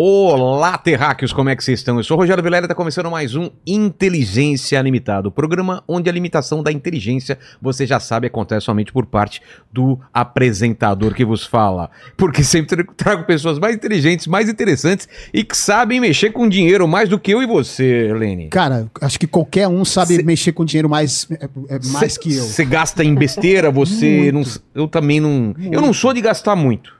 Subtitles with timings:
[0.00, 1.96] Olá, terráqueos, como é que vocês estão?
[1.96, 6.08] Eu sou o Rogério Vilela e está começando mais um Inteligência Limitada, o programa onde
[6.08, 9.42] a limitação da inteligência, você já sabe, acontece somente por parte
[9.72, 11.90] do apresentador que vos fala.
[12.16, 17.08] Porque sempre trago pessoas mais inteligentes, mais interessantes e que sabem mexer com dinheiro mais
[17.08, 18.50] do que eu e você, Lene.
[18.50, 20.22] Cara, acho que qualquer um sabe Cê...
[20.22, 22.44] mexer com dinheiro mais, é, é mais cê, que eu.
[22.44, 24.44] Você gasta em besteira, você não.
[24.72, 25.52] Eu também não.
[25.58, 25.74] Muito.
[25.74, 26.97] Eu não sou de gastar muito.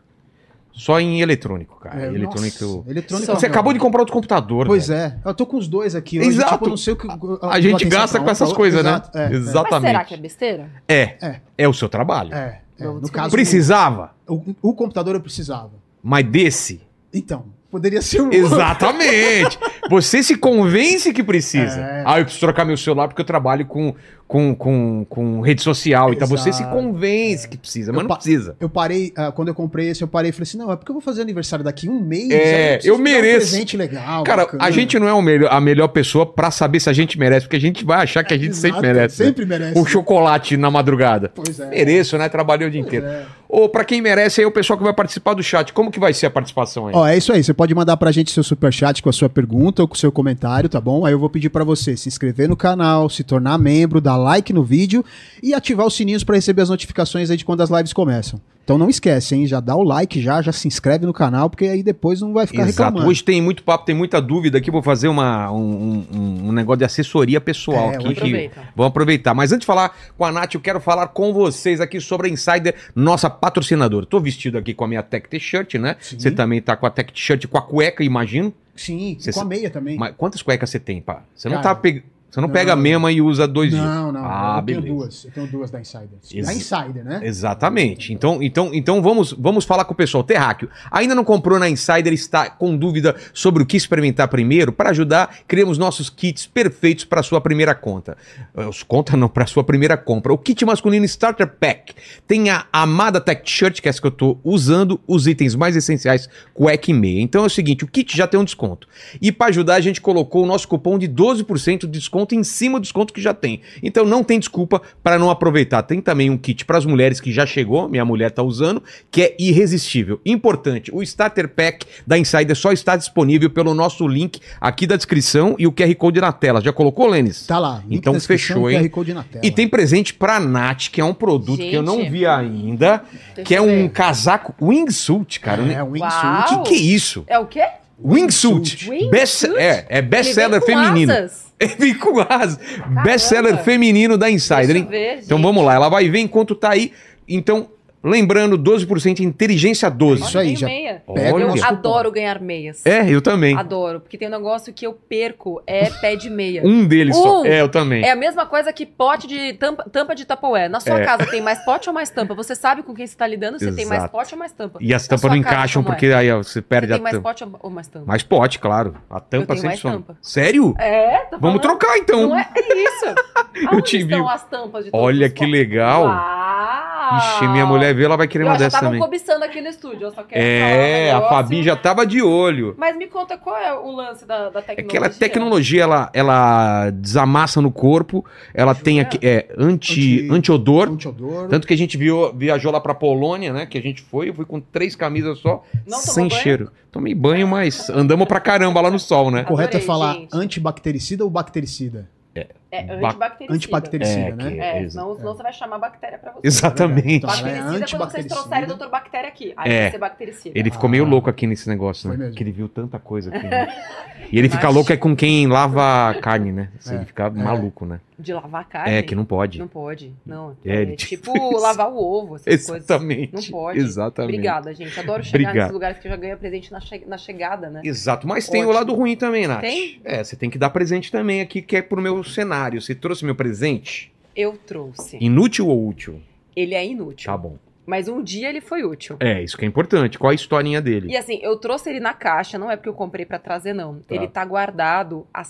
[0.79, 2.03] Só em eletrônico, cara.
[2.03, 2.65] É, eletrônico.
[2.65, 4.65] Nossa, eletrônico Você acabou de comprar outro computador.
[4.65, 5.01] Pois velho.
[5.25, 5.29] é.
[5.29, 6.21] Eu tô com os dois aqui.
[6.21, 6.53] Hoje, Exato.
[6.53, 7.09] Tipo, eu não sei o que.
[7.43, 9.03] A, a gente gasta com essas coisas, né?
[9.13, 9.73] É, Exatamente.
[9.73, 10.71] Mas será que é besteira?
[10.87, 11.03] É.
[11.21, 12.33] É, é o seu trabalho.
[12.33, 12.61] É.
[12.79, 12.85] é.
[12.85, 14.13] No caso, precisava?
[14.27, 15.73] O, o computador eu precisava.
[16.01, 16.81] Mas desse?
[17.13, 17.47] Então.
[17.71, 18.33] Poderia ser um.
[18.33, 19.59] Exatamente.
[19.89, 21.81] Você se convence que precisa.
[21.81, 22.03] É.
[22.07, 23.95] Ah, eu preciso trocar meu celular porque eu trabalho com,
[24.27, 26.09] com, com, com rede social.
[26.09, 26.17] Exato.
[26.17, 27.49] Então você se convence é.
[27.49, 28.57] que precisa, mas eu não precisa.
[28.61, 30.91] Eu parei, uh, quando eu comprei esse, eu parei e falei assim: não, é porque
[30.91, 32.31] eu vou fazer aniversário daqui um mês.
[32.31, 33.47] É, eu, eu mereço.
[33.47, 34.25] Um presente legal.
[34.25, 34.65] Cara, bacana.
[34.65, 37.57] a gente não é melhor, a melhor pessoa para saber se a gente merece, porque
[37.57, 39.23] a gente vai achar que a gente Exato, sempre merece.
[39.23, 39.27] Né?
[39.27, 39.59] Sempre né?
[39.59, 39.79] merece.
[39.79, 41.33] Um chocolate na madrugada.
[41.35, 41.71] Pois é.
[41.71, 42.29] Mereço, né?
[42.29, 43.07] Trabalhei o dia inteiro.
[43.07, 43.25] É.
[43.49, 46.13] Ou para quem merece, aí o pessoal que vai participar do chat, como que vai
[46.13, 46.95] ser a participação aí?
[46.95, 47.43] Ó, é isso aí.
[47.43, 50.11] Você pode mandar pra gente seu super chat com a sua pergunta com o seu
[50.11, 51.05] comentário, tá bom?
[51.05, 54.53] Aí eu vou pedir para você se inscrever no canal, se tornar membro, dar like
[54.53, 55.05] no vídeo
[55.43, 58.41] e ativar os sininhos para receber as notificações aí de quando as lives começam.
[58.69, 59.47] Então não esquece, hein?
[59.47, 62.47] Já dá o like já, já se inscreve no canal, porque aí depois não vai
[62.47, 62.83] ficar Exato.
[62.83, 63.11] reclamando.
[63.11, 64.71] Hoje tem muito papo, tem muita dúvida aqui.
[64.71, 68.15] Vou fazer uma, um, um, um negócio de assessoria pessoal é, aqui.
[68.15, 69.33] Que vamos aproveitar.
[69.33, 72.31] Mas antes de falar com a Nath, eu quero falar com vocês aqui sobre a
[72.31, 74.05] Insider, nossa patrocinadora.
[74.05, 75.97] Tô vestido aqui com a minha Tech T-shirt, né?
[75.99, 78.53] Você também tá com a Tech T-shirt com a cueca, imagino.
[78.79, 79.97] Sim, Cê, com a meia também.
[79.99, 81.23] Mas quantas cuecas você tem, pá?
[81.35, 82.05] Você não tá pegando.
[82.31, 83.91] Você não, não, pega a mesma e usa dois não, dias.
[83.91, 84.21] Não, não.
[84.23, 84.83] Ah, eu beleza.
[84.83, 85.25] tenho duas.
[85.25, 86.09] Eu tenho duas da Insider.
[86.31, 87.21] Ex da Insider, né?
[87.23, 88.13] Exatamente.
[88.13, 90.23] Então, então, então vamos, vamos falar com o pessoal.
[90.23, 94.73] Terráqueo, ainda não comprou na Insider, está com dúvida sobre o que experimentar primeiro?
[94.73, 98.15] Para ajudar, criamos nossos kits perfeitos para sua primeira conta.
[98.55, 100.31] Os conta não, para sua primeira compra.
[100.31, 101.95] O kit masculino Starter Pack
[102.27, 105.75] tem a amada Tech Shirt, que é essa que eu estou usando, os itens mais
[105.75, 107.23] essenciais, cueca e meia.
[107.23, 108.87] Então é o seguinte, o kit já tem um desconto.
[109.19, 112.79] E para ajudar, a gente colocou o nosso cupom de 12% de desconto em cima
[112.79, 113.61] do desconto desconto que já tem.
[113.83, 115.83] Então não tem desculpa para não aproveitar.
[115.83, 119.23] Tem também um kit para as mulheres que já chegou, minha mulher está usando, que
[119.23, 120.21] é irresistível.
[120.25, 125.55] Importante, o Starter Pack da Insider só está disponível pelo nosso link aqui da descrição
[125.59, 126.61] e o QR Code na tela.
[126.61, 127.47] Já colocou, Lênis?
[127.47, 127.83] Tá lá.
[127.91, 128.83] Então fechou, hein?
[128.83, 129.47] QR Code na tela.
[129.47, 133.03] E tem presente para Nath, que é um produto Gente, que eu não vi ainda,
[133.45, 135.63] que é um casaco wingsuit, cara.
[135.73, 136.55] É, um wingsuit.
[136.55, 137.25] O que, que é isso?
[137.27, 137.65] É o quê?
[138.03, 138.89] Wingsuit.
[138.89, 139.11] Wingsuit?
[139.11, 141.13] Best, é, é best-seller feminino.
[141.13, 141.49] Asas.
[141.79, 142.59] Vem com asas.
[143.03, 144.87] Best-seller feminino da Insider, hein?
[144.89, 146.93] Ver, então vamos lá, ela vai ver enquanto tá aí.
[147.27, 147.69] Então,
[148.03, 150.23] Lembrando, 12% inteligência 12.
[150.23, 150.67] Isso aí, já.
[150.67, 151.03] Meia.
[151.15, 151.65] Pega eu Olha.
[151.67, 152.85] adoro ganhar meias.
[152.87, 153.57] É, eu também.
[153.57, 156.63] Adoro, porque tem um negócio que eu perco, é pé de meia.
[156.65, 157.23] Um deles Um.
[157.23, 157.45] só.
[157.45, 158.05] É, eu também.
[158.05, 160.69] É a mesma coisa que pote de tampa, tampa de tapoé.
[160.69, 161.05] Na sua É.
[161.05, 162.35] casa tem mais pote ou mais tampa?
[162.35, 164.13] Você sabe com quem você está lidando se tem mais Exato.
[164.13, 164.79] pote ou mais tampa.
[164.81, 166.15] E as Na tampas não encaixam como porque é?
[166.15, 167.29] aí ó, você Você perde a tem mais tampa.
[167.29, 168.07] pote ou mais tampa?
[168.07, 168.95] Mais pote, claro.
[169.11, 169.95] A tampa tenho sempre mais some.
[169.97, 170.17] tampa.
[170.23, 170.75] Sério?
[170.79, 171.61] É, tá Vamos falando?
[171.61, 172.29] trocar então.
[172.29, 173.15] Não é isso.
[173.69, 174.29] Aonde te estão vi.
[174.33, 176.05] as tampas de Olha que legal.
[176.05, 177.19] Uau!
[177.19, 179.01] Ixi, minha mulher vê, ela vai querer Eu uma já dessa estavam também.
[179.01, 181.29] cobiçando aqui no estúdio, eu só quero É, falar a.
[181.31, 182.75] Fabi já tava de olho.
[182.79, 184.85] Mas me conta qual é o lance da, da É tecnologia.
[184.89, 190.89] que ela tecnologia, ela, ela desamassa no corpo, ela tem aqui, é, anti, Anti- anti-odor.
[190.91, 191.49] Antiodor.
[191.49, 193.67] Tanto que a gente viu, viajou lá pra Polônia, né?
[193.67, 196.41] Que a gente foi, eu fui com três camisas só, Não sem banho?
[196.43, 196.73] cheiro.
[196.91, 199.45] Tomei banho, mas andamos pra caramba lá no sol, né?
[199.45, 200.29] Correto é falar gente.
[200.33, 202.09] antibactericida ou bactericida?
[202.35, 203.55] É Ba- antibactericida.
[203.55, 204.51] Antibactericida, É, né?
[204.51, 206.41] que- É, exa- senão, senão você vai chamar bactéria pra você.
[206.47, 207.15] Exatamente.
[207.15, 209.55] Então, ela é Bactericida é quando vocês trouxerem o doutor bactéria aqui.
[209.57, 209.81] Aí É.
[209.83, 210.59] vai ser bactericida.
[210.59, 211.09] Ele ficou meio Ah.
[211.09, 212.17] louco aqui nesse negócio, né?
[212.17, 212.35] mesmo.
[212.35, 213.47] Que ele viu tanta coisa aqui.
[213.47, 213.69] Né?
[214.31, 216.69] E ele fica louco é com quem lava carne, né?
[216.87, 217.99] É, Ele fica maluco, né?
[218.19, 218.93] De lavar carne?
[218.93, 219.59] É, que não pode.
[219.59, 220.55] Não pode, não.
[220.63, 222.85] É, É, tipo lavar o ovo, essas coisas.
[222.91, 223.33] Exatamente.
[223.33, 223.79] Não pode.
[223.79, 224.35] Exatamente.
[224.35, 225.01] Obrigada, gente.
[225.01, 225.55] Adoro chegar Obrigado.
[225.57, 227.81] nesses lugares que eu já ganho presente na, che- na chegada, né?
[227.85, 228.79] Exato, mas tem o Ótimo.
[228.79, 229.61] lado ruim também, Nath.
[229.63, 229.99] Tem?
[230.05, 232.58] É, você tem que dar presente também aqui, que é pro meu cenário.
[232.81, 234.13] Você trouxe meu presente?
[234.35, 235.17] Eu trouxe.
[235.21, 236.21] Inútil ou útil?
[236.57, 237.31] Ele é inútil.
[237.31, 237.57] Tá bom.
[237.87, 239.17] Mas um dia ele foi útil.
[239.19, 240.19] É, isso que é importante.
[240.19, 241.09] Qual a historinha dele?
[241.11, 244.01] E assim, eu trouxe ele na caixa, não é porque eu comprei pra trazer, não.
[244.01, 244.15] Tá.
[244.15, 245.43] Ele tá guardado há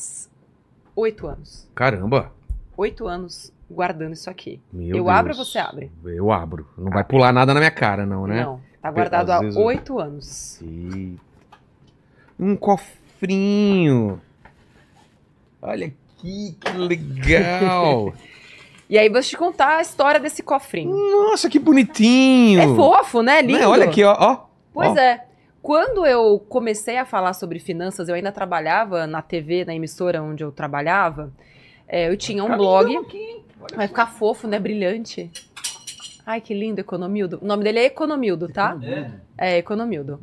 [0.94, 1.68] oito anos.
[1.74, 2.32] Caramba.
[2.76, 4.60] Oito anos guardando isso aqui.
[4.72, 5.08] Meu eu Deus.
[5.08, 5.90] abro ou você abre?
[6.04, 6.66] Eu abro.
[6.78, 8.42] Não vai pular nada na minha cara, não, né?
[8.44, 8.60] Não.
[8.80, 10.62] Tá guardado Às há vezes eu- oito anos.
[10.62, 11.20] Eita.
[12.38, 14.20] Um cofrinho.
[15.60, 18.12] Olha aqui, que legal.
[18.90, 20.96] E aí, vou te contar a história desse cofrinho.
[20.96, 22.58] Nossa, que bonitinho.
[22.58, 23.42] É fofo, né?
[23.42, 23.58] Lindo.
[23.58, 24.16] Né, Olha aqui, ó.
[24.18, 24.46] ó.
[24.72, 24.98] Pois Ó.
[24.98, 25.26] é.
[25.60, 30.42] Quando eu comecei a falar sobre finanças, eu ainda trabalhava na TV, na emissora onde
[30.42, 31.30] eu trabalhava.
[31.86, 32.98] É, eu tinha um blog.
[33.76, 34.58] Vai ficar fofo, né?
[34.58, 35.30] Brilhante.
[36.24, 37.38] Ai, que lindo, Economildo.
[37.42, 38.74] O nome dele é Economildo, tá?
[39.36, 40.18] É, Economildo.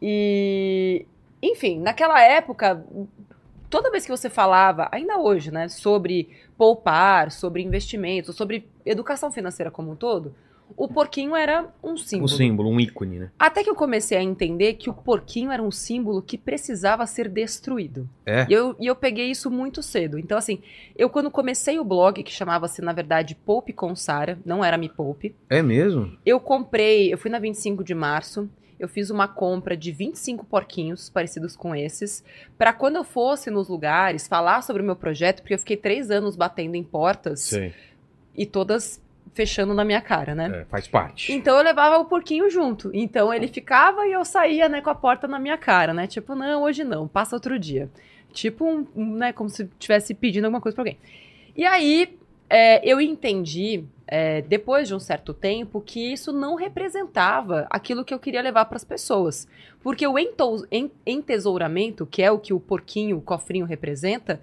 [0.00, 1.06] E,
[1.40, 2.84] enfim, naquela época,
[3.72, 6.28] toda vez que você falava, ainda hoje, né, sobre
[6.58, 10.34] poupar, sobre investimentos, sobre educação financeira como um todo,
[10.76, 12.24] o porquinho era um símbolo.
[12.24, 13.30] Um símbolo, um ícone, né?
[13.38, 17.28] Até que eu comecei a entender que o porquinho era um símbolo que precisava ser
[17.28, 18.08] destruído.
[18.26, 18.46] É.
[18.48, 20.18] E eu, e eu peguei isso muito cedo.
[20.18, 20.60] Então, assim,
[20.96, 24.88] eu quando comecei o blog, que chamava-se, na verdade, Poupe com Sara, não era Me
[24.88, 26.16] Poupe, É mesmo?
[26.24, 28.48] eu comprei, eu fui na 25 de março,
[28.78, 32.24] eu fiz uma compra de 25 porquinhos parecidos com esses,
[32.58, 36.10] para quando eu fosse nos lugares falar sobre o meu projeto, porque eu fiquei três
[36.10, 37.74] anos batendo em portas Sei.
[38.34, 39.00] e todas
[39.34, 40.62] fechando na minha cara, né?
[40.62, 41.32] É, faz parte.
[41.32, 42.90] Então eu levava o porquinho junto.
[42.92, 46.06] Então ele ficava e eu saía, né, com a porta na minha cara, né?
[46.06, 47.90] Tipo, não, hoje não, passa outro dia.
[48.32, 48.64] Tipo,
[48.94, 50.98] um, né, como se estivesse pedindo alguma coisa pra alguém.
[51.56, 52.18] E aí
[52.54, 58.12] é, eu entendi, é, depois de um certo tempo, que isso não representava aquilo que
[58.12, 59.48] eu queria levar para as pessoas.
[59.82, 64.38] Porque o ento- en- entesouramento, que é o que o porquinho, o cofrinho representa,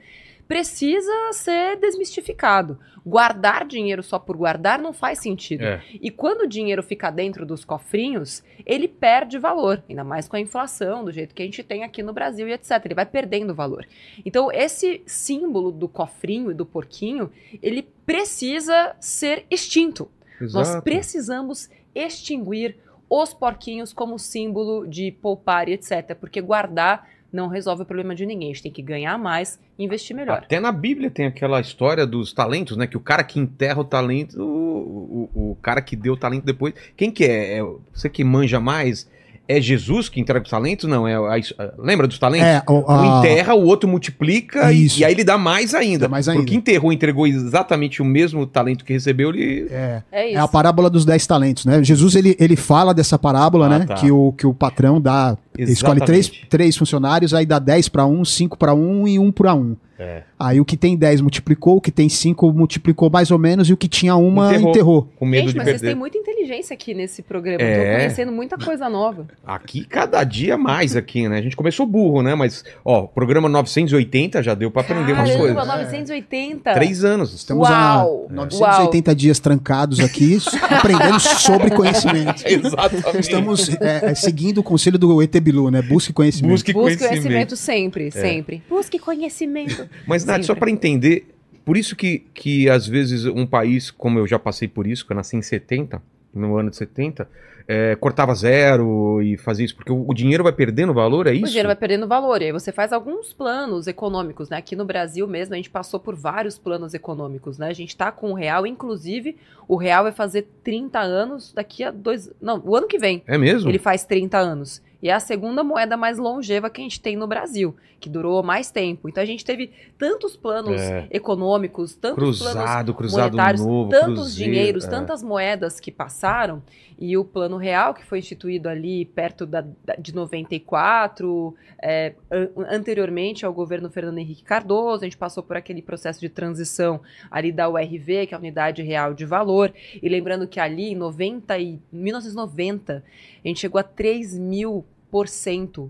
[0.50, 2.80] precisa ser desmistificado.
[3.06, 5.64] Guardar dinheiro só por guardar não faz sentido.
[5.64, 5.84] É.
[6.02, 10.40] E quando o dinheiro fica dentro dos cofrinhos, ele perde valor, ainda mais com a
[10.40, 12.84] inflação, do jeito que a gente tem aqui no Brasil e etc.
[12.84, 13.88] Ele vai perdendo valor.
[14.26, 17.32] Então, esse símbolo do cofrinho e do porquinho,
[17.62, 20.10] ele precisa ser extinto.
[20.42, 20.84] Nós Exato.
[20.84, 26.16] precisamos extinguir os porquinhos como símbolo de poupar e etc.
[26.20, 28.50] Porque guardar não resolve o problema de ninguém.
[28.50, 30.40] A gente tem que ganhar mais e investir melhor.
[30.40, 32.88] Até na Bíblia tem aquela história dos talentos, né?
[32.88, 36.44] Que o cara que enterra o talento, o, o, o cara que deu o talento
[36.46, 36.74] depois.
[36.98, 37.60] Quem que é?
[37.60, 39.08] É Você que manja mais?
[39.52, 40.88] É Jesus que entrega os talentos?
[40.88, 42.48] Não, é a- a- lembra dos talentos?
[42.48, 45.00] É, o, Um a- enterra, o outro multiplica e, Isso.
[45.00, 46.02] e aí ele dá mais ainda.
[46.06, 46.42] Dá mais ainda.
[46.44, 49.68] Porque enterrou, entregou exatamente o mesmo talento que recebeu, ele.
[49.72, 51.84] é, É é a parábola dos dez talentos, né?
[51.84, 53.86] Jesus, ele, ele fala dessa parábola, Ah, né?
[53.88, 53.96] tá.
[53.96, 58.06] Que, o, que o patrão dá, ele escolhe três, três funcionários, aí dá dez para
[58.06, 59.76] um, cinco para um e um para um.
[60.02, 60.24] É.
[60.40, 63.74] Aí o que tem 10 multiplicou, o que tem 5 multiplicou mais ou menos, e
[63.74, 64.70] o que tinha uma Enterrou.
[64.70, 65.10] enterrou.
[65.18, 65.92] Com medo Gente, de mas vocês perder.
[65.94, 67.62] têm muita inteligência aqui nesse programa.
[67.62, 67.92] Eu É.
[67.92, 69.28] tô conhecendo muita coisa nova.
[69.46, 71.38] Aqui, cada dia mais aqui, né?
[71.40, 72.34] A gente começou burro, né?
[72.34, 75.68] Mas, ó, programa 980 já deu pra aprender umas coisas.
[75.68, 76.74] 980.
[76.74, 77.34] Três anos.
[77.34, 78.28] Estamos Uau!
[78.30, 80.38] há 980 dias trancados aqui,
[80.70, 82.42] aprendendo sobre conhecimento.
[82.46, 83.20] Exatamente.
[83.20, 85.82] Estamos é, é, seguindo o conselho do ET Bilu, né?
[85.82, 86.52] Busque conhecimento.
[86.52, 87.22] Busque Busque conhecimento.
[87.24, 88.64] conhecimento sempre, sempre.
[88.70, 89.90] Busque conhecimento.
[90.06, 91.28] Mas, Nath, só para entender,
[91.66, 95.12] por isso que, que às vezes um país, como eu já passei por isso, que
[95.12, 96.02] eu nasci em 70,
[96.34, 97.28] no ano de 70,
[97.68, 101.46] é, cortava zero e fazia isso, porque o, o dinheiro vai perdendo valor, é isso?
[101.46, 102.42] O dinheiro vai perdendo valor.
[102.42, 104.58] E aí você faz alguns planos econômicos, né?
[104.58, 107.68] Aqui no Brasil mesmo, a gente passou por vários planos econômicos, né?
[107.68, 109.38] A gente tá com o real, inclusive,
[109.68, 112.32] o real vai fazer 30 anos daqui a dois.
[112.42, 113.22] Não, o ano que vem.
[113.28, 113.70] É mesmo?
[113.70, 114.82] Ele faz 30 anos.
[115.02, 118.44] E é a segunda moeda mais longeva que a gente tem no Brasil, que durou
[118.44, 119.08] mais tempo.
[119.08, 121.08] Então a gente teve tantos planos É.
[121.10, 124.90] econômicos, tantos planos Cruzado, cruzado monetários, novo, tantos cruzeiro, dinheiros, é.
[124.90, 126.62] tantas moedas que passaram,
[127.02, 129.64] e o Plano Real, que foi instituído ali perto da,
[129.98, 135.82] de 94, é, an- anteriormente ao governo Fernando Henrique Cardoso, a gente passou por aquele
[135.82, 137.00] processo de transição
[137.32, 139.72] ali da URV, que é a Unidade Real de Valor,
[140.02, 143.04] e lembrando que ali, em 90 e, 1990,
[143.44, 144.86] a gente chegou a 3 mil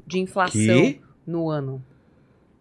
[0.08, 1.02] de inflação Que?
[1.26, 1.84] no ano.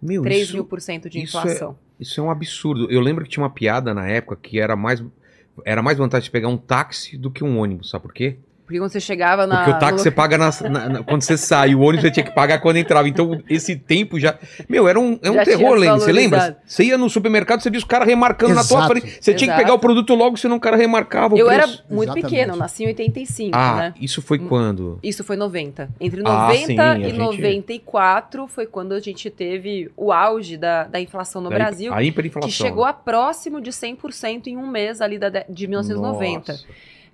[0.00, 1.78] Meu, 3 isso, mil por cento de isso é- inflação.
[1.98, 2.90] isso é um absurdo.
[2.90, 5.02] Eu lembro que tinha uma piada na época que era mais,
[5.64, 8.36] era mais vantagem pegar um táxi do que um ônibus, sabe por quê?
[8.68, 9.56] Porque quando você chegava na.
[9.64, 12.10] Porque o táxi no você paga na- na- na- quando você sai, o ônibus você
[12.10, 13.08] tinha que pagar quando entrava.
[13.08, 14.36] Então, esse tempo já.
[14.68, 15.98] Meu, era um, é um Já terror, Lene.
[15.98, 16.58] Você lembra?
[16.66, 18.88] Você ia no supermercado, você via os caras remarcando na tua Exato.
[19.00, 19.06] frente.
[19.22, 19.62] Você tinha que Exato.
[19.62, 21.82] pegar o produto logo, senão o cara remarcava o Eu era preço.
[21.88, 22.24] muito Exatamente.
[22.30, 23.94] pequena, eu nasci em 85, Ah, né?
[23.98, 24.98] isso foi quando?
[25.02, 25.88] Isso foi 90.
[25.98, 30.58] Entre Ah, 90 sim, a e gente- 94 foi quando a gente teve o auge
[30.58, 32.48] da, da inflação no Da Brasil, A hiperinflação.
[32.50, 36.52] que chegou a próximo de 100% em um mês ali da, de- de 1990.
[36.52, 36.64] Nossa.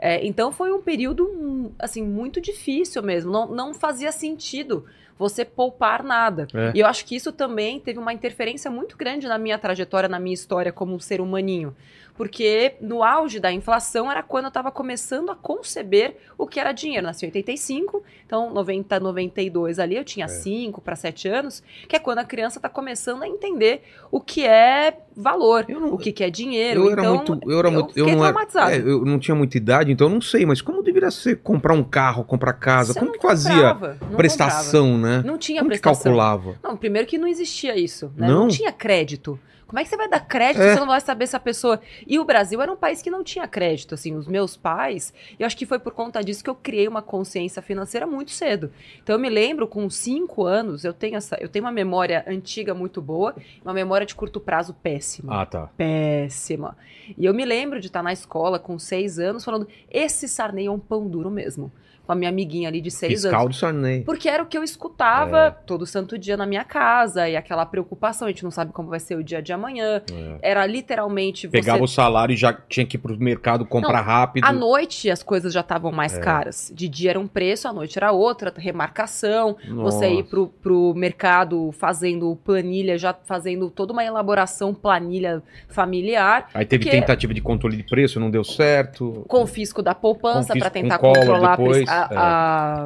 [0.05, 3.33] É, então foi um período assim muito difícil mesmo.
[3.33, 4.85] Não, não fazia sentido
[5.19, 6.47] você poupar nada.
[6.53, 6.73] É.
[6.75, 10.21] E eu acho que isso também teve uma interferência muito grande na minha trajetória, na
[10.21, 11.75] minha história como um ser humaninho.
[12.17, 16.71] Porque no auge da inflação era quando eu estava começando a conceber o que era
[16.71, 17.05] dinheiro.
[17.07, 21.99] Nasci em 85, então 90, 92 ali eu tinha 5 para 7 anos, que é
[21.99, 26.13] quando a criança está começando a entender o que é valor, Eu não- o que,
[26.13, 26.85] que é dinheiro.
[26.85, 27.51] Eu era então, muito.
[27.51, 27.99] Eu era muito.
[27.99, 28.71] Eu não, era, traumatizado.
[28.71, 31.75] é, eu não tinha muita idade, então eu não sei, mas como deveria ser comprar
[31.75, 32.93] um carro, comprar casa?
[32.93, 35.17] Você como que fazia não prestação, né?
[35.17, 35.27] comprava.
[35.27, 36.03] Não tinha como que prestação.
[36.05, 36.57] calculava?
[36.63, 38.29] Não, primeiro que não existia isso, né?
[38.29, 38.43] Não?
[38.43, 39.39] Não, tinha crédito.
[39.67, 40.69] Como é que você vai dar crédito É.
[40.69, 41.81] se você não vai saber se a pessoa.
[42.07, 45.13] E o Brasil era um país que não tinha crédito, assim, os meus pais.
[45.39, 48.71] Eu acho que foi por conta disso que eu criei uma consciência financeira muito cedo.
[49.03, 52.75] Então eu me lembro, com cinco anos, eu tenho essa, eu tenho uma memória antiga
[52.75, 55.41] muito boa, uma memória de curto prazo péssima.
[55.43, 55.71] Ah, tá.
[55.77, 56.77] Péssima.
[57.17, 60.71] E eu me lembro de estar na escola com seis anos falando: esse Sarney é
[60.71, 61.73] um pão duro mesmo.
[62.07, 63.57] Com a minha amiguinha ali de seis Fiscal anos.
[63.57, 64.03] do Sarney.
[64.03, 65.51] Porque era o que eu escutava É.
[65.67, 69.01] todo santo dia na minha casa, e aquela preocupação, a gente não sabe como vai
[69.01, 70.03] ser o dia de amanhã.
[70.13, 70.39] É.
[70.51, 71.53] Era literalmente você.
[71.53, 74.45] Pegava o salário e já tinha que ir pro mercado comprar rápido.
[74.45, 76.21] À noite as coisas já estavam mais É.
[76.21, 76.71] caras.
[76.75, 79.57] De dia era um preço, à noite era outra, remarcação.
[79.67, 79.99] Nossa.
[79.99, 86.49] Você ir pro, pro mercado fazendo planilha, já fazendo toda uma elaboração, planilha familiar.
[86.55, 89.25] Aí teve Porque- tentativa de controle de preço, não deu certo.
[89.29, 92.17] confisco da poupança para tentar controlar depois, a- é.
[92.17, 92.85] a-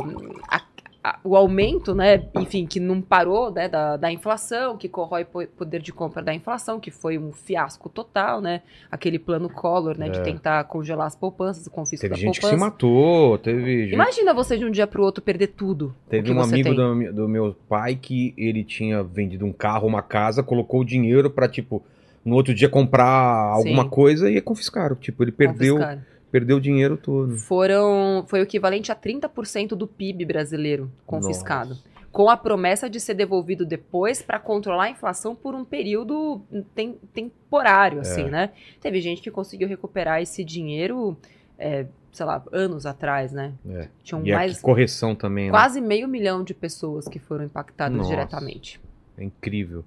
[0.56, 0.62] a-
[1.04, 2.24] a- o aumento, né?
[2.34, 3.68] Enfim, que não parou, né?
[3.68, 7.88] Da, da inflação, que corrói po- poder de compra da inflação, que foi um fiasco
[7.88, 8.62] total, né?
[8.90, 10.08] Aquele plano Collor, né?
[10.08, 10.22] De É.
[10.22, 12.58] tentar congelar as poupanças, o confisco Teve da gente que poupança.
[12.62, 15.94] se matou, teve gente Imagina você de um dia para o outro perder tudo.
[16.06, 19.86] o Teve que um amigo do, do meu pai que ele tinha vendido um carro,
[19.86, 21.82] uma casa, colocou o dinheiro pra, tipo,
[22.24, 23.88] no outro dia comprar alguma Sim.
[23.88, 24.96] coisa e confiscaram.
[24.96, 26.02] Tipo, ele perdeu, Confiscaram.
[26.30, 27.36] Perdeu o dinheiro todo.
[27.38, 31.70] Foram, foi o equivalente a 30% do PIB brasileiro confiscado.
[31.70, 31.98] Nossa.
[32.10, 36.40] com a promessa de ser devolvido depois para controlar a inflação por um período
[36.74, 38.30] tem- temporário, assim, É.
[38.30, 38.50] né?
[38.80, 41.16] Teve gente que conseguiu recuperar esse dinheiro,
[41.58, 43.52] é, sei lá, anos atrás, né?
[43.68, 43.88] É.
[44.02, 45.50] Tinham E mais correção também, né?
[45.50, 48.08] quase meio milhão de pessoas que foram impactadas Nossa.
[48.08, 48.80] diretamente.
[49.16, 49.84] É incrível.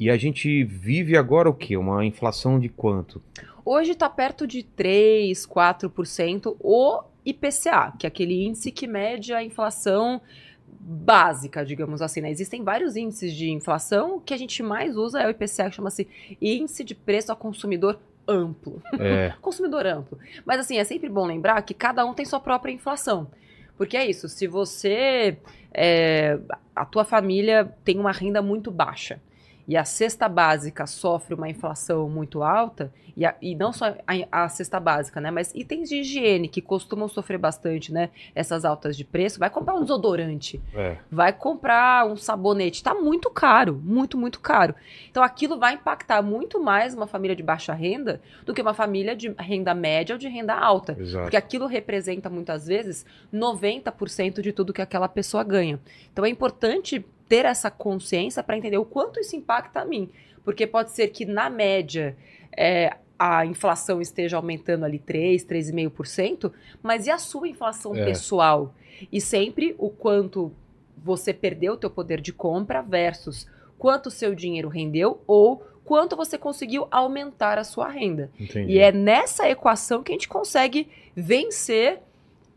[0.00, 1.76] E a gente vive agora o quê?
[1.76, 3.22] Uma inflação de quanto?
[3.62, 9.44] Hoje está perto de 3, 4% o IPCA, que é aquele índice que mede a
[9.44, 10.22] inflação
[10.66, 12.30] básica, digamos assim, né?
[12.30, 15.76] Existem vários índices de inflação, o que a gente mais usa é o IPCA, que
[15.76, 16.08] chama-se
[16.40, 18.82] Índice de Preço ao Consumidor Amplo.
[18.98, 20.18] É, Consumidor amplo.
[20.46, 23.30] Mas assim, é sempre bom lembrar que cada um tem sua própria inflação.
[23.76, 25.36] Porque é isso, se você,
[25.74, 26.38] é,
[26.74, 29.20] a tua família tem uma renda muito baixa
[29.70, 34.44] e a cesta básica sofre uma inflação muito alta, e, a- e não só a,
[34.44, 38.96] a cesta básica, né, mas itens de higiene que costumam sofrer bastante, né, essas altas
[38.96, 40.96] de preço, vai comprar um desodorante, é.
[41.08, 44.74] vai comprar um sabonete, tá muito caro, muito, muito caro.
[45.08, 49.14] Então aquilo vai impactar muito mais uma família de baixa renda do que uma família
[49.14, 50.96] de renda média ou de renda alta.
[50.98, 51.22] Exato.
[51.24, 55.78] Porque aquilo representa muitas vezes 90% de tudo que aquela pessoa ganha.
[56.12, 60.10] Então é importante ter essa consciência para entender o quanto isso impacta a mim.
[60.44, 62.16] Porque pode ser que, na média,
[62.56, 68.04] é, a inflação esteja aumentando ali 3, 3,5%, mas e a sua inflação É.
[68.04, 68.74] pessoal?
[69.12, 70.50] E sempre o quanto
[70.96, 73.46] você perdeu o teu poder de compra versus
[73.78, 78.28] quanto o seu dinheiro rendeu ou quanto você conseguiu aumentar a sua renda.
[78.40, 78.72] Entendi.
[78.72, 82.00] E é nessa equação que a gente consegue vencer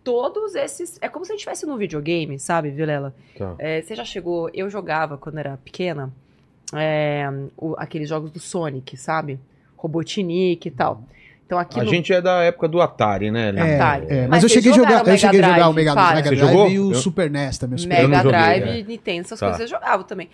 [0.04, 0.98] todos esses.
[1.02, 3.14] É como se a gente estivesse num videogame, sabe, Vilela?
[3.38, 3.56] Tá.
[3.60, 4.50] É, você já chegou.
[4.54, 6.12] Eu jogava quando era pequena
[6.74, 9.40] é, o- aqueles jogos do Sonic, sabe?
[9.78, 11.04] Robotnik e tal.
[11.46, 13.54] Então aqui A no- gente é da época do Atari, né?
[13.56, 14.06] É, Atari.
[14.10, 16.14] é, mas, Mas eu cheguei a jogar, eu cheguei a Mega jogar o Drive, Mega.
[16.16, 16.70] Mega Você Drive jogou?
[16.70, 17.78] e o Eu- Super NES também.
[17.78, 18.84] Super Mega joguei, Drive, é.
[18.84, 19.46] Nintendo, essas Tá.
[19.48, 20.30] coisas eu jogava também.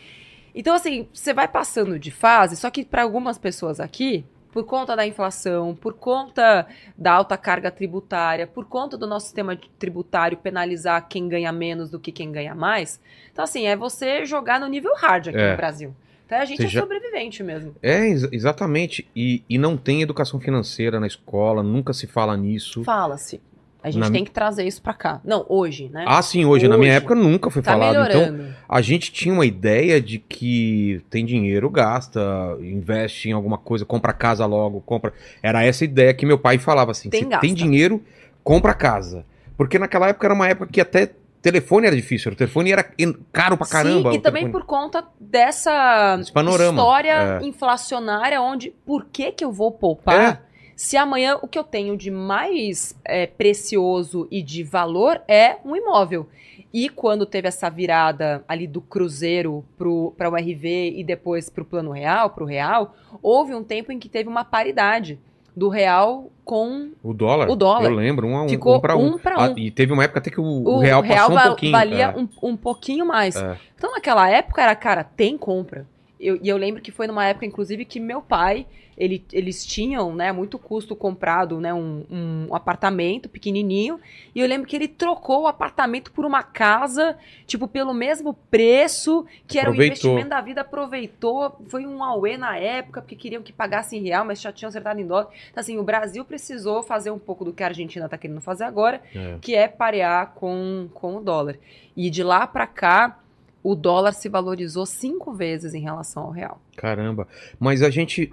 [0.55, 4.95] Então, assim, você vai passando de fase, só que para algumas pessoas aqui, por conta
[4.95, 6.65] da inflação, por conta
[6.97, 11.99] da alta carga tributária, por conta do nosso sistema tributário penalizar quem ganha menos do
[11.99, 12.99] que quem ganha mais.
[13.31, 15.51] Então, assim, é você jogar no nível hard aqui É.
[15.51, 15.95] no Brasil.
[16.25, 17.75] Então, a gente Você é já- sobrevivente mesmo.
[17.81, 19.07] É, ex- exatamente.
[19.15, 22.83] E, e não tem educação financeira na escola, nunca se fala nisso.
[22.83, 23.41] Fala-se.
[23.81, 25.21] A gente Na- tem que trazer isso pra cá.
[25.23, 26.03] Não, hoje, né?
[26.05, 26.67] Ah, sim, hoje.
[26.67, 26.97] Na minha Hoje.
[26.97, 27.91] época nunca foi tá falado.
[28.09, 28.55] Então, melhorando.
[28.67, 32.19] a gente tinha uma ideia de que tem dinheiro, gasta,
[32.61, 35.13] investe em alguma coisa, compra casa logo, compra.
[35.41, 38.03] Era essa ideia que meu pai falava assim: Tem tem dinheiro,
[38.43, 39.23] compra casa.
[39.55, 42.83] Porque naquela época era uma época que até telefone era difícil, o telefone era
[43.31, 44.11] caro pra caramba.
[44.11, 44.51] Sim, e também telefone.
[44.51, 47.45] por conta dessa Esse panorama, história é.
[47.45, 50.43] inflacionária, onde por que, que eu vou poupar
[50.81, 55.75] se amanhã o que eu tenho de mais é, precioso e de valor é um
[55.75, 56.25] imóvel?
[56.73, 61.65] E quando teve essa virada ali do Cruzeiro para o RV e depois para o
[61.65, 65.19] Plano Real, para o Real, houve um tempo em que teve uma paridade
[65.53, 67.49] do real com O dólar?
[67.49, 67.83] O dólar.
[67.83, 69.15] Eu lembro, um, a um, Ficou um pra um.
[69.15, 69.57] um pra Ah, um.
[69.57, 71.71] e teve uma época até que o, o o real passou um va- pouquinho.
[71.73, 72.17] valia é.
[72.17, 73.35] um, um pouquinho mais.
[73.35, 73.57] É.
[73.75, 75.85] Então, naquela época, era, cara, tem compra.
[76.17, 78.65] Eu- e eu lembro que foi numa época, inclusive, que meu pai,
[78.99, 83.99] ele- eles tinham, né, muito custo comprado, né, um, um apartamento pequenininho.
[84.35, 89.25] E eu lembro que ele trocou o apartamento por uma casa, tipo, pelo mesmo preço,
[89.47, 91.59] que era o investimento da vida, aproveitou.
[91.69, 94.99] Foi um auê na época, porque queriam que pagasse em real, mas já tinham acertado
[94.99, 95.29] em dólar.
[95.49, 98.65] Então, assim, o Brasil precisou fazer um pouco do que a Argentina tá querendo fazer
[98.65, 99.37] agora, É.
[99.41, 101.55] que é parear com, com o dólar.
[101.95, 103.19] E de lá para cá,
[103.63, 106.61] o dólar se valorizou cinco vezes em relação ao real.
[106.77, 107.27] Caramba.
[107.59, 108.31] Mas a gente,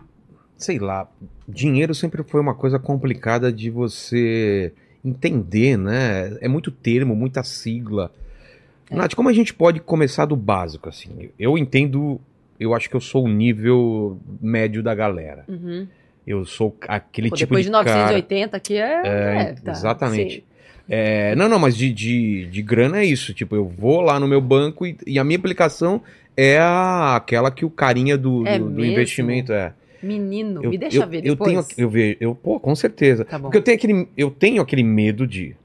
[0.56, 1.08] sei lá,
[1.48, 4.72] dinheiro sempre foi uma coisa complicada de você
[5.04, 6.36] entender, né?
[6.40, 8.10] É muito termo, muita sigla.
[8.90, 8.96] É.
[8.96, 11.30] Nath, como a gente pode começar do básico, assim?
[11.38, 12.20] Eu entendo,
[12.58, 15.44] eu acho que eu sou o nível médio da galera.
[15.48, 15.86] Uhum.
[16.26, 18.12] Eu sou aquele Pô, tipo depois de, de cara...
[18.12, 19.02] 980 aqui é.
[19.04, 20.44] É, é, tá, exatamente.
[20.88, 23.32] É, não, não, mas de, de, de grana é isso.
[23.32, 26.02] Tipo, eu vou lá no meu banco e, e a minha aplicação
[26.36, 29.72] é a, aquela que o carinha do, É do, do investimento é.
[30.02, 31.66] Menino, Eu, me deixa eu, ver eu depois.
[31.66, 33.24] tenho, eu vejo, eu, pô, com certeza.
[33.24, 33.38] Tá.
[33.38, 35.56] Porque eu tenho aquele, eu tenho aquele medo de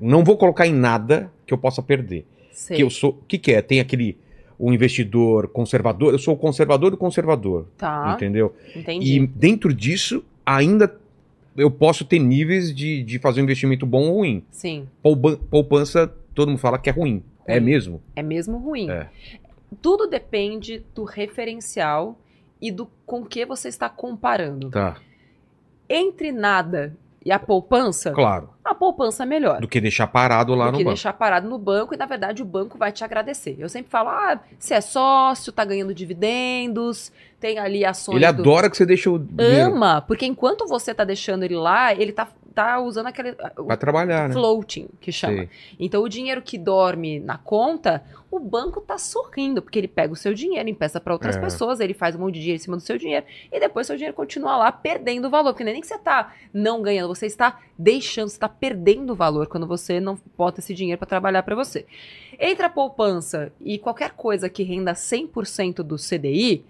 [0.00, 2.24] não vou colocar em nada que eu possa perder.
[2.50, 2.76] Sei.
[2.76, 3.62] Que eu sou, o que que é?
[3.62, 4.16] Tem aquele
[4.58, 8.54] o investidor conservador, eu sou o conservador do conservador, Tá, entendeu?
[8.76, 9.16] entendi.
[9.16, 10.94] E dentro disso ainda
[11.56, 14.42] eu posso ter níveis de, de fazer um investimento bom ou ruim.
[14.50, 17.22] Sim, Poupa- Poupança, todo mundo fala que é ruim.
[17.44, 17.64] É Ruim.
[17.64, 18.02] mesmo?
[18.14, 18.88] é mesmo ruim.
[18.88, 19.08] É.
[19.80, 22.16] Tudo depende do referencial
[22.62, 24.70] e do com que você está comparando.
[24.70, 24.96] Tá.
[25.88, 28.50] Entre nada e a poupança, Claro.
[28.64, 29.60] a poupança é melhor.
[29.60, 30.94] Do que deixar parado lá do no que banco.
[30.94, 33.56] deixar parado no banco e, na verdade, o banco vai te agradecer.
[33.58, 38.40] Eu sempre falo, ah, você é sócio, tá ganhando dividendos, tem ali ações Ele do...
[38.42, 39.24] adora que você deixa o.
[39.38, 43.34] Ama, porque enquanto você tá deixando ele lá, ele tá, tá usando aquele...
[43.56, 44.34] Vai trabalhar, né?
[44.34, 45.38] floating, que chama.
[45.38, 45.48] Sei.
[45.80, 50.16] Então, o dinheiro que dorme na conta, o banco tá sorrindo, porque ele pega o
[50.16, 51.40] seu dinheiro, empresta para outras É.
[51.40, 53.96] pessoas, ele faz um monte de dinheiro em cima do seu dinheiro, e depois seu
[53.96, 57.26] dinheiro continua lá perdendo valor, porque não é nem que você tá não ganhando, você
[57.26, 61.54] está deixando, você está perdendo valor quando você não bota esse dinheiro para trabalhar para
[61.54, 61.86] você.
[62.38, 66.64] Entre a poupança e qualquer coisa que renda 100% do CDI,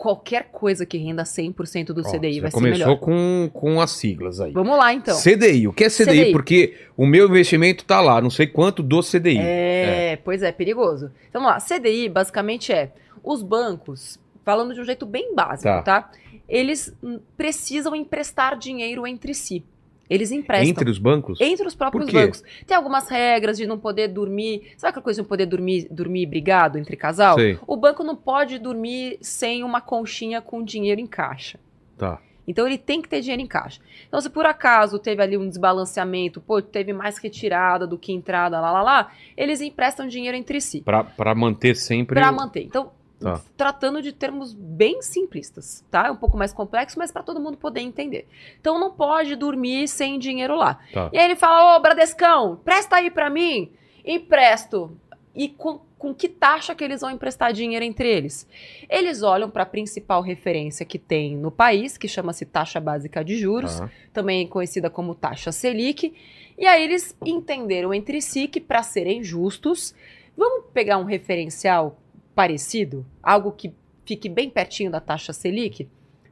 [0.00, 2.96] qualquer coisa que renda 100% do CDI vai ser começou melhor.
[2.96, 4.50] com, com as siglas aí.
[4.50, 5.14] Vamos lá, então.
[5.14, 5.68] CDI.
[5.68, 6.04] O que é CDI?
[6.22, 6.32] CDI.
[6.32, 9.36] Porque o meu investimento tá lá, não sei quanto do CDI.
[9.38, 11.12] É, pois é, perigoso.
[11.28, 15.82] Então vamos lá, CDI basicamente é os bancos, falando de um jeito bem básico, Tá.
[15.82, 16.10] tá?
[16.48, 16.96] Eles
[17.36, 19.62] precisam emprestar dinheiro entre si.
[20.10, 20.68] Eles emprestam.
[20.68, 21.40] Entre os bancos?
[21.40, 22.42] Entre os próprios bancos.
[22.66, 24.72] Tem algumas regras de não poder dormir.
[24.76, 27.36] Sabe aquela coisa de não poder dormir, dormir brigado entre casal?
[27.36, 27.56] Sei.
[27.64, 31.60] O banco não pode dormir sem uma conchinha com dinheiro em caixa.
[31.96, 32.20] Tá.
[32.48, 33.80] Então ele tem que ter dinheiro em caixa.
[34.08, 38.60] Então, se por acaso teve ali um desbalanceamento, pô, teve mais retirada do que entrada,
[38.60, 42.18] lá, lá, lá, eles emprestam dinheiro entre si Pra, pra manter sempre.
[42.18, 42.64] para manter.
[42.64, 42.90] Então,
[43.20, 43.40] Tá.
[43.56, 46.06] tratando de termos bem simplistas, tá?
[46.06, 48.26] É um pouco mais complexo, mas para todo mundo poder entender.
[48.60, 50.78] Então, não pode dormir sem dinheiro lá.
[50.92, 51.10] Tá.
[51.12, 53.70] E aí ele fala: Ô, Bradescão, presta aí para mim.
[54.04, 54.96] Empresto.
[55.34, 58.48] E com, com que taxa que eles vão emprestar dinheiro entre eles?
[58.88, 63.36] Eles olham para a principal referência que tem no país, que chama-se taxa básica de
[63.38, 63.90] juros, Tá.
[64.12, 66.12] também conhecida como taxa Selic.
[66.58, 69.94] E aí eles entenderam entre si que para serem justos,
[70.36, 71.96] vamos pegar um referencial
[72.40, 73.70] parecido, algo que
[74.06, 75.86] fique bem pertinho da taxa Selic.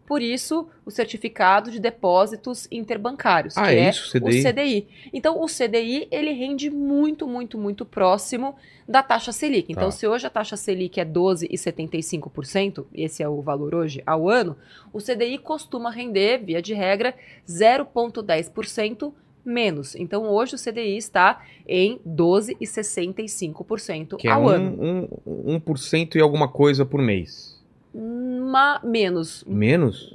[0.06, 4.42] Por isso, o certificado de depósitos interbancários, Ah, que é é isso, o CDI?
[4.42, 4.88] CDI.
[5.12, 8.56] Então, o CDI, ele rende muito, muito, muito próximo
[8.88, 9.70] da taxa Selic.
[9.70, 9.90] Então, Tá.
[9.90, 14.56] se hoje a taxa Selic é 12,75%, esse é o valor hoje ao ano,
[14.94, 17.14] o CDI costuma render, via de regra,
[17.46, 19.12] 0,10%
[19.44, 19.94] menos.
[19.94, 25.08] Então, hoje o CDI está em 12,65% Que é ao um, ano.
[25.26, 27.58] um, 1% e alguma coisa por mês.
[27.94, 29.44] Ma menos.
[29.46, 30.14] Menos?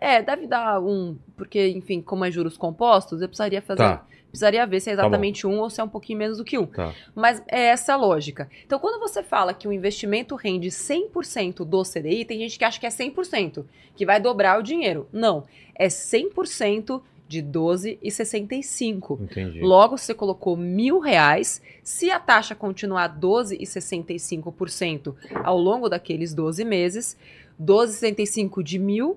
[0.00, 3.78] É, deve dar um, porque, enfim, como é juros compostos, eu precisaria fazer.
[3.78, 4.06] Tá.
[4.30, 6.56] Precisaria ver se é Tá exatamente um ou se é um pouquinho menos do que
[6.56, 6.66] um.
[6.66, 6.94] Tá.
[7.14, 8.48] Mas é essa a lógica.
[8.64, 12.78] Então, quando você fala que o investimento rende 100% do CDI, tem gente que acha
[12.78, 13.64] que é 100%,
[13.96, 15.08] que vai dobrar o dinheiro.
[15.12, 15.42] Não,
[15.74, 19.20] é 100% de 12,65.
[19.22, 19.60] Entendi.
[19.60, 21.62] Logo, você colocou mil reais.
[21.84, 25.14] Se a taxa continuar 12,65%
[25.44, 27.16] ao longo daqueles 12 meses,
[27.62, 29.16] 12,65 de mil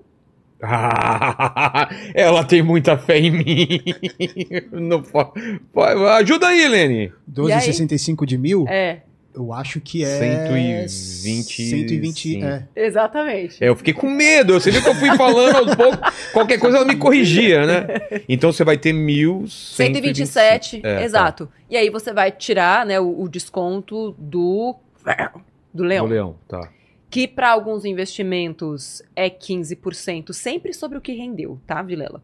[2.14, 3.80] ela tem muita fé em mim.
[4.70, 7.12] Não pode- pode- Ajuda aí, Lene.
[7.30, 9.02] 12,65 de mil, É,
[9.34, 10.86] eu acho que é...
[10.86, 10.88] 120,
[11.70, 12.44] 120, sim.
[12.44, 12.66] é.
[12.76, 13.62] exatamente.
[13.62, 14.54] É, eu fiquei com medo.
[14.54, 15.98] Você viu que eu fui falando aos poucos.
[16.32, 17.86] Qualquer coisa ela me corrigia, né?
[18.28, 19.48] Então você vai ter 1.127.
[19.48, 21.48] 127, É, exato.
[21.68, 25.32] E aí você vai tirar né, o, o desconto do, do Tá.
[25.74, 26.04] leão.
[26.04, 26.70] O leão, tá.
[27.10, 32.22] que para alguns investimentos é 15%, sempre sobre o que rendeu, tá, Vilela?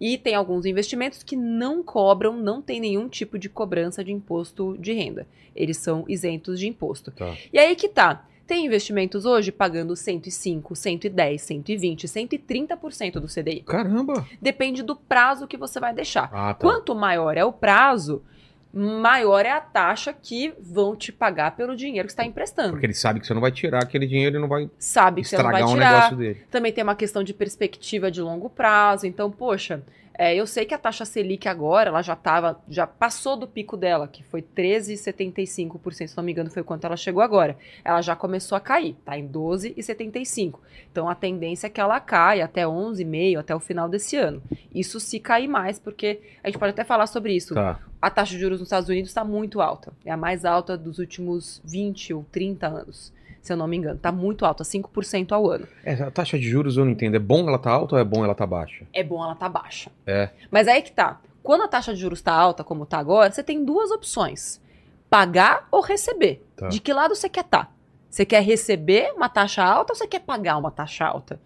[0.00, 4.76] E tem alguns investimentos que não cobram, não tem nenhum tipo de cobrança de imposto
[4.78, 5.26] de renda.
[5.54, 7.10] Eles são isentos de imposto.
[7.10, 7.36] Tá.
[7.52, 8.24] E aí que tá.
[8.46, 13.60] Tem investimentos hoje pagando 105, 110, 120, 130% do CDI.
[13.60, 14.26] Caramba.
[14.42, 16.28] Depende do prazo que você vai deixar.
[16.32, 16.54] Ah, tá.
[16.54, 18.24] Quanto maior é o prazo,
[18.72, 22.70] maior é a taxa que vão te pagar pelo dinheiro que está emprestando.
[22.70, 25.28] Porque ele sabe que você não vai tirar aquele dinheiro e não vai Sabe que
[25.28, 25.92] você não vai estragar um tirar.
[25.94, 26.46] negócio dele.
[26.50, 29.06] Também tem uma questão de perspectiva de longo prazo.
[29.06, 29.82] Então, poxa,
[30.20, 33.74] é, eu sei que a taxa Selic agora, ela já tava, já passou do pico
[33.74, 37.56] dela, que foi 13,75%, se não me engano, foi quanto ela chegou agora.
[37.82, 40.56] Ela já começou a cair, tá em 12,75%.
[40.92, 44.42] Então, a tendência é que ela caia até 11,5% até o final desse ano.
[44.74, 47.54] Isso se cair mais, porque a gente pode até falar sobre isso.
[47.54, 47.80] Tá.
[48.02, 49.90] A taxa de juros nos Estados Unidos está muito alta.
[50.04, 53.96] É a mais alta dos últimos 20 ou 30 anos, se eu não me engano.
[53.96, 55.66] Está muito alta, 5% ao ano.
[55.84, 57.14] É, a taxa de juros eu não entendo.
[57.14, 58.86] É bom ela tá alta ou é bom ela tá baixa?
[58.92, 59.90] é bom ela tá baixa.
[60.06, 60.30] É.
[60.50, 61.20] Mas aí que tá.
[61.42, 64.60] Quando a taxa de juros tá alta, como tá agora, você tem duas opções:
[65.08, 66.46] pagar ou receber.
[66.56, 66.68] Tá.
[66.68, 67.74] De que lado você quer estar?
[68.10, 71.40] Você quer receber uma taxa alta ou você quer pagar uma taxa alta?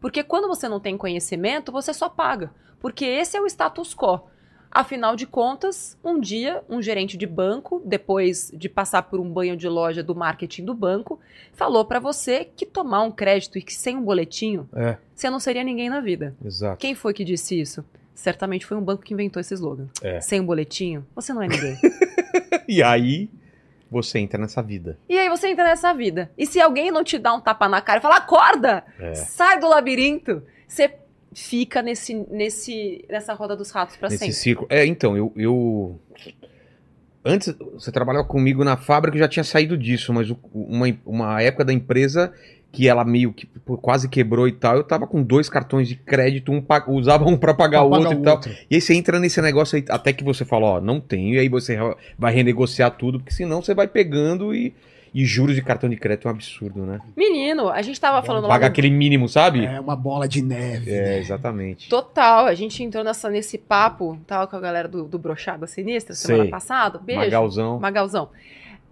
[0.00, 2.50] Porque quando você não tem conhecimento, você só paga.
[2.78, 4.20] Porque esse é o status quo.
[4.70, 9.56] Afinal de contas, um dia, um gerente de banco, depois de passar por um banho
[9.56, 11.18] de loja do marketing do banco,
[11.52, 15.40] falou pra você que tomar um crédito e que sem um boletinho, É, você não
[15.40, 16.36] seria ninguém na vida.
[16.44, 16.78] exato.
[16.78, 17.84] Quem foi que disse isso?
[18.14, 19.88] Certamente foi um banco que inventou esse slogan.
[20.02, 20.20] É.
[20.20, 21.76] Sem um boletinho, você não é ninguém.
[22.68, 23.28] E aí
[23.90, 24.96] você entra nessa vida.
[25.08, 26.30] e aí você entra nessa vida.
[26.38, 28.84] E se alguém não te dá um tapa na cara e fala, acorda!
[29.00, 29.14] É.
[29.14, 30.40] Sai do labirinto!
[30.68, 30.94] Você
[31.32, 34.34] fica nesse, nesse, nessa roda dos ratos pra Nesse sempre.
[34.34, 34.68] círculo.
[34.70, 36.00] É, então, eu, eu.
[37.24, 41.42] Antes, você trabalhava comigo na fábrica, eu já tinha saído disso, mas o- uma, uma
[41.42, 42.32] época da empresa
[42.72, 45.96] que ela meio que pô, quase quebrou e tal, eu tava com dois cartões de
[45.96, 48.36] crédito, um pa- usava um pra pagar o outro e tal.
[48.36, 48.52] outro.
[48.70, 51.38] E aí você entra nesse negócio aí, até que você fala, ó, não tenho, e
[51.38, 51.76] aí você
[52.18, 54.72] vai renegociar tudo, porque senão você vai pegando e,
[55.12, 57.00] e juros de cartão de crédito é um absurdo, né?
[57.16, 59.64] Menino, a gente tava falando Pagar aquele mínimo, sabe?
[59.64, 60.90] É uma bola de neve.
[60.90, 61.18] É, né?
[61.18, 61.88] exatamente.
[61.88, 66.14] Total, a gente entrou nessa, nesse papo, tava com a galera do, do Brochada Sinistra
[66.14, 66.50] semana Sei.
[66.50, 66.98] passada.
[66.98, 67.20] Beijo.
[67.20, 67.80] Magalzão.
[67.80, 68.28] Magalzão.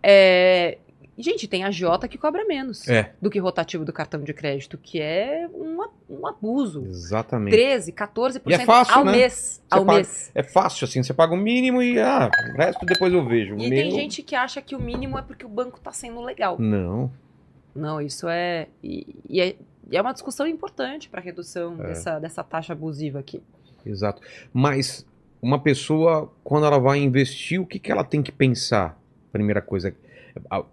[0.02, 0.78] É,
[1.18, 3.12] Gente, tem a Jota que cobra menos É.
[3.20, 6.85] do que rotativo do cartão de crédito, que é um, a- um abuso.
[6.87, 7.50] Exatamente.
[7.50, 9.12] 13, 14% E é fácil, ao né?
[9.12, 9.61] mês.
[9.68, 10.31] Ao paga- mês.
[10.35, 13.54] É fácil, assim, você paga o mínimo e ah, o resto depois eu vejo.
[13.54, 16.20] E meu- tem gente que acha que o mínimo é porque o banco tá sendo
[16.20, 16.57] legal.
[16.59, 17.11] Não.
[17.74, 18.68] Não, isso é.
[18.83, 19.57] E, e é,
[19.90, 21.88] e é uma discussão importante para redução É.
[21.88, 23.42] dessa, dessa taxa abusiva aqui.
[23.85, 24.22] Exato.
[24.52, 25.04] Mas
[25.42, 28.96] uma pessoa, quando ela vai investir, o que, que ela tem que pensar?
[29.33, 29.94] Primeira coisa.
[30.51, 30.64] A-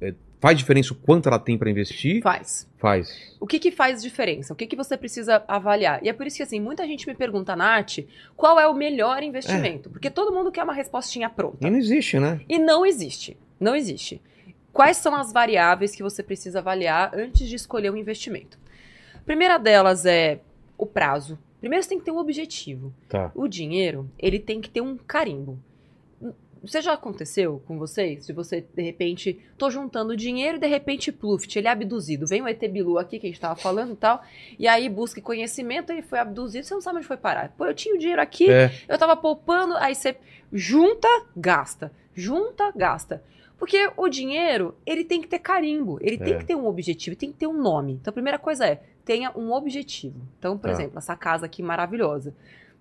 [0.00, 2.20] é, Faz diferença o quanto ela tem para investir?
[2.20, 2.68] Faz.
[2.76, 3.36] Faz.
[3.38, 4.52] O que, que faz diferença?
[4.52, 6.02] O que, que você precisa avaliar?
[6.04, 7.98] E é por isso que, assim, muita gente me pergunta, Nath,
[8.36, 9.88] qual é o melhor investimento?
[9.88, 11.64] Porque todo mundo quer uma respostinha pronta.
[11.64, 12.40] E não existe, né?
[12.48, 13.36] E não existe.
[13.60, 14.20] Não existe.
[14.72, 18.58] Quais são as variáveis que você precisa avaliar antes de escolher um investimento?
[19.14, 20.40] A primeira delas é
[20.76, 21.38] o prazo.
[21.60, 22.92] Primeiro você tem que ter um objetivo.
[23.08, 23.30] Tá.
[23.32, 25.56] O dinheiro, ele tem que ter um carimbo.
[26.62, 28.26] Você já aconteceu com vocês?
[28.26, 32.26] De você, de repente, tô juntando dinheiro e de repente, pluft, ele é abduzido.
[32.26, 34.22] Vem o ET Bilu aqui, que a gente tava falando e tal,
[34.58, 37.48] e aí busca conhecimento, ele foi abduzido, você não sabe onde foi parar.
[37.58, 38.70] Pô, eu tinha o dinheiro aqui, É.
[38.88, 40.16] eu tava poupando, aí você
[40.52, 41.90] junta, gasta.
[42.14, 43.22] Junta, gasta.
[43.58, 46.38] Porque o dinheiro, ele tem que ter carimbo, ele tem É.
[46.38, 47.94] que ter um objetivo, tem que ter um nome.
[47.94, 50.20] Então a primeira coisa é, tenha um objetivo.
[50.38, 50.72] Então, por Tá.
[50.72, 52.34] exemplo, essa casa aqui maravilhosa.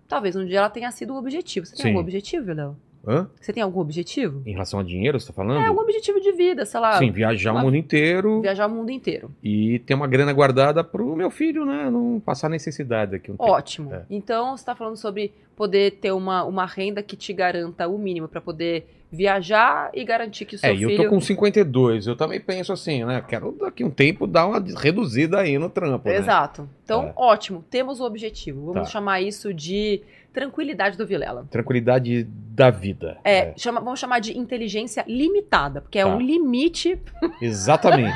[0.07, 1.65] Talvez um dia ela tenha sido o objetivo.
[1.65, 1.87] Você tem Sim.
[1.89, 2.75] algum objetivo, Léo?
[3.07, 3.27] Hã?
[3.39, 4.41] Você tem algum objetivo?
[4.45, 5.59] Em relação a dinheiro, você tá falando?
[5.63, 6.97] É, algum objetivo de vida, sei lá.
[6.99, 9.31] Sim, viajar uma- o mundo inteiro Viajar o mundo inteiro.
[9.43, 11.89] e ter uma grana guardada pro meu filho, né?
[11.89, 13.31] Não passar necessidade aqui.
[13.31, 13.49] Um tempo.
[13.49, 13.93] Ótimo.
[13.93, 14.03] É.
[14.09, 18.27] Então, você está falando sobre poder ter uma, uma renda que te garanta o mínimo
[18.27, 21.03] para poder Viajar e garantir que o seu É, e eu filho...
[21.03, 23.21] tô com 52, eu também penso assim, né?
[23.27, 26.15] Quero daqui um tempo dar uma reduzida aí no trampo, né?
[26.15, 26.69] Exato.
[26.85, 27.13] Então, É.
[27.17, 27.61] ótimo.
[27.69, 28.67] Temos o objetivo.
[28.67, 28.85] Vamos Tá.
[28.93, 30.01] chamar isso de
[30.33, 31.45] tranquilidade do Vilela.
[31.49, 33.17] Tranquilidade da vida.
[33.23, 36.09] É, chama- vamos chamar de inteligência limitada, porque é Tá.
[36.15, 36.97] um limite.
[37.41, 38.15] Exatamente.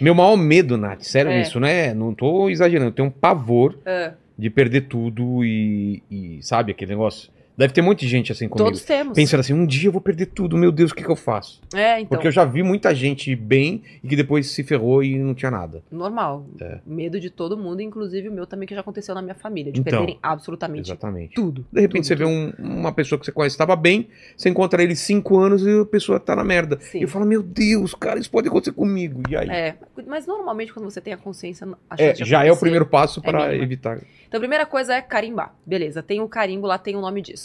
[0.00, 1.40] Meu maior medo, Nath, sério É.
[1.40, 1.92] isso, né?
[1.94, 6.90] Não tô exagerando, eu tenho um pavor É, de perder tudo e, e, sabe, aquele
[6.92, 7.30] negócio.
[7.56, 8.64] Deve ter muita gente assim comigo.
[8.66, 9.14] todos temos.
[9.14, 11.60] Pensando assim, um dia eu vou perder tudo, meu Deus, o que, que eu faço?
[11.72, 12.08] É, então.
[12.08, 15.50] Porque eu já vi muita gente bem e que depois se ferrou e não tinha
[15.50, 15.82] nada.
[15.90, 16.46] Normal.
[16.60, 16.78] É.
[16.84, 19.80] Medo de todo mundo, inclusive o meu também, que já aconteceu na minha família, de
[19.80, 21.34] Então, perderem absolutamente Exatamente.
[21.34, 21.64] tudo.
[21.72, 24.82] De repente Tudo, você vê um- uma pessoa que você conhece estava bem, você encontra
[24.82, 26.78] ele cinco anos e a pessoa tá na merda.
[26.80, 26.98] Sim.
[26.98, 29.22] E eu falo, meu Deus, cara, isso pode acontecer comigo.
[29.28, 29.48] E aí?
[29.48, 33.22] É, mas normalmente quando você tem a consciência, a É, já é o primeiro passo
[33.22, 33.62] para mínima.
[33.64, 33.98] evitar.
[34.26, 35.54] Então a primeira coisa é carimbar.
[35.64, 37.43] Beleza, tem o carimbo lá, tem o nome disso.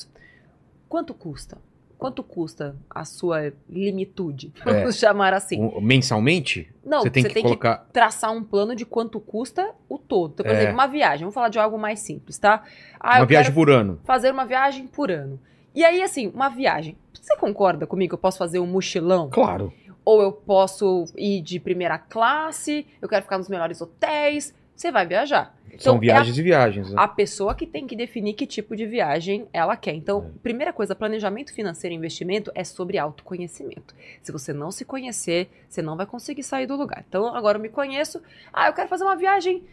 [0.89, 1.57] Quanto custa?
[1.97, 4.53] Quanto custa a sua limitude?
[4.65, 4.73] É.
[4.73, 5.71] Vamos chamar assim.
[5.81, 7.85] Mensalmente, Não, você tem que colocar.
[7.91, 10.31] traçar um plano de quanto custa o todo.
[10.33, 10.57] Então, por É.
[10.57, 11.19] exemplo, uma viagem.
[11.19, 12.63] Vamos falar de algo mais simples, tá?
[12.99, 13.99] Ah, uma viagem por ano.
[14.05, 15.39] fazer uma viagem por ano.
[15.75, 16.97] E aí, assim, uma viagem.
[17.13, 19.29] Você concorda comigo que eu posso fazer um mochilão?
[19.29, 19.71] Claro.
[20.05, 24.55] Ou eu posso ir de primeira classe, eu quero ficar nos melhores hotéis.
[24.75, 25.53] Você vai viajar.
[25.79, 26.89] São Então, é viagens e viagens.
[26.91, 26.95] Né?
[26.97, 29.93] A pessoa que tem que definir que tipo de viagem ela quer.
[29.95, 30.39] Então, É.
[30.43, 33.95] primeira coisa, planejamento financeiro e investimento é sobre autoconhecimento.
[34.21, 37.03] Se você não se conhecer, você não vai conseguir sair do lugar.
[37.07, 38.21] Então, agora eu me conheço.
[38.51, 39.63] Ah, eu quero fazer uma viagem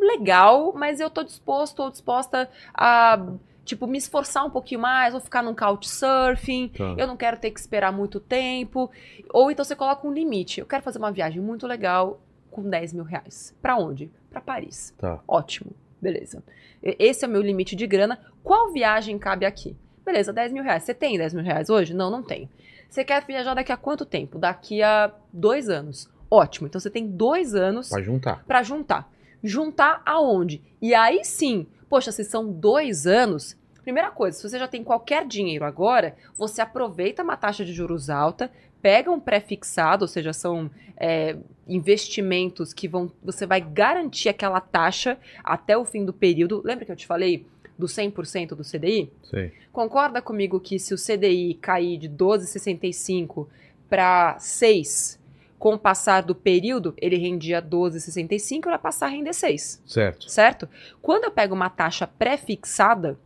[0.00, 3.20] legal, mas eu tô disposto ou disposta a,
[3.64, 6.94] tipo, me esforçar um pouquinho mais, vou ficar num couchsurfing, Tá.
[6.96, 8.90] eu não quero ter que esperar muito tempo.
[9.32, 10.60] Ou então você coloca um limite.
[10.60, 13.54] Eu quero fazer uma viagem muito legal com 10 mil reais.
[13.60, 14.10] Pra onde?
[14.32, 14.92] Pra Paris.
[14.98, 15.20] Tá.
[15.28, 15.70] Ótimo.
[16.00, 16.42] Beleza.
[16.82, 18.18] Esse é o meu limite de grana.
[18.42, 19.76] Qual viagem cabe aqui?
[20.04, 20.82] Beleza, 10 mil reais.
[20.82, 21.94] Você tem 10 mil reais hoje?
[21.94, 22.48] Não, não tenho.
[22.88, 24.38] Você quer viajar daqui a quanto tempo?
[24.38, 26.10] Daqui a dois anos.
[26.30, 26.66] Ótimo.
[26.66, 28.42] Então você tem dois anos Vai juntar.
[28.44, 29.10] para juntar.
[29.44, 30.60] Juntar aonde?
[30.80, 35.26] E aí sim, poxa, se são dois anos, primeira coisa, se você já tem qualquer
[35.26, 38.50] dinheiro agora, você aproveita uma taxa de juros alta,
[38.82, 41.36] pega um pré-fixado, ou seja, são é,
[41.68, 46.60] investimentos que vão, você vai garantir aquela taxa até o fim do período.
[46.64, 47.46] Lembra que eu te falei
[47.78, 49.10] do 100% do CDI?
[49.22, 49.52] Sei.
[49.72, 53.46] Concorda comigo que se o CDI cair de 12,65
[53.88, 55.20] para 6,
[55.58, 60.28] com o passar do período, ele rendia 12,65 e vai passar a render 6, Certo.
[60.28, 60.68] certo?
[61.00, 63.16] Quando eu pego uma taxa pré-fixada,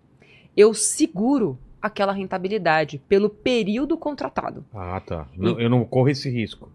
[0.55, 4.64] eu seguro aquela rentabilidade pelo período contratado.
[4.75, 5.27] Ah, tá.
[5.37, 6.70] Não- eu não corro esse risco.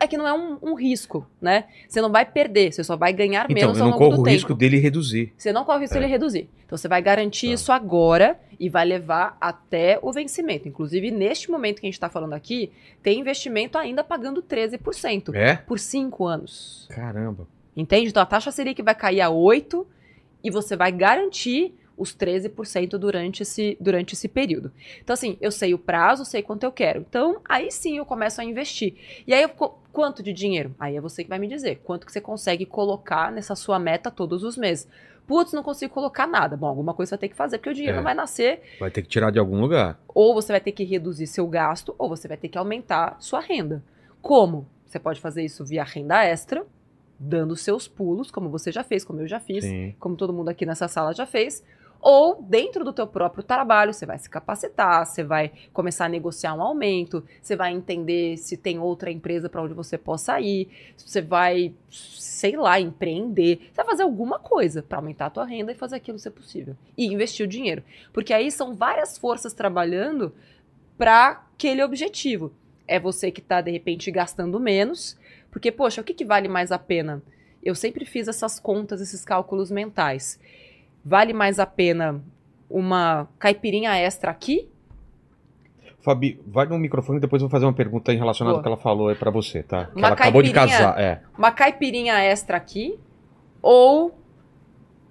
[0.00, 1.64] É que não é um, um risco, né?
[1.88, 4.16] Você não vai perder, você só vai ganhar Então, menos eu ao não longo corro
[4.18, 4.34] do o tempo.
[4.34, 5.32] risco dele reduzir.
[5.36, 5.98] Você não corre o risco É.
[5.98, 6.48] de ele reduzir.
[6.66, 7.54] Então você vai garantir Tá.
[7.54, 10.68] isso agora e vai levar até o vencimento.
[10.68, 12.70] Inclusive, neste momento que a gente está falando aqui,
[13.02, 15.56] tem investimento ainda pagando 13% É?
[15.56, 16.86] por 5 anos.
[16.90, 17.48] Caramba.
[17.76, 18.08] Entende?
[18.10, 19.84] Então a taxa Selic vai cair a 8
[20.44, 24.72] e você vai garantir os 13% durante esse, durante esse período.
[25.02, 27.00] Então, assim, eu sei o prazo, sei quanto eu quero.
[27.08, 28.94] Então, aí sim eu começo a investir.
[29.26, 29.48] E aí, eu
[29.92, 30.74] quanto de dinheiro?
[30.78, 31.80] Aí é você que vai me dizer.
[31.84, 34.88] Quanto que você consegue colocar nessa sua meta todos os meses?
[35.26, 36.56] Putz, não consigo colocar nada.
[36.56, 37.98] Bom, alguma coisa você vai ter que fazer, porque o dinheiro É.
[37.98, 38.60] não vai nascer.
[38.80, 40.00] Vai ter que tirar de algum lugar.
[40.08, 43.40] Ou você vai ter que reduzir seu gasto, ou você vai ter que aumentar sua
[43.40, 43.82] renda.
[44.20, 44.66] Como?
[44.86, 46.66] Você pode fazer isso via renda extra,
[47.18, 49.94] dando seus pulos, como você já fez, como eu já fiz Sim.
[50.00, 51.62] como todo mundo aqui nessa sala já fez,
[52.02, 56.52] ou dentro do teu próprio trabalho, você vai se capacitar, você vai começar a negociar
[56.52, 61.22] um aumento, você vai entender se tem outra empresa para onde você possa ir, você
[61.22, 65.76] vai, sei lá, empreender, você vai fazer alguma coisa para aumentar a tua renda e
[65.76, 70.34] fazer aquilo ser possível e investir o dinheiro, porque aí são várias forças trabalhando
[70.98, 72.52] para aquele objetivo.
[72.88, 75.16] É você que está de repente gastando menos,
[75.52, 77.22] porque poxa, o que, que vale mais a pena?
[77.62, 80.40] Eu sempre fiz essas contas, esses cálculos mentais.
[81.04, 82.22] Vale mais a pena
[82.68, 84.68] uma caipirinha extra aqui?
[86.00, 88.58] Fabi, vai no microfone e depois eu vou fazer uma pergunta em relacionada Boa.
[88.58, 89.86] ao que ela falou aí pra você, tá?
[89.86, 91.00] Que Uma ela acabou de casar.
[91.00, 91.22] É.
[91.38, 92.98] Uma caipirinha extra aqui?
[93.60, 94.12] Ou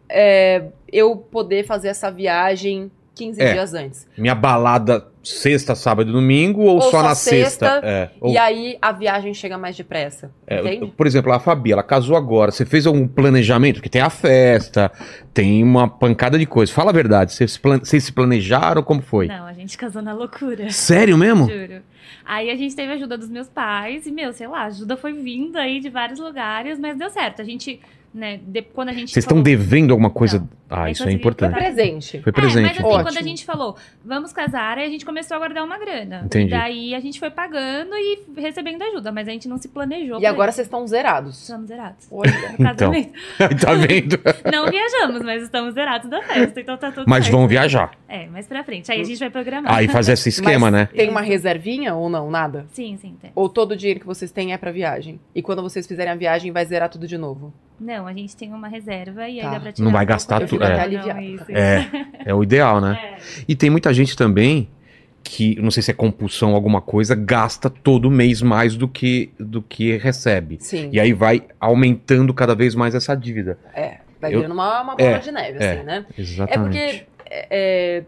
[0.10, 3.54] é, eu poder fazer essa viagem 15 É.
[3.54, 4.08] dias antes?
[4.17, 7.88] Minha balada sexta, sábado e domingo ou, Ou só, só na sexta, sexta?
[7.88, 8.10] É.
[8.19, 10.32] Ou- E aí a viagem chega mais depressa.
[10.47, 10.93] é, entende?
[10.97, 12.52] por exemplo, a Fabi, ela casou agora.
[12.52, 13.76] Você fez algum planejamento?
[13.76, 14.91] Porque tem a festa,
[15.34, 16.71] tem uma pancada de coisa.
[16.74, 17.34] Fala a verdade.
[17.34, 18.82] Vocês, plan- vocês se planejaram?
[18.82, 19.28] Como foi?
[19.28, 20.69] Não, a gente casou na loucura.
[20.71, 21.47] Sério mesmo?
[21.50, 21.82] Juro.
[22.26, 24.95] Aí a gente teve a ajuda dos meus pais e, meu, sei lá, a ajuda
[24.97, 27.41] foi vindo aí de vários lugares, mas deu certo.
[27.41, 27.80] A gente
[28.13, 28.41] né?
[28.45, 30.39] De- quando a gente Vocês estão falou- devendo alguma coisa?
[30.39, 30.50] Não.
[30.72, 31.52] Ah, É isso é importante.
[31.54, 32.22] Foi presente.
[32.22, 32.62] Foi É, presente.
[32.64, 32.92] mas assim, então.
[32.92, 33.28] quando a Ótimo.
[33.28, 36.22] gente falou, vamos casar, aí a gente começou a guardar uma grana.
[36.26, 36.50] Entendi.
[36.52, 40.20] Daí a gente foi pagando e recebendo ajuda, mas a gente não se planejou.
[40.20, 41.42] E agora vocês estão zerados.
[41.42, 42.08] estamos zerados.
[42.10, 42.32] Olha.
[42.58, 43.12] Casamento.
[43.60, 44.20] tá vendo?
[44.52, 47.38] Não viajamos, mas estamos zerados da festa, então tá tudo Mas certo.
[47.38, 47.92] vão viajar.
[48.08, 48.92] É, mais pra frente.
[48.92, 49.74] Aí a gente vai programar.
[49.74, 50.86] Aí fazer esse esquema, Mas né?
[50.96, 52.30] Tem uma reservinha ou não?
[52.30, 52.66] Nada?
[52.72, 53.32] Sim, sim, tem.
[53.36, 55.20] Ou todo o dinheiro que vocês têm é pra viagem?
[55.36, 57.54] E quando vocês fizerem a viagem, vai zerar tudo de novo?
[57.80, 59.52] Não, a gente tem uma reserva e aí Tá.
[59.52, 59.86] dá pra tirar.
[59.86, 60.78] Não vai gastar tudo, grana, é.
[60.78, 61.21] não, aliviada.
[61.21, 61.45] isso.
[61.50, 61.89] É,
[62.26, 63.00] é o ideal, né?
[63.17, 63.17] É.
[63.47, 64.69] E tem muita gente também
[65.24, 69.32] que, não sei se é compulsão ou alguma coisa, gasta todo mês mais do que,
[69.39, 70.58] do que recebe.
[70.60, 70.89] Sim.
[70.91, 73.58] E aí vai aumentando cada vez mais essa dívida.
[73.74, 73.97] É.
[74.19, 75.71] Vai Eu- virando uma, uma bola É, de neve, é.
[75.74, 76.06] assim, né?
[76.17, 76.63] É Exatamente.
[76.63, 77.47] porque é,
[78.00, 78.04] é,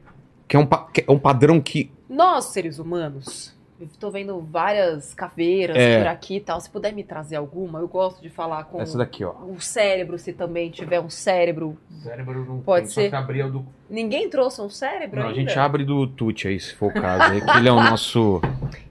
[0.48, 1.90] Que é um, que é um padrão que.
[2.10, 6.00] nós, seres humanos, eu tô vendo várias caveiras É.
[6.00, 6.60] por aqui e tal.
[6.60, 9.32] Se puder me trazer alguma, eu gosto de falar com Essa daqui, ó.
[9.32, 11.78] o cérebro, se também tiver um cérebro.
[12.02, 13.10] Cérebro não Pode tem, só ser.
[13.10, 13.66] que abrir do.
[13.90, 15.40] Ninguém trouxe um cérebro Não, a ainda?
[15.42, 17.34] gente abre do Tuti aí, se for o caso.
[17.58, 18.42] Ele é o nosso.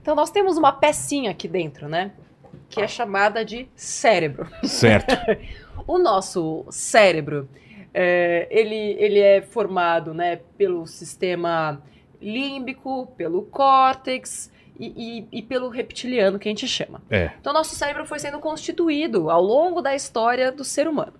[0.01, 2.11] Então nós temos uma pecinha aqui dentro, né?
[2.69, 4.47] Que é chamada de cérebro.
[4.63, 5.13] Certo.
[5.85, 7.49] O nosso cérebro,
[7.93, 11.81] é, ele, ele é formado né, pelo sistema
[12.21, 17.01] límbico, pelo córtex e, e- e pelo reptiliano, que a gente chama.
[17.09, 17.31] É.
[17.39, 21.13] Então, nosso cérebro foi sendo constituído ao longo da história do ser humano.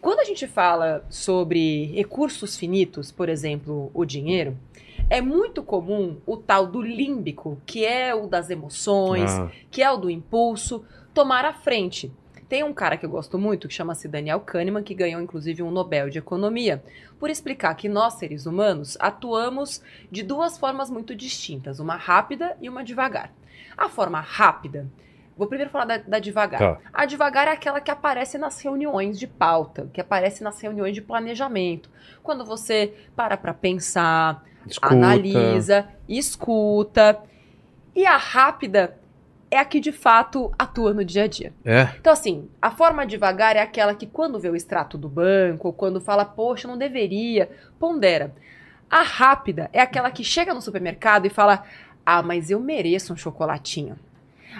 [0.00, 4.56] Quando a gente fala sobre recursos finitos, por exemplo, o dinheiro,
[5.10, 9.90] é muito comum o tal do límbico, que é o das emoções, Ah, que é
[9.90, 12.10] o do impulso, tomar a frente.
[12.50, 15.70] Tem um cara que eu gosto muito, que chama-se Daniel Kahneman, que ganhou inclusive um
[15.70, 16.82] Nobel de Economia,
[17.16, 22.68] por explicar que nós, seres humanos, atuamos de duas formas muito distintas, uma rápida e
[22.68, 23.32] uma devagar.
[23.78, 24.88] A forma rápida,
[25.38, 26.58] vou primeiro falar da, da devagar.
[26.58, 26.78] Tá.
[26.92, 31.00] A devagar é aquela que aparece nas reuniões de pauta, que aparece nas reuniões de
[31.00, 31.88] planejamento.
[32.20, 34.92] Quando você para para pensar, escuta.
[34.92, 37.22] analisa, escuta.
[37.94, 38.99] E a rápida
[39.50, 41.52] é a que de fato atua no dia a dia.
[41.64, 41.88] É.
[41.98, 45.72] Então, assim, a forma devagar é aquela que, quando vê o extrato do banco, ou
[45.72, 48.32] quando fala, poxa, não deveria, pondera.
[48.88, 51.64] A rápida é aquela que chega no supermercado e fala,
[52.04, 53.96] ah, mas eu mereço um chocolatinho.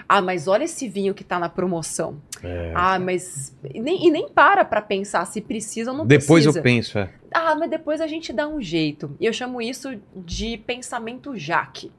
[0.07, 2.15] Ah, mas olha esse vinho que tá na promoção.
[2.41, 2.71] É.
[2.73, 3.53] Ah, mas.
[3.73, 6.59] E nem, e nem para pra pensar se precisa ou não Depois precisa.
[6.59, 7.09] eu penso, é.
[7.33, 9.15] Ah, mas depois a gente dá um jeito.
[9.19, 11.91] E eu chamo isso de pensamento jaque.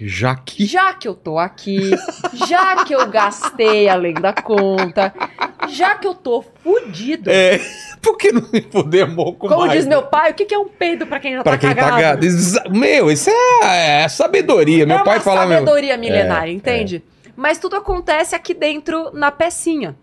[0.00, 0.66] Já que.
[0.66, 1.90] Já que eu tô aqui,
[2.46, 5.14] já que eu gastei além da conta,
[5.68, 7.30] já que eu tô fudido.
[7.30, 7.58] É.
[8.02, 9.72] Por que não me fuder moco Como mais?
[9.72, 11.68] diz meu pai, o que que é um peido pra quem já Pra tá quem
[11.74, 11.90] cagado?
[11.90, 12.26] tá gado.
[12.70, 14.84] Meu, isso é, é sabedoria.
[14.84, 15.64] Meu é pai fala mesmo.
[15.66, 17.02] sabedoria milenária, É, entende?
[17.34, 19.96] Mas tudo acontece aqui dentro na pecinha.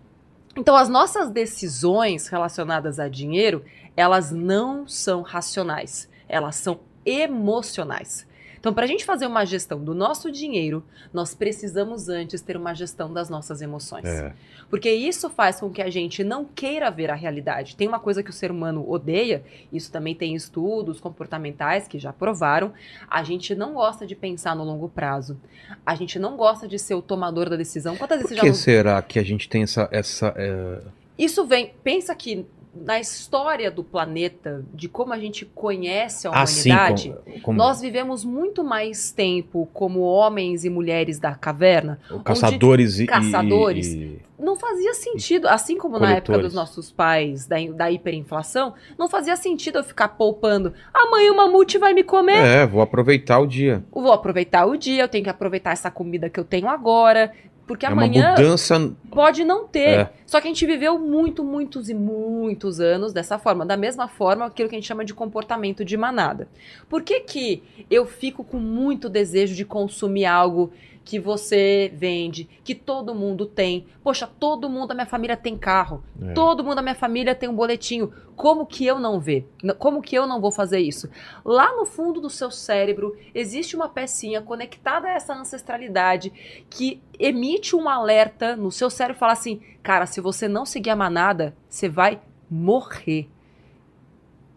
[0.56, 3.64] Então as nossas decisões relacionadas a dinheiro,
[3.96, 8.26] elas não são racionais, elas são emocionais.
[8.62, 12.72] Então, para a gente fazer uma gestão do nosso dinheiro, nós precisamos antes ter uma
[12.72, 14.04] gestão das nossas emoções.
[14.04, 14.32] É.
[14.70, 17.74] Porque isso faz com que a gente não queira ver a realidade.
[17.74, 22.12] Tem uma coisa que o ser humano odeia, isso também tem estudos comportamentais que já
[22.12, 22.72] provaram.
[23.10, 25.40] A gente não gosta de pensar no longo prazo.
[25.84, 27.96] A gente não gosta de ser o tomador da decisão.
[27.96, 29.88] Quantas vezes Por que já será que a gente tem essa.
[29.90, 30.78] essa é,
[31.18, 31.74] Isso vem.
[31.82, 37.14] Pensa que na história do planeta, de como a gente conhece a assim, humanidade.
[37.24, 41.98] como, como Nós vivemos muito mais tempo como homens e mulheres da caverna.
[42.24, 43.06] caçadores e.
[43.06, 43.88] caçadores.
[43.88, 46.46] e- Não fazia sentido, assim como na época Coletores.
[46.46, 50.72] dos nossos pais, da, da hiperinflação, não fazia sentido eu ficar poupando.
[50.92, 52.38] Amanhã o mamute vai me comer.
[52.38, 53.84] É, vou aproveitar o dia.
[53.92, 57.32] Vou aproveitar o dia, eu tenho que aproveitar essa comida que eu tenho agora.
[57.72, 58.92] Porque é uma amanhã mudança.
[59.10, 60.00] pode não ter.
[60.00, 60.12] É.
[60.26, 63.64] Só que a gente viveu muito, muitos e muitos anos dessa forma.
[63.64, 66.48] Da mesma forma, aquilo que a gente chama de comportamento de manada.
[66.86, 70.70] Por que, que eu fico com muito desejo de consumir algo
[71.04, 73.86] que você vende, que todo mundo tem?
[74.04, 76.02] Poxa, todo mundo da minha família tem carro.
[76.20, 76.32] É.
[76.32, 78.12] Todo mundo da minha família tem um boletinho.
[78.36, 79.20] Como que eu não?
[79.26, 81.10] N- Como que eu não vou fazer isso?
[81.44, 86.32] Lá no fundo do seu cérebro existe uma pecinha conectada a essa ancestralidade
[86.70, 90.90] que emite um alerta no seu cérebro e fala assim: cara, se você não seguir
[90.90, 93.28] a manada, você vai morrer.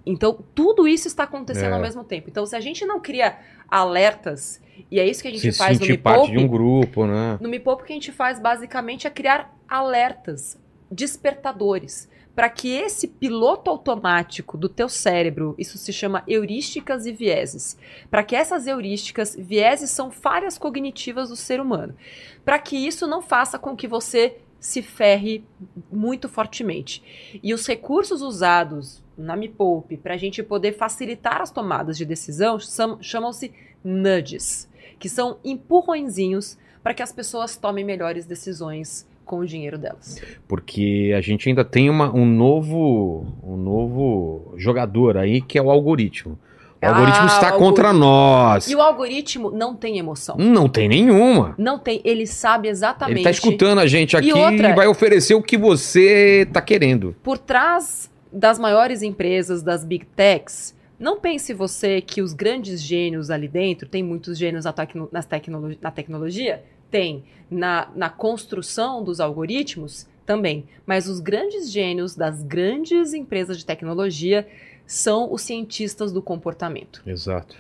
[0.05, 1.73] Então, tudo isso está acontecendo É.
[1.73, 2.29] ao mesmo tempo.
[2.29, 5.79] Então, se a gente não cria alertas, e é isso que a gente Se faz
[5.79, 7.37] no Me sentir parte Poupe, de um grupo, né?
[7.39, 10.59] no Me Poupe, o que a gente faz basicamente é criar alertas,
[10.91, 17.77] despertadores, para que esse piloto automático do teu cérebro, isso se chama heurísticas e vieses,
[18.11, 21.95] para que essas heurísticas, vieses são falhas cognitivas do ser humano,
[22.43, 25.43] para que isso não faça com que você se ferre
[25.91, 27.03] muito fortemente.
[27.43, 32.03] E os recursos usados na Me Poupe para a gente poder facilitar as tomadas de
[32.03, 33.51] decisão são- chamam-se
[33.83, 40.19] nudges, que são empurrõezinhos para que as pessoas tomem melhores decisões com o dinheiro delas.
[40.47, 45.69] Porque a gente ainda tem uma- um novo um novo jogador aí que é o
[45.69, 46.37] algoritmo.
[46.85, 48.67] O Ah, algoritmo está o contra nós.
[48.67, 50.35] E o algoritmo não tem emoção.
[50.37, 51.55] Não tem nenhuma.
[51.57, 53.17] Não tem, ele sabe exatamente.
[53.17, 57.15] Ele tá escutando a gente aqui e, outra- vai oferecer o que você tá querendo.
[57.23, 63.29] Por trás das maiores empresas, das big techs, não pense você que os grandes gênios
[63.29, 66.63] ali dentro, tem muitos gênios na, tecno- nas tecnolo- na tecnologia?
[66.91, 67.23] Tem.
[67.51, 70.07] Na, na construção dos algoritmos?
[70.25, 70.65] Também.
[70.87, 74.47] Mas os grandes gênios das grandes empresas de tecnologia
[74.85, 77.01] são os cientistas do comportamento.
[77.05, 77.55] Exato.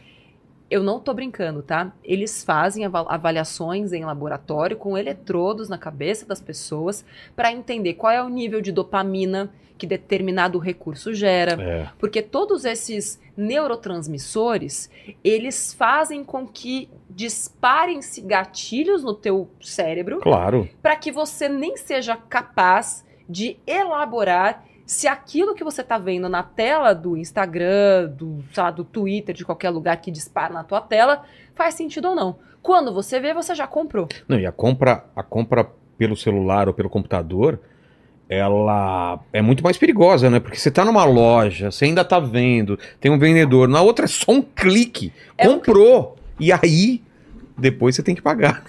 [0.69, 1.93] Eu não tô brincando, tá?
[2.03, 7.05] Eles fazem ava- avaliações em laboratório com eletrodos na cabeça das pessoas
[7.35, 11.89] para entender qual é o nível de dopamina que determinado recurso gera, É.
[11.99, 14.89] porque todos esses neurotransmissores,
[15.23, 20.67] eles fazem com que disparem-se gatilhos no teu cérebro Claro.
[20.81, 26.43] para que você nem seja capaz de elaborar se aquilo que você está vendo na
[26.43, 31.23] tela do Instagram, do, lá, do Twitter, de qualquer lugar que dispara na tua tela,
[31.55, 32.37] faz sentido ou não.
[32.61, 34.07] Quando você vê, você já comprou.
[34.27, 35.67] Não, e a compra, a compra
[35.97, 37.59] pelo celular ou pelo computador,
[38.29, 40.39] ela é muito mais perigosa, né?
[40.39, 44.07] Porque você tá numa loja, você ainda tá vendo, tem um vendedor, na outra é
[44.07, 45.11] só um clique.
[45.37, 46.17] É um comprou.
[46.39, 47.01] E aí,
[47.57, 48.63] depois você tem que pagar.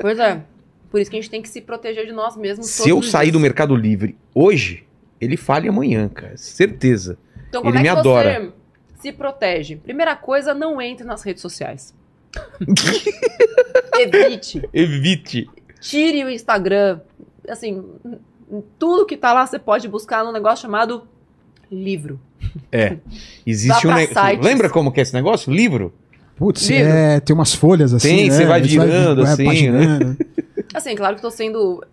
[0.00, 0.42] Pois é.
[0.90, 2.66] Por isso que a gente tem que se proteger de nós mesmos.
[2.66, 3.34] Se eu sair dias.
[3.34, 4.84] do Mercado Livre hoje,
[5.20, 6.36] ele fale amanhã, cara.
[6.36, 7.18] Certeza.
[7.48, 8.52] Então, como ele é me que adora.
[8.96, 9.76] você se protege?
[9.76, 11.94] Primeira coisa, não entre nas redes sociais.
[13.98, 14.68] Evite.
[14.72, 15.50] Evite.
[15.80, 17.00] Tire o Instagram.
[17.48, 17.84] Assim,
[18.78, 21.06] tudo que tá lá você pode buscar num negócio chamado
[21.70, 22.20] livro.
[22.70, 22.96] É.
[23.46, 24.42] Existe um negócio.
[24.42, 25.52] Lembra como que é esse negócio?
[25.52, 25.92] Livro?
[26.36, 26.90] Putz, Livro.
[26.90, 28.08] é, tem umas folhas assim.
[28.08, 28.34] Tem, né?
[28.34, 30.16] você vai virando, assim, paginando.
[30.80, 31.84] Assim, claro que tô sendo.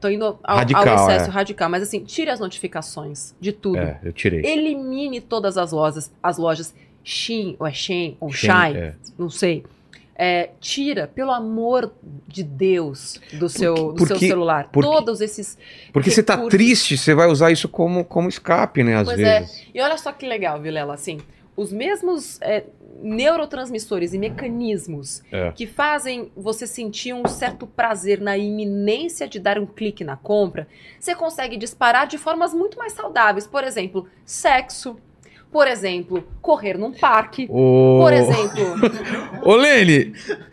[0.00, 1.32] tô indo ao, Radical, ao excesso é.
[1.32, 3.78] radical, mas assim, tire as notificações de tudo.
[3.78, 4.44] É, eu tirei.
[4.44, 6.74] Elimine todas as lojas, as lojas
[7.04, 8.94] Shein, ou é Shein, ou Shine, é.
[9.18, 9.64] não sei.
[10.18, 11.92] É, tira, pelo amor
[12.26, 14.68] de Deus, do seu, do seu porque- celular.
[14.72, 15.58] porque- Todos esses.
[15.92, 16.56] Porque você tá recursos.
[16.58, 18.96] triste, você vai usar isso como, como escape, né?
[18.96, 19.40] Às Pois é.
[19.40, 19.62] vezes.
[19.74, 21.18] E olha só que legal, Vilela, assim,
[21.56, 22.64] os mesmos é,
[23.02, 25.50] neurotransmissores e mecanismos É.
[25.52, 30.66] que fazem você sentir um certo prazer na iminência de dar um clique na compra,
[30.98, 33.46] você consegue disparar de formas muito mais saudáveis.
[33.46, 34.96] Por exemplo, sexo.
[35.56, 37.46] Por exemplo, correr num parque.
[37.48, 38.74] Ô, Por exemplo,
[39.42, 40.12] Ô, Lene,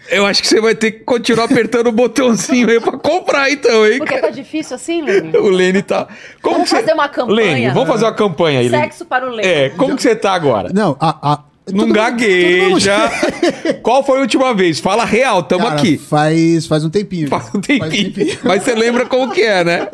[0.10, 3.86] eu acho que você vai ter que continuar apertando o botãozinho aí pra comprar, então,
[3.86, 3.97] hein?
[3.97, 5.36] porque tá difícil assim, Lene?
[5.36, 6.08] O Lene tá.
[6.41, 6.78] Como Vamos você...
[6.78, 7.36] fazer uma campanha.
[7.36, 8.84] Lene, vamos fazer uma campanha aí, Lene.
[8.86, 9.45] Sexo para o Lene.
[9.45, 10.70] É, como que você tá agora?
[10.74, 11.34] Não, a.
[11.34, 12.95] a Não todo mundo- gagueja.
[13.84, 14.80] Qual foi a última vez?
[14.80, 15.97] Fala real, tamo Cara, aqui.
[15.97, 17.28] Faz, faz um tempinho.
[17.28, 18.14] Faz um tempinho.
[18.14, 18.39] tempinho.
[18.41, 19.89] Mas você lembra como que é, né?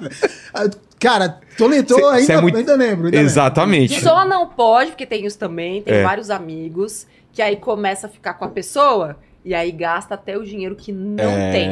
[1.00, 3.06] Cara, tô lento, Cê- ainda, cê é muito- ainda lembro.
[3.06, 4.02] Ainda Exatamente.
[4.02, 6.04] Só não pode, porque tem isso também, tem É.
[6.04, 10.44] vários amigos, que aí começa a ficar com a pessoa e aí gasta até o
[10.44, 11.52] dinheiro que não É.
[11.52, 11.70] tem.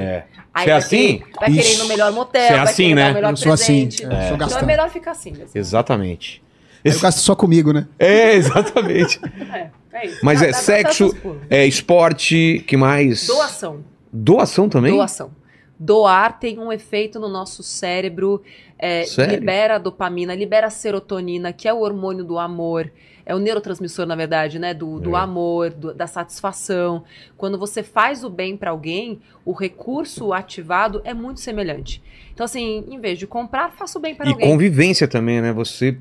[0.53, 1.17] Aí Cê é assim?
[1.19, 3.03] Querer, vai querer ir no melhor motel, é vai assim, querer né?
[3.03, 4.05] dar o melhor Eu sou assim, presente.
[4.05, 5.49] é, sou Então é melhor ficar assim mesmo.
[5.53, 6.41] Exatamente.
[6.85, 7.85] Aí eu gasto só comigo, né?
[7.99, 9.19] É, exatamente.
[9.53, 10.19] É, é isso.
[10.23, 11.15] Mas Dá- é dá- dá sexo,
[11.49, 13.25] é esporte, que mais?
[13.27, 13.83] Doação.
[14.13, 14.93] Doação também?
[14.93, 15.31] Doação.
[15.79, 18.41] Doar tem um efeito no nosso cérebro,
[18.79, 22.91] é, libera dopamina, libera serotonina, que é o hormônio do amor.
[23.25, 24.73] É o neurotransmissor, na verdade, né?
[24.73, 25.19] Do, do É.
[25.19, 27.03] amor, do- da satisfação.
[27.35, 32.01] Quando você faz o bem pra alguém, o recurso ativado é muito semelhante.
[32.33, 34.49] Então, assim, em vez de comprar, faça o bem para E alguém.
[34.49, 35.51] convivência também, né?
[35.51, 35.97] Você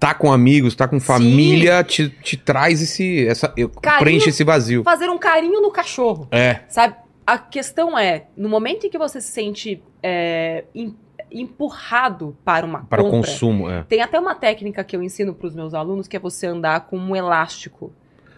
[0.00, 3.26] tá com amigos, tá com família, te, te traz esse.
[3.26, 4.00] Essa, Carinho.
[4.00, 4.82] preenche esse vazio.
[4.82, 6.26] Fazer um carinho no cachorro.
[6.30, 6.60] É.
[6.68, 6.96] Sabe?
[7.26, 10.94] A questão é, no momento em que você se sente é, em-
[11.30, 13.82] empurrado para uma Para compra, consumo, é.
[13.84, 16.86] tem até uma técnica que eu ensino para os meus alunos, que é você andar
[16.86, 17.92] com um elástico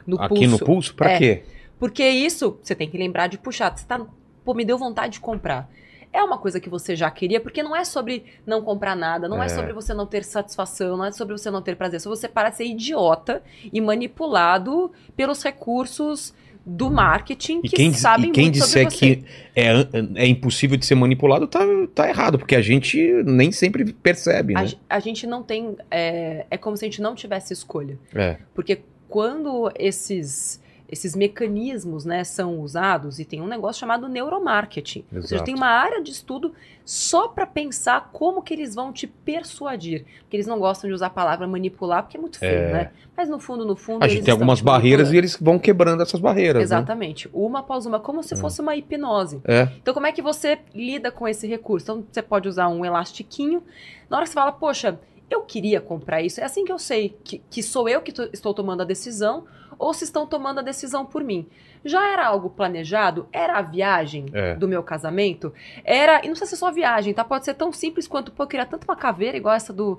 [0.07, 0.49] no Aqui pulso.
[0.51, 0.95] no pulso?
[0.95, 1.19] Pra É.
[1.19, 1.43] quê?
[1.79, 3.77] Porque isso, você tem que lembrar de puxar.
[3.77, 4.01] Você tá,
[4.45, 5.71] pô, me deu vontade de comprar.
[6.11, 9.43] É uma coisa que você já queria, porque não é sobre não comprar nada, não
[9.43, 9.49] é, É.
[9.51, 12.01] sobre você não ter satisfação, não é sobre você não ter prazer.
[12.01, 16.33] Se você para de ser idiota e manipulado pelos recursos
[16.69, 19.25] do marketing E que quem, sabem e quem muito disser que
[19.57, 19.71] é,
[20.17, 21.61] é impossível de ser manipulado, tá,
[21.95, 24.67] tá errado, porque a gente nem sempre percebe, A, né?
[24.69, 25.77] ge- a gente não tem.
[25.91, 27.99] É, é como se a gente não tivesse escolha.
[28.15, 28.37] É.
[28.55, 35.05] Porque quando esses esses mecanismos né, são usados e tem um negócio chamado neuromarketing.
[35.15, 35.45] Ou seja, Exato.
[35.45, 40.07] tem uma área de estudo só para pensar como que eles vão te persuadir.
[40.21, 42.73] Porque eles não gostam de usar a palavra manipular porque é muito feio, É.
[42.73, 42.91] né?
[43.17, 44.03] Mas no fundo, no fundo.
[44.03, 46.57] A gente tem algumas barreiras e eles vão quebrando essas barreiras.
[46.57, 46.63] né?
[46.63, 47.29] Exatamente.
[47.35, 49.41] Uma após uma, como se fosse uma hipnose.
[49.45, 49.69] É.
[49.83, 51.85] Então, como é que você lida com esse recurso?
[51.85, 53.63] Então, você pode usar um elastiquinho.
[54.09, 57.15] Na hora que você fala, poxa, eu queria comprar isso, é assim que eu sei
[57.23, 59.45] que, que sou eu que tô- estou tomando a decisão
[59.79, 61.47] ou se estão tomando a decisão por mim.
[61.85, 63.27] Já era algo planejado?
[63.33, 64.55] Era a viagem É.
[64.55, 65.53] do meu casamento?
[65.85, 66.17] Era.
[66.19, 67.25] E não precisa ser só viagem, tá?
[67.25, 69.99] Pode ser tão simples quanto, pô, eu queria tanto uma caveira igual essa do.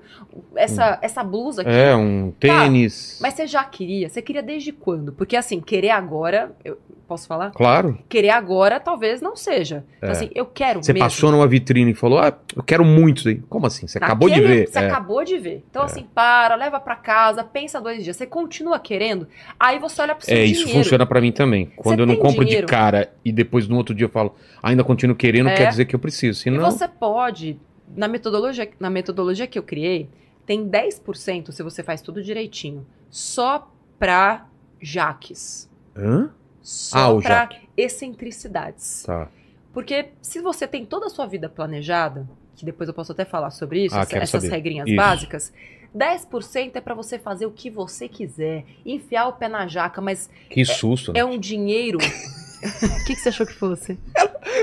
[0.56, 1.70] Essa, essa blusa aqui.
[1.70, 3.18] É, um tênis.
[3.20, 4.08] Mas você já queria?
[4.08, 5.12] Você queria desde quando?
[5.12, 6.52] Porque assim, querer agora.
[6.64, 6.78] Eu
[7.08, 7.50] posso falar?
[7.50, 7.98] Claro.
[8.08, 9.84] Querer agora talvez não seja.
[9.96, 10.12] Então, É.
[10.12, 11.06] assim, eu quero Você mesmo.
[11.06, 13.36] passou numa vitrine e falou: Ah, eu quero muito isso aí.
[13.48, 13.86] Como assim?
[13.88, 14.66] Você acabou de Naquele- ver.
[14.68, 14.86] Você É.
[14.86, 15.64] acabou de ver.
[15.68, 18.16] Então, assim, para, leva pra casa, pensa dois dias.
[18.16, 19.26] Você continua querendo,
[19.58, 20.60] aí você olha pro seu É, dinheiro.
[20.60, 21.69] isso funciona pra mim também.
[21.76, 22.66] Quando eu não compro dinheiro.
[22.66, 25.54] de cara e depois no outro dia eu falo, ainda continuo querendo, É.
[25.54, 26.40] quer dizer que eu preciso.
[26.40, 26.70] E Senão.
[26.70, 27.58] você pode,
[27.96, 30.08] na metodologia, na metodologia que eu criei,
[30.46, 34.46] tem 10% se você faz tudo direitinho, só pra
[34.80, 35.68] jaques.
[35.96, 36.30] Hã?
[36.62, 39.04] Só Ah, o pra excentricidades.
[39.06, 39.28] Tá.
[39.72, 43.50] Porque se você tem toda a sua vida planejada, que depois eu posso até falar
[43.50, 44.48] sobre isso, Ah, essas saber.
[44.50, 44.96] regrinhas Isso.
[44.96, 45.52] básicas,
[45.96, 50.30] 10% é pra você fazer o que você quiser, enfiar o pé na jaca, mas
[50.48, 51.20] Que susto, né?
[51.20, 51.98] é um dinheiro.
[52.62, 53.98] O que, que você achou que fosse?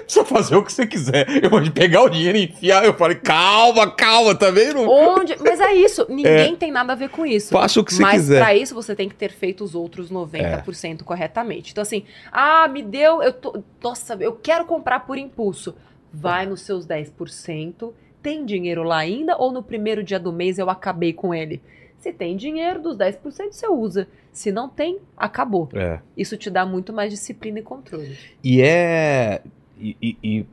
[0.04, 1.44] Precisa fazer o que você quiser.
[1.44, 2.86] Eu vou pegar o dinheiro e enfiar.
[2.86, 4.88] Eu falei, calma, calma, tá vendo?
[4.88, 5.36] Onde?
[5.40, 7.50] Mas é isso, ninguém tem nada a ver com isso.
[7.50, 8.40] Faça o que você Mas quiser.
[8.40, 11.72] pra isso você tem que ter feito os outros 90% corretamente.
[11.72, 15.74] Então assim, ah, me deu, eu tô, nossa, eu quero comprar por impulso.
[16.14, 17.92] Vai nos seus 10%,
[18.28, 21.62] tem dinheiro lá ainda ou no primeiro dia do mês eu acabei com ele?
[22.02, 24.06] Se tem dinheiro dos 10% você usa.
[24.34, 25.70] Se não tem, acabou.
[25.74, 26.00] É.
[26.16, 28.18] Isso te dá muito mais disciplina e controle.
[28.44, 29.42] E é.
[29.80, 30.46] E, e- e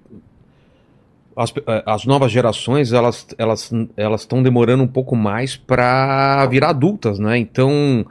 [1.37, 6.69] as, eh, as novas gerações elas elas elas estão demorando um pouco mais pra virar
[6.71, 7.37] adultas, né?
[7.39, 8.07] Então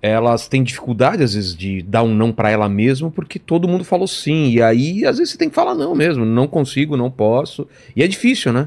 [0.00, 3.84] elas têm dificuldade às vezes de dar um não pra ela mesma porque todo mundo
[3.84, 7.10] falou sim e aí às vezes você tem que falar não mesmo, não consigo, não
[7.10, 8.66] posso e é difícil, né?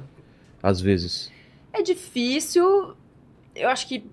[0.67, 1.31] Às vezes.
[1.71, 2.93] É difícil,
[3.55, 4.03] eu acho que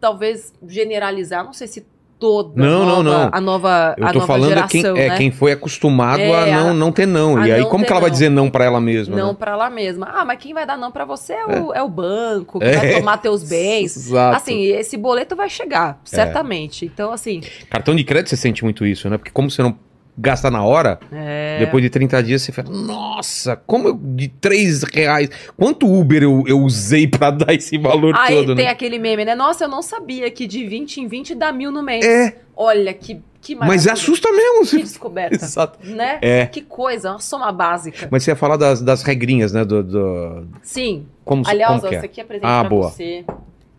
[0.00, 1.84] talvez generalizar, não sei se
[2.18, 3.30] toda Não, nova, não, não.
[3.32, 5.16] a nova, Eu a tô nova falando é geração, quem, é né?
[5.16, 7.44] quem foi acostumado É, a não, a- não ter não.
[7.46, 8.12] E aí como que ela vai não.
[8.14, 9.16] dizer não pra ela mesma?
[9.16, 9.36] Não né?
[9.38, 10.06] pra lá mesma.
[10.12, 12.76] Ah, mas quem vai dar não pra você é o, é o banco, que É.
[12.76, 13.96] vai tomar teus bens.
[13.96, 14.36] Exato.
[14.36, 16.86] Assim, esse boleto vai chegar, certamente.
[16.86, 17.40] Então, assim,
[17.70, 19.16] Cartão de crédito você sente muito isso, né?
[19.18, 19.78] Porque como você não
[20.18, 21.58] gasta na hora, é...
[21.60, 26.44] depois de 30 dias você fala, nossa, como eu, de 3 reais, quanto Uber eu,
[26.46, 28.70] eu usei pra dar esse valor Aí todo, tem né?
[28.70, 29.34] aquele meme, né?
[29.34, 32.04] Nossa, eu não sabia que de 20 em 20 dá mil no mês.
[32.04, 33.92] É, Olha, que, que mas maravilha.
[33.92, 34.66] assusta mesmo.
[34.66, 35.78] Que descoberta, Exato.
[35.86, 36.18] né?
[36.20, 36.46] É.
[36.46, 38.08] Que coisa, uma soma básica.
[38.10, 39.64] Mas você ia falar das, das regrinhas, né?
[39.64, 41.98] Do, do- Sim, como, Aliás, como ó, que é?
[42.00, 42.88] aqui é presente Ah, pra boa.
[42.90, 43.24] você.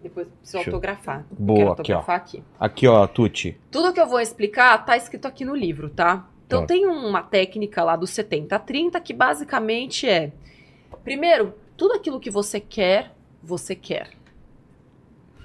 [0.02, 1.26] Depois precisa Deixa eu- autografar.
[1.32, 1.96] Boa, Quero aqui, ó.
[1.98, 2.44] autografar aqui.
[2.60, 3.60] Aqui, ó, Tuti.
[3.70, 6.26] Tudo que eu vou explicar tá escrito aqui no livro, tá?
[6.48, 6.68] Então Tá.
[6.68, 10.32] tem uma técnica lá do 70-30 que basicamente é:
[11.04, 13.12] primeiro, tudo aquilo que você quer,
[13.44, 14.10] você quer.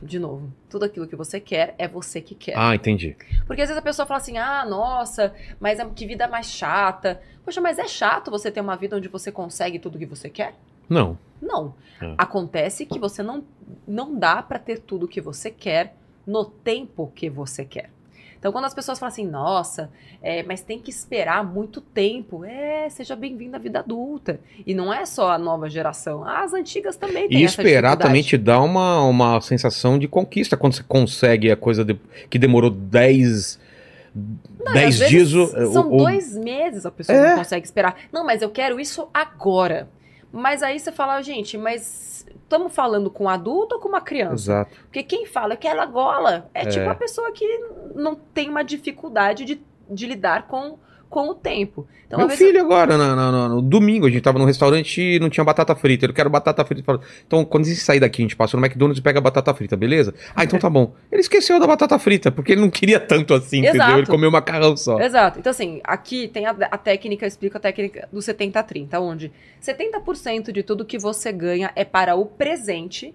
[0.03, 2.55] De novo, tudo aquilo que você quer é você que quer.
[2.57, 3.17] Ah, entendi.
[3.47, 7.21] Porque às vezes a pessoa fala assim: ah, nossa, mas é- que vida mais chata.
[7.45, 10.55] Poxa, mas é chato você ter uma vida onde você consegue tudo que você quer?
[10.89, 11.19] Não.
[11.41, 11.75] Não.
[12.01, 12.15] É.
[12.19, 13.43] Acontece que você não,
[13.87, 15.95] não dá pra ter tudo que você quer
[16.27, 17.91] no tempo que você quer.
[18.39, 22.45] Então, quando as pessoas falam assim, nossa, é, mas tem que esperar muito tempo.
[22.45, 24.39] É, seja bem-vindo à vida adulta.
[24.67, 26.23] E não é só a nova geração.
[26.29, 30.75] As antigas também têm E esperar também te dá uma, uma sensação de conquista quando
[30.75, 33.59] você consegue a coisa de- que demorou 10
[34.15, 35.31] Não, e 10 às dias.
[35.73, 37.31] São dois meses a pessoa É.
[37.31, 37.97] não consegue esperar.
[38.13, 39.89] Não, mas eu quero isso agora.
[40.35, 44.35] Mas aí você fala, gente, mas estamos falando com um adulto ou com uma criança?
[44.53, 44.77] Exato.
[44.83, 46.67] Porque quem fala que ela gola é, É.
[46.67, 47.47] tipo a pessoa que
[47.95, 50.79] não tem uma dificuldade de, de lidar com,
[51.15, 51.87] com o tempo.
[52.09, 55.21] Então, Meu filho agora, na- na- na- no, domingo, a gente tava num restaurante e
[55.21, 56.07] não tinha batata frita.
[56.07, 57.01] Eu quero batata frita.
[57.25, 59.55] Então, quando a gente sair daqui, a gente passa no McDonald's e pega a batata
[59.55, 60.13] frita, beleza?
[60.35, 60.93] Ah, então tá bom.
[61.13, 63.75] Ele esqueceu da batata frita, porque ele não queria tanto assim, entendeu?
[63.83, 63.99] Exato.
[64.01, 64.99] Ele comeu macarrão só.
[65.01, 65.39] Exato.
[65.39, 69.31] Então, assim, aqui tem a, a técnica, eu explico a técnica do 70-30, onde
[69.63, 73.15] 70% de tudo que você ganha é para o presente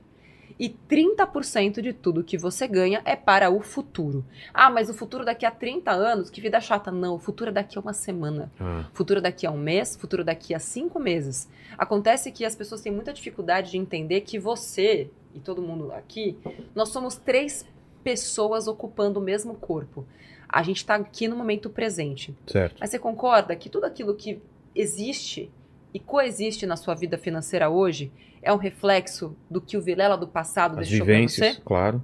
[0.60, 4.26] e 30% de tudo que você ganha é para o futuro.
[4.53, 6.91] Ah, mas o futuro daqui a 30 anos, que vida chata.
[6.91, 8.51] Não, o futuro é daqui a uma semana.
[8.60, 11.47] Ah, Futuro daqui a um mês, futuro daqui a cinco meses.
[11.78, 16.38] Acontece que as pessoas têm muita dificuldade de entender que você e todo mundo aqui,
[16.74, 17.66] nós somos três
[18.03, 20.05] pessoas ocupando o mesmo corpo.
[20.47, 22.36] A gente está aqui no momento presente.
[22.47, 22.78] Certo.
[22.80, 24.41] Mas você concorda que tudo aquilo que
[24.74, 25.51] existe
[25.93, 28.11] e coexiste na sua vida financeira hoje
[28.41, 31.61] é um reflexo do que o Vilela do passado As deixou para vivências, você?
[31.61, 32.01] claro.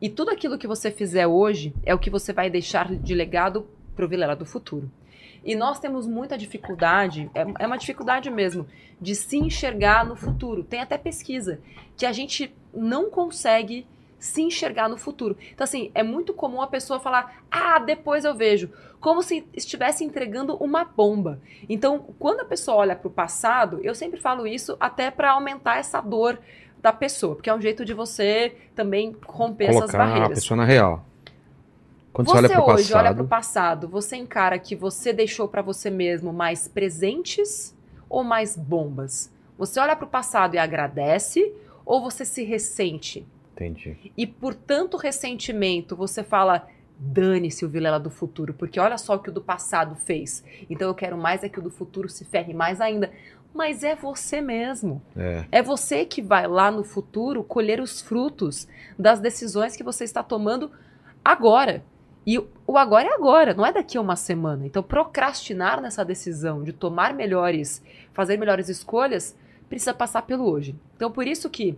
[0.00, 3.66] E tudo aquilo que você fizer hoje é o que você vai deixar de legado
[3.94, 4.90] pro Vilela do futuro.
[5.44, 8.66] E nós temos muita dificuldade, é, é uma dificuldade mesmo,
[9.00, 10.64] de se enxergar no futuro.
[10.64, 11.60] Tem até pesquisa
[11.96, 13.86] que a gente não consegue
[14.24, 15.36] se enxergar no futuro.
[15.52, 20.02] Então, assim, é muito comum a pessoa falar, ah, depois eu vejo, como se estivesse
[20.02, 21.38] entregando uma bomba.
[21.68, 25.76] Então, quando a pessoa olha para o passado, eu sempre falo isso até para aumentar
[25.76, 26.38] essa dor
[26.80, 30.38] da pessoa, porque é um jeito de você também romper essas Colocar a barreiras.
[30.38, 31.04] pessoa na real.
[32.14, 35.46] Quando você, Você olha hoje passado, olha para o passado, você encara que você deixou
[35.48, 37.76] para você mesmo mais presentes
[38.08, 39.30] ou mais bombas?
[39.58, 41.52] Você olha para o passado e agradece
[41.84, 43.26] ou você se ressente?
[43.54, 44.12] Entendi.
[44.16, 46.66] E por tanto ressentimento, você fala:
[46.98, 50.44] dane-se o Vilela do futuro, porque olha só o que o do passado fez.
[50.68, 53.10] Então eu quero mais é que o do futuro se ferre mais ainda.
[53.52, 55.00] Mas é você mesmo.
[55.16, 55.44] É.
[55.52, 58.66] É você que vai lá no futuro colher os frutos
[58.98, 60.72] das decisões que você está tomando
[61.24, 61.84] agora.
[62.26, 64.66] E o agora é agora, não é daqui a uma semana.
[64.66, 67.82] Então, procrastinar nessa decisão de tomar melhores,
[68.12, 69.36] fazer melhores escolhas,
[69.68, 70.74] precisa passar pelo hoje.
[70.96, 71.76] Então, por isso que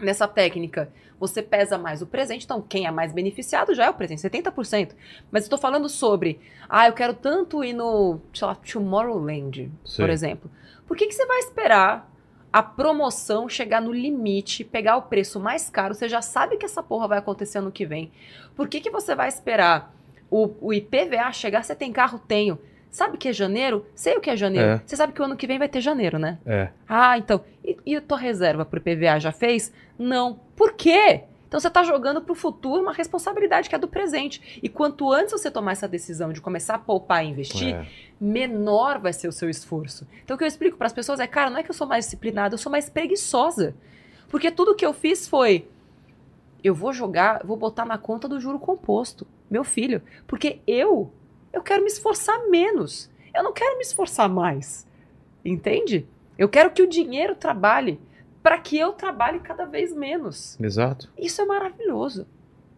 [0.00, 0.90] nessa técnica
[1.20, 2.46] você pesa mais o presente.
[2.46, 4.92] Então, quem é mais beneficiado já é o presente, 70%.
[5.30, 10.02] Mas eu estou falando sobre, ah, eu quero tanto ir no, sei lá, Tomorrowland, Sei.
[10.02, 10.50] por exemplo.
[10.86, 12.10] Por que, que você vai esperar
[12.50, 15.94] a promoção chegar no limite, pegar o preço mais caro?
[15.94, 18.10] Você já sabe que essa porra vai acontecer ano que vem.
[18.56, 19.94] Por que, que você vai esperar
[20.30, 21.62] o, o IPVA chegar?
[21.62, 22.18] Você tem carro?
[22.18, 22.58] Tenho.
[22.90, 23.86] Sabe o que é janeiro?
[23.94, 24.68] Sei o que é janeiro.
[24.68, 24.82] É.
[24.84, 26.38] Você sabe que o ano que vem vai ter janeiro, né?
[26.44, 26.68] É.
[26.88, 27.40] Ah, então.
[27.64, 29.72] E, e a tua reserva pro IPVA já fez?
[29.98, 30.40] Não.
[30.56, 31.22] Por quê?
[31.46, 34.60] Então você está jogando para o futuro uma responsabilidade que é do presente.
[34.62, 37.86] E quanto antes você tomar essa decisão de começar a poupar e investir, É.
[38.20, 40.06] menor vai ser o seu esforço.
[40.24, 41.86] Então o que eu explico para as pessoas é, cara, não é que eu sou
[41.88, 43.74] mais disciplinada, eu sou mais preguiçosa.
[44.28, 45.66] Porque tudo que eu fiz foi
[46.62, 51.10] eu vou jogar, vou botar na conta do juro composto, meu filho, porque eu
[51.52, 53.08] eu quero me esforçar menos.
[53.34, 54.86] Eu não quero me esforçar mais.
[55.44, 56.06] Entende?
[56.38, 58.00] Eu quero que o dinheiro trabalhe
[58.42, 60.58] para que eu trabalhe cada vez menos.
[60.60, 61.08] Exato.
[61.18, 62.26] Isso é maravilhoso.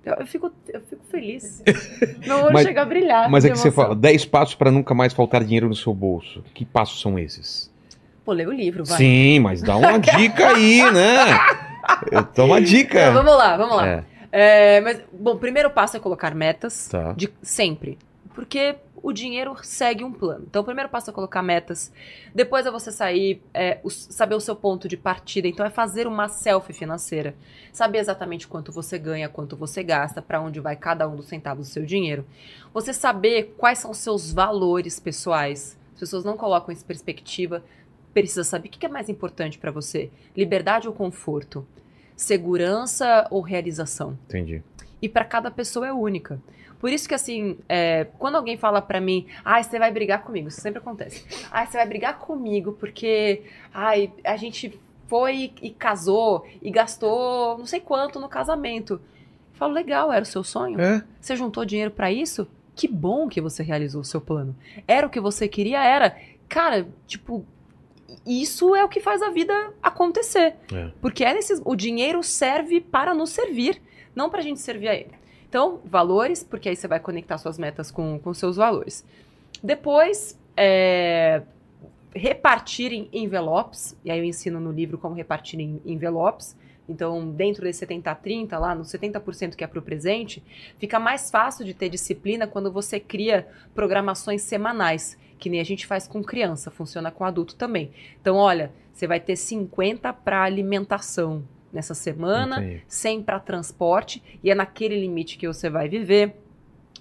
[0.04, 1.62] Eu, eu fico, eu fico feliz.
[2.26, 3.30] Meu olho Mas- chega a brilhar.
[3.30, 6.42] Mas é que você fala, 10 passos para nunca mais faltar dinheiro no seu bolso.
[6.54, 7.70] Que passos são esses?
[8.24, 8.96] Pô, lê o livro, vai.
[8.98, 11.38] Sim, mas dá uma dica aí, né?
[12.10, 13.00] Eu dou uma dica.
[13.00, 13.86] Então, vamos lá, vamos lá.
[13.88, 16.88] É, É, mas, bom, o primeiro passo é colocar metas.
[16.88, 17.12] tá.
[17.12, 17.96] De, sempre.
[18.34, 20.44] Porque o dinheiro segue um plano.
[20.48, 21.92] Então, o primeiro passo é colocar metas.
[22.34, 25.46] Depois é você sair, é, o- saber o seu ponto de partida.
[25.48, 27.34] Então, é fazer uma selfie financeira.
[27.72, 31.68] Saber exatamente quanto você ganha, quanto você gasta, para onde vai cada um dos centavos
[31.68, 32.24] do seu dinheiro.
[32.72, 35.76] Você saber quais são os seus valores pessoais.
[35.94, 37.62] As pessoas não colocam isso em perspectiva.
[38.14, 41.66] Precisa saber o que que é mais importante para você: liberdade ou conforto?
[42.16, 44.16] Segurança ou realização?
[44.28, 44.62] Entendi.
[45.00, 46.40] e para cada pessoa é única.
[46.82, 50.48] Por isso que, assim, é, quando alguém fala pra mim, ai, você vai brigar comigo,
[50.48, 51.24] isso sempre acontece.
[51.48, 54.76] Ai, você vai brigar comigo porque, ai, a gente
[55.06, 58.94] foi e casou e gastou não sei quanto no casamento.
[58.94, 59.00] Eu
[59.52, 60.80] falo, legal, era o seu sonho?
[60.80, 62.48] É, Você juntou dinheiro pra isso?
[62.74, 64.52] Que bom que você realizou o seu plano.
[64.88, 65.84] Era o que você queria?
[65.84, 66.16] Era.
[66.48, 67.44] Cara, tipo,
[68.26, 70.56] isso é o que faz a vida acontecer.
[70.74, 70.90] É.
[71.00, 73.80] Porque é nesses, o dinheiro serve para nos servir,
[74.16, 75.21] não para a gente servir a ele.
[75.52, 79.04] Então, valores, porque aí você vai conectar suas metas com, com seus valores.
[79.62, 81.42] Depois, é,
[82.14, 86.56] repartir em envelopes, e aí eu ensino no livro como repartir em envelopes.
[86.88, 90.42] Então, dentro desse 70-30, lá no 70% que é para o presente,
[90.78, 95.86] fica mais fácil de ter disciplina quando você cria programações semanais, que nem a gente
[95.86, 97.90] faz com criança, funciona com adulto também.
[98.18, 102.82] Então, olha, você vai ter 50 para alimentação nessa semana, entendi.
[102.86, 106.36] 100 para transporte, e é naquele limite que você vai viver.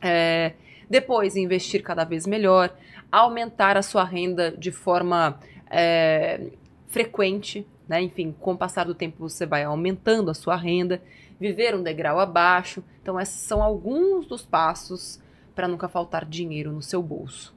[0.01, 0.53] É,
[0.89, 2.73] depois, investir cada vez melhor,
[3.11, 6.47] aumentar a sua renda de forma é,
[6.87, 8.01] frequente, né?
[8.01, 11.01] Enfim, com o passar do tempo você vai aumentando a sua renda,
[11.39, 12.83] viver um degrau abaixo.
[13.01, 15.19] Então, esses são alguns dos passos
[15.55, 17.53] para nunca faltar dinheiro no seu bolso.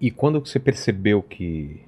[0.00, 1.80] E quando você percebeu que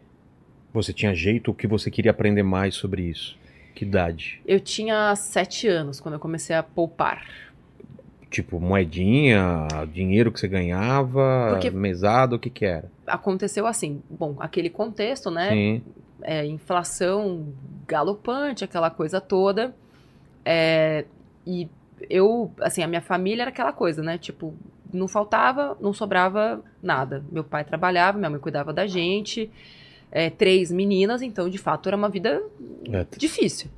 [0.72, 3.36] você tinha jeito ou que você queria aprender mais sobre isso?
[3.74, 4.40] Que idade?
[4.46, 7.24] Eu tinha sete anos quando eu comecei a poupar.
[8.30, 12.90] Tipo, moedinha, dinheiro que você ganhava, Porque- mesada, o que que era?
[13.06, 15.50] Aconteceu assim, bom, aquele contexto, né?
[15.50, 15.82] Sim,
[16.22, 17.52] é, inflação
[17.86, 19.74] galopante, aquela coisa toda.
[20.44, 21.04] É,
[21.46, 21.68] e
[22.08, 24.16] eu, assim, a minha família era aquela coisa, né?
[24.16, 24.54] Tipo,
[24.92, 27.22] não faltava, não sobrava nada.
[27.30, 29.50] Meu pai trabalhava, minha mãe cuidava da gente,
[30.12, 32.40] é, três meninas, então, de fato, era uma vida
[32.92, 33.04] É.
[33.16, 33.68] difícil.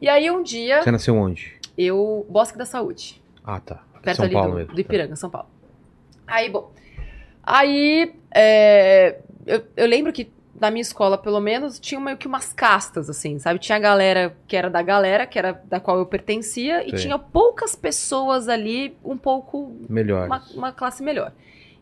[0.00, 1.54] E aí, um dia, Você nasceu onde?
[1.78, 2.26] eu.
[2.28, 3.82] Bosque da Saúde Ah, tá.
[4.02, 4.74] perto São ali Paulo do, mesmo.
[4.74, 5.48] do Ipiranga, São Paulo.
[6.26, 6.70] Aí, bom.
[7.42, 12.52] Aí, é, eu, eu lembro que na minha escola, pelo menos, tinha meio que umas
[12.52, 13.58] castas, assim, sabe?
[13.58, 16.96] Tinha a galera que era da galera, que era da qual eu pertencia, e Sim.
[17.04, 20.26] tinha poucas pessoas ali um pouco Melhor.
[20.26, 21.32] uma, uma classe melhor.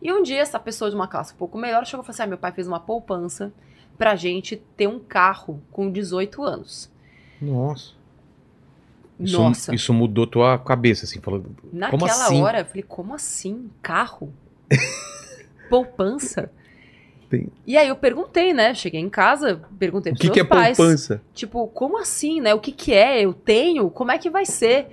[0.01, 2.23] E um dia, essa pessoa de uma classe um pouco melhor chegou e falou assim:
[2.23, 3.51] ah, meu pai fez uma poupança
[3.97, 6.89] pra gente ter um carro com 18 anos.
[7.41, 7.91] Nossa.
[9.19, 9.75] Isso, Nossa.
[9.75, 11.43] Isso mudou tua cabeça, assim, falou.
[11.71, 12.41] Naquela como assim?
[12.41, 13.69] hora, eu falei, como assim?
[13.81, 14.33] Carro?
[15.69, 16.51] poupança?
[17.29, 18.73] Tem- E aí eu perguntei, né?
[18.73, 20.77] Cheguei em casa, perguntei O pros que, meus que é pais.
[20.77, 21.21] poupança?
[21.33, 22.53] Tipo, como assim, né?
[22.53, 23.21] O que que é?
[23.21, 23.89] Eu tenho?
[23.89, 24.87] Como é que vai ser?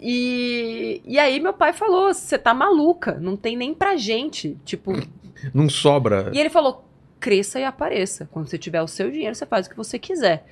[0.00, 4.56] E, e aí meu pai falou, você tá maluca, não tem nem pra gente.
[4.64, 4.92] Tipo,
[5.52, 6.30] Não sobra.
[6.32, 6.84] e ele falou:
[7.18, 8.28] cresça e apareça.
[8.32, 10.44] Quando você tiver o seu dinheiro, você faz o que você quiser.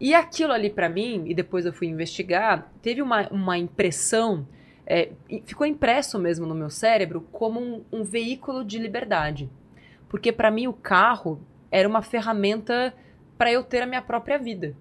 [0.00, 4.46] E aquilo ali pra mim, e depois eu fui investigar, teve uma, uma impressão,
[4.86, 5.10] é,
[5.46, 9.48] ficou impresso mesmo no meu cérebro como um, um veículo de liberdade.
[10.08, 11.40] Porque pra mim o carro
[11.70, 12.92] era uma ferramenta
[13.38, 14.74] pra eu ter a minha própria vida.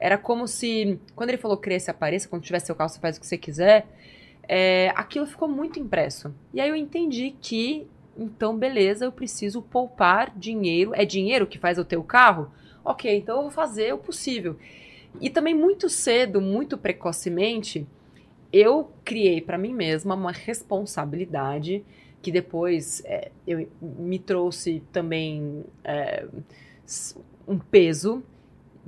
[0.00, 3.20] Era como se, quando ele falou cresça apareça, quando tiver seu carro você faz o
[3.20, 3.86] que você quiser,
[4.48, 6.34] é, aquilo ficou muito impresso.
[6.54, 7.86] E aí eu entendi que
[8.18, 10.92] então, beleza, eu preciso poupar dinheiro.
[10.94, 12.50] É dinheiro que faz o carro?
[12.84, 14.56] Ok, então eu vou fazer o possível.
[15.20, 17.86] E também muito cedo, muito precocemente,
[18.52, 21.84] eu criei para mim mesma uma responsabilidade
[22.20, 26.26] que depois é, eu, me trouxe também é,
[27.46, 28.22] um peso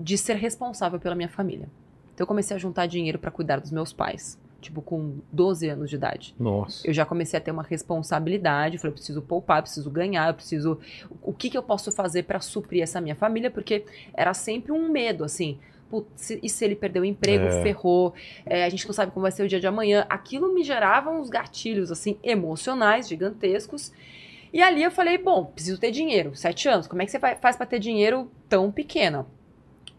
[0.00, 1.68] de ser responsável pela minha família.
[2.14, 5.90] Então eu comecei a juntar dinheiro para cuidar dos meus pais, tipo com 12 anos
[5.90, 6.34] de idade.
[6.38, 6.86] Nossa.
[6.88, 8.78] Eu já comecei a ter uma responsabilidade.
[8.78, 10.78] Falei, eu preciso poupar, preciso ganhar, eu preciso.
[11.22, 13.50] O que, que eu posso fazer para suprir essa minha família?
[13.50, 13.84] Porque
[14.14, 15.58] era sempre um medo, assim.
[15.90, 17.62] Putz, e se ele perder o emprego, É.
[17.62, 18.14] ferrou,
[18.46, 20.06] é, a gente não sabe como vai ser o dia de amanhã.
[20.08, 23.92] Aquilo me gerava uns gatilhos, assim, emocionais, gigantescos.
[24.52, 26.34] E ali eu falei, bom, preciso ter dinheiro.
[26.36, 29.26] Sete anos, como é que você faz para ter dinheiro tão pequeno?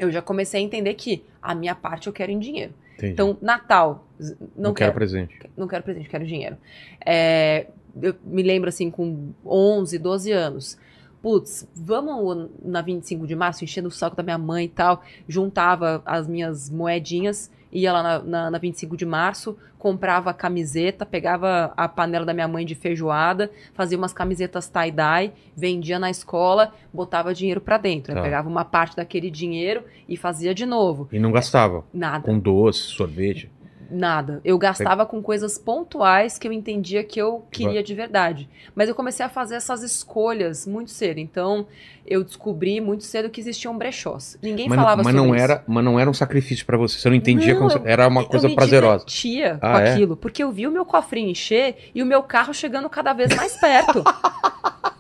[0.02, 2.74] Eu já comecei a entender que a minha parte eu quero em dinheiro.
[2.95, 3.14] Entendi.
[3.14, 5.39] Então, Natal, não, não quero presente.
[5.56, 6.58] não quero presente, quero dinheiro.
[7.06, 7.68] É,
[8.02, 10.78] eu me lembro assim, com 11, 12 anos.
[11.22, 15.04] Putz, vamos na 25 de março, enchendo o saco da minha mãe e tal.
[15.28, 21.05] Juntava as minhas moedinhas, ia lá na, na, na 25 de março, comprava a camiseta,
[21.05, 26.72] pegava a panela da minha mãe de feijoada, fazia umas camisetas tie-dye, vendia na escola,
[26.93, 28.11] botava dinheiro pra dentro.
[28.11, 28.22] Aí Tá.
[28.24, 31.07] pegava uma parte daquele dinheiro e fazia de novo.
[31.11, 31.84] E não gastava.
[31.93, 32.24] Nada.
[32.24, 33.49] Com doce, sorvete.
[33.91, 34.39] Nada.
[34.45, 38.49] Eu gastava com coisas pontuais que eu entendia que eu queria de verdade.
[38.73, 41.19] Mas eu comecei a fazer essas escolhas muito cedo.
[41.19, 41.67] Então,
[42.07, 44.37] eu descobri muito cedo que existiam brechós.
[44.41, 45.43] Ninguém Mas, falava mas sobre não isso.
[45.43, 46.97] era, mas não era um sacrifício pra você.
[46.97, 47.87] Você não entendia Não, como.
[47.87, 49.05] Era uma coisa eu me prazerosa.
[49.05, 49.91] divertia Ah, com é?
[49.91, 53.35] aquilo, porque eu vi o meu cofrinho encher e o meu carro chegando cada vez
[53.35, 54.03] mais perto.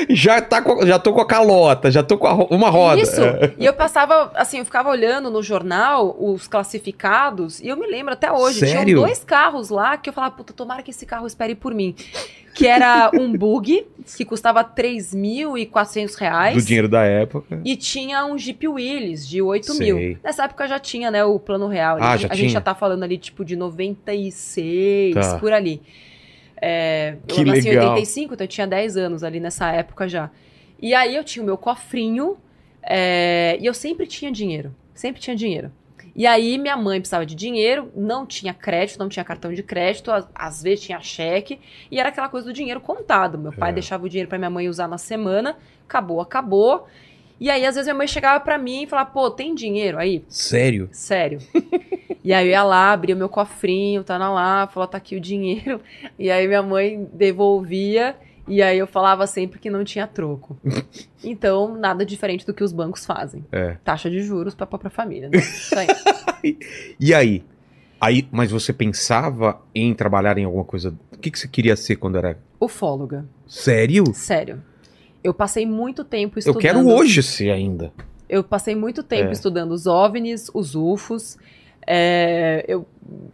[0.00, 3.00] eu Já, tá com- já tô com a calota, já tô com a uma roda.
[3.00, 3.20] Isso.
[3.22, 3.52] É.
[3.58, 8.12] E eu passava, assim, eu ficava olhando no jornal os classificados, e eu me lembro
[8.12, 8.84] até hoje, Sério?
[8.84, 11.94] tinham dois carros lá que eu falava, puta, tomara que esse carro espere por mim.
[12.54, 13.84] Que era um bug,
[14.16, 16.54] que custava 3.400 reais.
[16.56, 17.60] Do dinheiro da época.
[17.64, 19.92] E tinha um Jeep Willys de 8 Sei.
[19.92, 20.18] mil.
[20.22, 21.96] Nessa época já tinha, né, o plano real.
[22.00, 22.48] Ah, a já gente tinha?
[22.50, 25.38] já tá falando ali, tipo, de 96, Tá.
[25.38, 25.82] por ali.
[26.66, 27.90] É, Que eu nasci em legal.
[27.90, 30.30] 85, então eu tinha 10 anos ali nessa época já.
[30.80, 32.36] E aí eu tinha o meu cofrinho,
[32.82, 34.74] é, e eu sempre tinha dinheiro.
[34.94, 35.70] Sempre tinha dinheiro.
[36.16, 40.12] E aí minha mãe precisava de dinheiro, não tinha crédito, não tinha cartão de crédito,
[40.12, 41.58] às, às vezes tinha cheque,
[41.90, 43.36] e era aquela coisa do dinheiro contado.
[43.36, 43.72] Meu pai É.
[43.72, 45.56] deixava o dinheiro pra minha mãe usar na semana,
[45.88, 46.86] acabou, acabou.
[47.40, 50.24] E aí, às vezes, minha mãe chegava pra mim e falava, pô, tem dinheiro aí?
[50.28, 50.88] Sério?
[50.92, 51.38] Sério.
[52.22, 55.16] e aí eu ia lá, abria o meu cofrinho, tá na lá, falou, tá aqui
[55.16, 55.80] o dinheiro.
[56.18, 58.16] E aí minha mãe devolvia,
[58.46, 60.56] e aí eu falava sempre que não tinha troco.
[61.26, 63.46] Então, nada diferente do que os bancos fazem.
[63.50, 63.78] É.
[63.82, 65.38] Taxa de juros pra própria família, né?
[65.38, 65.86] Isso aí.
[67.00, 67.42] E aí?
[67.98, 70.94] Aí, mas você pensava em trabalhar em alguma coisa?
[71.10, 72.38] O que, que você queria ser quando era.
[72.60, 73.24] Ufóloga.
[73.46, 74.04] Sério?
[74.12, 74.62] Sério.
[75.24, 76.60] Eu passei muito tempo Eu estudando...
[76.60, 77.90] quero hoje ser ainda.
[78.28, 79.32] Eu passei muito tempo É.
[79.32, 81.38] estudando os OVNIs, os UFOs.
[81.86, 82.86] é, eu,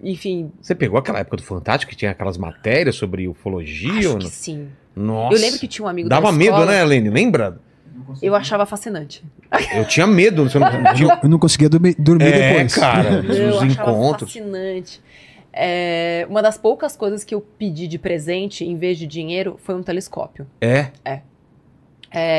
[0.03, 3.93] enfim, Você pegou aquela época do Fantástico que tinha aquelas matérias sobre ufologia?
[3.99, 4.30] acho ou que não?
[4.30, 4.68] sim.
[4.95, 5.36] Nossa.
[5.36, 7.11] Eu lembro que tinha um amigo Dava da medo, né, Helene?
[7.11, 7.59] Lembra?
[8.20, 9.22] Eu achava fascinante.
[9.74, 10.49] Eu tinha medo.
[10.49, 10.66] Você não.
[11.22, 12.74] Eu não conseguia dormir, dormir É, depois.
[12.74, 14.32] cara, Eu os achava encontros.
[14.32, 15.01] fascinante.
[15.53, 19.74] É, uma das poucas coisas que eu pedi de presente, em vez de dinheiro, foi
[19.76, 20.47] um telescópio.
[20.61, 20.88] É.
[21.05, 21.20] É,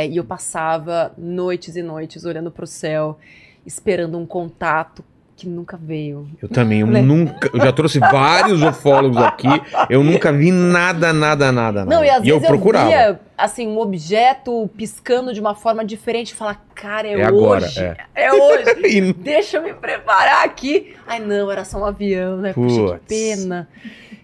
[0.07, 3.17] e eu passava noites e noites olhando pro céu,
[3.65, 5.03] esperando um contato
[5.38, 6.28] que nunca veio.
[6.39, 7.01] Eu também, eu Né?
[7.01, 7.49] nunca.
[7.51, 9.47] Eu já trouxe vários ufólogos aqui.
[9.89, 11.80] Eu nunca vi nada, nada, nada.
[11.84, 12.05] Não, nada.
[12.05, 12.88] e às eu vezes eu, procurava.
[12.88, 17.63] via, assim, um objeto piscando de uma forma diferente e falar, cara, é, É agora,
[17.65, 17.80] hoje.
[17.80, 17.95] é.
[18.13, 18.65] É, hoje.
[18.86, 20.95] E- Deixa eu me preparar aqui.
[21.07, 22.53] Ai, não, era só um avião, né?
[22.53, 23.07] Puxa, que Puts.
[23.07, 23.67] pena.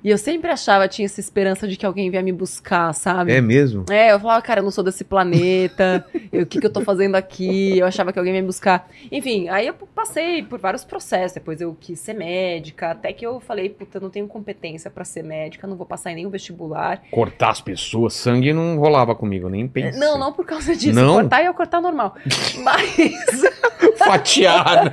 [0.08, 3.34] E eu sempre achava, tinha essa esperança de que alguém vier me buscar, sabe?
[3.34, 3.84] É mesmo?
[3.90, 7.16] É, eu falava, cara, eu não sou desse planeta, o que, que eu tô fazendo
[7.16, 7.78] aqui?
[7.78, 8.88] Eu achava que alguém ia me buscar.
[9.12, 13.42] Enfim, aí eu passei por vários processos, depois eu quis ser médica, até que eu
[13.42, 17.04] falei, puta, eu não tenho competência pra ser médica, não vou passar em nenhum vestibular.
[17.12, 20.00] Cortar as pessoas, sangue não rolava comigo, nem pensei.
[20.00, 21.16] Não, não por causa disso, Não?
[21.16, 22.16] cortar ia cortar normal.
[22.64, 23.42] Mas,
[23.98, 24.86] Fatiar.
[24.86, 24.92] né?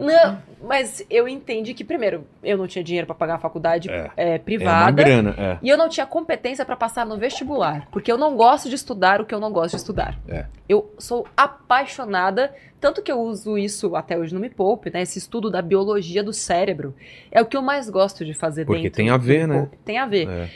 [0.00, 4.10] não, mas eu entendi que, primeiro, eu não tinha dinheiro pra pagar a faculdade É.
[4.16, 5.02] é, É uma privada.
[5.02, 5.58] grana, é.
[5.62, 9.20] E eu não tinha competência pra passar no vestibular, porque eu não gosto de estudar
[9.20, 10.18] o que eu não gosto de estudar.
[10.28, 10.46] É.
[10.68, 15.02] Eu sou apaixonada, tanto que eu uso isso até hoje no Me Poupe, né?
[15.02, 16.94] Esse estudo da biologia do cérebro.
[17.30, 19.68] É o que eu mais gosto de fazer Porque dentro tem a ver, né?
[19.84, 20.28] Tem a ver.
[20.28, 20.48] É.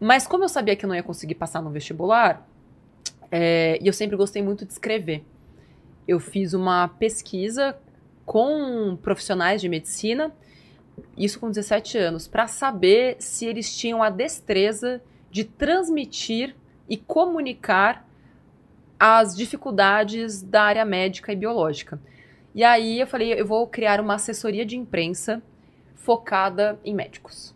[0.00, 2.46] Mas como eu sabia que eu não ia conseguir passar no vestibular,
[3.32, 5.24] e eu sempre gostei muito de escrever.
[6.06, 7.76] Eu fiz uma pesquisa
[8.24, 10.32] com profissionais de medicina,
[11.16, 15.00] isso com 17 anos, para saber se eles tinham a destreza
[15.30, 16.54] de transmitir
[16.88, 18.06] e comunicar
[18.98, 21.98] as dificuldades da área médica e biológica.
[22.54, 25.42] E aí eu falei, eu vou criar uma assessoria de imprensa
[25.96, 27.54] focada em médicos.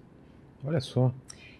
[0.64, 1.12] Olha só.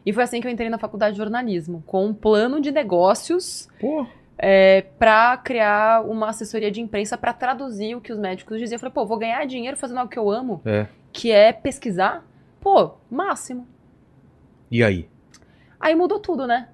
[0.05, 3.69] E foi assim que eu entrei na faculdade de jornalismo, com um plano de negócios
[3.79, 4.07] Pô.
[4.39, 8.77] É, para criar uma assessoria de imprensa para traduzir o que os médicos diziam.
[8.77, 10.87] Eu falei, pô, vou ganhar dinheiro fazendo algo que eu amo, É.
[11.13, 12.25] que é pesquisar.
[12.61, 13.67] Pô, máximo.
[14.71, 15.09] E aí?
[15.81, 16.69] Aí mudou tudo, né?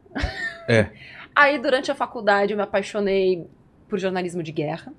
[0.68, 0.86] É.
[1.34, 3.46] Aí durante a faculdade eu me apaixonei
[3.88, 4.92] por jornalismo de guerra.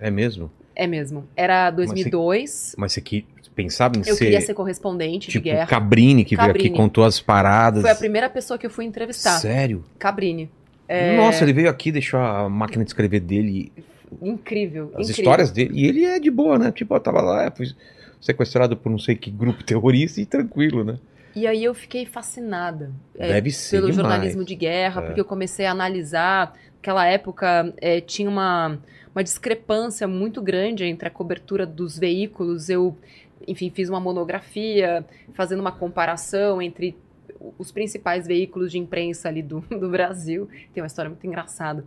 [0.00, 0.50] É mesmo?
[0.74, 1.28] É mesmo.
[1.36, 2.74] Era você- 2002.
[2.78, 5.66] Mas você que pensava em Eu ser queria ser correspondente tipo de guerra.
[5.66, 6.68] Cabrini, que veio Cabrini.
[6.70, 7.82] aqui contou as paradas.
[7.82, 9.38] Foi a primeira pessoa que eu fui entrevistar.
[9.38, 9.84] Sério?
[9.98, 10.50] Cabrini.
[10.88, 11.16] É.
[11.16, 13.72] Nossa, ele veio aqui, deixou a máquina de escrever dele,
[14.20, 14.84] Incrível.
[14.94, 15.10] as incrível.
[15.10, 15.70] histórias dele.
[15.74, 16.70] E ele é de boa, né?
[16.72, 17.66] Tipo, eu tava lá, fui
[18.20, 20.98] sequestrado por não sei que grupo terrorista e tranquilo, né?
[21.34, 22.92] E aí eu fiquei fascinada.
[23.18, 23.94] é, pelo demais.
[23.96, 25.06] jornalismo de guerra, É.
[25.06, 26.54] porque eu comecei a analisar.
[26.76, 28.78] Naquela época é, tinha uma,
[29.14, 32.68] uma discrepância muito grande entre a cobertura dos veículos.
[32.68, 32.94] Eu,
[33.48, 36.94] enfim, fiz uma monografia fazendo uma comparação entre
[37.58, 40.48] os principais veículos de imprensa ali do, do Brasil.
[40.72, 41.84] Tem uma história muito engraçada.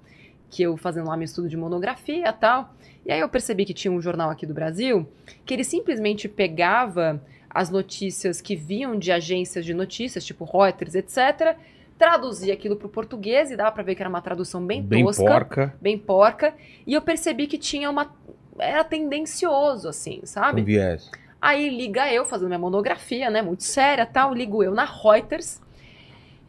[0.50, 2.74] Que eu fazendo lá meu estudo de monografia e tal.
[3.06, 5.08] E aí eu percebi que tinha um jornal aqui do Brasil
[5.46, 11.58] que ele simplesmente pegava as notícias que vinham de agências de notícias, tipo Reuters, etc.,
[11.98, 15.04] traduzia aquilo para o português e dava para ver que era uma tradução bem, Bem
[15.04, 16.54] tosca, porca, bem porca,
[16.86, 18.14] e eu percebi que tinha uma
[18.60, 20.62] era tendencioso assim, sabe?
[20.62, 21.10] com viés.
[21.42, 25.62] Aí liga eu fazendo minha monografia, né, muito séria, tal, ligo eu na Reuters.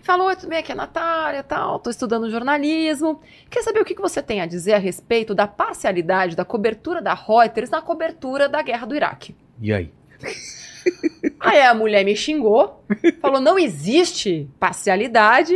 [0.01, 0.59] Falou, oi, tudo bem?
[0.59, 3.21] Aqui é a Natália, tal, tô estudando jornalismo.
[3.51, 7.03] Quer saber o que que você tem a dizer a respeito da parcialidade da cobertura
[7.03, 9.37] da Reuters na cobertura da guerra do Iraque?
[9.61, 9.93] E aí?
[11.39, 12.83] Aí a mulher me xingou,
[13.21, 15.55] falou: não existe parcialidade.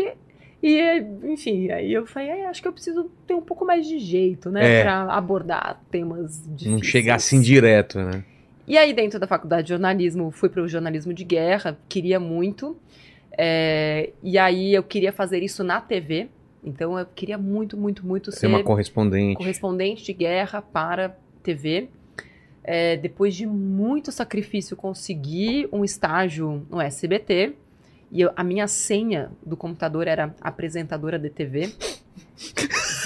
[0.63, 3.99] E, enfim, aí eu falei: "É, acho que eu preciso ter um pouco mais de
[3.99, 4.81] jeito, né?
[4.81, 4.83] É.
[4.83, 6.71] Pra abordar temas difíceis.
[6.71, 8.23] Não chegar assim direto, né?
[8.67, 12.77] E aí, dentro da faculdade de jornalismo, fui para o jornalismo de guerra, queria muito.
[13.37, 16.29] É, e aí eu queria fazer isso na TV.
[16.65, 19.37] Então eu queria muito, muito, muito Ser ser uma correspondente.
[19.37, 21.89] correspondente de guerra para TV.
[22.63, 27.55] É, depois de muito sacrifício, consegui um estágio no SBT.
[28.13, 31.73] E eu- a minha senha do computador era apresentadora de TV.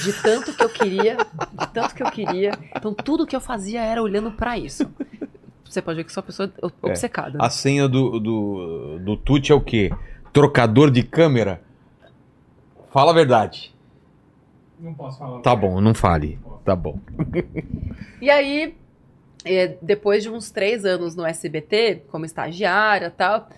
[0.02, 2.50] De tanto que eu queria, de tanto que eu queria.
[2.76, 4.84] Então tudo que eu fazia era olhando para isso.
[5.68, 6.66] Você pode ver que sou uma pessoa É.
[6.86, 7.38] obcecada.
[7.40, 9.90] A senha do, do, do Tuti é o quê?
[10.32, 11.60] Trocador de câmera?
[12.90, 13.74] Fala a verdade.
[14.78, 15.40] Não posso falar.
[15.40, 16.38] Tá bom, não fale.
[16.64, 16.98] Tá bom.
[18.20, 18.74] E aí,
[19.44, 23.48] é, depois de uns três anos no SBT, como estagiária e tal,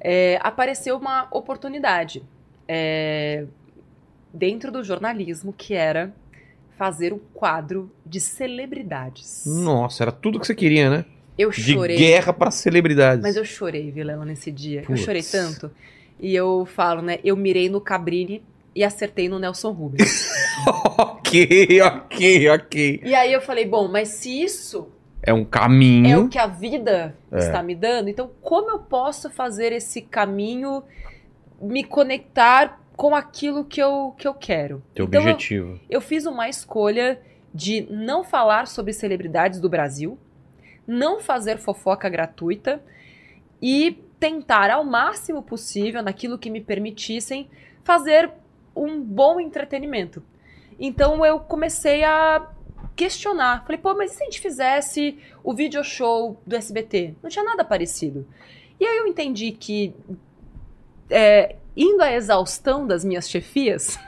[0.00, 2.22] é, apareceu uma oportunidade
[2.66, 3.44] é,
[4.34, 6.12] dentro do jornalismo que era
[6.76, 9.44] fazer um quadro de celebridades.
[9.46, 11.04] Nossa, era tudo que você queria, né?
[11.38, 11.96] Eu De chorei.
[11.96, 13.22] guerra pra celebridades.
[13.22, 14.82] Mas eu chorei, Vilela, nesse dia.
[14.82, 14.98] Putz.
[15.00, 15.70] Eu chorei tanto.
[16.20, 17.20] E eu falo, né?
[17.22, 18.42] Eu mirei no Cabrini
[18.74, 20.28] e acertei no Nelson Rubens.
[20.98, 23.00] ok, ok, ok.
[23.04, 24.88] e aí eu falei, bom, mas se isso
[25.22, 26.28] É um é o caminho.
[26.28, 27.38] que a vida É.
[27.38, 30.82] está me dando, então como eu posso fazer esse caminho
[31.60, 34.82] me conectar com aquilo que eu, que eu quero?
[34.94, 35.80] Teu então, eu- objetivo.
[35.88, 37.20] eu fiz uma escolha
[37.54, 40.18] de não falar sobre celebridades do Brasil,
[40.88, 42.82] não fazer fofoca gratuita
[43.60, 47.48] e tentar ao máximo possível, naquilo que me permitissem,
[47.84, 48.30] fazer
[48.74, 50.22] um bom entretenimento.
[50.80, 52.48] Então eu comecei a
[52.96, 53.64] questionar.
[53.64, 57.14] Falei, pô, mas e se a gente fizesse o video show do SBT?
[57.22, 58.26] Não tinha nada parecido.
[58.80, 59.94] E aí eu entendi que,
[61.10, 63.98] é, indo à exaustão das minhas chefias,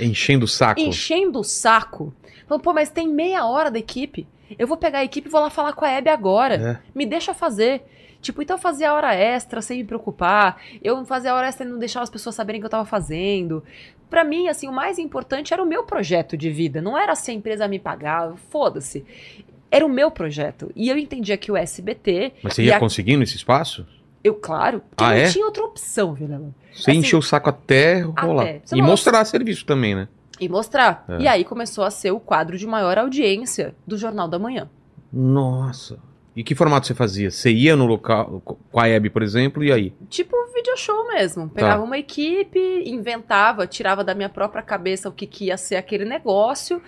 [0.00, 0.78] Enchendo o saco.
[0.80, 2.14] enchendo o saco.
[2.46, 4.26] Falando, pô, mas tem meia hora da equipe.
[4.58, 6.54] Eu vou pegar a equipe e vou lá falar com a Hebe agora.
[6.54, 6.78] É.
[6.94, 7.82] Me deixa fazer.
[8.20, 10.60] Tipo, então eu fazia hora extra sem me preocupar.
[10.82, 13.64] Eu fazia hora extra e não deixava as pessoas saberem que eu tava fazendo.
[14.08, 16.80] Pra mim, assim, o mais importante era o meu projeto de vida.
[16.80, 19.04] Não era se a empresa me pagar, foda-se.
[19.70, 20.70] Era o meu projeto.
[20.76, 23.86] E eu entendia que o SBT, Mas você ia a- conseguindo esse espaço?
[24.22, 25.28] eu, claro, que Ah, não é?
[25.28, 26.54] tinha outra opção, Vilela.
[26.72, 28.42] Você Assim, encheu o saco até rolar.
[28.44, 28.60] até.
[28.72, 30.06] E mostrar serviço também, né?
[30.40, 31.04] E mostrar.
[31.08, 31.22] É.
[31.22, 34.68] E aí começou a ser o quadro de maior audiência do Jornal da Manhã.
[35.12, 35.98] Nossa.
[36.34, 37.30] E que formato você fazia?
[37.30, 39.92] Você ia no local com a Hebe, por exemplo, e aí?
[40.08, 41.48] Tipo video show mesmo.
[41.50, 41.84] Pegava Tá.
[41.84, 46.80] uma equipe, inventava, tirava da minha própria cabeça o que, que ia ser aquele negócio,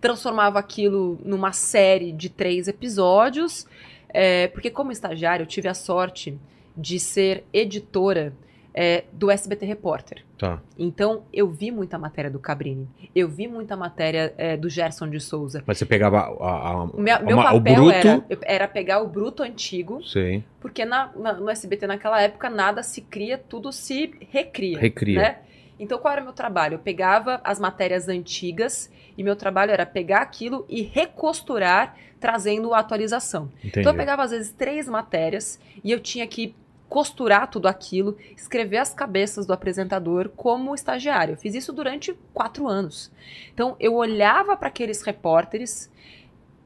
[0.00, 3.66] transformava aquilo numa série de três episódios.
[4.10, 6.38] é, porque, como estagiário, eu tive a sorte
[6.76, 8.32] de ser editora
[8.74, 10.24] é, do SBT Repórter.
[10.38, 10.60] Tá.
[10.78, 12.88] Então, eu vi muita matéria do Cabrini.
[13.14, 15.62] Eu vi muita matéria é, do Gerson de Souza.
[15.66, 17.94] Mas você pegava a, a- O meu, meu uma- o papel bruto.
[17.96, 20.44] era, era pegar o bruto antigo, Sei.
[20.60, 24.78] porque na- na- no SBT naquela época nada se cria, tudo se recria.
[24.78, 25.20] Recria.
[25.20, 25.38] Né?
[25.80, 26.74] Então qual era o meu trabalho?
[26.74, 32.78] Eu pegava as matérias antigas e meu trabalho era pegar aquilo e recosturar, trazendo a
[32.80, 33.48] atualização.
[33.58, 33.80] Entendi.
[33.80, 36.54] Então eu pegava às vezes três matérias e eu tinha que
[36.88, 41.34] costurar tudo aquilo, escrever as cabeças do apresentador como estagiário.
[41.34, 43.12] Eu fiz isso durante quatro anos.
[43.52, 45.90] Então eu olhava para aqueles repórteres,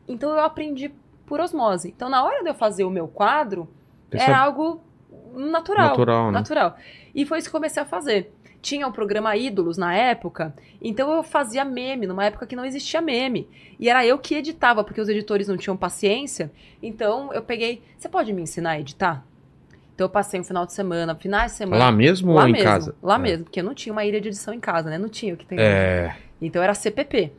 [0.07, 0.93] então eu aprendi
[1.27, 1.89] por osmose.
[1.89, 3.69] Então na hora de eu fazer o meu quadro,
[4.11, 4.81] Você era sabe- algo
[5.35, 5.89] natural.
[5.89, 6.31] Natural, né?
[6.33, 6.77] Natural.
[7.15, 8.33] E foi isso que comecei a fazer.
[8.61, 13.01] Tinha o programa Ídolos na época, então eu fazia meme, numa época que não existia
[13.01, 13.49] meme.
[13.81, 16.53] E era eu que editava, porque os editores não tinham paciência.
[16.81, 17.83] Então eu peguei.
[17.99, 19.27] Você pode me ensinar a editar?
[20.03, 21.85] Então eu passei um final de semana, finais de semana.
[21.85, 22.95] Lá mesmo lá ou em mesmo, casa?
[23.01, 23.19] Lá É.
[23.19, 24.99] mesmo, porque eu não tinha uma ilha de edição em casa, né?
[24.99, 25.57] Não tinha o que tem.
[25.57, 25.65] lá.
[25.65, 26.17] É.
[26.41, 27.31] Então era CPP.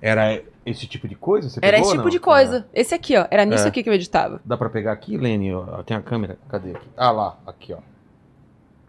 [0.00, 1.48] Era esse tipo de coisa?
[1.50, 2.68] Você Era esse tipo de coisa.
[2.72, 3.26] Esse aqui, ó.
[3.32, 3.68] Era nisso É.
[3.68, 4.40] aqui que eu editava.
[4.44, 5.50] Dá pra pegar aqui, Lene?
[5.86, 6.38] Tem a câmera?
[6.48, 6.86] Cadê aqui?
[6.96, 7.36] Ah, lá.
[7.46, 7.78] Aqui, ó.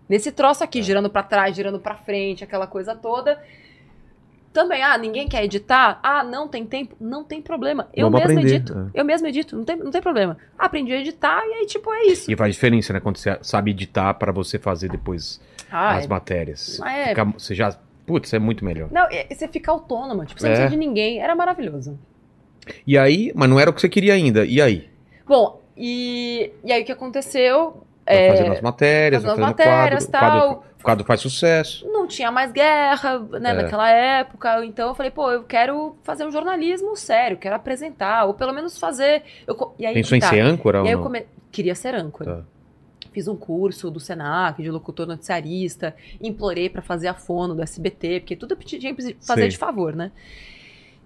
[0.08, 0.66] Nesse troço É.
[0.66, 3.42] aqui, girando pra trás, girando pra frente, aquela coisa toda.
[4.56, 6.00] Também, ah, ninguém quer editar?
[6.02, 6.96] Ah, não tem tempo?
[6.98, 7.90] Não tem problema.
[7.94, 8.90] Eu Vamos mesmo aprender, edito.
[8.96, 9.02] é.
[9.02, 10.38] Eu mesmo edito, não tem, não tem problema.
[10.58, 12.32] Aprendi a editar e aí, tipo, é isso.
[12.32, 13.02] E faz diferença, né?
[13.02, 16.08] Quando você sabe editar pra você fazer depois Ah, as é.
[16.08, 16.80] matérias.
[16.82, 17.08] Ah, é.
[17.10, 17.76] Fica- você já.
[18.08, 18.88] Putz, é muito melhor.
[18.92, 20.50] Não, você fica autônoma, tipo, você É.
[20.52, 21.20] não precisa de ninguém.
[21.20, 22.00] Era maravilhoso.
[22.88, 24.46] E aí, mas não era o que você queria ainda.
[24.46, 24.88] E aí?
[25.28, 27.84] Bom, e, e aí o que aconteceu?
[28.06, 30.64] É, fazendo as matérias, fazendo fazendo as matérias, quadro, o quadro.
[30.86, 31.86] Quadro faz sucesso.
[31.92, 33.54] não tinha mais guerra, né, É.
[33.54, 34.64] naquela época.
[34.66, 38.78] Então eu falei, pô, eu quero fazer um jornalismo sério, quero apresentar, ou pelo menos
[38.78, 39.24] fazer.
[39.48, 40.30] Eu, e aí, Pensou em tá.
[40.30, 41.26] ser âncora E aí eu come...
[41.52, 42.38] queria ser âncora.
[42.38, 42.44] Tá.
[43.12, 48.20] Fiz um curso do Senac, de locutor noticiarista, implorei pra fazer a fono do SBT,
[48.20, 49.48] porque tudo tinha que fazer Sei.
[49.50, 50.12] de favor, né?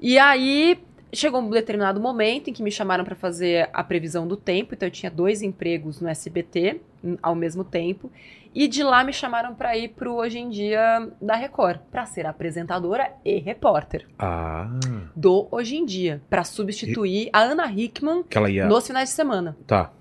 [0.02, 0.80] E aí
[1.14, 4.88] chegou um determinado momento em que me chamaram pra fazer a previsão do tempo, então
[4.88, 6.82] eu tinha dois empregos no SBT
[7.22, 8.12] ao mesmo tempo,
[8.54, 12.26] e de lá me chamaram pra ir pro Hoje em Dia da Record, pra ser
[12.26, 14.70] apresentadora e repórter Ah,
[15.16, 18.66] do Hoje em Dia, pra substituir a Ana Hickman que ela ia.
[18.68, 19.56] nos finais de semana.
[19.68, 19.92] Tá.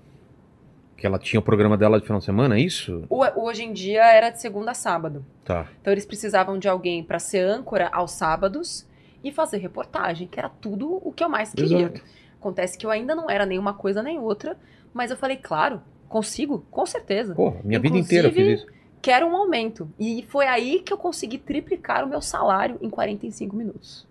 [0.97, 3.05] Que ela tinha o programa dela de final de semana, é isso?
[3.09, 5.23] O, o Hoje em Dia era de segunda a sábado.
[5.45, 5.67] Tá.
[5.79, 8.85] Então eles precisavam de alguém para ser âncora aos sábados
[9.23, 11.87] e fazer reportagem, que era tudo o que eu mais queria.
[11.87, 12.01] Exato.
[12.39, 14.57] Acontece que eu ainda não era nenhuma coisa nem outra,
[14.93, 17.35] mas eu falei, claro, consigo, com certeza.
[17.35, 18.79] Pô, minha vida Inclusive, inteira eu fiz isso.
[19.01, 19.89] Quero um aumento.
[19.99, 24.07] E foi aí que eu consegui triplicar o meu salário em 45 minutos.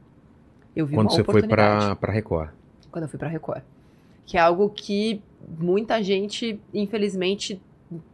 [0.74, 2.50] Eu vi Quando uma você foi pra Record.
[2.90, 3.62] quando eu fui pra Record.
[4.24, 5.22] Que é algo que
[5.58, 7.60] muita gente, infelizmente,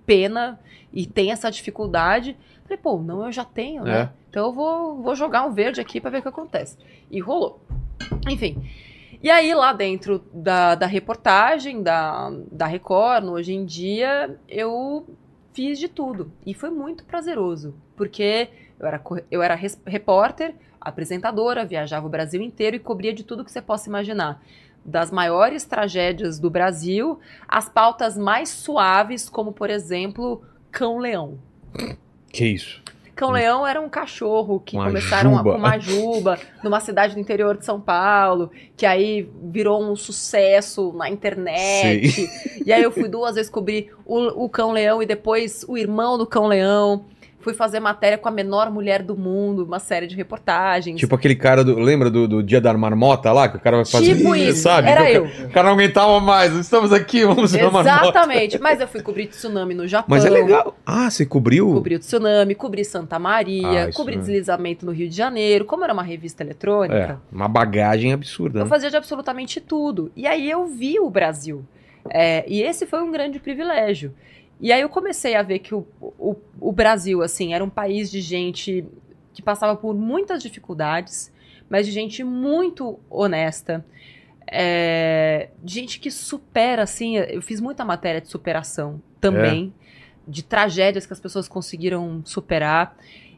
[0.06, 0.58] pena
[0.92, 2.36] e tem essa dificuldade.
[2.64, 4.00] Falei, pô, não, eu já tenho, né?
[4.02, 4.08] É.
[4.30, 6.76] Então eu vou, vou jogar um verde aqui pra ver o que acontece.
[7.10, 7.60] E rolou.
[8.28, 8.68] Enfim.
[9.22, 15.06] E aí, lá dentro da, da reportagem da, da Record, no Hoje em Dia, eu
[15.52, 16.30] fiz de tudo.
[16.44, 17.74] E foi muito prazeroso.
[17.96, 18.48] Porque
[18.78, 19.00] Eu era,
[19.30, 23.62] eu era res- repórter, apresentadora, viajava o Brasil inteiro e cobria de tudo que você
[23.62, 24.42] possa imaginar.
[24.84, 31.38] Das maiores tragédias do Brasil, as pautas mais suaves, como por exemplo, Cão-Leão.
[32.34, 32.82] Que isso?
[33.16, 35.52] Cão-Leão era um cachorro que Uma começaram a- juba.
[35.52, 40.92] com uma juba numa cidade do interior de São Paulo, que aí virou um sucesso
[40.96, 42.28] na internet.
[42.66, 46.26] E aí eu fui duas vezes cobrir o, o Cão-Leão e depois o irmão do
[46.26, 47.04] Cão-Leão.
[47.44, 50.98] Fui fazer matéria com a menor mulher do mundo, uma série de reportagens.
[50.98, 51.78] Tipo aquele cara do.
[51.78, 53.48] Lembra do, do Dia da Marmota lá?
[53.50, 54.16] Que o cara vai fazer.
[54.16, 54.88] Tipo isso, sabe?
[54.88, 55.24] era eu.
[55.28, 56.52] cara- O cara não aguentava mais.
[56.54, 58.08] Estamos aqui, vamos ver a marmota.
[58.08, 58.58] Exatamente.
[58.58, 60.06] Mas eu fui cobrir tsunami no Japão.
[60.08, 60.74] Mas é legal.
[60.86, 61.70] Ah, você cobriu?
[61.74, 64.18] Cobri o tsunami, cobri Santa Maria, Ah, cobri é.
[64.18, 65.66] deslizamento no Rio de Janeiro.
[65.66, 68.60] Como era uma revista eletrônica, É, uma bagagem absurda.
[68.60, 68.68] Eu né?
[68.70, 70.10] fazia de absolutamente tudo.
[70.16, 71.62] E aí eu vi o Brasil.
[72.10, 74.14] É, e esse foi um grande privilégio.
[74.64, 78.10] E aí eu comecei a ver que o, o, o Brasil, assim, era um país
[78.10, 78.82] de gente
[79.34, 81.30] que passava por muitas dificuldades,
[81.68, 83.84] mas de gente muito honesta.
[84.50, 89.70] É, gente que supera, assim, eu fiz muita matéria de superação também,
[90.26, 92.96] de tragédias que as pessoas conseguiram superar.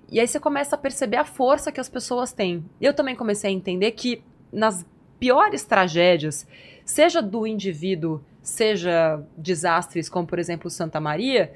[0.08, 2.64] E aí você começa a perceber a força que as pessoas têm.
[2.80, 4.22] Eu também comecei a entender que
[4.52, 4.86] nas
[5.18, 6.46] piores tragédias,
[6.84, 11.52] seja do indivíduo, seja desastres como, por exemplo, Santa Maria,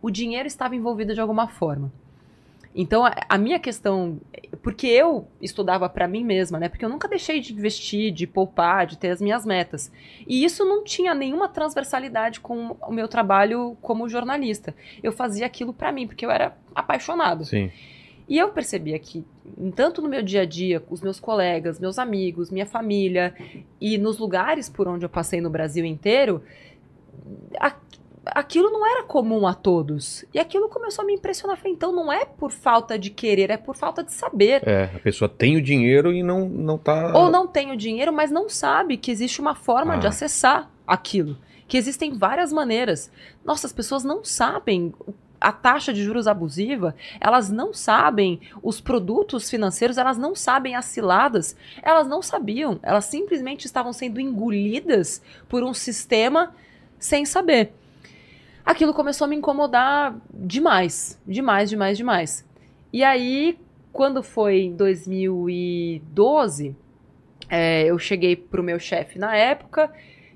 [0.00, 1.92] o dinheiro estava envolvido de alguma forma.
[2.74, 4.18] Então, a, minha questão,
[4.62, 6.68] porque eu estudava para mim mesma, né?
[6.68, 9.92] Porque eu nunca deixei de investir, de poupar, de ter as minhas metas.
[10.26, 14.74] E isso não tinha nenhuma transversalidade com o meu trabalho como jornalista.
[15.02, 17.44] Eu fazia aquilo para mim, porque eu era apaixonado.
[17.44, 17.70] Sim.
[18.30, 19.24] E eu percebia que,
[19.74, 23.34] tanto no meu dia a dia, com os meus colegas, meus amigos, minha família,
[23.80, 26.40] e nos lugares por onde eu passei no Brasil inteiro,
[27.58, 27.74] a-
[28.26, 30.24] aquilo não era comum a todos.
[30.32, 31.56] E aquilo começou a me impressionar.
[31.56, 34.62] Falei, então não é por falta de querer, é por falta de saber.
[34.66, 37.12] É, a pessoa tem o dinheiro e não, não tá.
[37.18, 40.10] Ou não tem o dinheiro, mas não sabe que existe uma forma de Ah.
[40.10, 41.36] acessar aquilo.
[41.66, 43.10] Que existem várias maneiras.
[43.44, 44.92] Nossa, as pessoas não sabem
[45.40, 50.84] a taxa de juros abusiva, elas não sabem os produtos financeiros, elas não sabem as
[50.84, 52.78] ciladas, elas não sabiam.
[52.82, 56.54] Elas simplesmente estavam sendo engolidas por um sistema
[56.98, 57.72] sem saber.
[58.64, 62.44] Aquilo começou a me incomodar demais, demais, demais, demais.
[62.92, 63.58] E aí,
[63.92, 66.76] quando foi em 2012,
[67.48, 69.90] é, eu cheguei pro meu chefe na época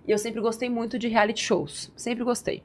[0.06, 1.92] e eu sempre gostei muito de reality shows.
[1.94, 2.62] Sempre gostei.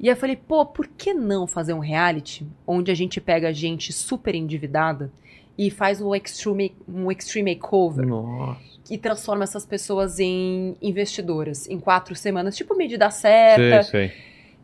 [0.00, 3.52] E aí eu falei, pô, por que não fazer um reality onde a gente pega
[3.52, 5.10] gente super endividada
[5.56, 8.60] e faz um extreme, um extreme makeover Nossa.
[8.88, 13.82] e transforma essas pessoas em investidoras em quatro semanas, tipo medida certa.
[13.82, 14.12] Sei, sei.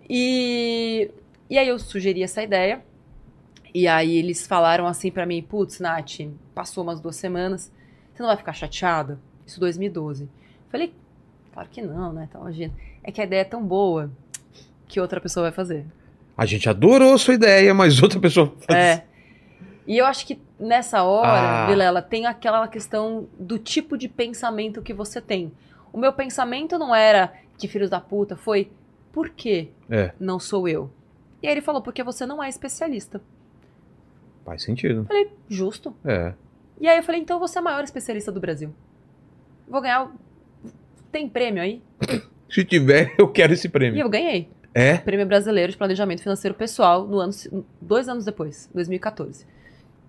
[0.08, 1.10] E,
[1.50, 2.80] e aí eu sugeri essa ideia.
[3.74, 6.20] E aí eles falaram assim pra mim, putz, Nath,
[6.54, 7.72] passou umas duas semanas,
[8.12, 9.18] você não vai ficar chateada?
[9.44, 10.28] Isso 2012.
[10.70, 10.94] Falei,
[11.52, 12.28] claro que não, né?
[12.30, 12.72] Então, imagina.
[13.02, 14.12] É que a ideia é tão boa
[14.88, 15.84] que outra pessoa vai fazer.
[16.36, 18.52] A gente adorou sua ideia, mas outra pessoa.
[18.68, 19.02] É.
[19.86, 21.66] E eu acho que nessa hora, Ah.
[21.66, 25.52] Vilela, tem aquela questão do tipo de pensamento que você tem.
[25.92, 28.70] O meu pensamento não era que filhos da puta, foi
[29.12, 30.12] por que É.
[30.18, 30.90] não sou eu?
[31.42, 33.20] E aí ele falou, porque você não é especialista.
[34.44, 35.06] Faz sentido.
[35.48, 35.94] Justo.
[36.04, 36.32] É.
[36.80, 38.74] E aí eu falei, então você é a maior especialista do Brasil.
[39.68, 40.10] Vou ganhar.
[41.12, 41.80] Tem prêmio aí?
[42.50, 44.00] Se tiver, eu quero esse E prêmio.
[44.00, 44.48] eu ganhei.
[44.74, 44.96] É?
[44.98, 47.32] Prêmio Brasileiro de Planejamento Financeiro Pessoal no ano,
[47.80, 49.46] dois anos depois, 2014.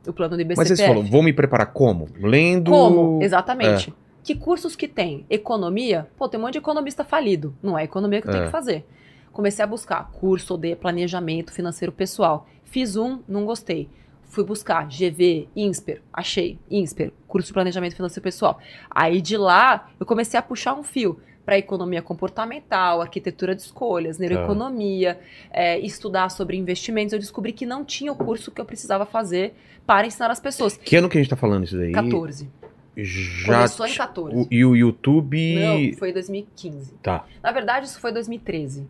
[0.08, 0.70] O plano do IBCPF.
[0.70, 2.08] Mas você falou, vou me preparar como?
[2.20, 2.72] Lendo.
[2.72, 3.22] Como?
[3.24, 3.94] Exatamente.
[4.24, 5.26] Que cursos que tem?
[5.30, 6.08] Economia?
[6.18, 7.56] Pô, tem um monte de economista falido.
[7.62, 8.46] Não é economia que eu tenho É.
[8.48, 8.86] que fazer.
[9.32, 12.48] Comecei a buscar curso de planejamento financeiro pessoal.
[12.64, 13.88] Fiz um, não gostei.
[14.28, 18.60] Fui buscar GV, INSPER, achei, INSPER, curso de planejamento financeiro pessoal.
[18.90, 24.18] Aí de lá, eu comecei a puxar um fio para economia comportamental, arquitetura de escolhas,
[24.18, 25.20] neuroeconomia,
[25.52, 27.14] é, estudar sobre investimentos.
[27.14, 29.54] Eu descobri que não tinha o curso que eu precisava fazer
[29.86, 30.76] para ensinar as pessoas.
[30.76, 31.92] Que ano que a gente tá falando isso daí?
[31.92, 32.50] 14.
[32.98, 33.56] Já.
[33.58, 34.36] Começou em t- 14.
[34.36, 35.56] o- e o YouTube.
[35.56, 36.94] Não, foi 2015.
[37.04, 38.88] Tá, Na verdade, isso foi 2013.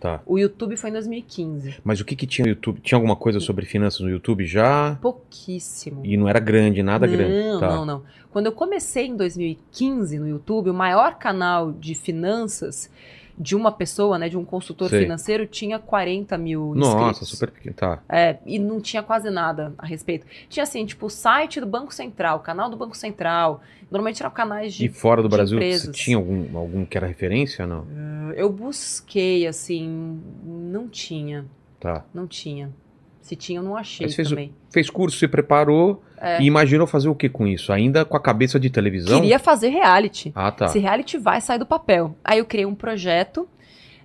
[0.00, 0.20] Tá.
[0.26, 1.76] O YouTube foi em 2015.
[1.84, 2.80] Mas o que que tinha no YouTube?
[2.80, 4.98] Tinha alguma coisa sobre finanças no YouTube já?
[5.00, 6.00] Pouquíssimo.
[6.04, 7.60] E não era grande, nada não, grande.
[7.60, 7.68] Tá.
[7.68, 8.02] não, não.
[8.30, 12.90] Quando eu comecei em 2015 no YouTube, o maior canal de finanças
[13.42, 15.00] de uma pessoa, né, de um consultor Sei.
[15.00, 17.28] financeiro, tinha 40 mil Nossa, inscritos.
[17.30, 17.74] super pequeno.
[17.74, 17.98] Tá.
[18.06, 20.26] É, e não tinha quase nada a respeito.
[20.50, 23.62] Tinha assim, tipo, o site do Banco Central, o canal do Banco Central.
[23.90, 25.96] Normalmente eram canais de E fora do Brasil, você empresas.
[25.96, 27.66] tinha algum, algum que era referência?
[27.66, 27.86] Não.
[28.36, 31.46] Eu busquei, assim, não tinha,
[31.80, 32.04] Tá.
[32.12, 32.70] não tinha.
[33.30, 34.52] Se tinha, eu não achei Mas fez também.
[34.72, 36.42] Fez curso, se preparou É.
[36.42, 37.72] e imaginou fazer o que com isso?
[37.72, 39.20] Ainda com a cabeça de televisão?
[39.20, 40.32] Queria fazer reality.
[40.34, 40.64] Ah, tá.
[40.64, 42.16] Esse reality vai sair do papel.
[42.24, 43.48] Aí eu criei um projeto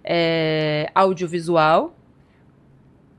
[0.03, 1.95] é, audiovisual,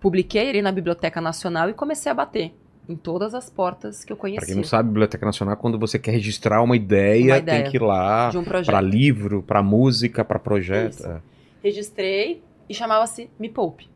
[0.01, 2.53] publiquei ele na Biblioteca Nacional e comecei a bater
[2.89, 5.99] em todas as portas que eu Pra conhecia quem não sabe, Biblioteca Nacional, quando você
[5.99, 8.67] quer registrar uma ideia, Uma tem ideia que ir lá de um projeto.
[8.67, 11.01] pra livro, pra música, pra projeto.
[11.01, 11.07] Isso.
[11.09, 11.21] É.
[11.65, 13.89] Registrei e chamava-se Me Poupe,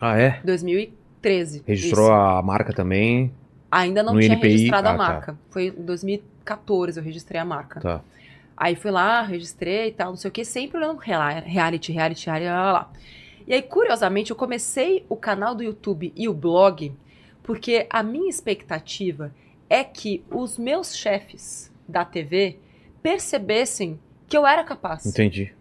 [0.00, 0.40] Ah, é?
[1.24, 1.62] 2013.
[1.66, 2.12] Registrou Isso.
[2.14, 3.32] a marca também?
[3.70, 4.50] Ainda não no tinha NPI?
[4.52, 4.98] registrado Ah, a tá.
[4.98, 5.38] marca.
[5.50, 7.80] Foi em 2014 eu registrei a marca.
[7.80, 8.00] Tá.
[8.56, 12.28] Aí fui lá, registrei e tal, não sei o que, sempre olhando reality, reality, reality,
[12.28, 12.92] lá, lá.
[13.46, 16.92] E aí, curiosamente, eu comecei o canal do YouTube e o blog
[17.42, 19.34] porque a minha expectativa
[19.68, 22.58] é que os meus chefes da TV
[23.02, 25.04] percebessem que eu era capaz.
[25.04, 25.52] Entendi.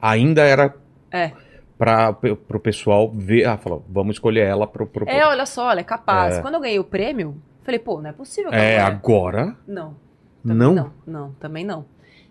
[0.00, 0.74] Ainda era
[1.10, 1.32] É.
[1.78, 3.44] pra, pro pessoal ver.
[3.46, 4.86] Ah, falou, vamos escolher ela pro.
[4.86, 6.36] pro É, olha só, ela é capaz.
[6.36, 6.42] É.
[6.42, 8.80] Quando eu ganhei o prêmio, falei, pô, não é possível que É, é.
[8.80, 9.56] agora.
[9.66, 9.96] Não.
[10.44, 10.74] Não?
[10.74, 10.92] não?
[11.06, 11.86] Não, também não.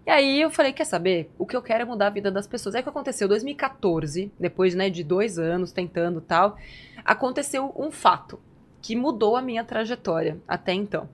[0.05, 1.31] E aí eu falei, quer saber?
[1.37, 2.75] O que eu quero é mudar a vida das pessoas.
[2.75, 3.27] Aí o que aconteceu?
[3.27, 6.57] 2014, depois né, de dois anos tentando tal,
[7.05, 8.37] aconteceu um fato
[8.81, 11.07] que mudou a minha trajetória até então.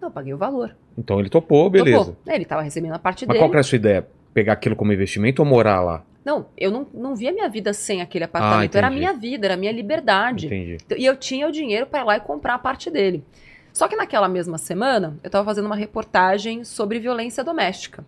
[0.00, 0.74] Não, eu paguei o valor.
[0.96, 1.98] Então ele topou, beleza.
[1.98, 2.16] Topou.
[2.26, 3.38] É, Ele tava recebendo a parte Mas dele.
[3.38, 4.06] qual que era a sua ideia?
[4.32, 6.04] Pegar aquilo como investimento ou morar lá?
[6.24, 8.74] Não, eu não, não via minha vida sem aquele apartamento.
[8.74, 10.46] Ah, era a minha vida, era a minha liberdade.
[10.46, 10.76] Entendi.
[10.96, 13.24] E eu tinha o dinheiro para ir lá e comprar a parte dele.
[13.72, 18.04] Só que naquela mesma semana, eu estava fazendo uma reportagem sobre violência doméstica.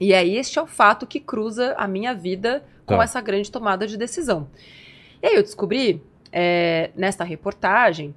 [0.00, 3.02] E aí este é o fato que cruza a minha vida com Tá.
[3.04, 4.48] essa grande tomada de decisão.
[5.22, 6.02] E aí eu descobri,
[6.32, 8.14] é, nesta reportagem,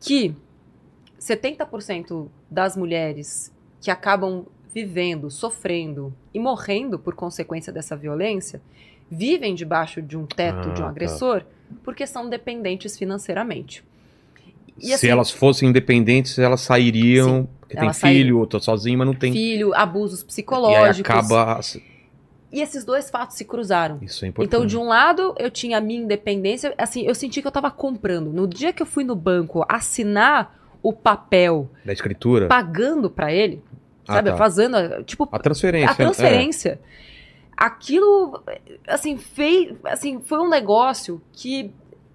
[0.00, 0.34] que
[1.18, 8.60] 70% das mulheres que acabam vivendo, sofrendo e morrendo por consequência dessa violência
[9.10, 10.88] vivem debaixo de um teto Ah, de um tá.
[10.90, 11.44] agressor
[11.84, 13.84] porque são dependentes financeiramente.
[14.80, 17.48] E Se assim, elas fossem independentes, elas sairiam.
[17.60, 18.38] Porque tem elas filho, sairiam.
[18.38, 19.32] ou tô sozinho, mas não tem.
[19.32, 21.00] filho, abusos E psicológicos.
[21.10, 21.60] acaba.
[22.52, 23.98] E esses dois fatos se cruzaram.
[24.02, 24.48] Isso é importante.
[24.48, 27.70] Então, de um lado, eu tinha a minha independência, assim, eu senti que eu tava
[27.70, 28.32] comprando.
[28.32, 32.48] No dia que eu fui no banco assinar o papel, Da escritura.
[32.48, 33.62] pagando pra ele,
[34.08, 34.36] Ah, sabe, tá.
[34.36, 35.90] fazendo, a- tipo, A transferência.
[35.90, 36.80] a transferência.
[37.56, 38.42] Aquilo,
[38.88, 41.70] assim, fez, assim, foi um negócio que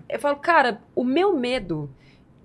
[0.09, 1.89] eu falo, cara, o meu medo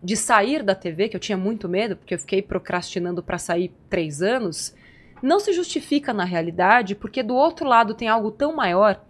[0.03, 3.73] de sair da TV, que eu tinha muito medo, porque eu fiquei procrastinando pra sair
[3.89, 4.75] três anos,
[5.23, 9.03] não se justifica na realidade, porque do outro lado tem algo tão maior.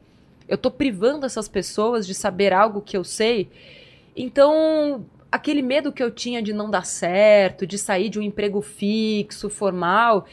[0.49, 3.49] Eu tô privando essas pessoas de saber algo que eu sei.
[4.17, 8.61] Então, aquele medo que eu tinha de não dar certo, de sair de um emprego
[8.61, 10.27] fixo, formal,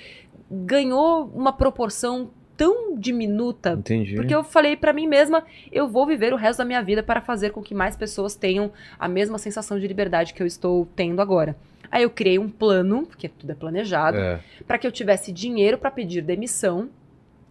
[0.50, 3.74] ganhou uma proporção tão diminuta.
[3.74, 4.16] Entendi.
[4.16, 7.22] porque eu falei pra mim mesma, eu vou viver o resto da minha vida para
[7.22, 11.22] fazer com que mais pessoas tenham a mesma sensação de liberdade que eu estou tendo
[11.22, 11.56] agora.
[11.90, 14.40] Aí eu criei um plano, porque tudo é planejado, É.
[14.66, 16.90] para que eu tivesse dinheiro para pedir demissão.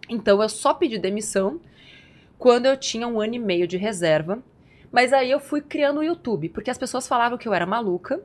[0.09, 1.59] Então eu só pedi demissão
[2.37, 4.39] quando eu tinha um ano e meio de reserva.
[4.91, 8.21] Mas aí eu fui criando o YouTube, porque as pessoas falavam que eu era maluca.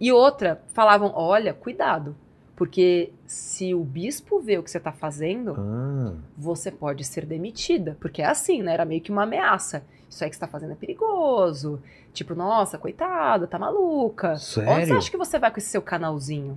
[0.00, 2.16] E outra, falavam: olha, cuidado.
[2.62, 7.96] Porque se o bispo vê o que você tá fazendo, Ah, você pode ser demitida.
[8.00, 8.72] Porque é assim, né?
[8.72, 9.82] Era meio que uma ameaça.
[10.08, 11.80] Isso aí que você tá fazendo é perigoso.
[12.12, 14.34] Tipo, nossa, coitada, tá maluca.
[14.34, 14.96] Onde você sério?
[14.96, 16.56] acha que você vai com esse seu canalzinho?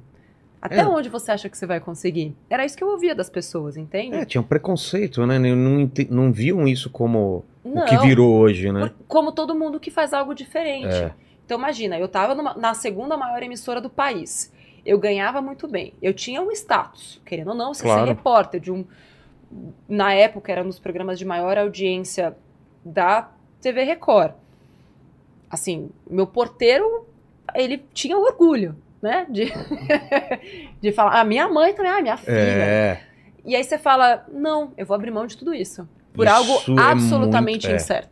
[0.62, 0.86] Até É.
[0.86, 2.36] onde você acha que você vai conseguir?
[2.52, 4.16] Era isso que eu ouvia das pessoas, entende?
[4.18, 5.40] É, tinha um preconceito, né?
[5.40, 8.92] Não, não, viam isso como Não, O que virou hoje, né?
[9.08, 10.94] como todo mundo que faz algo diferente.
[10.94, 11.12] É.
[11.44, 14.52] Então imagina, eu tava numa- na segunda maior emissora do país.
[14.86, 15.94] Eu ganhava muito bem.
[16.02, 18.02] Eu tinha um status, querendo ou não, você Claro.
[18.04, 18.86] ser repórter de um.
[19.88, 22.36] Na época era um dos programas de maior audiência
[22.84, 23.30] da
[23.62, 24.34] TV Record.
[25.50, 27.08] Assim, meu porteiro,
[27.54, 29.26] ele tinha orgulho, né?
[29.30, 29.46] De,
[30.82, 31.20] de falar.
[31.20, 32.36] A minha mãe também, ah, minha filha.
[32.36, 33.02] É.
[33.44, 35.88] E aí você fala, não, eu vou abrir mão de tudo isso.
[36.14, 38.10] Por Isso algo é absolutamente muito- é.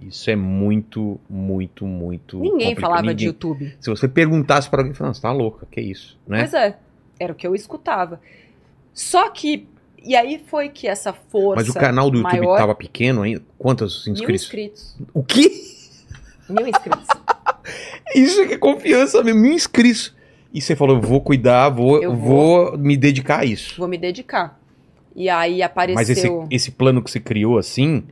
[0.00, 2.36] Isso é muito, muito, muito.
[2.38, 2.80] Ninguém complicado.
[2.80, 3.76] falava de Ninguém- YouTube.
[3.80, 6.40] Se você perguntasse pra alguém, falando, você tá louca, que isso, né?
[6.40, 6.78] Pois é,
[7.18, 8.20] era o que eu escutava.
[8.94, 9.66] Só que,
[10.02, 13.42] e aí foi que essa força Mas o canal do YouTube maior, tava pequeno ainda?
[13.58, 14.44] Quantos mil inscritos?
[14.44, 14.96] inscritos.
[15.12, 15.50] O quê?
[16.48, 17.06] Mil inscritos.
[18.14, 20.14] Isso é que é confiança mesmo, mil inscritos.
[20.54, 23.74] E você falou, eu vou cuidar, vou, Eu vou me dedicar a isso.
[23.78, 24.58] Vou me dedicar.
[25.14, 25.94] E aí apareceu...
[25.96, 28.04] Mas esse, esse plano que você criou assim,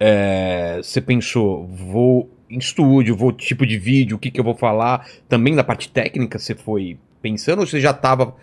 [0.00, 4.54] é, você pensou, vou em estúdio, vou tipo de vídeo, o que, que eu vou
[4.54, 5.06] falar?
[5.28, 8.34] Também da parte técnica você foi pensando ou você já estava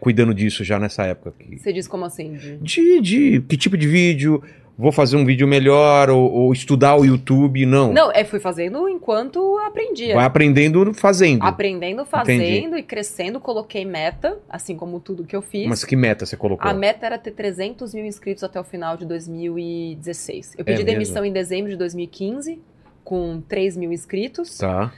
[0.00, 1.34] cuidando disso já nessa época?
[1.38, 2.34] Que- Você diz como assim?
[2.34, 2.56] De...
[2.58, 4.42] De, de que tipo de vídeo?
[4.76, 7.66] Vou fazer um vídeo melhor ou, ou estudar o YouTube?
[7.66, 7.92] Não.
[7.92, 10.14] Não, é, fui fazendo enquanto aprendia.
[10.14, 11.42] Vai aprendendo fazendo.
[11.42, 15.68] Aprendendo, fazendo e crescendo, coloquei meta, assim como tudo que eu fiz.
[15.68, 16.68] Mas que meta você colocou?
[16.68, 20.54] A meta era ter 300 mil inscritos até o final de 2016.
[20.56, 20.86] Eu É pedi mesmo?
[20.86, 22.58] demissão em dezembro de 2015,
[23.04, 24.56] com 3 mil inscritos.
[24.56, 24.92] Tá.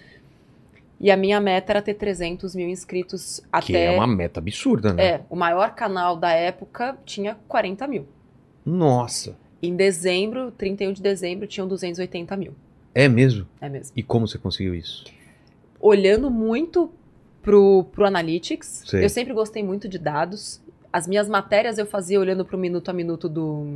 [1.01, 3.67] E a minha meta era ter 300 mil inscritos até.
[3.67, 5.05] Que é uma meta absurda, né?
[5.05, 8.07] É, o maior canal da época tinha 40 mil.
[8.65, 9.37] Nossa.
[9.65, 12.53] Em dezembro, 31 de dezembro, tinham 280 mil.
[12.95, 13.47] É mesmo?
[13.61, 13.93] É mesmo.
[13.97, 15.05] E como você conseguiu isso?
[15.81, 16.91] Olhando muito
[17.43, 19.05] pro, pro Analytics, Sei.
[19.05, 20.63] eu sempre gostei muito de dados.
[20.93, 23.67] As minhas matérias eu fazia olhando pro minuto a minuto do,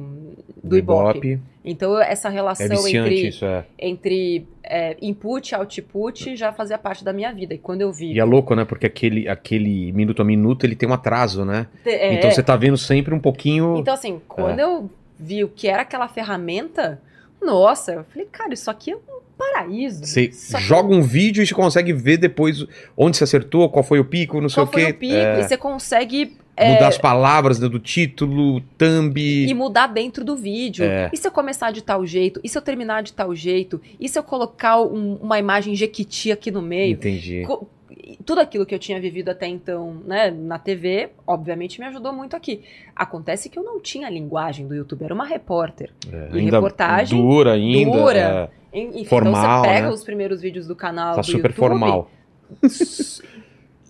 [0.63, 1.41] do Ibope.
[1.65, 3.65] Então, essa É relação viciante entre, isso, é.
[3.77, 7.55] entre é, input e output já fazia parte da minha vida.
[7.55, 8.13] E quando eu vi.
[8.13, 8.65] E é louco, né?
[8.65, 11.67] Porque aquele, aquele minuto a minuto, ele tem um atraso, né?
[11.85, 13.77] É, Então você tá vendo sempre um pouquinho...
[13.79, 17.01] Então, assim, quando eu vi o que era aquela ferramenta,
[17.43, 19.01] nossa, eu falei, cara, isso aqui é um
[19.37, 20.05] paraíso.
[20.05, 22.65] Você joga um vídeo e você consegue ver depois
[22.97, 24.91] onde você acertou, qual foi o pico, não sei Qual o foi quê.
[24.91, 25.15] o pico?
[25.15, 29.17] É, E você consegue é, Mudar as palavras né, do título, thumb...
[29.17, 30.85] e mudar dentro do vídeo.
[30.85, 31.09] É.
[31.13, 32.41] E se eu começar de tal jeito?
[32.43, 33.81] E se eu terminar de tal jeito?
[34.01, 36.95] E se eu colocar um- uma imagem jequiti aqui no meio?
[36.95, 37.45] Entendi.
[37.47, 37.69] Co-
[38.25, 42.35] Tudo aquilo que eu tinha vivido até então, né, na TV, obviamente me ajudou muito
[42.35, 42.65] aqui.
[42.95, 45.93] Acontece que eu não tinha a linguagem do YouTube, era uma repórter.
[46.11, 47.91] É, e reportagem dura ainda.
[47.91, 48.51] dura.
[48.73, 49.93] é, Enfim, Formal, então você pega né?
[49.93, 52.11] os primeiros vídeos do canal tá do super YouTube, formal.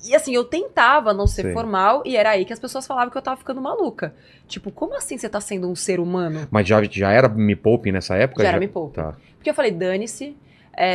[0.04, 1.52] E assim, eu tentava não ser Sei.
[1.52, 4.14] formal e era aí que as pessoas falavam que eu tava ficando maluca.
[4.46, 6.46] Tipo, como assim você tá sendo um ser humano?
[6.50, 8.42] Mas já, já era Me Poupe nessa época?
[8.42, 8.94] Já era Me Poupe.
[8.94, 9.16] Tá.
[9.36, 10.36] Porque eu falei, dane-se,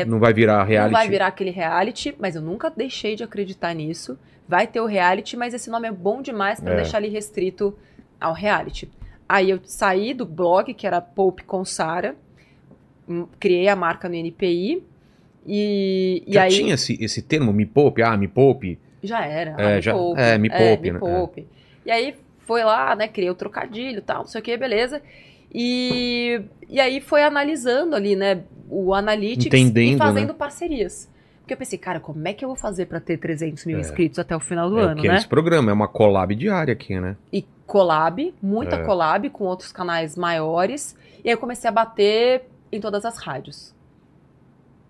[0.06, 0.92] Não vai virar reality?
[0.94, 4.18] não vai virar aquele reality, mas eu nunca deixei de acreditar nisso.
[4.48, 6.76] Vai ter o reality, mas esse nome é bom demais pra É.
[6.78, 7.78] deixar ele restrito
[8.20, 8.90] ao reality.
[9.28, 12.16] Aí eu saí do blog, que era Poupe com Sara,
[13.08, 14.84] hum, criei a marca no NPI
[15.46, 18.02] e, e Já aí tinha esse, esse termo, Me Poupe?
[18.02, 18.80] Ah, Me Poupe?
[19.02, 19.52] Já era.
[19.58, 20.22] É, ah, me já- poupe.
[20.22, 21.00] é, me poupe, me né?
[21.00, 21.48] poupe.
[21.86, 22.16] E aí
[22.46, 23.08] foi lá, né?
[23.08, 25.02] Criei o trocadilho e tal, não sei o que, beleza.
[25.54, 28.44] E, e aí foi analisando ali, né?
[28.70, 31.10] O Analytics Entendendo, e fazendo parcerias.
[31.42, 33.82] Porque eu pensei, cara, como é que eu vou fazer pra ter 300 mil É.
[33.82, 35.18] inscritos até o final do é, ano, que é né?
[35.18, 37.18] esse programa, é uma collab diária aqui, né?
[37.32, 38.84] E collab, muita É.
[38.84, 40.96] collab com outros canais maiores.
[41.24, 43.73] E aí eu comecei a bater em todas as rádios.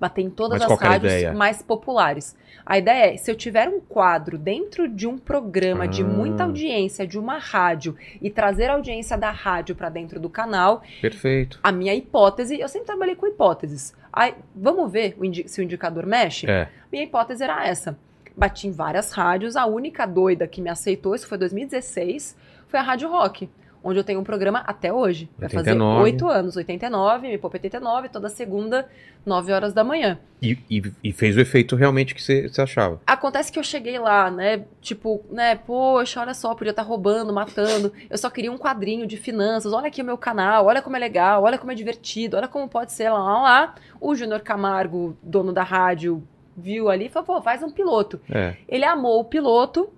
[0.03, 1.31] Bater em todas Mas as rádios ideia?
[1.31, 2.35] mais populares.
[2.65, 6.05] A ideia é, se eu tiver um quadro dentro de um programa de Ah.
[6.05, 10.83] muita audiência, de uma rádio, e trazer a audiência da rádio para dentro do canal,
[11.01, 11.57] Perfeito.
[11.63, 13.93] a minha hipótese, eu sempre trabalhei com hipóteses.
[14.11, 16.49] Aí, vamos ver o se o indicador mexe?
[16.51, 16.67] É.
[16.91, 17.97] Minha hipótese era essa.
[18.35, 22.35] Bati em várias rádios, a única doida que me aceitou, isso foi 2016,
[22.67, 23.49] foi a Rádio Rock,
[23.83, 25.29] onde eu tenho um programa até hoje.
[25.37, 26.03] Vai fazer 89.
[26.03, 28.87] oito anos, 89, me poupa 89, toda segunda,
[29.25, 30.17] 9 horas da manhã.
[30.41, 33.01] E, e- e fez o efeito realmente que você achava.
[33.05, 34.63] Acontece que eu cheguei lá, né?
[34.81, 35.55] Tipo, né?
[35.55, 37.91] Poxa, olha só, podia estar roubando, matando.
[38.09, 39.73] Eu só queria um quadrinho de finanças.
[39.73, 42.67] Olha aqui o meu canal, olha como é legal, olha como é divertido, olha como
[42.69, 43.75] pode ser lá, lá, lá.
[43.99, 46.23] O Júnior Camargo, dono da rádio,
[46.55, 48.19] viu ali e falou: pô, faz um piloto.
[48.29, 48.55] É.
[48.67, 49.89] Ele amou o piloto.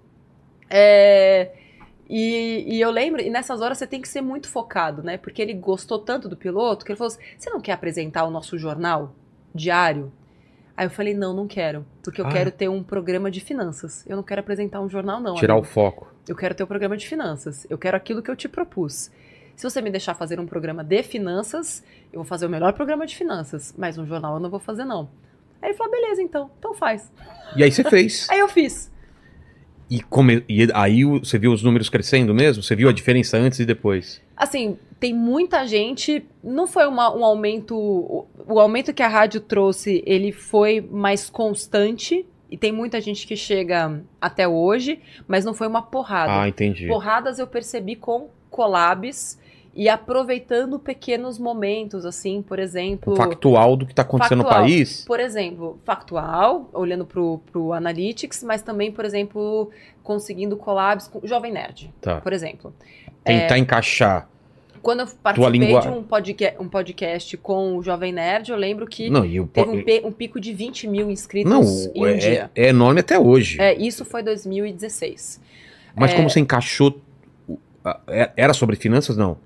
[0.69, 1.51] é,
[2.09, 5.17] e, e eu lembro, e nessas horas você tem que ser muito focado, né?
[5.17, 8.31] Porque ele gostou tanto do piloto que ele falou assim: você não quer apresentar o
[8.31, 9.13] nosso jornal
[9.53, 10.11] diário?
[10.77, 11.85] Aí eu falei: não, não quero.
[12.03, 14.05] Porque eu Ah, quero ter um programa de finanças.
[14.07, 15.35] Eu não quero apresentar um jornal, não.
[15.35, 15.71] Tirar o amigo.
[15.71, 16.07] foco.
[16.27, 17.65] Eu quero ter o programa de finanças.
[17.69, 19.09] Eu quero aquilo que eu te propus.
[19.55, 23.05] Se você me deixar fazer um programa de finanças, eu vou fazer o melhor programa
[23.05, 25.09] de finanças, mas um jornal eu não vou fazer, não.
[25.61, 27.09] Aí ele falou: beleza, então, então faz.
[27.55, 28.27] E aí você fez.
[28.29, 28.91] Aí eu fiz.
[29.89, 30.43] E, come...
[30.49, 32.63] e aí você viu os números crescendo mesmo?
[32.63, 34.21] Você viu a diferença antes e depois?
[34.35, 36.25] Assim, tem muita gente.
[36.43, 37.75] Não foi uma- um aumento.
[37.77, 42.25] O, o aumento que a rádio trouxe, ele foi mais constante.
[42.49, 46.41] E tem muita gente que chega até hoje, mas não foi uma porrada.
[46.43, 46.87] Ah, entendi.
[46.87, 49.39] Porradas eu percebi com collabs
[49.75, 53.13] e aproveitando pequenos momentos, assim, por exemplo.
[53.13, 54.61] O factual do que tá acontecendo Factual.
[54.61, 55.03] no país?
[55.05, 59.69] Por exemplo, factual, olhando pro, pro Analytics, mas também, por exemplo,
[60.01, 62.21] conseguindo collabs com Jovem Nerd, Tá.
[62.21, 62.73] por exemplo.
[63.23, 64.29] Tentar encaixar.
[64.81, 68.85] Quando eu participei língua- de um, podca um podcast com o Jovem Nerd, eu lembro
[68.85, 71.63] que Não, e o teve um, um pico de 20 mil inscritos Não,
[71.95, 72.51] em um é, dia.
[72.55, 73.59] é enorme até hoje.
[73.59, 75.41] É, isso foi 2016.
[75.95, 77.01] Mas é- como você encaixou.
[77.49, 77.57] o-
[78.07, 79.17] é- Era sobre finanças?
[79.17, 79.37] Não.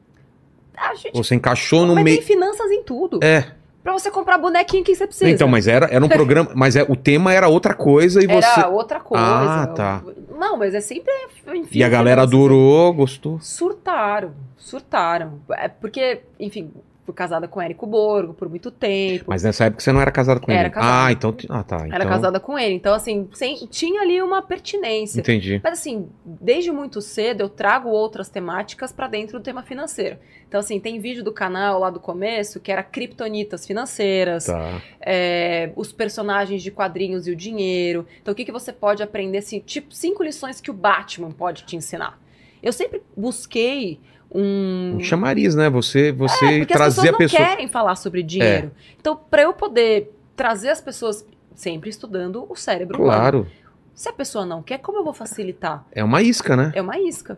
[0.96, 2.18] Gente Você encaixou no mas meio.
[2.18, 3.20] tem finanças em tudo.
[3.24, 3.46] É.
[3.84, 5.30] Pra você comprar bonequinho que você precisa.
[5.30, 6.52] Então, mas era, era um programa.
[6.54, 8.60] mas é, o tema era outra coisa e você.
[8.60, 9.24] Era outra coisa.
[9.24, 10.04] Ah, tá.
[10.38, 11.12] Não, mas é sempre.
[11.48, 12.34] Enfim, E a galera finanças.
[12.36, 13.40] adorou, gostou.
[13.42, 15.40] Surtaram, surtaram.
[15.52, 16.72] É porque, enfim,
[17.10, 19.26] fui casada com Érico Borgo por muito tempo.
[19.28, 20.70] Mas nessa época você não era casado com Era ele.
[20.70, 21.06] casada.
[21.08, 21.36] Ah, então.
[21.50, 21.78] Ah, tá.
[21.78, 22.76] Era então- casada com ele.
[22.76, 25.20] Então, assim, sem- tinha ali uma pertinência.
[25.20, 25.60] Entendi.
[25.64, 30.18] Mas assim, desde muito cedo eu trago outras temáticas pra dentro do tema financeiro.
[30.48, 34.82] Então, assim, tem vídeo do canal lá do começo que era criptonitas financeiras, Tá.
[35.02, 38.06] é, os personagens de quadrinhos e o dinheiro.
[38.22, 39.40] Então, o que, que você pode aprender?
[39.40, 42.20] Assim, tipo, cinco lições que o Batman pode te ensinar.
[42.62, 44.00] Eu sempre busquei
[44.32, 44.96] um.
[44.96, 45.70] Um chamariz, né?
[45.70, 47.42] Você, você É, porque as trazer pessoas a não pessoa.
[47.42, 47.46] É.
[47.48, 48.72] querem falar sobre dinheiro.
[49.00, 51.26] Então, para eu poder trazer as pessoas
[51.56, 53.20] sempre estudando o cérebro humano.
[53.20, 53.48] Claro.
[53.94, 55.86] Se a pessoa não quer, como eu vou facilitar?
[55.92, 56.72] É uma isca, né?
[56.74, 57.38] É uma isca.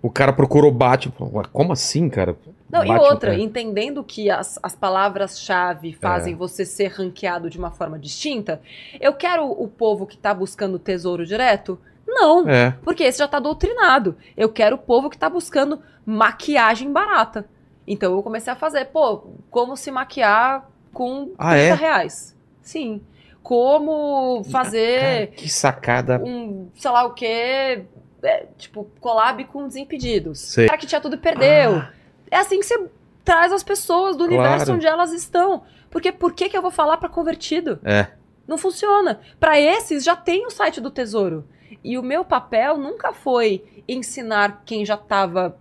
[0.00, 0.72] O cara procurou.
[0.72, 2.36] Ué, Como assim, cara?
[2.70, 3.40] Não, e Batman, outra, é.
[3.40, 8.60] entendendo que as, as palavras-chave fazem você ser ranqueado de uma forma distinta,
[9.00, 11.78] eu quero o povo que tá buscando tesouro direto?
[12.18, 12.74] Não, É.
[12.82, 14.16] porque esse já tá doutrinado.
[14.36, 17.46] Eu quero o povo que tá buscando maquiagem barata.
[17.86, 21.74] Então eu comecei a fazer, pô, como se maquiar com 30 Ah, é?
[21.74, 22.34] reais.
[22.62, 23.00] Sim.
[23.42, 26.18] Como fazer Cara, que sacada.
[26.24, 27.84] um, sei lá o quê,
[28.22, 30.40] é, tipo, collab com Desimpedidos.
[30.40, 30.66] Sei.
[30.66, 31.76] Cara que tinha tudo e perdeu.
[31.76, 31.90] Ah,
[32.30, 32.88] É assim que você
[33.24, 34.74] traz as pessoas do universo Claro.
[34.74, 35.62] onde elas estão.
[35.90, 37.78] Porque por que, que eu vou falar pra convertido?
[37.84, 38.08] É.
[38.48, 39.20] Não funciona.
[39.38, 41.44] Pra esses já tem o site do Tesouro.
[41.82, 45.56] E o meu papel nunca foi ensinar quem já estava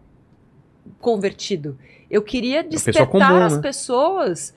[1.00, 1.78] convertido.
[2.10, 3.62] Eu queria pessoa despertar comum, as né?
[3.62, 4.54] pessoas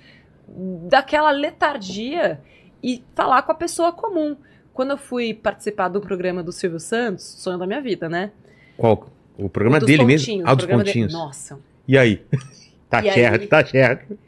[0.89, 2.41] daquela letargia
[2.83, 4.37] e falar com a pessoa comum.
[4.73, 8.31] Quando eu fui participar do programa do Silvio Santos, sonho da minha vida, né?
[8.77, 9.09] Qual?
[9.37, 10.43] O programa O dele mesmo?
[10.47, 11.13] Ah, dos dele- pontinhos.
[11.13, 12.23] Nossa, E aí?
[12.89, 13.15] Tá E aí?
[13.15, 14.19] certo, tá certo.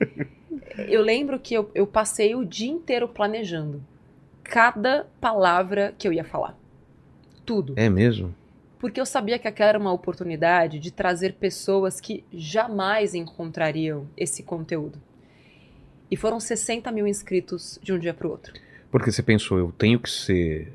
[0.87, 3.83] eu lembro que eu, eu passei o dia inteiro planejando
[4.45, 6.60] cada palavra que eu ia falar.
[7.51, 7.75] Tudo.
[7.77, 8.33] É mesmo?
[8.79, 14.43] Porque eu sabia que aquela era uma oportunidade de trazer pessoas que jamais encontrariam esse
[14.45, 15.01] conteúdo.
[16.11, 18.55] E foram 60 mil inscritos de um dia para o outro.
[18.91, 20.73] Porque você pensou, eu tenho que ser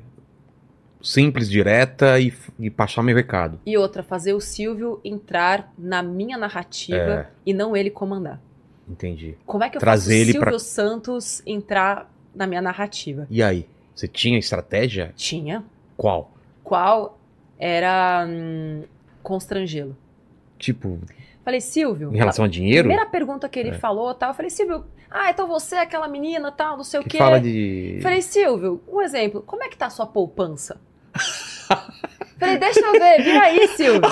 [1.02, 3.58] simples, direta e, e passar meu recado.
[3.64, 7.26] E outra, fazer o Silvio entrar na minha narrativa É.
[7.44, 8.40] e não ele comandar.
[8.88, 9.34] Entendi.
[9.46, 13.26] Como é que eu Trazer faço o ele Silvio pra- Santos entrar na minha narrativa?
[13.30, 13.66] E aí?
[13.94, 15.12] Você tinha estratégia?
[15.16, 15.64] Tinha.
[15.96, 16.32] Qual?
[16.66, 17.16] Qual
[17.56, 18.82] era hum,
[19.22, 19.96] constrangê-lo?
[20.58, 20.98] Tipo,
[21.44, 22.12] Falei, Silvio.
[22.12, 22.88] em relação a a dinheiro?
[22.88, 23.74] primeira pergunta que ele É.
[23.74, 27.02] falou, tal, eu falei, Silvio, ah, então você é aquela menina, tal, não sei o
[27.04, 27.18] Que quê.
[27.18, 28.00] fala de.
[28.02, 30.80] Falei, Silvio, um exemplo, como é que tá a sua poupança?
[32.38, 34.02] Falei, deixa eu ver, vira aí, Silvio.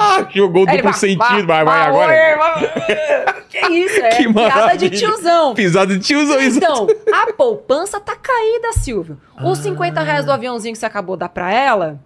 [0.00, 2.36] Ah, jogou duplo sentido, vai, vai agora.
[2.36, 3.38] vai.
[3.48, 5.54] Que isso, é Que piada de tiozão.
[5.54, 6.58] Pisado de tiozão isso.
[6.58, 9.18] Então, a poupança tá caída, Silvio.
[9.36, 9.48] Ah.
[9.48, 11.98] Os 50 reais do aviãozinho que você acabou de dar pra ela,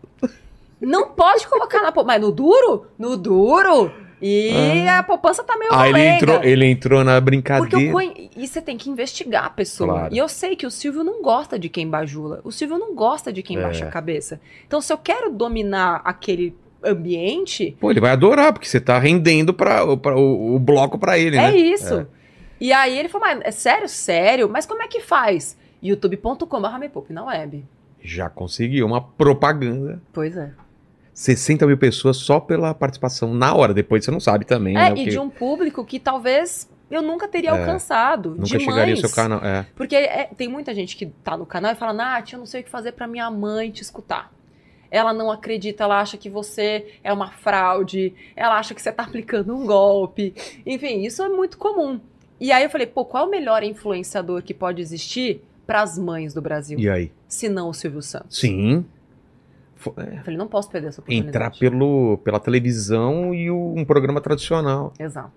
[0.80, 2.18] não pode colocar na poupança.
[2.18, 2.86] Mas no duro?
[2.98, 3.92] No duro.
[4.22, 7.92] E a poupança tá meio Ah, ele entrou, ele entrou na brincadeira.
[7.92, 8.30] conhe...
[8.36, 9.90] E você tem que investigar a pessoa.
[9.94, 10.14] Claro.
[10.14, 12.40] E eu sei que o Silvio não gosta de quem bajula.
[12.44, 13.62] O Silvio não gosta de quem É.
[13.62, 14.40] baixa a cabeça.
[14.66, 16.54] Então, se eu quero dominar aquele
[16.84, 21.18] ambiente, Pô, ele vai adorar, porque você tá rendendo pra, pra- o, o bloco pra
[21.18, 21.56] ele, é né?
[21.56, 22.06] isso.
[22.60, 23.88] E aí ele falou, mas é sério?
[23.88, 24.48] Sério?
[24.48, 25.56] Mas como é que faz?
[25.82, 27.64] youtube.com.br na web.
[28.00, 30.00] Já conseguiu uma propaganda.
[30.12, 30.50] Pois é.
[31.12, 33.74] 60 mil pessoas só pela participação na hora.
[33.74, 34.92] Depois você não sabe também, É, né?
[34.92, 37.58] e que- de um público que talvez eu nunca teria É.
[37.58, 38.30] alcançado.
[38.30, 38.98] Nunca de chegaria mães.
[38.98, 39.40] o seu canal.
[39.44, 39.66] É.
[39.74, 42.60] Porque é, tem muita gente que tá no canal e fala, Nath, eu não sei
[42.60, 44.30] o que fazer pra minha mãe te escutar.
[44.94, 49.04] ela não acredita, ela acha que você é uma fraude, ela acha que você tá
[49.08, 50.34] aplicando um golpe.
[50.66, 51.98] Enfim, isso é muito comum.
[52.38, 55.96] E aí eu falei, pô, qual é o melhor influenciador que pode existir para as
[55.96, 56.78] mães do Brasil?
[56.78, 57.10] E aí?
[57.26, 58.38] Se não o Silvio Santos.
[58.38, 58.84] Sim.
[59.96, 61.28] É, Eu falei, não posso perder essa oportunidade.
[61.28, 64.92] Entrar pelo, pela televisão e o- um programa tradicional.
[64.98, 65.32] Exato.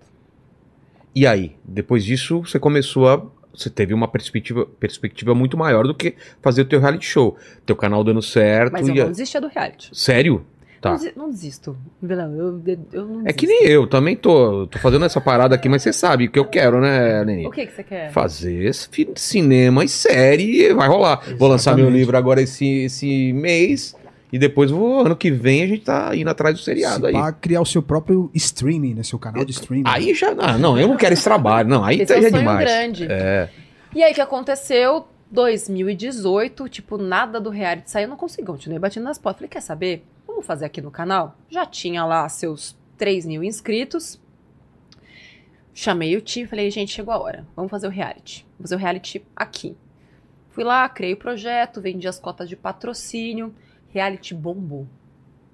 [1.14, 1.56] E aí?
[1.64, 3.22] Depois disso, você começou a.
[3.54, 7.36] Você teve uma perspectiva, perspectiva muito maior do que fazer o teu reality show.
[7.64, 8.72] Teu canal dando certo.
[8.74, 9.88] Mas eu e a- não desistia do reality.
[9.98, 10.44] Sério?
[10.78, 10.90] Tá.
[11.16, 11.74] Não, não desisto.
[12.02, 12.62] Não, eu,
[12.92, 13.64] eu não É que desisto.
[13.64, 16.44] nem eu, também tô, tô fazendo essa parada aqui, mas você sabe o que eu
[16.44, 17.46] quero, né, Neni?
[17.46, 18.12] O que, que você quer?
[18.12, 18.70] Fazer
[19.16, 21.22] cinema e série, vai rolar.
[21.38, 21.98] Vou lançar meu Exatamente.
[21.98, 23.96] livro agora esse, esse mês
[24.36, 27.12] e depois vou, ano que vem a gente tá indo atrás do seriado Se aí.
[27.12, 29.02] pá, criar o seu próprio streaming, né?
[29.02, 29.84] Seu canal de streaming.
[29.86, 32.24] Aí já, ah, não, eu não quero esse trabalho, não, aí Esse tá, é já
[32.24, 32.60] um é sonho demais.
[32.70, 33.06] grande.
[33.10, 33.48] É,
[33.94, 35.06] E aí, o que aconteceu?
[35.30, 39.38] 2018, tipo, nada do reality saiu, eu não consegui, continuei batendo nas portas.
[39.38, 40.04] Falei, quer saber?
[40.26, 41.36] Vamos fazer aqui no canal?
[41.48, 44.20] Já tinha lá seus 3 mil inscritos.
[45.74, 47.46] Chamei o time, falei, gente, chegou a hora.
[47.54, 48.46] Vamos fazer o reality.
[48.58, 49.76] Vamos fazer o reality aqui.
[50.50, 53.54] Fui lá, criei o projeto, vendi as cotas de patrocínio.
[53.96, 54.86] Reality bombou.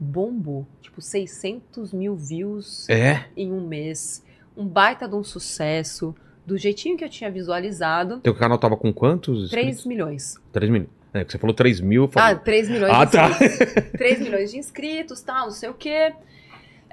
[0.00, 0.66] Bombou.
[0.80, 3.24] Tipo, 600 mil views é.
[3.36, 4.24] em um mês.
[4.56, 6.12] Um baita de um sucesso.
[6.44, 8.18] Do jeitinho que eu tinha visualizado.
[8.18, 9.48] Teu canal tava com quantos?
[9.50, 10.34] 3 milhões.
[10.50, 10.88] 3 mil.
[11.14, 12.02] É, que você falou 3 mil.
[12.02, 13.28] eu Ah, falei, 3 milhões Ah, de tá.
[13.28, 13.92] inscritos.
[13.96, 16.12] 3 milhões de inscritos, tal, não sei o quê.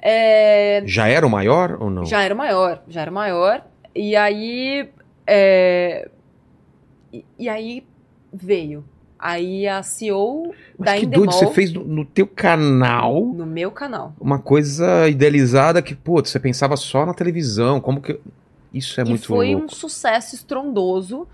[0.02, 2.06] É, Já era o maior ou não?
[2.06, 3.66] já era o maior, já era o maior.
[3.96, 4.88] E aí.
[5.26, 6.10] é,
[7.12, 7.84] e, e aí
[8.32, 8.86] veio.
[9.20, 13.46] Aí a CEO da Mas que doido, Endemol você fez no, no teu canal no
[13.46, 14.14] meu canal.
[14.18, 18.18] uma coisa idealizada que, pô, você pensava só na televisão, como que...
[18.74, 19.76] Isso é que muito foi um louco.
[19.76, 21.28] sucesso estrondoso.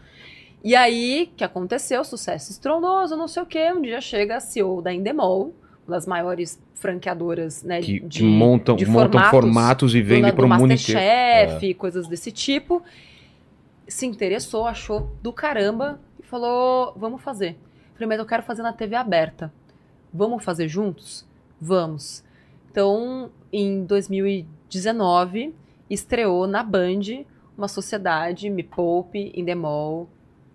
[0.63, 2.03] E aí, o que aconteceu?
[2.03, 3.71] Sucesso estrondoso, não sei o quê.
[3.71, 5.53] Um dia chega a CEO da Endemol,
[5.87, 7.81] uma das maiores franqueadoras, né?
[7.81, 10.99] Que, de, que montam, de montam formatos, e do, vendem do pro mundo inteiro.
[10.99, 12.81] Masterchef, coisas desse tipo.
[13.87, 17.57] Se interessou, achou do caramba e falou: vamos fazer.
[17.95, 19.51] Falei, mas eu quero fazer na TV aberta.
[20.13, 21.26] Vamos fazer juntos?
[21.59, 22.23] Vamos.
[22.69, 25.55] Então, em 2019,
[25.89, 27.23] estreou na Band
[27.57, 30.09] uma sociedade Me Poupe, Endemol,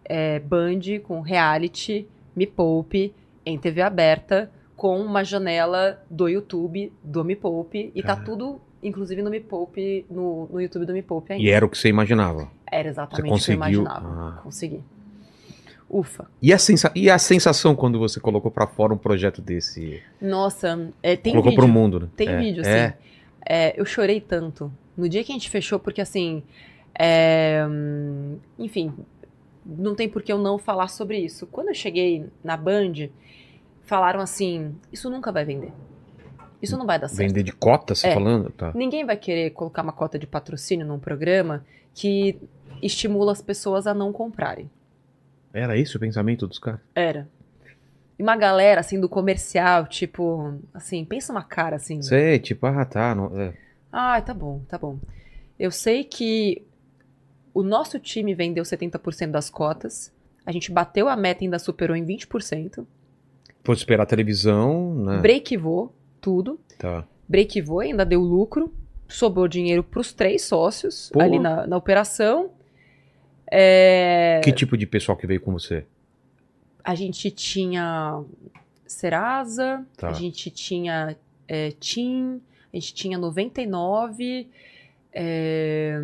[0.04, 2.06] é, Band com reality
[2.36, 3.14] Me Poupe
[3.44, 9.22] em TV aberta com uma janela do YouTube do Me Poupe e tá tudo, inclusive
[9.22, 11.44] no Me Poupe, no, no YouTube do Me Poupe ainda.
[11.44, 12.50] E era o que você imaginava.
[12.70, 14.08] Era exatamente o que eu imaginava.
[14.08, 14.40] Ah.
[14.42, 14.82] Consegui.
[15.90, 16.30] Ufa.
[16.40, 16.92] E, a sensa...
[16.94, 20.00] e a sensação quando você colocou pra fora um projeto desse?
[20.20, 21.64] Nossa, é, tem colocou vídeo.
[21.64, 22.08] pro mundo, né?
[22.16, 22.70] Tem É, vídeo, assim.
[22.70, 22.94] É.
[23.44, 24.72] É, eu chorei tanto.
[24.96, 26.42] No dia que a gente fechou, porque assim.
[26.96, 27.64] é,
[28.58, 28.92] enfim,
[29.64, 31.46] não tem por que eu não falar sobre isso.
[31.46, 33.08] Quando eu cheguei na Band,
[33.82, 35.72] falaram assim: Isso nunca vai vender.
[36.62, 37.26] Isso não vai dar certo.
[37.28, 38.14] Vender de cota, você É.
[38.14, 38.50] falando?
[38.50, 38.70] Tá.
[38.74, 41.64] Ninguém vai querer colocar uma cota de patrocínio num programa
[41.94, 42.38] que
[42.82, 44.70] estimula as pessoas a não comprarem.
[45.52, 46.80] Era esse o pensamento dos caras?
[46.94, 47.28] Era.
[48.18, 52.02] E uma galera, assim, do comercial, tipo, assim, pensa uma cara, assim.
[52.02, 53.14] Sei, tipo, ah, tá.
[53.14, 53.54] Não, é.
[53.90, 54.98] Ah, tá bom, tá bom.
[55.58, 56.62] Eu sei que
[57.52, 60.12] o nosso time vendeu 70% das cotas.
[60.44, 62.86] A gente bateu a meta e ainda superou em 20%.
[63.62, 65.18] Foi esperar a televisão, né?
[65.18, 66.60] Breakivou tudo.
[66.78, 67.06] Tá.
[67.28, 68.72] Breakivou ainda deu lucro.
[69.08, 71.20] Sobrou dinheiro pros três sócios Pô.
[71.20, 72.50] ali na, na operação.
[73.50, 75.84] É, Que tipo de pessoal que veio com você?
[76.84, 78.22] A gente tinha
[78.86, 80.08] Serasa, Tá.
[80.08, 81.16] a gente tinha
[81.48, 82.40] é, TIM,
[82.72, 84.48] a gente tinha 99.
[85.12, 85.98] é,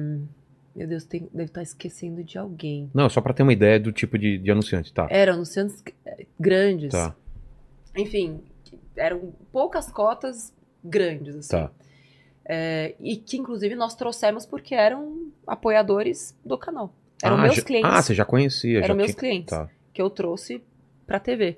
[0.74, 2.90] Meu Deus, tem, deve estar esquecendo de alguém.
[2.93, 5.06] Não, só pra ter uma ideia do tipo de, de anunciante, tá?
[5.10, 6.90] Eram anunciantes eh, grandes.
[6.93, 7.14] Tá,
[7.97, 8.43] Enfim,
[8.97, 10.52] eram poucas cotas
[10.85, 11.48] grandes, assim.
[11.51, 11.70] tá.
[12.48, 16.93] É, e que, inclusive, nós trouxemos porque eram apoiadores do canal.
[17.22, 17.90] Eram ah, meus já- clientes.
[17.90, 18.78] Ah, você já conhecia.
[18.78, 19.68] eram já meus tinha- clientes Tá.
[19.93, 20.62] que eu trouxe
[21.06, 21.56] pra TV.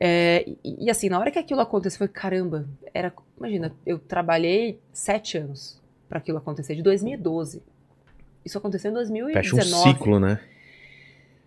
[0.00, 2.66] É, e, e, assim, na hora que aquilo aconteceu, foi caramba.
[2.92, 7.62] Era, imagina, eu trabalhei sete anos pra aquilo acontecer, de 2012.
[8.44, 9.34] Isso aconteceu em 2019.
[9.34, 10.40] Fecha um ciclo, né?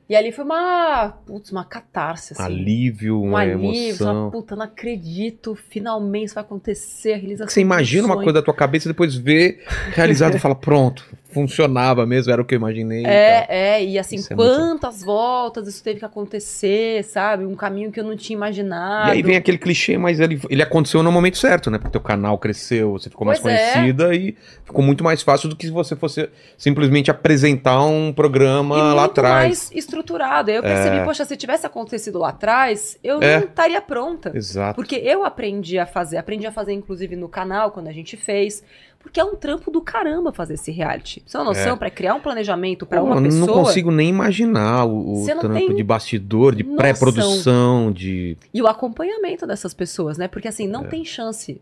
[0.08, 2.44] E ali foi uma, putz, uma catarse, assim.
[2.44, 4.22] Alívio, um uma alívio, emoção.
[4.26, 8.42] uma puta, não acredito, finalmente isso vai acontecer, a realização Você imagina uma coisa da
[8.44, 9.60] tua cabeça e depois vê
[9.94, 11.04] realizado e fala, pronto,
[11.36, 13.04] funcionava mesmo, era o que eu imaginei.
[13.04, 13.06] e.
[13.06, 17.46] É, é, e assim, Isso é muito- quantas voltas isso teve que acontecer, sabe?
[17.46, 19.10] Um caminho que eu não tinha imaginado.
[19.10, 21.78] E aí vem aquele clichê, mas ele, ele aconteceu no momento certo, né?
[21.78, 23.74] Porque teu canal cresceu, você ficou mais Pois é.
[23.74, 28.76] conhecida e ficou muito mais fácil do que se você fosse simplesmente apresentar um programa
[28.76, 29.46] e lá muito atrás.
[29.48, 30.50] mais estruturado.
[30.50, 33.40] Aí eu percebi, poxa, se tivesse acontecido lá atrás, eu É.
[33.40, 34.32] não estaria pronta.
[34.34, 34.76] Exato.
[34.76, 38.64] Porque eu aprendi a fazer, aprendi a fazer inclusive no canal, quando a gente fez.
[39.06, 41.22] Porque é um trampo do caramba fazer esse reality.
[41.26, 43.46] Você tem uma noção, pra criar um planejamento pra Pô, uma eu pessoa.
[43.46, 48.36] não consigo nem imaginar o, o Você trampo tem de bastidor, de pré-produção, de.
[48.54, 50.28] E o acompanhamento dessas pessoas, né?
[50.28, 50.88] Porque assim, não É.
[50.88, 51.62] tem chance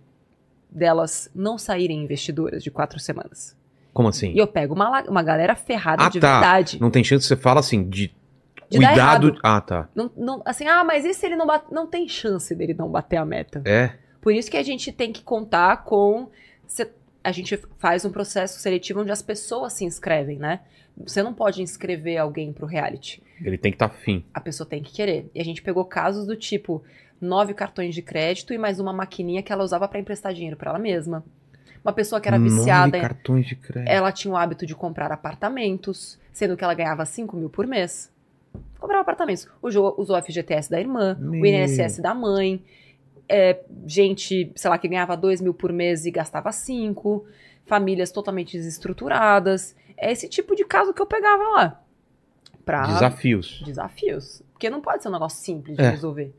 [0.69, 3.55] delas não saírem investidoras de quatro semanas.
[3.93, 4.31] Como assim?
[4.33, 6.39] E eu pego uma, uma galera ferrada Ah, de tá.
[6.39, 6.81] verdade.
[6.81, 8.07] Não tem chance, você fala assim, de,
[8.69, 9.37] De cuidado.
[9.43, 9.87] Ah, tá.
[9.93, 11.65] Não, não- assim, ah, mas e se ele não bate?
[11.71, 13.61] Não tem chance dele não bater a meta.
[13.65, 13.91] É.
[14.19, 16.29] Por isso que a gente tem que contar com.
[16.65, 16.89] se-
[17.23, 20.59] A gente faz um processo seletivo onde as pessoas se inscrevem, né?
[20.97, 23.23] Você não pode inscrever alguém pro reality.
[23.41, 24.23] Ele tem que estar tá fim.
[24.33, 25.29] A pessoa tem que querer.
[25.33, 26.83] E a gente pegou casos do tipo
[27.19, 30.71] nove cartões de crédito e mais uma maquininha que ela usava pra emprestar dinheiro pra
[30.71, 31.23] ela mesma.
[31.83, 33.89] Uma pessoa que era Nove viciada, cartões de crédito.
[33.89, 38.09] ela tinha o hábito de comprar apartamentos, sendo que ela ganhava 5 mil por mês.
[38.79, 39.47] Comprava apartamentos.
[39.61, 41.41] Usou, usou o FGTS da irmã, Meu.
[41.41, 42.63] o INSS da mãe.
[43.27, 47.25] É, gente, sei lá, que ganhava 2 mil por mês e gastava 5.
[47.65, 49.75] Famílias totalmente desestruturadas.
[49.97, 51.83] É esse tipo de caso que eu pegava lá.
[52.65, 53.61] Pra Desafios.
[53.65, 54.41] desafios.
[54.53, 55.89] Porque não pode ser um negócio simples de É.
[55.89, 56.33] resolver.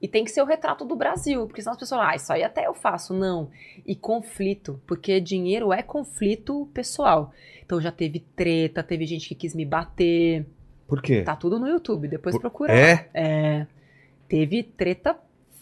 [0.00, 2.32] E tem que ser o retrato do Brasil, porque senão as pessoas falam, ah, isso
[2.32, 3.14] aí até eu faço.
[3.14, 3.50] Não.
[3.86, 7.32] E conflito, porque dinheiro é conflito pessoal.
[7.64, 10.46] Então já teve treta, teve gente que quis me bater.
[10.86, 11.22] Por quê?
[11.22, 12.72] Tá tudo no YouTube, depois Por- procura.
[12.74, 13.08] É?
[13.14, 13.66] É.
[14.28, 15.16] Teve treta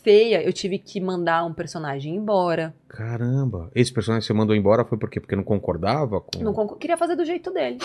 [0.05, 0.41] feia.
[0.43, 2.73] Eu tive que mandar um personagem embora.
[2.87, 3.71] Caramba.
[3.75, 5.19] Esse personagem que você mandou embora foi por quê?
[5.19, 6.39] Porque não concordava com.
[6.39, 7.79] Não concor- Queria fazer do jeito dele.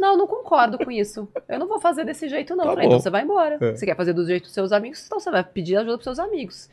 [0.00, 1.28] Não, não concordo com isso.
[1.48, 2.64] Eu não vou fazer desse jeito, não.
[2.64, 3.58] Tá Falei, então você vai embora.
[3.60, 3.74] É.
[3.76, 6.18] Você quer fazer do jeito dos seus amigos, então você vai pedir ajuda pros seus
[6.18, 6.70] amigos.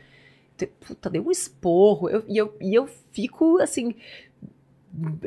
[0.87, 2.07] Puta, deu um esporro.
[2.09, 3.93] Eu- e, eu, e eu fico, assim,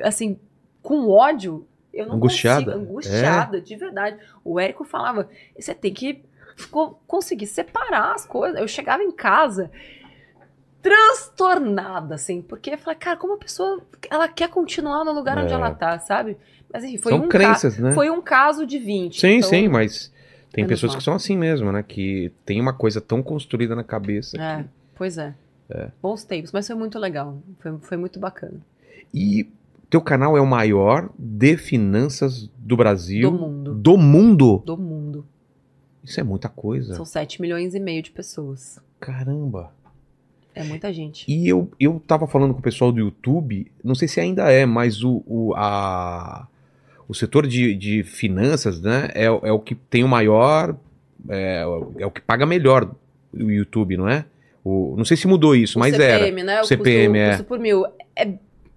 [0.02, 0.38] assim,
[0.82, 1.66] com ódio.
[1.92, 2.72] Eu não Angustiada?
[2.72, 2.90] consigo.
[2.90, 4.16] Angustiada, de verdade.
[4.44, 5.28] O Érico falava,
[5.58, 6.22] você tem que
[6.66, 8.60] co- conseguir separar as coisas.
[8.60, 9.70] Eu chegava em casa
[10.82, 13.80] transtornada, assim, porque eu falei, cara, como a pessoa,
[14.10, 15.56] ela quer continuar no lugar onde É.
[15.56, 16.36] ela tá, sabe?
[16.72, 17.92] Mas enfim, foi São um crenças, ca- né?
[17.92, 19.20] Foi um caso de 20.
[19.20, 20.12] Sim, então- sim, mas
[20.52, 21.82] tem menos pessoas que são assim mesmo, né?
[21.82, 24.40] Que tem uma coisa tão construída na cabeça.
[24.40, 24.64] É,
[24.94, 25.34] pois é.
[26.00, 27.38] Bons tempos, mas foi muito legal.
[27.58, 28.58] Foi, foi muito bacana.
[29.12, 29.50] E
[29.90, 33.30] teu canal é o maior de finanças do Brasil.
[33.30, 33.74] Do mundo.
[33.74, 34.62] Do mundo?
[34.64, 35.26] Do mundo.
[36.08, 36.94] Isso é muita coisa.
[36.94, 38.78] São 7 milhões e meio de pessoas.
[38.98, 39.72] Caramba.
[40.54, 41.24] É muita gente.
[41.30, 44.66] E eu, eu tava falando com o pessoal do YouTube, não sei se ainda é,
[44.66, 46.48] mas o, o, a,
[47.06, 50.74] o setor de, de finanças, né, é, o- é o que tem o maior,
[51.28, 52.90] é, o- é o que paga melhor
[53.32, 54.24] o YouTube, não é?
[54.64, 56.44] O, não sei se mudou isso, o mas CPM, era.
[56.44, 56.60] né?
[56.60, 57.28] O CPM, custo, é.
[57.30, 57.84] custo por mil.
[58.16, 58.32] É,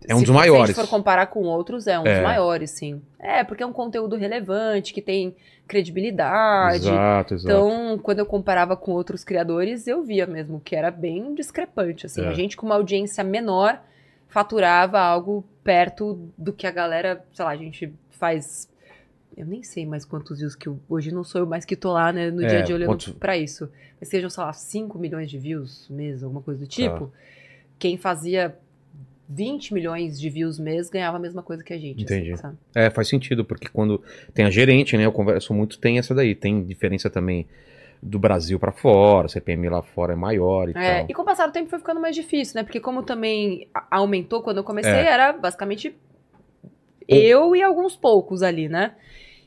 [0.08, 0.76] É um se dos for- maiores.
[0.76, 2.16] Se for comparar com outros, é um É.
[2.16, 3.02] dos maiores, sim.
[3.20, 5.36] É, porque é um conteúdo relevante, que tem
[5.68, 6.88] credibilidade.
[6.88, 7.48] Exato, exato.
[7.56, 12.06] Então, quando eu comparava com outros criadores, eu via mesmo que era bem discrepante.
[12.06, 12.28] Assim, É.
[12.28, 13.80] a gente com uma audiência menor
[14.28, 18.70] faturava algo perto do que a galera, sei lá, a gente faz.
[19.36, 21.94] Eu nem sei mais quantos views que eu, hoje não sou eu mais que tô
[21.94, 23.70] lá, né, no É, dia a dia olhando pra isso.
[24.00, 26.72] Mas sejam, sei lá, 5 milhões de views mês, alguma coisa do Tá.
[26.72, 27.12] tipo.
[27.80, 28.56] Quem fazia
[29.34, 32.04] 20 milhões de views mês ganhava a mesma coisa que a gente.
[32.04, 32.38] assim, Entendi.
[32.38, 32.58] sabe?
[32.76, 34.02] É, faz sentido, porque quando
[34.34, 37.48] tem a gerente, né, eu converso muito, tem essa daí, tem diferença também
[38.04, 41.06] do Brasil pra fora, CPM lá fora é maior e É, tal.
[41.10, 42.64] e com o passar do tempo foi ficando mais difícil, né?
[42.64, 45.06] Porque como também aumentou quando eu comecei, É.
[45.08, 45.96] era basicamente
[47.08, 48.94] eu e alguns poucos ali, né?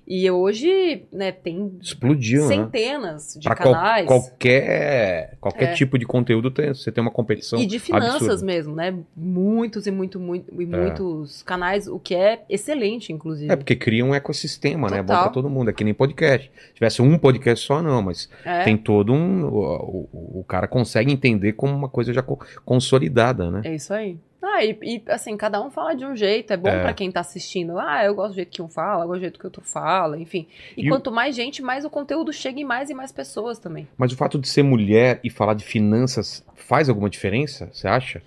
[0.06, 2.48] E hoje, né, tem Explodiu, né?
[2.48, 4.06] centenas de Pra qual- canais.
[4.06, 5.72] qualquer qualquer É.
[5.74, 8.44] tipo de conteúdo tem, você tem uma competição E de finanças absurda.
[8.44, 8.94] mesmo, né?
[9.16, 13.51] Muitos e muito, muito, e muitos canais, o que é excelente, inclusive.
[13.52, 14.98] É porque cria um ecossistema, né?
[14.98, 15.22] É bom Total.
[15.24, 15.70] pra todo mundo.
[15.70, 16.51] É que nem podcast.
[16.68, 18.62] Se tivesse um podcast só, não, mas É.
[18.64, 19.44] tem todo um.
[19.47, 23.62] O, o- o cara consegue entender como uma coisa já co- consolidada, né?
[23.64, 24.18] É isso aí.
[24.45, 26.53] Ah, e, e, assim, cada um fala de um jeito.
[26.53, 26.83] É bom É.
[26.83, 27.79] pra quem tá assistindo.
[27.79, 30.19] Ah, eu gosto do jeito que um fala, eu gosto do jeito que outro fala,
[30.19, 30.47] enfim.
[30.77, 33.59] E, E o- quanto mais gente, mais o conteúdo chega em mais e mais pessoas
[33.59, 33.89] também.
[33.97, 37.69] Mas o fato de ser mulher e falar de finanças faz alguma diferença?
[37.73, 38.23] Você acha?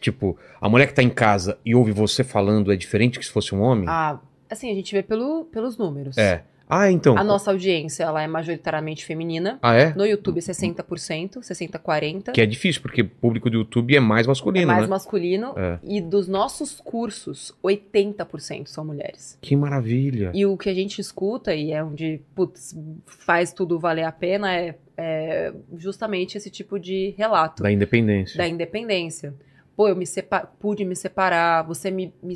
[0.00, 3.32] Tipo, a mulher que tá em casa e ouve você falando é diferente que se
[3.32, 3.86] fosse um homem?
[3.88, 4.18] Ah,
[4.50, 6.16] assim, a gente vê pelo, pelos números.
[6.18, 6.42] É.
[6.68, 7.16] Ah, então.
[7.16, 9.58] A nossa audiência, ela é majoritariamente feminina.
[9.62, 9.94] Ah, é?
[9.94, 12.32] No YouTube, 60%, 60-40.
[12.32, 14.86] Que é difícil, porque o público do YouTube é mais É masculino, mais né?
[14.88, 15.54] masculino.
[15.56, 15.78] É.
[15.84, 19.38] E dos nossos cursos, 80% são mulheres.
[19.40, 20.32] Que maravilha.
[20.34, 22.76] E o que a gente escuta, e é onde putz,
[23.06, 28.36] faz tudo valer a pena, é, é justamente esse tipo de relato Da independência.
[28.38, 29.34] da independência.
[29.76, 32.34] Pô, eu me sepa pude me separar, você me, me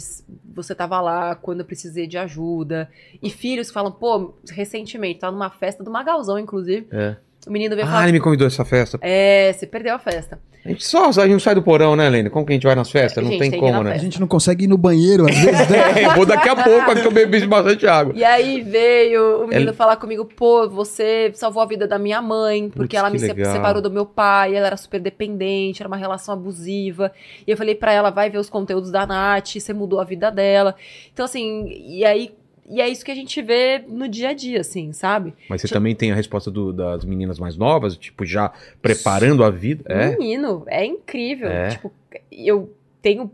[0.54, 2.90] você tava lá quando eu precisei de ajuda.
[3.22, 6.86] E filhos falam, pô, recentemente, tava numa festa do Magalzão, inclusive.
[6.92, 7.16] É.
[7.46, 8.98] O menino veio Ah, falar, ele me convidou a essa festa.
[9.00, 10.38] é, você perdeu a festa.
[10.62, 12.28] A gente só a gente não sai do porão, né, Lene?
[12.28, 13.24] Como que a gente vai nas festas?
[13.24, 13.94] Não Gente, tem tem como, né?
[13.94, 15.78] A gente não consegue ir no banheiro, às vezes, né?
[16.04, 18.12] É, vou daqui a pouco, porque eu bebi bastante água.
[18.14, 22.20] E aí veio o menino Ela- falar comigo, pô, você salvou a vida da minha
[22.20, 23.52] mãe, porque Putz, ela me se- legal.
[23.54, 27.10] separou do meu pai, ela era super dependente, era uma relação abusiva.
[27.46, 30.30] E eu falei pra ela, vai ver os conteúdos da Nath, você mudou a vida
[30.30, 30.74] dela.
[31.10, 32.32] Então, assim, e aí.
[32.72, 35.34] E é isso que a gente vê no dia a dia, assim, sabe?
[35.48, 39.50] Mas você também tem a resposta do- das meninas mais novas, tipo, já preparando a
[39.50, 39.82] vida.
[39.88, 40.16] É.
[40.16, 41.48] Menino, é incrível.
[41.48, 41.70] É.
[41.70, 41.92] Tipo,
[42.30, 42.72] eu
[43.02, 43.30] tenho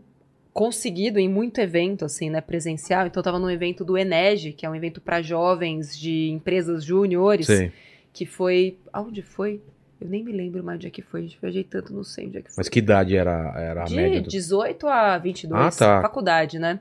[0.51, 3.05] conseguido em muito evento, assim, né, presencial.
[3.05, 6.83] Então, eu tava num evento do Enege, que é um evento pra jovens de empresas
[6.83, 7.45] júniores.
[7.45, 7.71] Sei.
[8.11, 8.75] que foi.
[8.91, 9.61] Aonde foi?
[10.01, 11.19] Eu nem me lembro mais onde é que foi.
[11.19, 12.55] A gente viajei tanto, não sei onde é que foi.
[12.57, 14.21] Mas que idade era, era a De média?
[14.21, 14.27] Do...
[14.29, 16.01] 18 a 22, Ah, tá.
[16.01, 16.79] faculdade, né?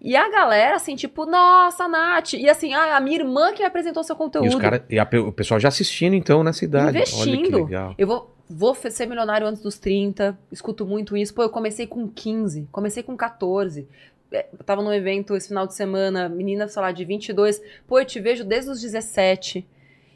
[0.00, 2.34] E a galera, assim, tipo, nossa, Nath.
[2.34, 4.46] E assim, ah, a minha irmã que apresentou seu conteúdo.
[4.46, 6.98] E, os cara, e a o pessoal já assistindo, então, nessa idade.
[6.98, 7.68] Investindo.
[7.96, 11.34] Eu vou, vou ser milionário antes dos 30, escuto muito isso.
[11.34, 13.88] Pô, eu comecei com 15, comecei com 14.
[14.30, 17.60] É, Eu tava num evento esse final de semana, menina, sei lá, de 22.
[17.86, 19.66] Pô, eu te vejo desde os 17.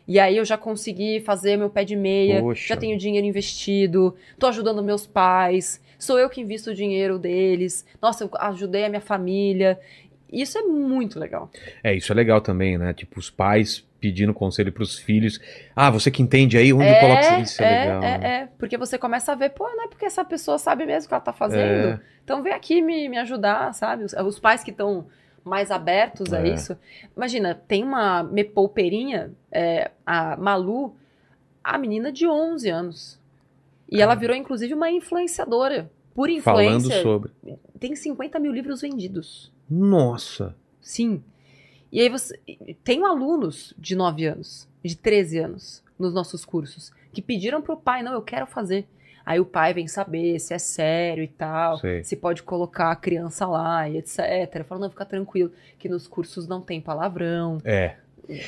[0.07, 2.75] E aí eu já consegui fazer meu pé de meia, Poxa.
[2.75, 7.87] já tenho dinheiro investido, tô ajudando meus pais, sou eu que invisto o dinheiro deles.
[8.03, 9.79] Nossa, eu ajudei a minha família.
[10.33, 11.51] Isso é muito legal.
[11.83, 12.93] É, isso é legal também, né?
[12.93, 15.39] Tipo, os pais pedindo conselho pros filhos.
[15.77, 17.41] Ah, você que entende aí, onde eu coloco isso?
[17.43, 18.03] Isso é, legal.
[18.03, 18.29] É, né?
[18.29, 21.09] é, porque você começa a ver, pô, não é porque essa pessoa sabe mesmo o
[21.09, 21.89] que ela tá fazendo.
[21.89, 22.01] É.
[22.25, 24.05] Então vem aqui me, me ajudar, sabe?
[24.05, 25.07] Os, os pais que estão
[25.45, 26.55] mais abertos a É.
[26.55, 26.77] isso.
[27.17, 30.97] Imagina, tem uma me poupeirinha, é, a Malu,
[31.63, 33.20] a menina de 11 anos.
[33.91, 35.91] E ela virou, inclusive, uma influenciadora.
[36.15, 37.33] Por Falando influência, sobre.
[37.79, 39.53] tem 50 mil livros vendidos.
[39.69, 40.55] Nossa.
[40.81, 41.23] Sim.
[41.91, 42.39] E aí você.
[42.85, 48.03] Tenho alunos de 9 anos, de 13 anos, nos nossos cursos, que pediram pro pai,
[48.03, 48.87] não, eu quero fazer.
[49.25, 52.03] Aí o pai vem saber se é sério e tal, Sei.
[52.03, 54.21] se pode colocar a criança lá e etc.
[54.55, 57.59] Eu falo, não, fica tranquilo, que nos cursos não tem palavrão.
[57.65, 57.97] É.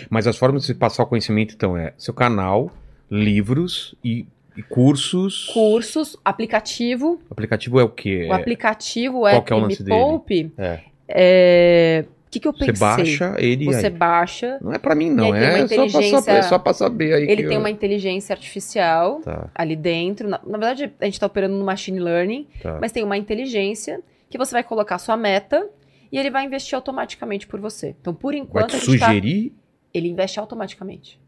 [0.09, 2.73] Mas as formas de se passar o conhecimento, então, é seu canal,
[3.11, 5.47] livros e, e cursos.
[5.53, 7.21] Cursos, aplicativo.
[7.29, 8.27] O aplicativo é o quê?
[8.31, 9.99] O aplicativo, o Qual que é o Me lance dele?
[10.01, 10.81] Poupe, É.
[11.09, 12.05] é.
[12.27, 12.81] O que, que eu Você pensei?
[12.81, 13.93] baixa ele Você aí.
[13.93, 15.35] baixa, Não é pra mim, não.
[15.35, 17.25] É só, pra, inteligência- só, é só pra saber aí.
[17.29, 19.21] ele tem eu- uma inteligência artificial.
[19.21, 20.27] Tá, ali dentro.
[20.29, 22.79] Na, na verdade, a gente está operando no machine learning, tá.
[22.81, 24.01] mas tem uma inteligência
[24.31, 25.69] que você vai colocar sua meta
[26.11, 27.95] e ele vai investir automaticamente por você.
[28.01, 29.53] Então, por Vai enquanto, te a gente tá- sugerir.
[29.93, 31.21] ele investe automaticamente.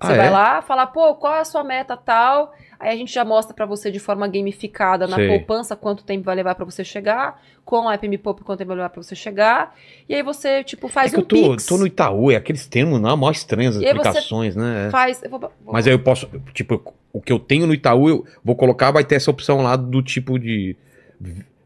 [0.00, 0.16] Ah, Você é?
[0.16, 2.52] vai lá, fala, pô, qual é a sua meta tal?
[2.78, 5.28] Aí a gente já mostra pra você de forma gamificada na Sei.
[5.28, 8.68] poupança quanto tempo vai levar pra você chegar, com a App Me Poupe quanto tempo
[8.68, 9.74] vai levar pra você chegar.
[10.08, 11.66] E aí você, tipo, faz é que um eu tô, pix.
[11.66, 14.86] tô no Itaú, é aqueles termos não, mó estranhos as E aplicações, né?
[14.86, 14.90] É.
[14.90, 15.22] Faz...
[15.22, 16.82] eu vou- vou- Mas aí eu posso, tipo,
[17.12, 20.02] o que eu tenho no Itaú, eu vou colocar, vai ter essa opção lá do
[20.02, 20.74] tipo de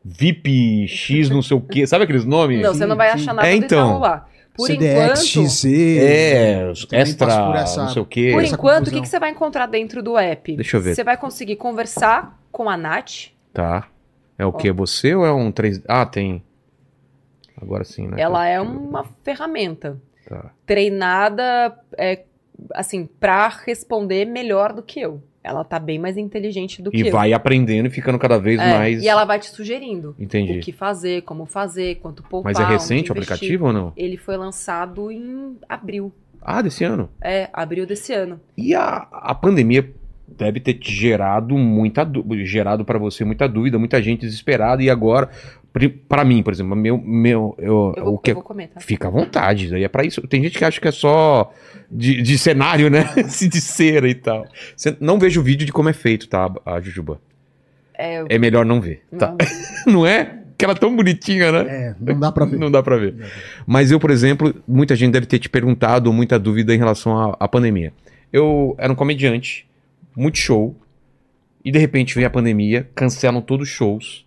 [0.05, 1.86] VIP X, não sei o quê.
[1.86, 2.61] Sabe aqueles nomes?
[2.61, 3.89] Não, você não vai achar nada É, do então.
[3.90, 4.27] Itaú lá.
[4.55, 5.18] Por CDX, enquanto...
[5.48, 5.64] XZ.
[5.66, 8.31] É, extra, essa- não sei o quê.
[8.32, 10.55] Por essa enquanto, o que, que você vai encontrar dentro do app?
[10.56, 10.94] Deixa eu ver.
[10.94, 13.31] Você vai conseguir conversar com a Nath.
[13.52, 13.89] Tá.
[14.39, 14.70] É o que?
[14.72, 16.43] Você ou é um 3 Ah, tem.
[17.60, 18.16] Agora sim, né?
[18.20, 18.76] Ela é eu ver.
[18.76, 20.51] uma ferramenta Tá.
[20.66, 22.22] treinada, é,
[22.74, 25.22] assim, pra responder melhor do que eu.
[25.44, 27.12] Ela tá bem mais inteligente do que E eu.
[27.12, 29.02] vai aprendendo e ficando cada vez É, mais.
[29.02, 30.58] E ela vai te sugerindo Entendi.
[30.58, 32.50] o que fazer, como fazer, quanto poupar.
[32.54, 33.92] Mas é recente o aplicativo ou não?
[33.94, 36.10] Ele foi lançado em abril.
[36.40, 37.10] Ah, desse ano.
[37.20, 38.40] É, abril desse ano.
[38.56, 39.90] E a, a pandemia
[40.26, 42.10] deve ter te gerado muita
[42.44, 45.28] gerado para você muita dúvida, muita gente desesperada e agora
[46.09, 48.82] pra mim, por exemplo, meu meu eu, Eu vou, o que eu vou comentar.
[48.82, 50.20] fica à vontade, daí é para isso.
[50.28, 51.52] Tem gente que acha que é só
[51.90, 53.05] de, de cenário, né?
[53.51, 54.46] de cera e tal.
[54.76, 57.20] Você- não vejo o vídeo de como é feito, tá, a Jujuba.
[57.96, 59.34] É, eu- É melhor não ver, tá?
[59.86, 60.40] não é?
[60.56, 61.60] Que ela é tão bonitinha, né?
[61.68, 62.56] É, não dá pra ver.
[62.59, 63.16] Não dá pra ver.
[63.66, 67.36] Mas eu, por exemplo, muita gente deve ter te perguntado muita dúvida em relação à,
[67.40, 67.92] à pandemia.
[68.32, 69.66] Eu era um comediante,
[70.16, 70.76] muito show,
[71.64, 74.24] e de repente vem a pandemia, cancelam todos os shows,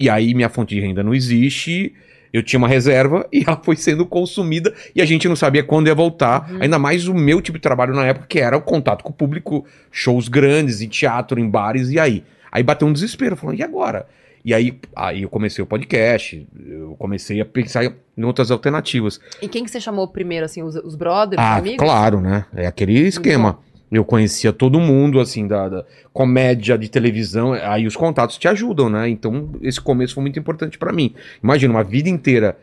[0.00, 1.92] e aí minha fonte de renda não existe,
[2.32, 5.88] eu tinha uma reserva e ela foi sendo consumida e a gente não sabia quando
[5.88, 6.50] ia voltar.
[6.60, 9.12] Ainda mais o meu tipo de trabalho na época, que era o contato com o
[9.12, 12.24] público, shows grandes, em teatro, em bares, e aí?
[12.50, 14.06] Aí bateu um desespero, falando, e agora?
[14.44, 19.20] E aí, aí eu comecei o podcast, eu comecei a pensar em outras alternativas.
[19.42, 21.78] E quem que você chamou primeiro, assim, os, os brothers, Ah, amigos?
[21.78, 22.46] claro, né?
[22.54, 23.58] É aquele esquema.
[23.90, 27.52] Eu conhecia todo mundo, assim, da, da comédia de televisão.
[27.54, 29.08] Aí os contatos te ajudam, né?
[29.08, 31.12] Então, esse começo foi muito importante pra mim.
[31.42, 32.56] Imagina, uma vida inteira.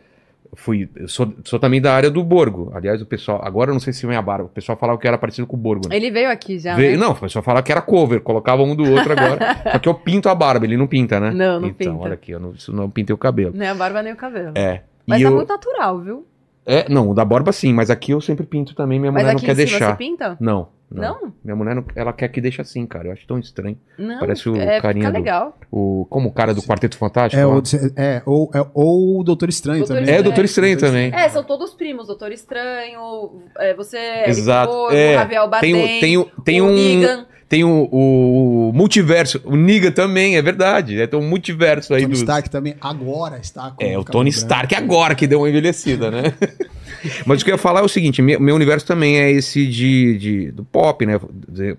[0.53, 2.71] Fui, sou, sou também da área do Borgo.
[2.73, 3.41] Aliás, o pessoal.
[3.43, 4.45] Agora eu não sei se vem a barba.
[4.45, 5.89] O pessoal falava que era parecido com o Borgo.
[5.89, 5.95] né?
[5.97, 6.73] Ele veio aqui já.
[6.75, 6.97] Veio- né?
[6.97, 8.21] Não, o pessoal falava que era cover.
[8.21, 9.57] Colocava um do outro agora.
[9.73, 11.31] Só que eu pinto a barba, ele não pinta, né?
[11.31, 12.03] Não, não então, pinta.
[12.05, 13.51] olha aqui, eu não, isso não pintei o cabelo.
[13.53, 14.53] Nem a barba nem o cabelo.
[14.55, 14.81] É.
[15.05, 16.25] Mas e tá eu, muito natural, viu?
[16.65, 18.99] é, não, o da barba sim, mas aqui eu sempre pinto também.
[18.99, 19.91] Minha Mas mulher não quer deixar.
[19.91, 20.37] você pinta?
[20.39, 21.19] Não, não.
[21.21, 21.33] Não?
[21.43, 23.07] Minha mulher não, ela quer que deixe assim, cara.
[23.07, 23.77] Eu acho tão estranho.
[23.97, 24.19] Não.
[24.19, 25.57] Parece o é, carinha Fica do- legal.
[25.71, 27.39] O, como o cara do Quarteto Fantástico.
[27.41, 27.61] É, o,
[27.95, 30.15] é, ou, é, ou o Doutor Estranho Doutor também.
[30.15, 31.11] É, o Doutor Estranho também.
[31.13, 32.07] É, são todos primos.
[32.07, 33.97] Doutor Estranho, é, você...
[34.27, 34.71] Exato.
[34.71, 36.75] Eric Borgo, É, Javier Bardem, Tem, o- tem, o- tem o um.
[36.75, 37.25] Negan.
[37.49, 39.41] Tem o, o multiverso.
[39.45, 40.99] O Niga também, é verdade.
[41.01, 42.17] É, tem um multiverso aí Tony do.
[42.17, 44.37] Stark também agora está com É, o Tony branco.
[44.43, 46.23] Stark agora que deu uma envelhecida, né?
[47.25, 49.65] Mas o que eu ia falar é o seguinte: meu, meu universo também é esse
[49.67, 51.19] de, de- do pop, né?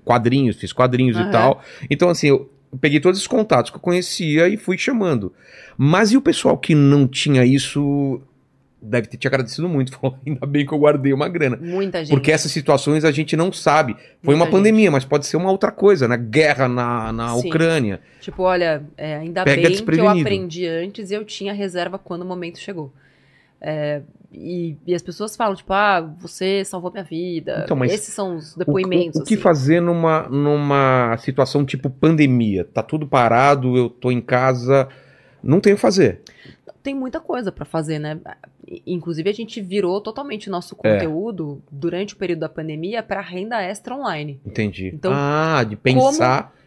[0.04, 1.28] Quadrinhos, fiz quadrinhos Aham.
[1.28, 1.62] e tal.
[1.90, 2.50] Então, assim, eu
[2.80, 5.32] peguei todos esses contatos que eu conhecia e fui chamando.
[5.76, 8.20] Mas e o pessoal que não tinha isso
[8.80, 9.92] deve ter te agradecido muito.
[9.98, 11.56] Falou, ainda bem que eu guardei uma grana.
[11.60, 12.10] Muita gente.
[12.10, 13.94] Porque essas situações a gente não sabe.
[14.22, 16.16] Foi Muita uma pandemia, mas pode ser uma outra coisa, né?
[16.16, 17.48] Guerra na, na Sim.
[17.48, 18.00] Ucrânia.
[18.20, 22.22] Tipo, olha, é, ainda Pega bem que eu aprendi antes e eu tinha reserva quando
[22.22, 22.92] o momento chegou.
[23.60, 24.02] É,
[24.32, 27.62] e, e as pessoas falam, tipo, ah, você salvou minha vida.
[27.64, 29.18] Então, Esses são os O, depoimentos.
[29.20, 29.42] o- o que assim.
[29.42, 32.64] fazer numa, numa situação tipo pandemia?
[32.64, 34.88] Tá tudo parado, eu tô em casa,
[35.42, 36.20] não tenho o que fazer.
[36.82, 38.18] Tem muita coisa pra fazer, né?
[38.86, 40.92] Inclusive, a gente virou totalmente o nosso É.
[40.94, 44.40] conteúdo durante o período da pandemia para renda extra online.
[44.46, 44.92] Entendi.
[44.94, 46.42] Então, ah, de pensar.
[46.44, 46.57] Como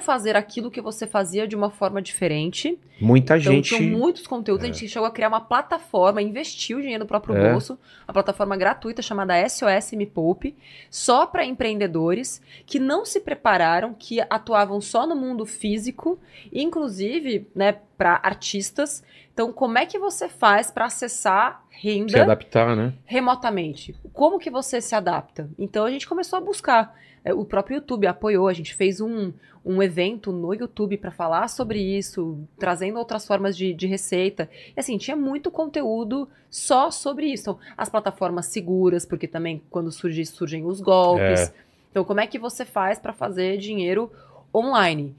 [0.00, 2.78] fazer aquilo que você fazia de uma forma diferente.
[3.00, 3.76] Muita Então, gente.
[3.76, 4.64] tinham muitos conteúdos.
[4.64, 7.50] A gente chegou a criar uma plataforma, investiu dinheiro no próprio É.
[7.52, 10.56] bolso, uma plataforma gratuita chamada SOS Me Poupe,
[10.90, 16.18] só para empreendedores que não se prepararam, que atuavam só no mundo físico,
[16.52, 19.02] inclusive, né, para artistas.
[19.32, 22.92] Então, como é que você faz para acessar Se renda adaptar, né?
[23.04, 23.94] remotamente?
[24.12, 25.48] Como que você se adapta?
[25.58, 26.94] Então, a gente começou a buscar.
[27.24, 29.32] É, O próprio YouTube apoiou, a gente fez um,
[29.64, 34.50] um evento no YouTube para falar sobre isso, trazendo outras formas de, de receita.
[34.76, 37.42] E assim, tinha muito conteúdo só sobre isso.
[37.42, 41.48] Então, as plataformas seguras, porque também quando surge, surgem os golpes.
[41.48, 41.52] É.
[41.90, 44.10] Então, como é que você faz para fazer dinheiro
[44.54, 45.14] online?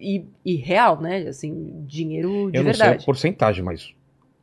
[0.00, 1.18] E, e real, né?
[1.28, 3.02] Assim, dinheiro de eu não sei verdade.
[3.02, 3.94] a porcentagem, mas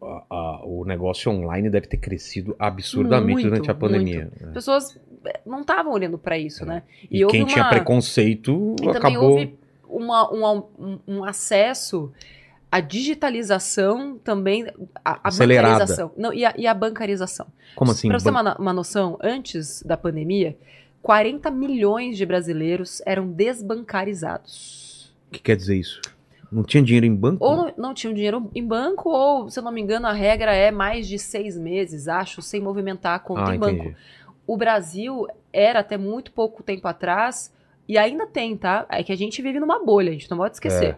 [0.02, 4.32] a- a- o negócio online deve ter crescido absurdamente Muito, durante a pandemia.
[4.34, 4.54] As né?
[4.54, 4.98] pessoas
[5.46, 6.68] não estavam olhando para isso, É.
[6.68, 6.84] né?
[7.10, 9.30] E, houve quem tinha uma- preconceito E também acabou.
[9.32, 9.58] houve
[9.88, 12.12] uma- um, um- um acesso
[12.72, 14.66] à digitalização também,
[15.04, 16.12] a, a bancarização.
[16.18, 17.48] Não, e, a, e a bancarização.
[17.76, 18.08] Como assim?
[18.08, 20.58] Para você ter uma, uma noção, antes da pandemia,
[21.02, 25.14] 40 milhões de brasileiros eram desbancarizados.
[25.30, 26.02] O que quer dizer isso?
[26.52, 27.46] Não tinha dinheiro em banco?
[27.46, 30.54] Ou não, não tinham dinheiro em banco, ou, se eu não me engano, a regra
[30.54, 33.76] é mais de seis meses, acho, sem movimentar a conta ah, em banco.
[33.76, 33.96] entendi.
[34.52, 37.56] O Brasil era até muito pouco tempo atrás,
[37.88, 38.86] e ainda tem, tá?
[38.90, 40.98] É que a gente vive numa bolha, a gente não pode esquecer.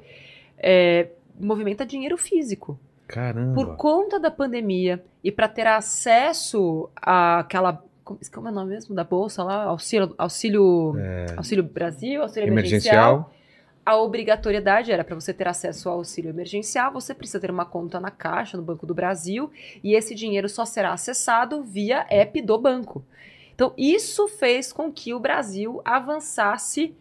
[0.57, 1.09] É,
[1.39, 2.79] movimenta dinheiro físico.
[3.07, 3.53] Caramba.
[3.53, 7.83] Por conta da pandemia e para ter acesso àquela.
[8.03, 9.65] Como é o nome mesmo da bolsa lá?
[9.65, 10.95] Auxílio, auxílio,
[11.37, 12.95] auxílio Brasil, auxílio emergencial.
[12.95, 12.97] É.
[12.97, 13.33] Emergencial.
[13.85, 17.99] A obrigatoriedade era para você ter acesso ao auxílio emergencial, você precisa ter uma conta
[17.99, 19.51] na Caixa, no Banco do Brasil,
[19.83, 23.05] e esse dinheiro só será acessado via app do banco.
[23.55, 26.95] Então, isso fez com que o Brasil avançasse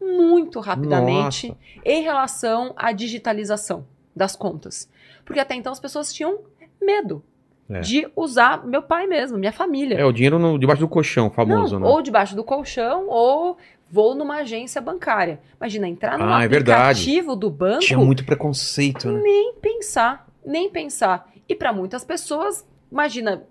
[0.00, 1.60] muito rapidamente Nossa.
[1.84, 4.88] em relação à digitalização das contas.
[5.24, 6.40] Porque até então as pessoas tinham
[6.80, 7.22] medo
[7.68, 7.80] É.
[7.80, 9.98] de usar meu pai mesmo, minha família.
[9.98, 11.92] É, o dinheiro no- debaixo do colchão, famoso, Não, né?
[11.92, 13.56] Ou debaixo do colchão, ou
[13.90, 15.40] vou numa agência bancária.
[15.60, 17.00] Imagina, entrar no Ah, é verdade.
[17.00, 19.20] aplicativo do banco, Tinha muito preconceito, né?
[19.20, 21.28] nem pensar, nem pensar.
[21.48, 23.42] E para muitas pessoas, imagina,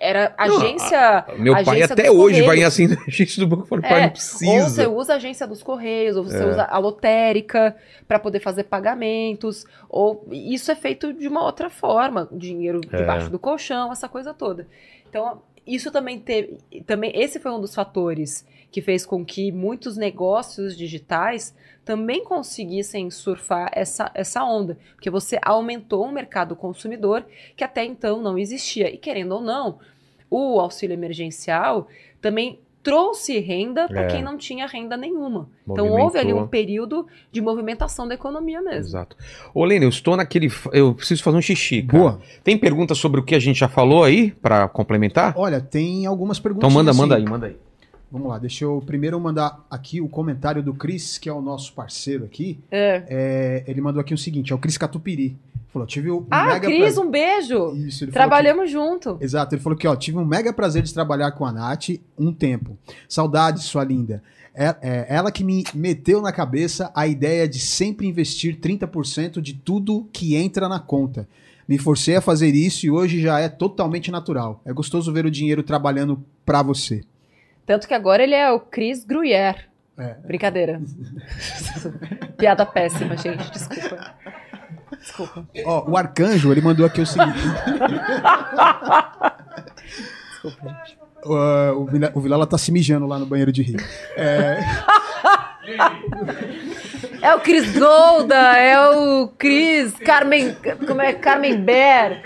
[0.00, 1.24] era Não, agência.
[1.38, 2.66] Meu pai agência até dos hoje vai em Correios.
[2.66, 4.88] assim, agência do banco e fala, pai, É, não Ou você precisa.
[4.90, 6.46] usa a agência dos Correios, ou você É.
[6.46, 7.76] usa a lotérica
[8.08, 12.96] para poder fazer pagamentos, ou isso é feito de uma outra forma, dinheiro É.
[12.96, 14.66] debaixo do colchão, essa coisa toda.
[15.08, 19.96] Então, isso também teve, também esse foi um dos fatores que fez com que muitos
[19.96, 21.54] negócios digitais
[21.84, 27.24] também conseguissem surfar essa, essa onda, porque você aumentou um mercado consumidor
[27.56, 28.92] que até então não existia.
[28.92, 29.78] E querendo ou não,
[30.30, 31.88] o auxílio emergencial
[32.20, 34.06] também trouxe renda para É.
[34.06, 35.48] quem não tinha renda nenhuma.
[35.68, 36.48] Então houve ali um Movimentou.
[36.48, 38.88] período de movimentação da economia mesmo.
[38.90, 39.16] Exato.
[39.52, 40.48] Ô, Lênin, eu estou naquele.
[40.72, 41.82] Eu preciso fazer um xixi.
[41.82, 41.98] Cara.
[41.98, 42.20] Boa.
[42.44, 45.32] Tem pergunta sobre o que a gente já falou aí, pra complementar?
[45.36, 46.68] Olha, tem algumas perguntas.
[46.68, 47.56] Então manda, manda aí, manda aí.
[48.12, 51.72] Vamos lá, deixa eu primeiro mandar aqui o comentário do Cris, que é o nosso
[51.72, 52.60] parceiro aqui.
[52.70, 53.02] É.
[53.08, 55.36] É, ele mandou aqui o seguinte, é o Cris Catupiri.
[55.74, 57.74] Falou, tive um Ah, mega Cris, um beijo.
[57.74, 59.18] Isso, ele falou que- Trabalhamos junto.
[59.20, 62.32] Exato, ele falou que ó, tive um mega prazer de trabalhar com a Nath um
[62.32, 62.78] tempo.
[63.08, 64.22] Saudades, sua linda.
[64.54, 69.52] É, é ela que me meteu na cabeça a ideia de sempre investir 30% de
[69.52, 71.28] tudo que entra na conta.
[71.66, 74.60] Me forcei a fazer isso e hoje já é totalmente natural.
[74.64, 77.02] É gostoso ver o dinheiro trabalhando pra você.
[77.66, 79.64] Tanto que agora ele é o Chris Gruyère.
[79.98, 80.14] É.
[80.24, 80.80] Brincadeira.
[82.36, 83.50] Piada péssima, gente.
[83.50, 84.14] Desculpa.
[85.00, 85.46] Desculpa.
[85.64, 87.38] Ó, o Arcanjo, ele mandou aqui o seguinte.
[90.30, 90.98] Desculpa, gente.
[91.24, 93.82] Uh, o, o Vilela tá se mijando lá no banheiro de rir.
[94.16, 94.60] É,
[97.22, 100.54] É o Chris Golda, é o Chris Carmen.
[100.86, 101.14] Como é?
[101.14, 102.20] Carmen Bear.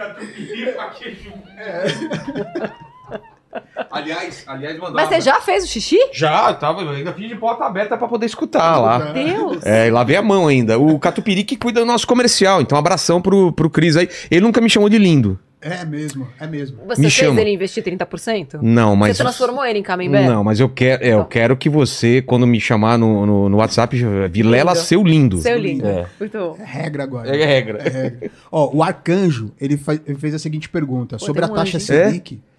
[3.91, 4.95] Aliás, aliás, mandava.
[4.95, 5.99] Mas você já fez o xixi?
[6.13, 8.99] Já, tava, eu ainda fiz de porta aberta pra poder escutar lá.
[9.13, 9.65] Deus.
[9.65, 10.79] É, lavei a mão ainda.
[10.79, 12.61] O Catupiri que cuida do nosso comercial.
[12.61, 14.09] Então, abração pro, pro Cris aí.
[14.31, 15.39] Ele nunca me chamou de lindo.
[15.63, 16.79] é mesmo, é mesmo.
[16.87, 17.41] Você Me fez chama.
[17.41, 18.59] ele investir 30%?
[18.63, 19.17] Não, mas.
[19.17, 20.29] Você transformou ele em Carmen Bear?
[20.31, 21.25] Não, mas eu quero, é, eu Então.
[21.29, 23.97] quero que você, quando me chamar no, no, no WhatsApp,
[24.31, 24.85] Vilela Lindo.
[24.85, 25.39] seu lindo.
[25.39, 25.87] Seu lindo.
[25.87, 26.07] É.
[26.21, 26.57] Muito bom.
[26.61, 27.35] É regra agora.
[27.37, 27.79] É regra.
[27.83, 28.31] É regra.
[28.53, 31.17] Ó, o Arcanjo, ele, fez a seguinte pergunta.
[31.19, 31.81] Pô, sobre a um taxa?
[31.81, 32.58] Selic, é,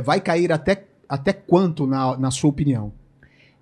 [0.00, 2.92] vai cair até, até quanto, na, na sua opinião?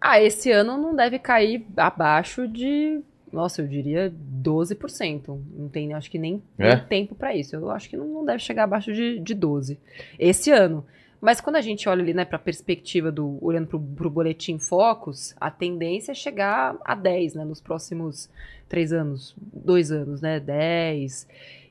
[0.00, 3.00] Ah, esse ano não deve cair abaixo de,
[3.32, 4.12] nossa, eu diria
[4.42, 5.38] 12%.
[5.56, 6.76] Não tem, acho que nem, É?
[6.76, 7.56] nem tempo pra isso.
[7.56, 9.78] Eu acho que não, não deve chegar abaixo de, de 12
[10.18, 10.84] esse ano.
[11.20, 15.34] Mas quando a gente olha ali, né, para perspectiva do olhando pro, pro boletim Focus,
[15.40, 18.30] a tendência é chegar a 10, né, nos próximos
[18.68, 21.26] três anos, dois anos, né, 10.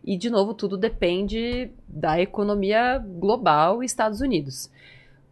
[0.07, 4.71] E de novo tudo depende da economia global e Estados Unidos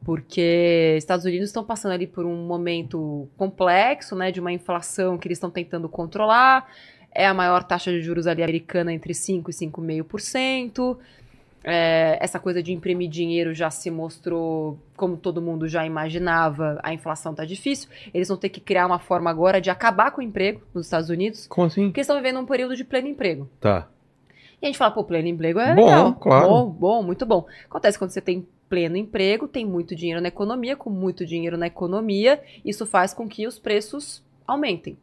[0.04, 5.28] porque Estados Unidos estão passando ali por um momento complexo, né, de uma inflação que
[5.28, 6.70] eles estão tentando controlar.
[7.12, 10.98] É a maior taxa de juros ali americana entre 5 e 5,5%.
[11.64, 16.94] É, essa coisa de imprimir dinheiro já se mostrou, como todo mundo já imaginava, a
[16.94, 17.90] inflação tá difícil.
[18.14, 21.10] Eles vão ter que criar uma forma agora de acabar com o emprego nos Estados
[21.10, 21.86] Unidos, Como assim?
[21.86, 23.50] porque estão vivendo um período de pleno emprego.
[23.60, 23.88] Tá.
[24.66, 26.16] E a gente fala, pô, pleno emprego é Bom, legal.
[26.16, 26.48] claro.
[26.50, 27.46] Bom, bom, muito bom.
[27.70, 31.68] Acontece quando você tem pleno emprego, tem muito dinheiro na economia, com muito dinheiro na
[31.68, 34.98] economia, isso faz com que os preços aumentem.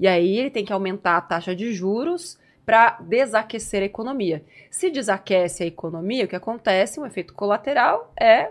[0.00, 4.42] E aí ele tem que aumentar a taxa de juros para desaquecer a economia.
[4.70, 8.48] Se desaquece a economia, o que acontece, um efeito colateral é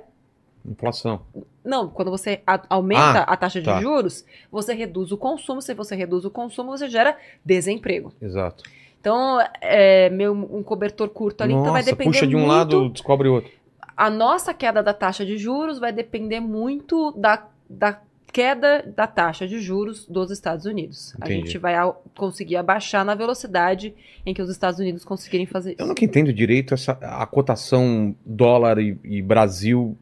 [0.64, 1.22] Inflação.
[1.66, 3.82] não, quando você aumenta Ah, a taxa de tá.
[3.82, 5.60] juros, você reduz o consumo.
[5.60, 8.14] Se você reduz o consumo, você gera desemprego.
[8.22, 8.64] Exato.
[9.02, 12.52] Então, é meio um cobertor curto ali, então vai Nossa, depender puxa de um muito.
[12.52, 13.52] lado, descobre outro.
[13.98, 18.00] A nossa queda da taxa de juros vai depender muito da, da
[18.32, 21.16] queda da taxa de juros dos Estados Unidos.
[21.20, 21.48] A Entendi.
[21.48, 21.74] gente vai
[22.16, 25.88] conseguir abaixar na velocidade em que os Estados Unidos conseguirem fazer Eu isso.
[25.88, 29.98] nunca entendo direito essa, a cotação dólar e, e Brasil.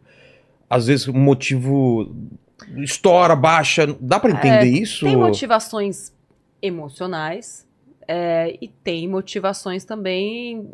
[0.70, 2.14] Às vezes o motivo
[2.78, 3.88] estoura, baixa.
[4.00, 5.06] Dá pra entender isso?
[5.08, 6.14] É, Tem motivações
[6.62, 7.66] emocionais
[8.12, 10.68] é, e tem motivações também.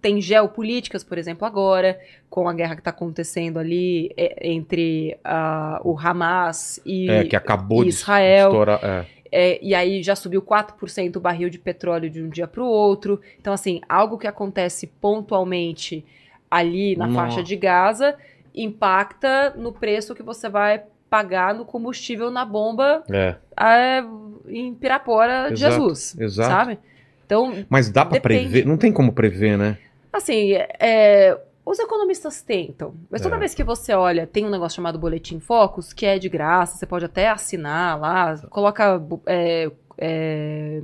[0.00, 1.98] Tem geopolíticas, por exemplo, agora,
[2.30, 7.34] com a guerra que está acontecendo ali é, entre ah, o Hamas e, É, que
[7.34, 8.50] acabou de Israel.
[8.50, 8.78] estourar.
[8.84, 9.06] é.
[9.32, 12.68] é, e aí já subiu 4% o barril de petróleo de um dia para o
[12.68, 13.20] outro.
[13.40, 16.04] Então, assim, algo que acontece pontualmente
[16.48, 17.30] ali na Nossa.
[17.30, 18.16] faixa de Gaza
[18.54, 20.84] impacta no preço que você vai
[21.16, 24.04] pagar no combustível na bomba É, é,
[24.48, 26.50] em Pirapora de Jesus, exato.
[26.50, 26.78] sabe?
[27.24, 28.20] Então, Mas dá Depende.
[28.20, 28.66] prever?
[28.66, 29.78] Não tem como prever, né?
[30.12, 33.38] assim, é, os economistas tentam, mas toda É.
[33.38, 36.86] vez que você olha, tem um negócio chamado Boletim Focus, que é de graça, você
[36.86, 40.80] pode até assinar lá, coloca, é, é,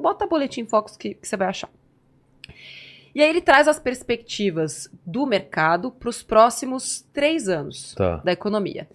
[0.00, 1.68] bota Boletim Focus que, que você vai achar.
[3.14, 8.16] E aí ele traz as perspectivas do mercado para os próximos três anos Tá.
[8.18, 8.88] da economia.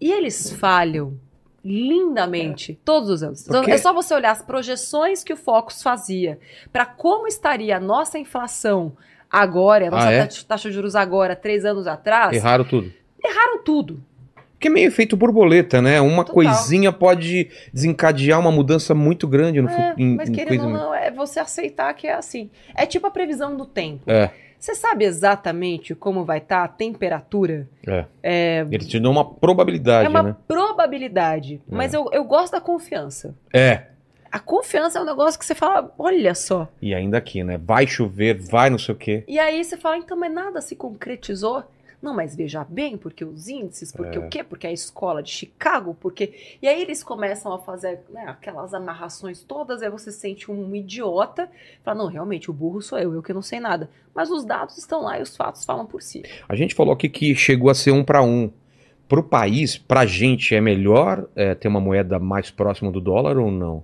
[0.00, 1.18] E eles falham
[1.64, 3.42] lindamente todos os anos.
[3.42, 6.38] Então, Porque- é só você olhar as projeções que o Focus fazia
[6.72, 8.96] para como estaria a nossa inflação
[9.30, 10.26] agora, a nossa Ah, é?
[10.26, 12.92] taxa de juros agora, três anos atrás, Erraram tudo.
[13.22, 14.02] erraram tudo.
[14.58, 16.00] Porque é meio efeito borboleta, né?
[16.00, 16.34] Uma Total.
[16.34, 21.12] coisinha pode desencadear uma mudança muito grande no É, em- mas querendo ou não, é
[21.12, 22.50] você aceitar que é assim.
[22.74, 24.02] É tipo a previsão do tempo.
[24.10, 27.68] É, Você sabe exatamente como vai estar a temperatura?
[27.86, 28.04] é.
[28.20, 30.36] É, Eles te dão uma probabilidade, é uma né?
[30.48, 31.62] probabilidade.
[31.70, 33.36] Mas eu, eu gosto da confiança.
[33.54, 33.82] É.
[34.30, 36.68] A confiança é um negócio que você fala, olha só.
[36.82, 37.58] E ainda aqui, né?
[37.64, 39.22] Vai chover, vai não sei o quê.
[39.28, 41.62] E aí você fala, então, mas nada se concretizou?
[42.00, 44.20] Não, mas veja bem, porque os índices, porque É.
[44.20, 44.44] o quê?
[44.44, 46.56] Porque a escola de Chicago, porque.
[46.62, 50.74] E aí eles começam a fazer né, aquelas amarrações todas, aí você se sente um
[50.76, 51.50] idiota.
[51.82, 53.90] Fala, não, realmente, o burro sou eu, eu que não sei nada.
[54.14, 56.22] Mas os dados estão lá e os fatos falam por si.
[56.48, 58.50] A gente falou aqui que chegou a ser um para um.
[59.08, 63.50] Pro país, pra gente, é melhor é, ter uma moeda mais próxima do dólar ou
[63.50, 63.82] não?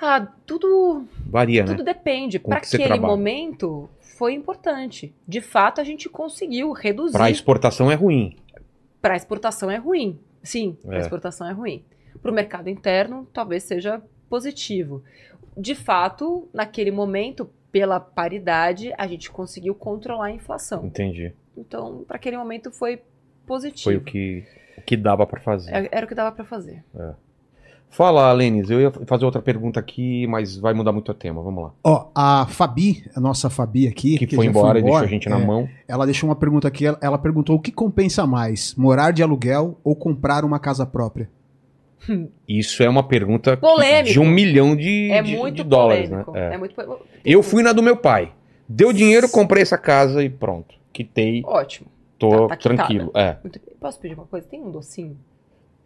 [0.00, 1.72] Ah, tudo Varia, né?
[1.72, 2.38] Tudo depende.
[2.38, 3.06] Para aquele trabalha.
[3.06, 3.88] momento,
[4.20, 5.14] foi importante.
[5.26, 7.14] De fato, a gente conseguiu reduzir.
[7.16, 8.36] Pra exportação é ruim.
[9.00, 10.20] Para exportação é ruim.
[10.42, 11.00] Sim, para É.
[11.00, 11.82] exportação é ruim.
[12.20, 15.02] Para o mercado interno, talvez seja positivo.
[15.56, 20.84] De fato, naquele momento, pela paridade, a gente conseguiu controlar a inflação.
[20.84, 21.32] Entendi.
[21.56, 23.00] Então, para aquele momento, foi
[23.46, 23.84] positivo.
[23.84, 24.44] Foi o que,
[24.76, 25.72] o que dava pra fazer.
[25.74, 26.84] É- Era o que dava para fazer.
[27.92, 31.42] Fala, Lênis, eu ia fazer outra pergunta aqui, mas vai mudar muito o tema.
[31.42, 31.72] Vamos lá.
[31.82, 35.28] Ó, a Fabi, a nossa Fabi aqui, Que já foi embora e deixou a gente
[35.28, 35.68] na é, mão.
[35.88, 39.76] Ela deixou uma pergunta aqui, ela, ela perguntou o que compensa mais, morar de aluguel
[39.82, 41.28] ou comprar uma casa própria?
[42.48, 44.12] Isso é uma pergunta que- Polêmico.
[44.12, 46.32] de um milhão de, É de- muito de dólares, polêmico.
[46.32, 46.48] né?
[46.50, 46.54] É.
[46.54, 46.74] É muito
[47.24, 48.32] Eu fui na do meu pai.
[48.68, 50.76] Deu dinheiro, comprei essa casa e pronto.
[50.92, 51.88] Quitei, Ótimo.
[52.18, 53.10] tô Tá- tá tranquilo.
[53.16, 53.36] É,
[53.80, 54.46] Posso pedir uma coisa?
[54.48, 55.16] Tem um docinho?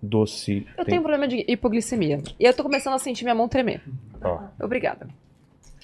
[0.05, 0.67] Doce.
[0.71, 2.23] Eu tem- tenho um problema de hipoglicemia.
[2.39, 3.83] E eu tô começando a sentir minha mão tremer.
[4.23, 5.09] Ó, Obrigada.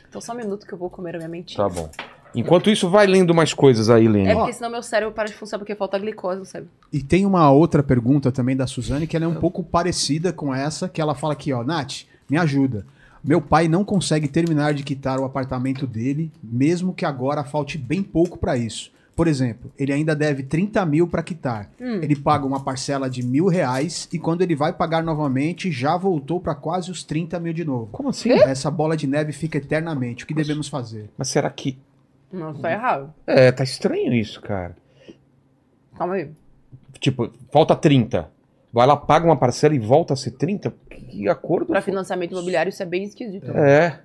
[0.09, 1.66] Então só um minuto que eu vou comer a minha mentinha.
[1.66, 1.88] tá bom.
[2.34, 4.28] Enquanto isso, vai lendo mais coisas aí, Lênis.
[4.28, 6.70] É porque senão meu cérebro para de funcionar porque falta glicose no cérebro.
[6.92, 10.55] E tem uma outra pergunta também da Suzane, que ela é um pouco parecida com
[10.55, 12.86] essa, que ela fala aqui, ó, Nath, me ajuda.
[13.22, 18.01] Meu pai não consegue terminar de quitar o apartamento dele, mesmo que agora falte bem
[18.02, 18.92] pouco pra isso.
[19.20, 21.70] Por exemplo, ele ainda deve 30 mil pra quitar.
[21.78, 22.01] Hum.
[22.01, 26.40] Ele paga uma parcela de mil reais e quando ele vai pagar novamente, já voltou
[26.40, 27.88] pra quase os 30 mil de novo.
[27.92, 28.30] Como assim?
[28.32, 30.24] Essa bola de neve fica eternamente.
[30.24, 31.10] O que devemos fazer?
[31.18, 31.78] Mas será que.
[32.32, 33.12] Não, tá errado.
[33.26, 34.74] É, tá estranho isso, cara.
[35.98, 36.30] Calma aí.
[36.98, 38.26] Tipo, falta 30.
[38.72, 40.72] Vai lá, paga uma parcela e volta a ser 30?
[40.88, 41.66] Que acordo?
[41.66, 41.92] Pra foi?
[41.92, 43.51] financiamento imobiliário isso é bem esquisito.
[43.51, 44.01] É,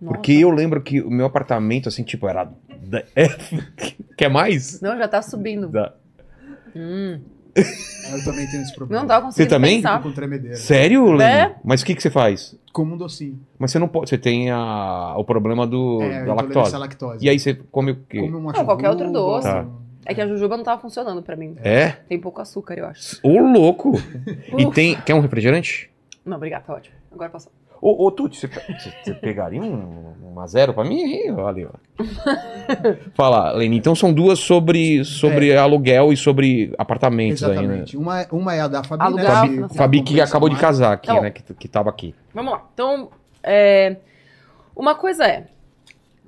[0.00, 0.14] Nossa.
[0.14, 2.50] porque eu lembro que o meu apartamento, assim, tipo, era.
[3.16, 3.26] É,
[4.16, 4.80] quer mais?
[4.80, 5.68] Não, já tá subindo.
[5.68, 5.92] Da-
[6.74, 7.20] Hum.
[7.56, 9.00] Eu também tenho esse problema.
[9.00, 9.76] Não tava conseguindo Você também?
[9.78, 10.02] pensar.
[10.02, 10.56] Com tremedeira.
[10.56, 11.32] Sério, Lene?
[11.32, 11.56] É?
[11.64, 12.54] Mas o que, que você faz?
[12.72, 13.40] Como um docinho.
[13.58, 14.10] Mas você não pode.
[14.10, 16.76] Você tem a, o problema do, é, da intolerância lactose.
[16.76, 17.24] lactose.
[17.26, 18.20] E aí você come o quê?
[18.20, 19.48] Come uma Não, qualquer outro doce.
[19.48, 19.66] Tá.
[20.04, 21.56] É que a jujuba não tava funcionando pra mim.
[21.64, 21.88] É?
[22.08, 23.18] Tem pouco açúcar, eu acho.
[23.22, 23.92] Ô, louco!
[24.58, 24.94] E tem.
[25.00, 25.90] Quer um refrigerante?
[26.24, 26.94] Não, obrigado, tá ótimo.
[27.10, 27.50] Agora passou.
[27.88, 31.30] Ô, ô Tuti, você, pegaria um, uma zero pra mim?
[31.30, 31.52] Ó.
[33.14, 33.76] Fala, Lene.
[33.76, 37.62] Então são duas sobre, sobre aluguel e sobre apartamentos aí, né?
[37.62, 37.96] Exatamente.
[37.96, 39.56] Uma, é- uma é a da Fabi, Alugar, né?
[39.60, 40.66] Fabi- que Fabi que compensa acabou de mais.
[40.66, 41.20] casar aqui, bom.
[41.20, 41.30] né?
[41.30, 42.12] Que, que tava aqui.
[42.34, 42.64] Vamos lá.
[42.74, 43.08] Então,
[43.40, 43.96] é,
[44.74, 45.46] uma coisa é.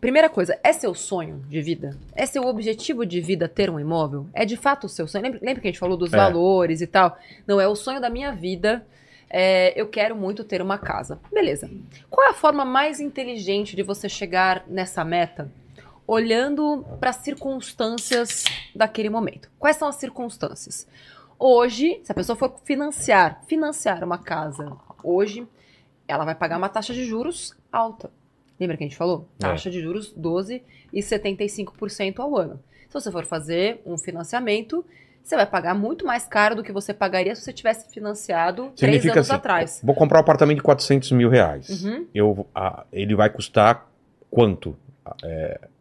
[0.01, 1.97] Primeira coisa, é seu sonho de vida?
[2.15, 4.27] É seu objetivo de vida ter um imóvel?
[4.33, 5.25] É de fato o seu sonho?
[5.25, 6.17] Lembra, lembra que a gente falou dos É.
[6.17, 7.19] valores e tal?
[7.45, 8.87] Não, é o sonho da minha vida.
[9.31, 11.21] É, eu quero muito ter uma casa.
[11.33, 11.71] Beleza.
[12.11, 15.51] Qual é a forma mais inteligente de você chegar nessa meta?
[16.07, 18.45] Olhando para as circunstâncias
[18.75, 19.51] daquele momento.
[19.59, 20.89] Quais são as circunstâncias?
[21.39, 25.47] Hoje, se a pessoa for financiar, financiar uma casa hoje,
[26.07, 28.11] ela vai pagar uma taxa de juros alta.
[28.59, 29.29] Lembra que a gente falou?
[29.39, 29.43] É.
[29.43, 32.59] Taxa de juros 12 e 75% ao ano.
[32.89, 34.85] Se você for fazer um financiamento,
[35.29, 38.79] você vai pagar muito mais caro do que você pagaria se você tivesse financiado três
[38.97, 39.81] Significa anos assim, atrás.
[39.85, 41.85] Vou comprar um apartamento de 400 mil reais.
[41.85, 42.07] Uhum.
[42.15, 43.87] Eu, ah, ele vai custar
[44.31, 44.77] quanto?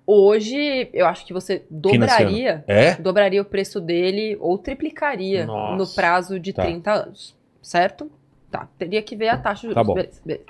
[0.06, 2.96] Hoje, eu acho que você dobraria, É?
[2.96, 5.76] dobraria o preço dele ou triplicaria Nossa.
[5.76, 6.64] no prazo de Tá.
[6.64, 8.10] 30 anos, certo?
[8.50, 9.76] Tá, teria que ver a taxa de juros.
[9.76, 9.94] Tá bom.
[9.96, 10.46] Beleza, beleza.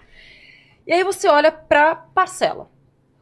[0.86, 2.70] E aí você olha para parcela.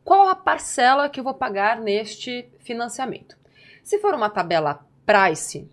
[0.03, 3.37] Qual a parcela que eu vou pagar neste financiamento?
[3.81, 5.69] Se for uma tabela price,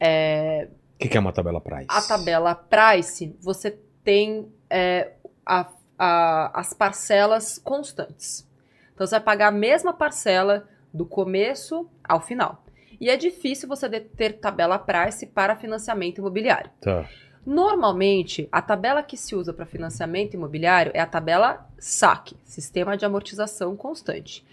[0.00, 1.86] O que, que é uma tabela price?
[1.88, 5.12] a tabela price, você tem é,
[5.44, 8.46] a- a- as parcelas constantes.
[8.94, 12.64] Então você vai pagar a mesma parcela do começo ao final.
[13.00, 16.70] E é difícil você ter tabela price para financiamento imobiliário.
[16.80, 17.06] Tá.
[17.44, 23.04] Normalmente, a tabela que se usa para financiamento imobiliário é a tabela SAC, Sistema de
[23.04, 24.44] Amortização Constante,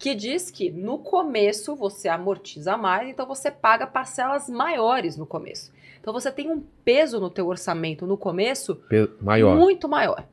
[0.00, 5.70] que diz que no começo você amortiza mais, então você paga parcelas maiores no começo.
[6.00, 9.54] Então você tem um peso no teu orçamento no começo Pe- Maior.
[9.56, 10.26] muito maior.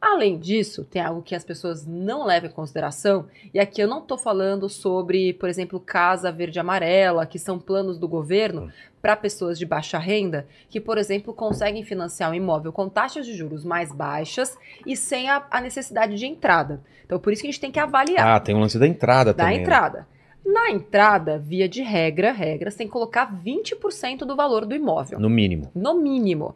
[0.00, 3.98] Além disso, tem algo que as pessoas não levam em consideração, e aqui eu não
[3.98, 8.70] estou falando sobre, por exemplo, Casa Verde Amarela, que são planos do governo
[9.02, 13.34] para pessoas de baixa renda, que, por exemplo, conseguem financiar um imóvel com taxas de
[13.34, 14.56] juros mais baixas
[14.86, 16.80] e sem a, a necessidade de entrada.
[17.04, 19.32] Então, por isso que a gente tem que avaliar Ah, tem o lance da entrada
[19.32, 19.58] da também.
[19.58, 19.62] né?
[19.62, 20.06] entrada.
[20.46, 25.18] Na entrada, via de regra, regra, você tem que colocar 20% do valor do imóvel.
[25.18, 25.70] No mínimo.
[25.74, 26.54] no mínimo.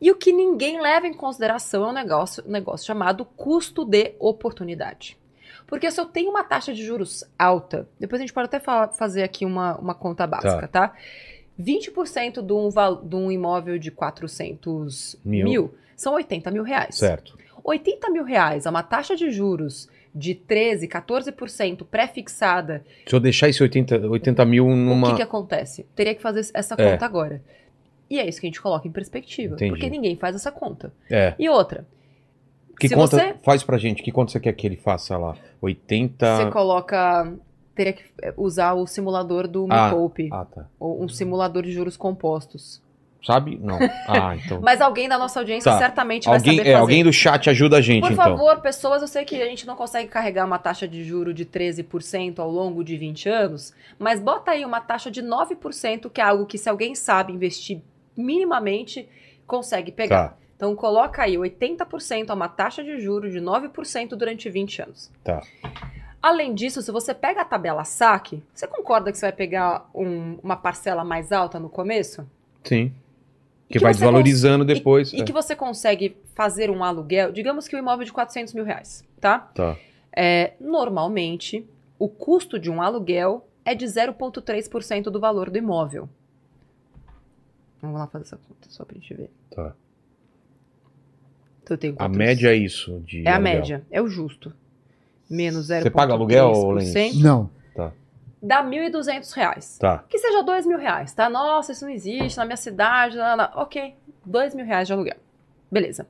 [0.00, 4.14] E o que ninguém leva em consideração é um negócio, um negócio chamado custo de
[4.18, 5.18] oportunidade.
[5.66, 8.88] Porque se eu tenho uma taxa de juros alta, depois a gente pode até fa-
[8.88, 10.94] fazer aqui uma, uma conta básica, tá?
[11.60, 12.68] 20% de um,
[13.08, 15.44] de um imóvel de 400 Mil.
[15.44, 15.74] mil.
[15.96, 16.94] são 80 mil reais.
[16.96, 17.36] Certo.
[17.64, 23.48] 80 mil reais a uma taxa de juros de 13, 14% pré-fixada Se eu deixar
[23.48, 25.08] esse 80, 80 mil numa.
[25.08, 25.84] o que, que acontece?
[25.94, 26.92] Teria que fazer essa É.
[26.92, 27.42] conta agora.
[28.10, 29.54] E é isso que a gente coloca em perspectiva.
[29.54, 29.70] Entendi.
[29.72, 30.92] Porque ninguém faz essa conta.
[31.10, 31.34] É.
[31.38, 31.86] E outra,
[32.80, 34.02] Que conta você- faz pra gente?
[34.02, 35.36] Que conta você quer que ele faça lá?
[35.60, 36.36] 80.
[36.36, 37.32] você coloca.
[37.74, 40.28] Teria que é, usar o simulador do Me Ah, Poupe.
[40.32, 40.66] Ah, tá.
[40.80, 42.82] Ou um simulador de juros compostos.
[43.24, 43.58] Sabe?
[43.60, 43.78] Não.
[44.06, 44.60] Ah, então.
[44.60, 45.78] Mas alguém da nossa audiência Tá.
[45.78, 46.80] certamente vai alguém, saber é, fazer.
[46.82, 48.24] alguém do chat ajuda a gente, Por então.
[48.24, 51.44] favor, pessoas, eu sei que a gente não consegue carregar uma taxa de juro de
[51.44, 56.24] 13% ao longo de 20 anos, mas bota aí uma taxa de 9%, que é
[56.24, 57.80] algo que se alguém sabe investir
[58.18, 59.08] minimamente,
[59.46, 60.28] consegue pegar.
[60.30, 65.10] Tá, Então coloca aí 80% a uma taxa de juro de 9% durante 20 anos.
[65.24, 65.40] tá.
[66.20, 70.36] Além disso, se você pega a tabela saque, você concorda que você vai pegar um-
[70.42, 72.28] uma parcela mais alta no começo?
[72.64, 72.92] Sim.
[73.70, 75.12] E Que, vai desvalorizando e- depois.
[75.12, 75.24] E, é.
[75.24, 79.04] que você consegue fazer um aluguel, digamos que o imóvel é de 400 mil reais,
[79.20, 79.38] tá?
[79.54, 79.76] Tá.
[80.12, 81.64] É, normalmente,
[82.00, 86.08] o custo de um aluguel é de 0,3% do valor do imóvel.
[87.80, 89.30] Vamos lá fazer essa conta só pra gente ver.
[89.50, 89.74] Tá.
[91.62, 93.00] Então, eu tenho A média é isso.
[93.00, 93.54] De É a aluguel.
[93.54, 94.52] média, é o justo.
[95.30, 95.82] Menos 0,3%.
[95.82, 97.22] Você paga aluguel, Lenny?
[97.22, 97.50] Não.
[98.40, 99.78] Dá 1.200 reais.
[99.78, 100.04] Tá.
[100.08, 101.28] Que seja dois mil reais, tá?
[101.28, 103.16] Nossa, isso não existe na minha cidade.
[103.16, 103.52] Lá, lá.
[103.56, 103.94] Ok,
[104.24, 105.16] dois mil reais de aluguel.
[105.70, 106.06] Beleza.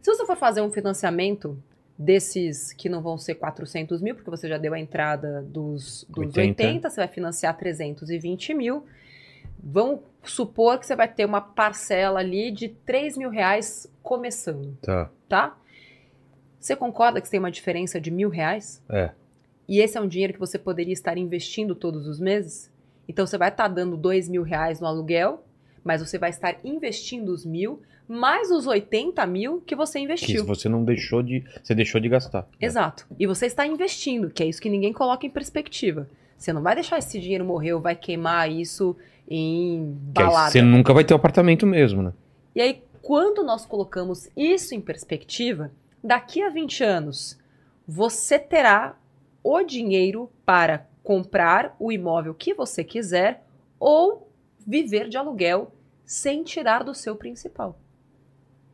[0.00, 1.60] Se você for fazer um financiamento
[1.98, 6.18] desses que não vão ser 400 mil, porque você já deu a entrada dos, dos
[6.36, 6.62] 80.
[6.62, 8.86] 80, você vai financiar 320 mil.
[9.62, 15.10] Vamos supor que você vai ter uma parcela ali de 3 mil reais começando, Tá.
[15.28, 15.56] tá?
[16.58, 18.82] Você concorda que você tem uma diferença de mil reais?
[18.88, 19.10] É.
[19.68, 22.70] E esse é um dinheiro que você poderia estar investindo todos os meses?
[23.08, 25.44] Então você vai estar dando dois mil reais no aluguel,
[25.82, 30.44] mas você vai estar investindo os mil, mais os 80 mil que você Que investiu.
[30.44, 31.44] você não deixou de.
[31.62, 32.46] Você deixou de gastar.
[32.60, 33.06] Exato.
[33.18, 36.08] E você está investindo, que é isso que ninguém coloca em perspectiva.
[36.36, 38.96] Você não vai deixar esse dinheiro morrer ou vai queimar isso
[39.30, 40.50] em balada.
[40.50, 42.12] você nunca vai ter o apartamento mesmo, né?
[42.54, 45.70] E aí, quando nós colocamos isso em perspectiva,
[46.02, 47.38] daqui a 20 anos,
[47.86, 48.98] você terá
[49.42, 53.44] o dinheiro para comprar o imóvel que você quiser
[53.78, 54.28] ou
[54.66, 55.72] viver de aluguel
[56.04, 57.78] sem tirar do seu principal.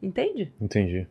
[0.03, 0.53] Entende?
[0.61, 1.07] Entendi.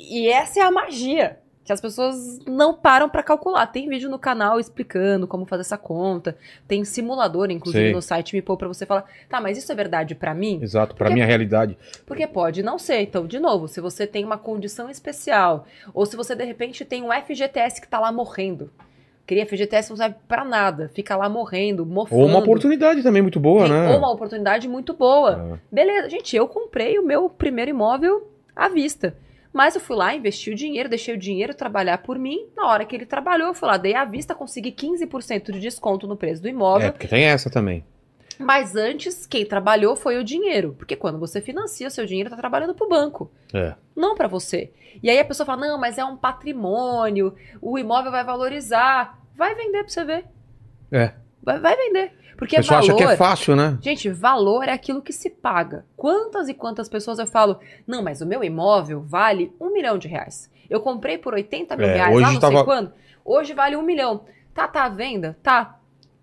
[0.00, 1.39] E essa é a magia.
[1.70, 3.64] Que as pessoas não param para calcular.
[3.68, 6.36] Tem vídeo no canal explicando como fazer essa conta.
[6.66, 7.92] Tem simulador, inclusive, Sei.
[7.94, 10.58] no site Me Poupa, pra você falar: tá, mas isso é verdade para mim?
[10.60, 10.96] Exato.
[10.96, 11.78] Pra Porque- minha realidade.
[12.04, 13.02] Porque pode não ser.
[13.02, 15.64] Então, de novo, se você tem uma condição especial,
[15.94, 18.68] ou se você de repente tem um FGTS que tá lá morrendo.
[19.24, 22.20] Queria FGTS não serve pra nada, fica lá morrendo, mofando.
[22.20, 23.90] Ou uma oportunidade também muito boa, Tem- né?
[23.92, 25.54] Ou uma oportunidade muito boa.
[25.54, 25.58] É.
[25.72, 28.26] Beleza, gente, eu comprei o meu primeiro imóvel
[28.56, 29.14] à vista.
[29.52, 32.46] Mas eu fui lá, investi o dinheiro, deixei o dinheiro trabalhar por mim.
[32.56, 36.06] Na hora que ele trabalhou, eu fui lá, dei à vista, consegui 15% de desconto
[36.06, 36.88] no preço do imóvel.
[36.88, 37.84] É, porque tem essa também.
[38.38, 40.74] Mas antes, quem trabalhou foi o dinheiro.
[40.78, 43.74] Porque quando você financia, o seu dinheiro tá trabalhando pro banco É.
[43.94, 44.72] não para você.
[45.02, 49.18] E aí a pessoa fala: "Não, mas é um patrimônio, o imóvel vai valorizar".
[49.36, 50.24] Vai vender para você ver.
[50.92, 51.12] É.
[51.42, 52.12] Vai, vai vender.
[52.40, 53.78] Porque O valor, acha que é fácil, né?
[53.82, 55.84] Gente, valor é aquilo que se paga.
[55.96, 60.08] Quantas e quantas pessoas eu falo: "Não, mas o meu imóvel vale um milhão de
[60.08, 60.50] reais.
[60.68, 62.92] Eu comprei por 80 mil É, reais hoje lá não tava- sei quando.
[63.24, 64.24] Hoje vale um milhão.
[64.54, 65.36] Tá, tá à venda?
[65.42, 65.78] Tá.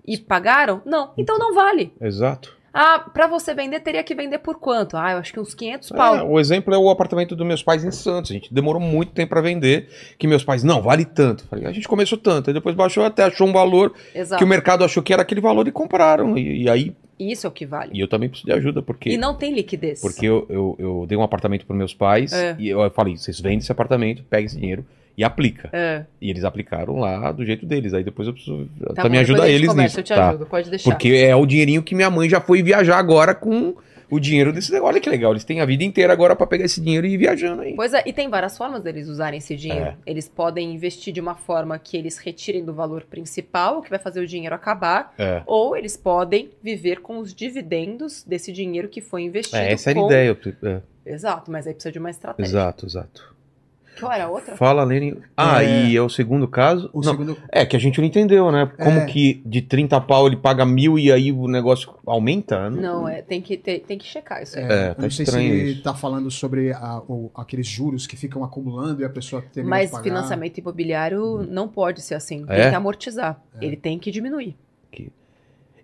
[0.06, 0.82] E pagaram?
[0.86, 1.14] Não.
[1.18, 1.94] Então não vale.
[2.02, 2.57] Exato.
[2.80, 4.96] Ah, pra você vender, teria que vender por quanto?
[4.98, 6.30] Ah, eu acho que uns 500 É, pau.
[6.32, 8.30] o exemplo é o apartamento dos meus pais em Santos.
[8.30, 9.90] A gente demorou muito tempo pra vender,
[10.20, 11.46] que meus pais, não, vale tanto.
[11.48, 14.38] Falei, a gente começou tanto, aí depois baixou até, achou um valor Exato.
[14.38, 16.38] que o mercado achou que era aquele valor e compraram.
[16.38, 17.90] E, e aí, Isso é o que vale.
[17.94, 20.00] e eu também preciso de ajuda, porque, E não tem liquidez.
[20.00, 22.56] porque eu, eu, eu dei um apartamento para meus pais É.
[22.60, 24.86] e eu falei, vocês vendem esse apartamento, pega esse dinheiro
[25.18, 25.70] e aplica.
[25.74, 26.06] É.
[26.22, 27.94] E eles aplicaram lá do jeito deles.
[27.94, 30.00] Aí depois eu preciso Tá também ajudar eles conversa, nisso.
[30.00, 30.30] Eu te tá?
[30.30, 30.92] ajudo, pode deixar.
[30.92, 33.76] Porque é o dinheirinho que minha mãe já foi viajar agora com
[34.10, 34.94] o dinheiro desse negócio.
[34.94, 37.18] Olha que legal, eles têm a vida inteira agora pra pegar esse dinheiro e ir
[37.18, 37.74] viajando aí.
[37.76, 39.86] Pois é, e tem várias formas deles usarem esse dinheiro.
[39.88, 39.96] É.
[40.06, 44.00] Eles podem investir de uma forma que eles retirem do valor principal, o que vai
[44.00, 45.42] fazer o dinheiro acabar, É.
[45.46, 49.58] ou eles podem viver com os dividendos desse dinheiro que foi investido.
[49.62, 50.28] É, essa era a com- ideia.
[50.62, 52.50] eu- é, Exato, mas aí precisa de uma estratégia.
[52.50, 53.36] exato, exato.
[54.00, 54.56] Qual era a outra?
[54.56, 55.18] Fala, Lene.
[55.36, 55.86] Ah, É.
[55.88, 56.90] e é o segundo caso?
[56.94, 57.38] O Não, segundo.
[57.52, 58.70] É, que a gente não entendeu, né?
[58.78, 59.06] Como É.
[59.06, 62.70] que de 30 pau ele paga mil e aí o negócio aumenta?
[62.70, 64.66] Não, é, tem que, ter- tem que checar isso aí.
[64.66, 65.84] É, eu tá não sei se ele isso.
[65.84, 69.92] tá falando sobre a- o- aqueles juros que ficam acumulando e a pessoa termina Mas
[69.92, 70.04] pagar.
[70.04, 72.46] financiamento imobiliário não pode ser assim.
[72.48, 72.62] É?
[72.62, 73.42] Tem que amortizar.
[73.62, 74.56] Ele tem que diminuir.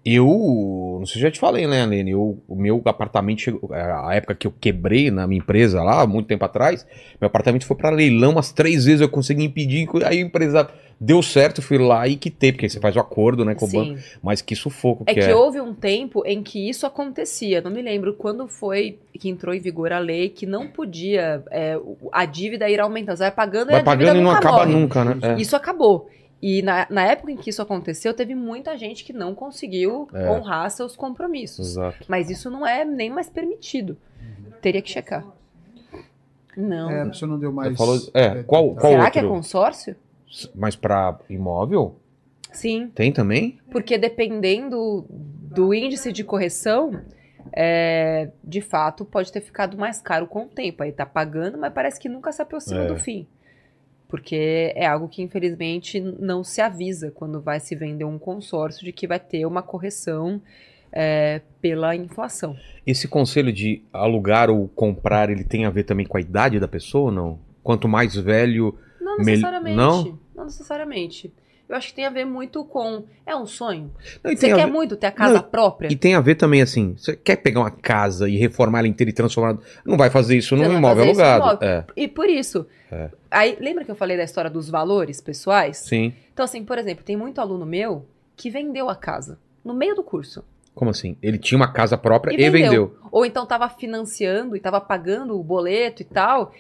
[0.06, 2.12] Eu, não sei se já te falei, né, Lene?
[2.12, 3.74] Eu, o meu apartamento chegou.
[3.74, 6.86] é, A época que eu quebrei na minha empresa lá, muito tempo atrás,
[7.22, 9.88] meu apartamento foi pra leilão umas três vezes, eu consegui impedir.
[10.06, 10.70] Aí a empresa
[11.00, 13.98] deu certo, fui lá e quitei, porque você faz o acordo, né, com o banco.
[13.98, 14.18] Sim.
[14.22, 15.36] Mas que sufoco É que, que é.
[15.36, 17.62] houve um tempo em que isso acontecia.
[17.62, 21.80] Não me lembro quando foi que entrou em vigor a lei que não podia é,
[22.12, 23.16] a dívida ir aumentando.
[23.18, 24.74] Você vai pagando e Vai a dívida pagando e não acaba morre.
[24.74, 25.18] nunca, né?
[25.22, 25.42] É.
[25.42, 26.10] Isso acabou.
[26.46, 30.30] E na, na época em que isso aconteceu, teve muita gente que não conseguiu É.
[30.30, 31.70] honrar seus compromissos.
[31.70, 32.06] Exato.
[32.06, 33.96] Mas isso não é nem mais permitido.
[34.62, 35.26] Teria que checar.
[36.58, 36.90] Não.
[36.92, 37.78] É, pessoa não deu mais.
[37.78, 39.38] falou- é, qual- qual- Será que é outro?
[39.38, 39.96] consórcio?
[40.54, 41.96] Mas pra imóvel?
[42.52, 42.92] Sim.
[42.94, 43.58] Tem também?
[43.72, 47.02] Porque dependendo do índice de correção,
[47.52, 50.84] é, de fato, pode ter ficado mais caro com o tempo.
[50.84, 52.88] Aí tá pagando, mas parece que nunca se aproxima É.
[52.88, 53.26] do fim.
[54.14, 58.92] Porque é algo que, infelizmente, não se avisa quando vai se vender um consórcio de
[58.92, 60.40] que vai ter uma correção
[60.92, 62.56] é, pela inflação.
[62.86, 66.68] Esse conselho de alugar ou comprar, ele tem a ver também com a idade da
[66.68, 67.40] pessoa ou não?
[67.64, 68.78] Quanto mais velho.
[69.02, 69.76] Não Mel- necessariamente.
[69.76, 70.20] não?
[70.36, 71.34] Não necessariamente.
[71.74, 73.04] Eu acho que tem a ver muito com.
[73.26, 73.92] É um sonho.
[74.24, 75.92] Não, Você quer ver- muito ter a casa Não, própria?
[75.92, 79.10] E tem a ver também assim, você quer pegar uma casa e reformar ela inteira
[79.10, 79.58] e transformar.
[79.86, 81.44] Não vai fazer isso Você num imóvel alugado.
[81.46, 81.68] imóvel.
[81.68, 82.66] É, E por isso.
[82.92, 83.10] É.
[83.32, 85.78] Aí, lembra que eu falei da história dos valores pessoais?
[85.78, 86.14] sim.
[86.34, 88.06] Então, assim, por exemplo, tem muito aluno meu
[88.36, 90.44] que vendeu a casa no meio do curso.
[90.76, 91.16] Como assim?
[91.22, 92.70] Ele tinha uma casa própria E e, vendeu.
[92.88, 92.98] vendeu.
[93.12, 96.52] Ou então tava financiando e tava pagando o boleto e tal.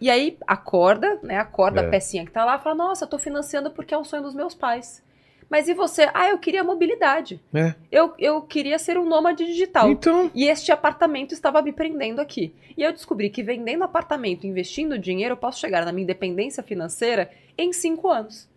[0.00, 1.38] E aí acorda, né?
[1.38, 1.86] Acorda É.
[1.86, 4.22] a pecinha que tá lá e fala: Nossa, eu tô financiando porque é um sonho
[4.22, 5.02] dos meus pais.
[5.48, 6.10] Mas e você?
[6.12, 7.40] Ah, eu queria mobilidade.
[7.54, 7.74] É.
[7.90, 9.88] Eu, eu queria ser um nômade digital.
[9.88, 10.28] Então.
[10.34, 12.52] E este apartamento estava me prendendo aqui.
[12.76, 17.30] E eu descobri que vendendo apartamento, investindo dinheiro, eu posso chegar na minha independência financeira
[17.56, 18.48] em cinco anos.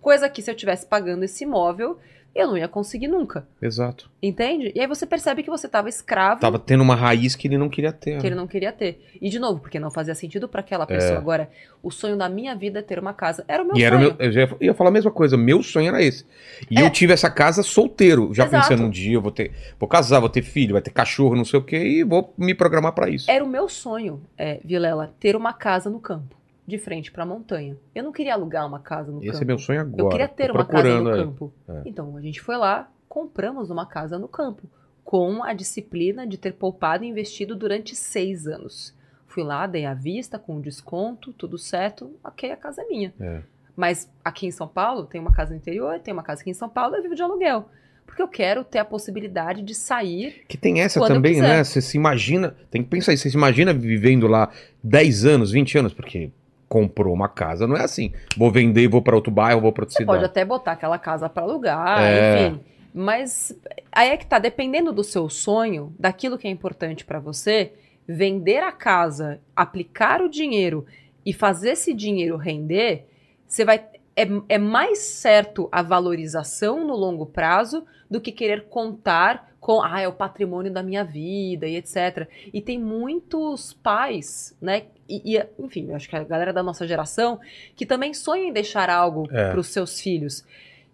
[0.00, 1.98] Coisa que se eu tivesse pagando esse imóvel,
[2.34, 3.46] eu não ia conseguir nunca.
[3.60, 4.10] Exato.
[4.22, 4.70] Entende?
[4.74, 7.68] E aí você percebe que você estava escravo Tava tendo uma raiz que ele não
[7.68, 8.18] queria ter.
[8.20, 8.40] que ele né?
[8.40, 9.04] não queria ter.
[9.20, 11.18] E de novo, porque não fazia sentido para aquela pessoa.
[11.18, 11.50] Agora,
[11.82, 13.44] o sonho da minha vida é ter uma casa.
[13.48, 14.16] Era o meu E era o sonho.
[14.18, 16.24] meu, eu já ia- ia falar a mesma coisa, meu sonho era esse.
[16.70, 16.82] E É.
[16.84, 18.68] eu tive essa casa solteiro, já Exato.
[18.68, 21.44] pensando um dia, eu vou ter, vou casar, vou ter filho, vai ter cachorro, não
[21.44, 23.30] sei o quê, e vou me programar pra isso.
[23.30, 26.36] Era o meu sonho, é, Vilela, ter uma casa no campo,
[26.68, 27.78] de frente para a montanha.
[27.94, 29.42] Eu não queria alugar uma casa no Esse campo.
[29.42, 30.02] é meu sonho agora.
[30.02, 31.16] Eu queria ter Tô uma casa no aí.
[31.16, 31.52] campo.
[31.66, 31.82] É.
[31.86, 34.68] Então, a gente foi lá, compramos uma casa no campo,
[35.02, 38.94] com a disciplina de ter poupado e investido durante seis anos.
[39.26, 43.14] Fui lá, dei à vista, com desconto, tudo certo, ok, a casa é minha.
[43.18, 43.40] É.
[43.74, 46.54] Mas aqui em São Paulo, tem uma casa no interior, tem uma casa aqui em
[46.54, 47.70] São Paulo, eu vivo de aluguel.
[48.04, 50.42] Porque eu quero ter a possibilidade de sair.
[50.48, 51.62] Que tem essa também, né?
[51.62, 54.50] Você se imagina, tem que pensar isso, você se imagina vivendo lá
[54.82, 56.30] 10 anos, 20 anos, porque
[56.68, 58.12] comprou uma casa, não é assim.
[58.36, 60.18] Vou vender, vou pra outro bairro, vou pra outra Você cidade.
[60.18, 62.48] pode até botar aquela casa para alugar, É.
[62.48, 62.60] enfim.
[62.94, 63.56] Mas
[63.92, 67.72] aí é que tá, dependendo do seu sonho, daquilo que é importante para você,
[68.06, 70.84] vender a casa, aplicar o dinheiro
[71.24, 73.06] e fazer esse dinheiro render,
[73.46, 73.84] você vai.
[74.16, 80.00] É, é mais certo a valorização no longo prazo do que querer contar com, ah,
[80.00, 82.26] é o patrimônio da minha vida e etc.
[82.52, 84.84] E tem muitos pais, né?
[85.08, 87.40] E, e, enfim, acho que a galera da nossa geração
[87.74, 89.50] que também sonha em deixar algo É.
[89.50, 90.44] para os seus filhos.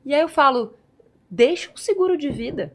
[0.05, 0.75] E aí eu falo,
[1.31, 2.73] deixa um seguro de vida.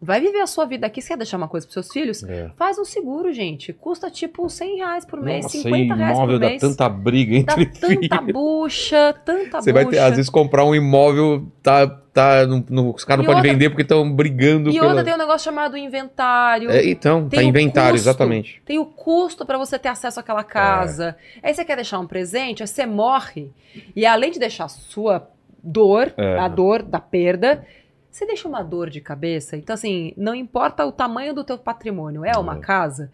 [0.00, 2.22] Vai viver a sua vida aqui, você quer deixar uma coisa para seus filhos?
[2.22, 2.50] É.
[2.56, 3.72] Faz um seguro, gente.
[3.72, 6.60] Custa tipo 100 reais por mês, Nossa, 50 reais imóvel por dá mês.
[6.60, 7.86] tanta briga Dá entre tanta
[8.18, 8.32] filhos.
[8.32, 9.84] bucha, tanta Você bucha.
[9.84, 13.52] vai ter, às vezes, comprar um imóvel, tá, tá, no, no- os caras não podem
[13.52, 14.86] vender porque estão brigando E pela...
[14.86, 16.70] outra tem um negócio chamado inventário.
[16.70, 18.08] É, então, Tem tá inventário, custo.
[18.08, 18.62] exatamente.
[18.64, 21.16] Tem o custo para você ter acesso àquela casa.
[21.42, 23.50] Aí você quer deixar um presente, aí você morre.
[23.96, 25.28] E além de deixar a sua
[25.62, 26.38] dor, É.
[26.38, 27.66] a dor da perda,
[28.10, 29.56] você deixa uma dor de cabeça.
[29.56, 32.60] Então, assim, não importa o tamanho do teu patrimônio, é uma É.
[32.60, 33.10] casa,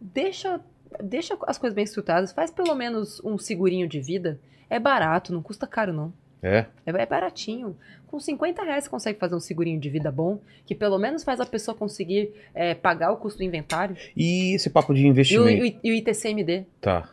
[0.00, 0.60] deixa,
[1.02, 4.38] deixa as coisas bem estruturadas, faz pelo menos um segurinho de vida.
[4.68, 6.12] É barato, não custa caro, não.
[6.42, 6.66] É.
[6.84, 7.76] É, é baratinho.
[8.06, 11.40] Com 50 reais você consegue fazer um segurinho de vida bom, que pelo menos faz
[11.40, 13.96] a pessoa conseguir é, pagar o custo do inventário.
[14.16, 15.64] E esse papo de investimento?
[15.64, 16.64] e o- e o ITCMD.
[16.80, 17.10] Tá.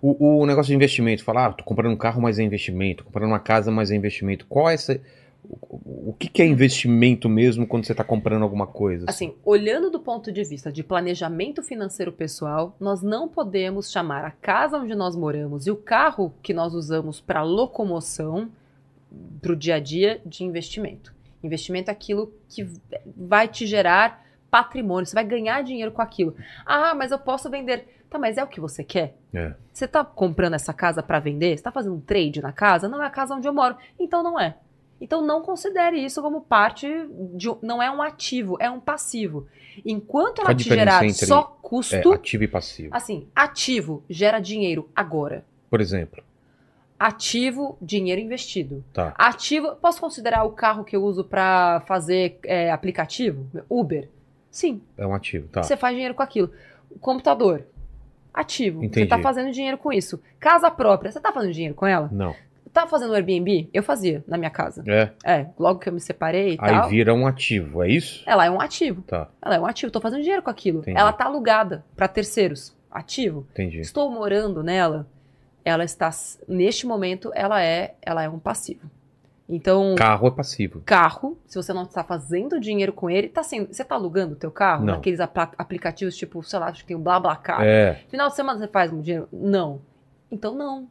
[0.00, 3.26] O, o negócio de investimento, falar, ah, tô comprando um carro, mas é investimento, comprando
[3.28, 4.46] uma casa, mas é investimento.
[4.48, 5.00] Qual é essa,
[5.48, 9.06] O, o que, que é investimento mesmo quando você está comprando alguma coisa?
[9.08, 14.30] Assim, olhando do ponto de vista de planejamento financeiro pessoal, nós não podemos chamar a
[14.30, 18.50] casa onde nós moramos e o carro que nós usamos para locomoção
[19.40, 21.14] para o dia a dia de investimento.
[21.42, 22.66] Investimento é aquilo que
[23.16, 26.34] vai te gerar patrimônio, você vai ganhar dinheiro com aquilo.
[26.64, 27.88] Ah, mas eu posso vender.
[28.08, 29.16] Tá, mas é o que você quer?
[29.34, 29.54] É.
[29.72, 31.56] Você tá comprando essa casa para vender?
[31.56, 32.88] Você tá fazendo um trade na casa?
[32.88, 33.76] Não é a casa onde eu moro.
[33.98, 34.56] Então não é.
[35.00, 36.88] Então não considere isso como parte
[37.34, 37.48] de.
[37.62, 39.46] Não é um ativo, é um passivo.
[39.84, 42.94] Enquanto ela te gerar só É, custo, ativo e passivo.
[42.94, 45.44] assim, ativo gera dinheiro agora.
[45.68, 46.22] Por exemplo.
[46.98, 48.84] Ativo, dinheiro investido.
[48.92, 49.12] Tá.
[49.18, 53.46] Ativo, posso considerar o carro que eu uso para fazer é, aplicativo?
[53.68, 54.08] Uber?
[54.50, 55.62] Sim, É um ativo, tá.
[55.64, 56.50] você faz dinheiro com aquilo.
[56.90, 57.64] O computador?
[58.32, 58.78] Ativo.
[58.80, 59.08] Você Entendi.
[59.08, 60.22] tá fazendo dinheiro com isso.
[60.38, 62.08] Casa própria, você tá fazendo dinheiro com ela?
[62.12, 62.34] Não.
[62.74, 63.70] Tá fazendo Airbnb?
[63.72, 64.82] Eu fazia na minha casa.
[64.86, 65.10] É.
[65.24, 66.88] É, logo que eu me separei e Aí tal.
[66.88, 68.22] vira um ativo, é isso?
[68.26, 69.00] Ela é um ativo.
[69.02, 69.92] Tá, Ela é um ativo.
[69.92, 70.80] Tô fazendo dinheiro com aquilo.
[70.80, 70.98] Entendi.
[70.98, 72.74] Ela tá alugada para terceiros.
[72.90, 73.46] Ativo.
[73.52, 73.78] entendi.
[73.78, 75.06] Estou morando nela.
[75.64, 76.10] Ela está
[76.48, 78.90] neste momento ela é ela é um passivo.
[79.48, 80.80] Então, Carro é passivo.
[80.86, 84.36] carro, se você não está fazendo dinheiro com ele, tá sendo, você tá alugando o
[84.36, 84.94] teu carro Não.
[84.94, 87.60] naqueles apla- aplicativos tipo, sei lá, acho que tem o BlaBlaCar.
[87.62, 89.28] É, Final de semana você faz um dinheiro?
[89.32, 89.80] Não.
[90.32, 90.88] Então não.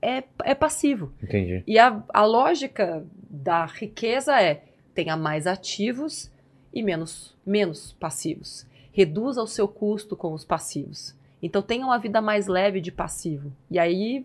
[0.00, 1.12] É, é passivo.
[1.22, 1.62] entendi.
[1.66, 4.62] E a, a lógica da riqueza é
[4.94, 6.30] tenha mais ativos
[6.72, 8.66] e menos, menos passivos.
[8.92, 11.14] Reduza o seu custo com os passivos.
[11.42, 13.52] Então tenha uma vida mais leve de passivo.
[13.70, 14.24] E aí,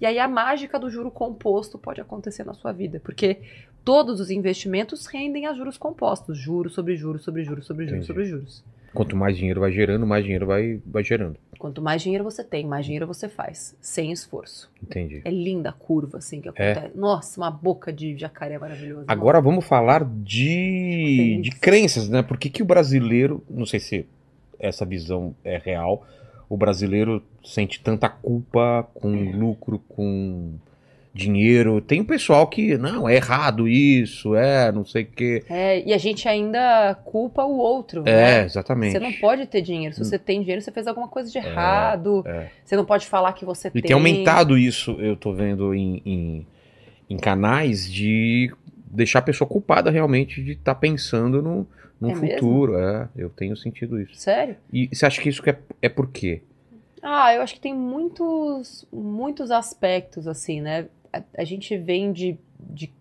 [0.00, 3.00] e aí a mágica do juro composto pode acontecer na sua vida.
[3.02, 3.38] Porque
[3.84, 6.38] todos os investimentos rendem a juros compostos.
[6.38, 8.06] Juros sobre juros, sobre juros, sobre juros, Entendi.
[8.06, 8.64] sobre juros.
[8.96, 11.36] Quanto mais dinheiro vai gerando, mais dinheiro vai, vai gerando.
[11.58, 13.76] Quanto mais dinheiro você tem, mais dinheiro você faz.
[13.80, 14.70] Sem esforço.
[14.82, 15.22] Entendi.
[15.24, 16.96] É linda a curva, assim, que acontece.
[16.96, 19.04] Nossa, uma boca de jacaré maravilhosa.
[19.08, 22.22] Agora vamos falar de, de crenças, né?
[22.22, 24.06] Por que, que o brasileiro, não sei se
[24.58, 26.06] essa visão é real,
[26.48, 30.54] o brasileiro sente tanta culpa com lucro, com
[31.16, 31.80] dinheiro.
[31.80, 35.42] Tem o pessoal que, não, é errado isso, é, não sei o quê.
[35.48, 38.02] É, e a gente ainda culpa o outro.
[38.06, 38.44] É, né?
[38.44, 38.92] exatamente.
[38.92, 39.94] Você não pode ter dinheiro.
[39.94, 42.22] Se você tem dinheiro, você fez alguma coisa de errado.
[42.26, 42.48] é.
[42.64, 43.82] Você não pode falar que você E tem.
[43.82, 46.46] tem aumentado isso, eu tô vendo em, em,
[47.10, 48.52] em canais de
[48.88, 51.66] deixar a pessoa culpada realmente de estar pensando no,
[52.00, 52.30] no É mesmo?
[52.30, 52.78] futuro.
[52.78, 54.14] É, eu tenho sentido isso.
[54.16, 54.56] Sério?
[54.72, 56.42] E você acha que isso é, é por quê?
[57.02, 60.86] Ah, eu acho que tem muitos, muitos aspectos, assim, né?
[61.12, 62.92] A, a gente vem de, de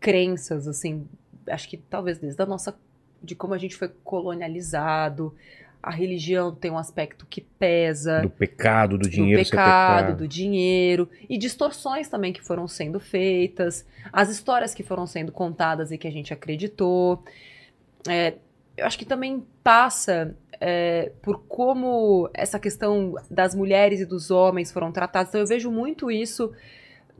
[0.00, 1.06] crenças, assim,
[1.48, 2.76] acho que talvez desde a nossa.
[3.22, 5.34] de como a gente foi colonializado.
[5.82, 8.20] A religião tem um aspecto que pesa.
[8.20, 10.18] Do pecado, do dinheiro do pecado, pecado.
[10.18, 15.90] do dinheiro e distorções também que foram sendo feitas, as histórias que foram sendo contadas
[15.90, 17.24] e que a gente acreditou.
[18.08, 18.34] É,
[18.76, 24.70] eu acho que também passa é, por como essa questão das mulheres e dos homens
[24.70, 25.30] foram tratados.
[25.30, 26.52] Então eu vejo muito isso.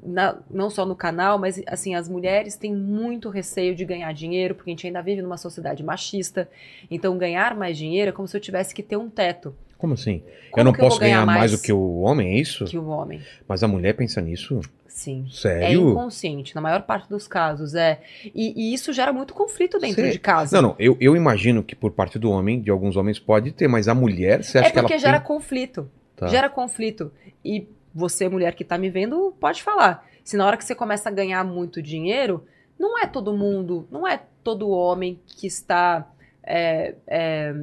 [0.03, 4.55] Na- não só no canal, mas assim, as mulheres têm muito receio de ganhar dinheiro,
[4.55, 6.49] porque a gente ainda vive numa sociedade machista.
[6.91, 9.55] Então, ganhar mais dinheiro é como se eu tivesse que ter um teto.
[9.79, 10.23] Como assim?
[10.51, 12.65] Como eu não que eu posso ganhar, ganhar mais do que o homem, é isso?
[12.67, 13.21] Que o homem.
[13.49, 14.61] Mas a mulher pensa nisso?
[14.87, 15.25] Sim.
[15.29, 15.91] É Sério?
[15.91, 18.01] inconsciente, na maior parte dos casos, é.
[18.35, 20.11] E, e isso gera muito conflito dentro Sim.
[20.11, 20.61] de casa.
[20.61, 23.67] Não, não, eu, eu imagino que por parte do homem, de alguns homens pode ter,
[23.67, 25.27] mas a mulher, você acha é que ela porque gera tem...
[25.27, 25.91] conflito.
[26.15, 26.29] Tá.
[26.29, 27.11] Gera conflito.
[27.45, 30.07] E você, mulher que tá me vendo, pode falar.
[30.25, 32.47] Se na hora que você começa a ganhar muito dinheiro,
[32.79, 36.09] não é todo mundo, não é todo homem que está
[36.43, 37.55] é, é,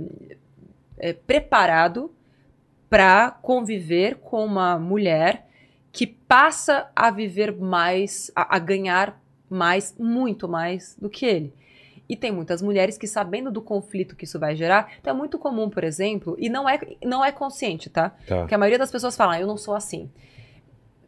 [0.97, 2.11] é, preparado
[2.89, 5.47] para conviver com uma mulher
[5.91, 9.19] que passa a viver mais, a, a ganhar
[9.49, 11.53] mais, muito mais do que ele.
[12.10, 15.38] E tem muitas mulheres que, sabendo do conflito que isso vai gerar, então é muito
[15.38, 18.10] comum, por exemplo, e não é, não é consciente, tá?
[18.27, 18.40] Tá.
[18.40, 20.10] Porque a maioria das pessoas fala, ah, eu não sou assim.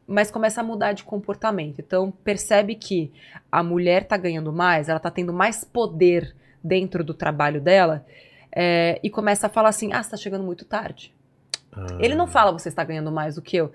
[0.05, 1.79] Mas começa a mudar de comportamento.
[1.79, 3.11] Então, percebe que
[3.51, 8.05] a mulher tá ganhando mais, ela tá tendo mais poder dentro do trabalho dela,
[8.51, 11.13] é, e começa a falar assim: ah, você tá chegando muito tarde.
[11.71, 13.71] Ah, Ele não fala, você está ganhando mais do que eu.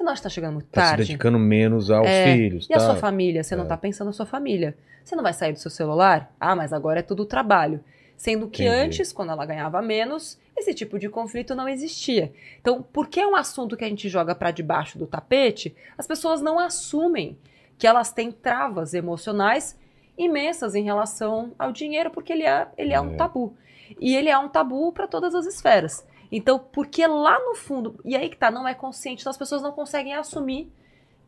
[0.00, 1.04] Você não está chegando muito Tá se tarde.
[1.04, 2.84] dedicando menos aos É, filhos, E a tá?
[2.86, 3.44] sua família?
[3.44, 3.68] Você não É.
[3.68, 4.74] tá pensando na sua família.
[5.04, 6.32] Você não vai sair do seu celular?
[6.40, 7.84] Ah, mas agora é tudo trabalho.
[8.16, 8.80] Sendo que Entendi.
[8.82, 12.32] antes, quando ela ganhava menos, esse tipo de conflito não existia.
[12.62, 16.40] Então, porque é um assunto que a gente joga para debaixo do tapete, as pessoas
[16.40, 17.36] não assumem
[17.78, 19.78] que elas têm travas emocionais
[20.16, 23.16] imensas em relação ao dinheiro, porque ele é, ele é, um É.
[23.16, 23.54] tabu.
[24.00, 26.06] E ele é um tabu para todas as esferas.
[26.30, 29.62] Então, porque lá no fundo, e aí que tá, não é consciente, então as pessoas
[29.62, 30.70] não conseguem assumir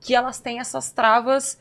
[0.01, 1.59] que elas têm essas travas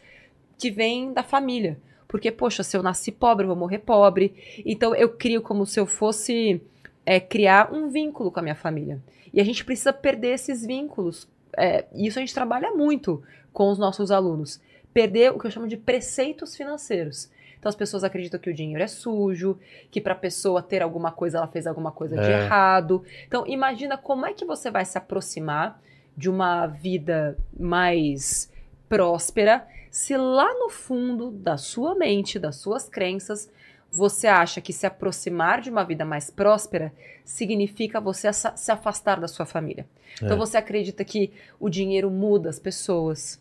[0.57, 1.79] que vêm da família.
[2.07, 4.61] Porque, poxa, se eu nasci pobre, eu vou morrer pobre.
[4.65, 6.61] Então eu crio como se eu fosse
[7.05, 9.01] é, criar um vínculo com a minha família.
[9.33, 11.27] E a gente precisa perder esses vínculos.
[11.57, 13.23] É, isso a gente trabalha muito
[13.53, 14.59] com os nossos alunos.
[14.93, 17.29] Perder o que eu chamo de preceitos financeiros.
[17.61, 19.55] Então as pessoas acreditam que o dinheiro é sujo,
[19.91, 22.45] que para a pessoa ter alguma coisa ela fez alguma coisa de É.
[22.45, 23.03] errado.
[23.27, 25.79] Então imagina como é que você vai se aproximar
[26.17, 28.51] de uma vida mais
[28.89, 33.47] próspera se lá no fundo da sua mente, das suas crenças,
[33.91, 36.91] você acha que se aproximar de uma vida mais próspera
[37.23, 39.85] significa você se afastar da sua família.
[40.15, 40.39] Então É.
[40.39, 43.39] você acredita que o dinheiro muda as pessoas.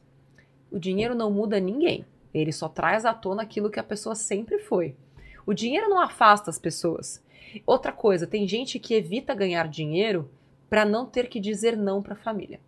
[0.70, 2.05] O dinheiro não muda ninguém.
[2.32, 4.94] Ele só traz à tona aquilo que a pessoa sempre foi.
[5.47, 7.23] O dinheiro não afasta as pessoas.
[7.66, 10.31] Outra coisa, tem gente que evita ganhar dinheiro
[10.69, 12.61] para não ter que dizer não para a família.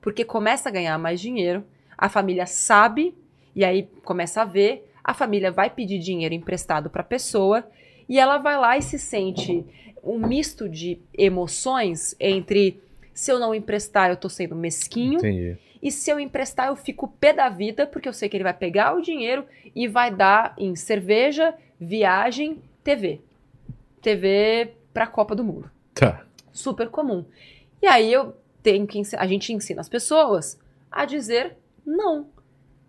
[0.00, 1.64] Porque começa a ganhar mais dinheiro,
[1.96, 3.14] a família sabe
[3.54, 7.68] e aí começa a ver, a família vai pedir dinheiro emprestado para a pessoa
[8.08, 9.64] e ela vai lá e se sente
[10.02, 12.80] um misto de emoções entre
[13.12, 15.56] se eu não emprestar eu tô sendo mesquinho Entendi.
[15.84, 18.54] E se eu emprestar, eu fico pé da vida, porque eu sei que ele vai
[18.54, 19.44] pegar o dinheiro
[19.76, 23.20] e vai dar em cerveja, viagem, TV.
[24.00, 25.70] TV pra Copa do Mundo.
[25.92, 26.24] Tá.
[26.50, 27.22] Super comum.
[27.82, 30.58] E aí eu tenho que a gente ensina as pessoas
[30.90, 31.54] a dizer
[31.84, 32.28] não.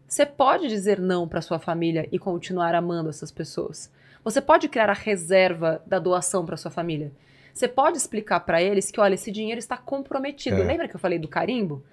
[0.08, 3.92] Você pode dizer não para sua família e continuar amando essas pessoas.
[4.24, 7.12] Você pode criar a reserva da doação para sua família.
[7.54, 10.62] Você pode explicar para eles que, olha, esse dinheiro está comprometido.
[10.62, 10.64] É.
[10.64, 11.84] Lembra que eu falei do carimbo?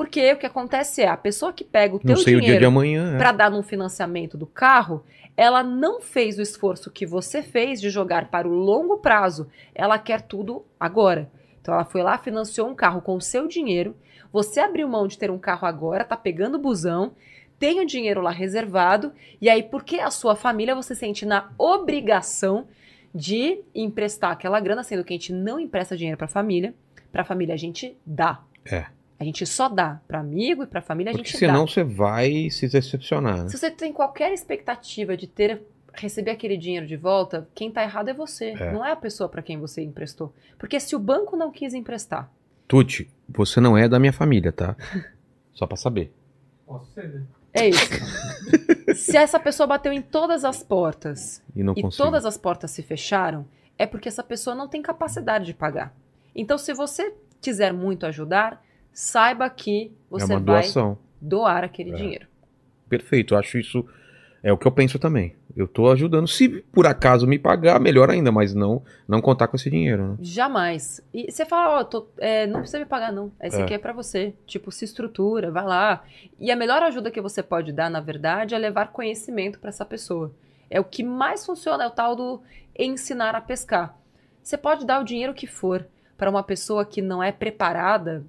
[0.00, 3.16] Porque o que acontece é, a pessoa que pega o teu dinheiro amanhã.
[3.16, 3.18] é.
[3.18, 5.04] para dar num financiamento do carro,
[5.36, 9.46] ela não fez o esforço que você fez de jogar para o longo prazo.
[9.74, 11.30] Ela quer tudo agora.
[11.60, 13.94] Então ela foi lá, financiou um carro com o seu dinheiro.
[14.32, 17.12] Você abriu mão de ter um carro agora, tá pegando o busão,
[17.58, 22.66] tem o dinheiro lá reservado, e aí, porque a sua família você sente na obrigação
[23.14, 26.74] de emprestar aquela grana, sendo que a gente não empresta dinheiro para a família,
[27.12, 28.40] para a família a gente dá.
[28.64, 28.86] É.
[29.20, 31.70] A gente só dá para amigo e para família a Porque gente senão dá.
[31.70, 33.48] você vai se decepcionar, né?
[33.50, 38.08] Se você tem qualquer expectativa de ter receber aquele dinheiro de volta, quem tá errado
[38.08, 38.72] é você, É.
[38.72, 40.32] não é a pessoa para quem você emprestou.
[40.56, 42.30] Porque se o banco não quis emprestar,
[42.66, 44.74] Tuti, você não é da minha família, tá?
[45.52, 46.12] Só pra saber.
[46.66, 47.22] Posso ser, né?
[47.52, 47.90] é isso.
[48.94, 52.04] se essa pessoa bateu em todas as portas E não e consigo.
[52.04, 53.44] todas as portas se fecharam,
[53.76, 55.92] é porque essa pessoa não tem capacidade de pagar.
[56.34, 60.64] Então, se você quiser muito ajudar, saiba que é você uma vai
[61.20, 61.94] doar aquele É.
[61.94, 62.26] dinheiro.
[62.88, 63.84] Perfeito, eu acho isso.
[64.42, 65.36] É o que eu penso também.
[65.54, 66.26] Eu tô ajudando.
[66.26, 70.16] Se por acaso me pagar, melhor ainda, mas não não contar com esse dinheiro, né?
[70.20, 71.02] Jamais.
[71.12, 73.30] E você fala, ó, tô- é, não precisa me pagar, não.
[73.42, 73.64] Esse É.
[73.64, 74.32] aqui é pra você.
[74.46, 76.02] Tipo, se estrutura, vai lá.
[76.38, 79.84] E a melhor ajuda que você pode dar, na verdade, é levar conhecimento pra essa
[79.84, 80.32] pessoa.
[80.70, 82.40] É o que mais funciona, é o tal do
[82.78, 83.94] ensinar a pescar.
[84.42, 85.86] Você pode dar o dinheiro que for
[86.16, 88.24] para uma pessoa que não é preparada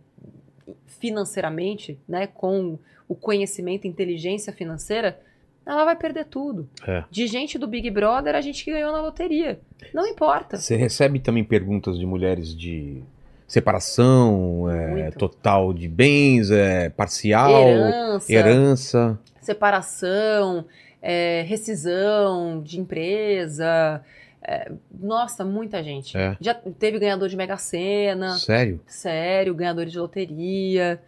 [0.88, 2.78] financeiramente, né, com
[3.08, 5.20] o conhecimento, inteligência financeira,
[5.66, 6.68] ela vai perder tudo.
[6.88, 7.04] É.
[7.10, 9.60] De gente do Big Brother, a gente que ganhou na loteria.
[9.94, 10.58] Não importa.
[10.58, 13.02] Você recebe também perguntas de mulheres de
[13.48, 19.20] separação, é, total de bens, é, parcial, Herança, herança.
[19.42, 20.66] separação,
[21.02, 24.02] é, rescisão de empresa.
[24.44, 26.18] É, nossa, muita gente.
[26.18, 26.36] É.
[26.42, 28.80] Já teve ganhador de Mega Sena, Sério?
[28.88, 31.02] sério, ganhadores de loteria.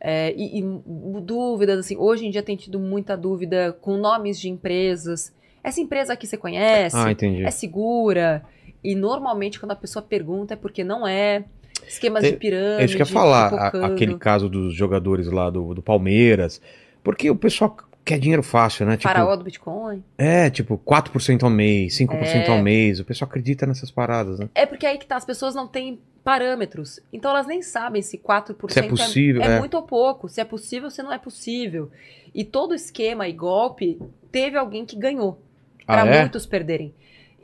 [0.00, 0.64] é, e, e
[1.22, 5.32] dúvidas, assim, hoje em dia tem tido muita dúvida com nomes de empresas.
[5.64, 6.96] Essa empresa aqui você conhece?
[6.96, 7.44] Ah, entendi.
[7.44, 8.44] é segura?
[8.84, 11.44] E normalmente quando a pessoa pergunta é porque não é.
[11.88, 12.84] Esquemas É- de pirâmide.
[12.84, 16.60] Isso que eu ia falar, a- aquele caso dos jogadores lá do, do Palmeiras.
[17.02, 17.76] Porque o pessoal
[18.06, 18.96] quer dinheiro fácil, né?
[18.96, 20.02] Tipo, Faraó do Bitcoin.
[20.16, 22.50] É, tipo, 4% ao mês, 5% É.
[22.50, 23.00] ao mês.
[23.00, 24.48] O pessoal acredita nessas paradas, né?
[24.54, 27.00] É porque aí que tá, as pessoas não têm parâmetros.
[27.12, 29.58] Então elas nem sabem se 4% Se é possível, é, é.
[29.58, 31.90] muito ou pouco, se é possível, se não é possível.
[32.34, 33.98] E todo esquema e golpe
[34.32, 35.40] teve alguém que ganhou,
[35.88, 36.20] Ah, Pra é?
[36.20, 36.92] muitos perderem.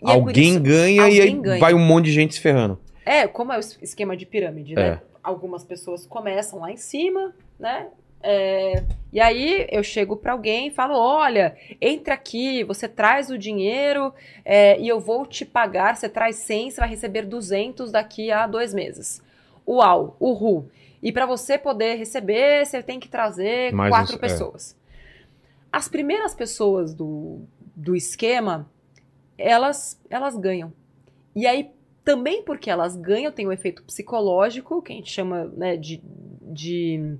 [0.02, 1.60] E é Alguém isso- ganha e aí alguém ganha.
[1.60, 2.78] vai um monte de gente se ferrando.
[3.06, 4.76] É, como é o es- esquema de pirâmide, É.
[4.76, 5.00] né?
[5.22, 7.86] Algumas pessoas começam lá em cima, né?
[8.22, 13.36] É, e aí eu chego pra alguém e falo: olha, entra aqui, você traz o
[13.38, 14.12] dinheiro
[14.44, 15.96] é, e eu vou te pagar.
[15.96, 19.22] Você traz 100, você vai receber 200 daqui a dois meses.
[19.66, 20.68] Uau, uhul.
[21.02, 24.20] E pra você poder receber, você tem que trazer Mais quatro uns- é.
[24.20, 24.76] pessoas.
[25.72, 27.40] As primeiras pessoas do,
[27.74, 28.70] do esquema,
[29.36, 30.72] elas, elas ganham.
[31.34, 31.70] E aí,
[32.04, 36.00] também porque elas ganham, tem um efeito psicológico, que a gente chama né, de,
[36.42, 37.16] de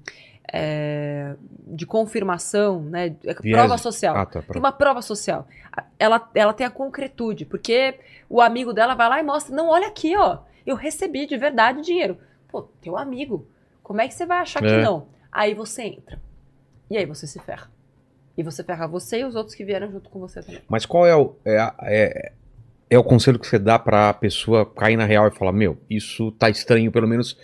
[0.52, 1.34] é,
[1.66, 3.14] de confirmação, né?
[3.24, 4.16] é, Viés- Prova social.
[4.16, 4.32] Ah, tá.
[4.40, 4.58] Tem Pronto.
[4.58, 5.46] uma prova social.
[5.98, 7.98] Ela, ela tem a concretude, porque
[8.28, 11.82] o amigo dela vai lá e mostra: não, olha aqui, ó, eu recebi de verdade
[11.82, 12.18] dinheiro.
[12.48, 13.46] Pô, teu amigo,
[13.82, 14.66] como é que você vai achar É.
[14.66, 15.06] que não?
[15.30, 16.20] Aí você entra.
[16.90, 17.70] E aí você se ferra.
[18.36, 20.60] E você ferra você e os outros que vieram junto com você também.
[20.68, 22.32] Mas qual é o, é, a- é,
[22.90, 26.30] é o conselho que você dá pra pessoa cair na real e falar: Meu, isso
[26.32, 27.38] tá estranho, pelo menos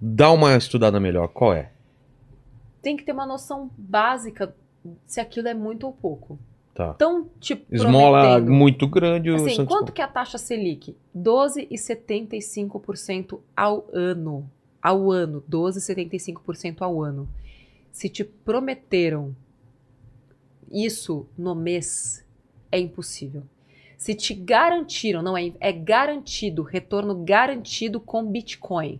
[0.00, 1.28] dá uma estudada melhor.
[1.28, 1.70] Qual é?
[2.82, 4.54] Tem que ter uma noção básica
[5.06, 6.38] se aquilo é muito ou pouco.
[6.74, 6.92] Tá.
[6.94, 9.30] Então, tipo, Esmola muito grande.
[9.30, 10.96] o Assim, Santos quanto que é a taxa Selic?
[11.16, 14.50] 12,75% ao ano.
[14.82, 15.44] Ao ano.
[15.48, 17.28] 12,75% ao ano.
[17.92, 19.36] Se te prometeram
[20.70, 22.24] isso no mês,
[22.70, 23.42] é impossível.
[23.98, 28.98] Se te garantiram, não é, é garantido, retorno garantido com Bitcoin,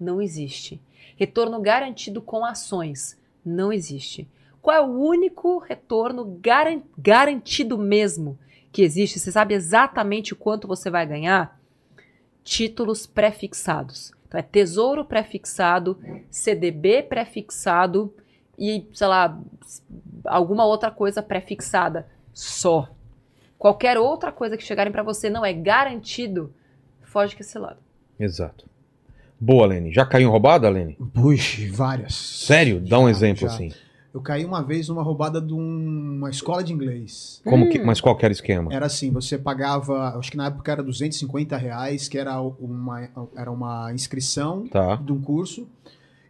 [0.00, 0.80] não existe.
[1.18, 4.28] Retorno garantido com ações, não existe.
[4.62, 8.38] Qual é o único retorno garan- garantido mesmo
[8.70, 9.18] que existe?
[9.18, 11.58] Você sabe exatamente quanto você vai ganhar?
[12.44, 14.12] Títulos pré-fixados.
[14.28, 15.98] Então é tesouro pré-fixado,
[16.30, 18.14] CDB pré-fixado
[18.56, 19.36] e, sei lá,
[20.24, 22.06] alguma outra coisa pré-fixada.
[22.32, 22.88] Só.
[23.58, 26.54] Qualquer outra coisa que chegarem para você não é garantido,
[27.02, 27.80] foge que esse lado.
[28.20, 28.68] Exato.
[29.40, 29.92] Boa, Lene.
[29.92, 30.96] Já caiu em roubada, Lene?
[31.14, 32.14] Puxa, várias.
[32.14, 32.80] Sério?
[32.80, 33.54] Dá um Já, exemplo já.
[33.54, 33.72] assim.
[34.12, 37.40] Eu caí uma vez numa roubada de um- uma escola de inglês.
[37.44, 37.84] Como que, Hum.
[37.84, 38.72] mas qual que era o esquema?
[38.72, 43.50] Era assim, você pagava, acho que na época era 250 reais, que era uma, era
[43.50, 44.96] uma inscrição Tá.
[44.96, 45.68] de um curso.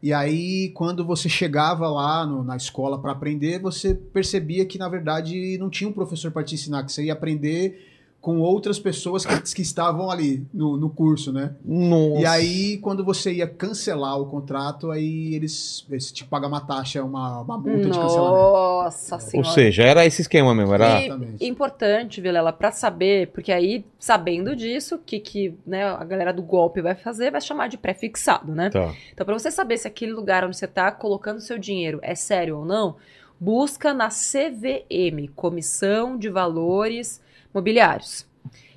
[0.03, 4.89] E aí, quando você chegava lá no- na escola para aprender, você percebia que, na
[4.89, 7.98] verdade, não tinha um professor para te ensinar, que você ia aprender
[8.29, 11.55] com outras pessoas que, que estavam ali no, no curso, né?
[11.65, 12.21] Nossa.
[12.21, 17.03] E aí, quando você ia cancelar o contrato, aí eles, eles te pagam uma taxa,
[17.03, 18.43] uma, uma multa de cancelamento.
[18.43, 19.49] Nossa Ou senhora.
[19.49, 20.75] seja, era esse esquema mesmo.
[20.75, 21.01] Era...
[21.41, 26.31] E importante, Vilela, pra saber, porque aí, sabendo disso, o que, que né, a galera
[26.31, 28.69] do golpe vai fazer, vai chamar de pré-fixado, né?
[28.69, 28.93] Tá.
[29.11, 32.59] Então, pra você saber se aquele lugar onde você tá colocando seu dinheiro é sério
[32.59, 32.97] ou não,
[33.41, 38.27] busca na CVM, Comissão de Valores Mobiliários,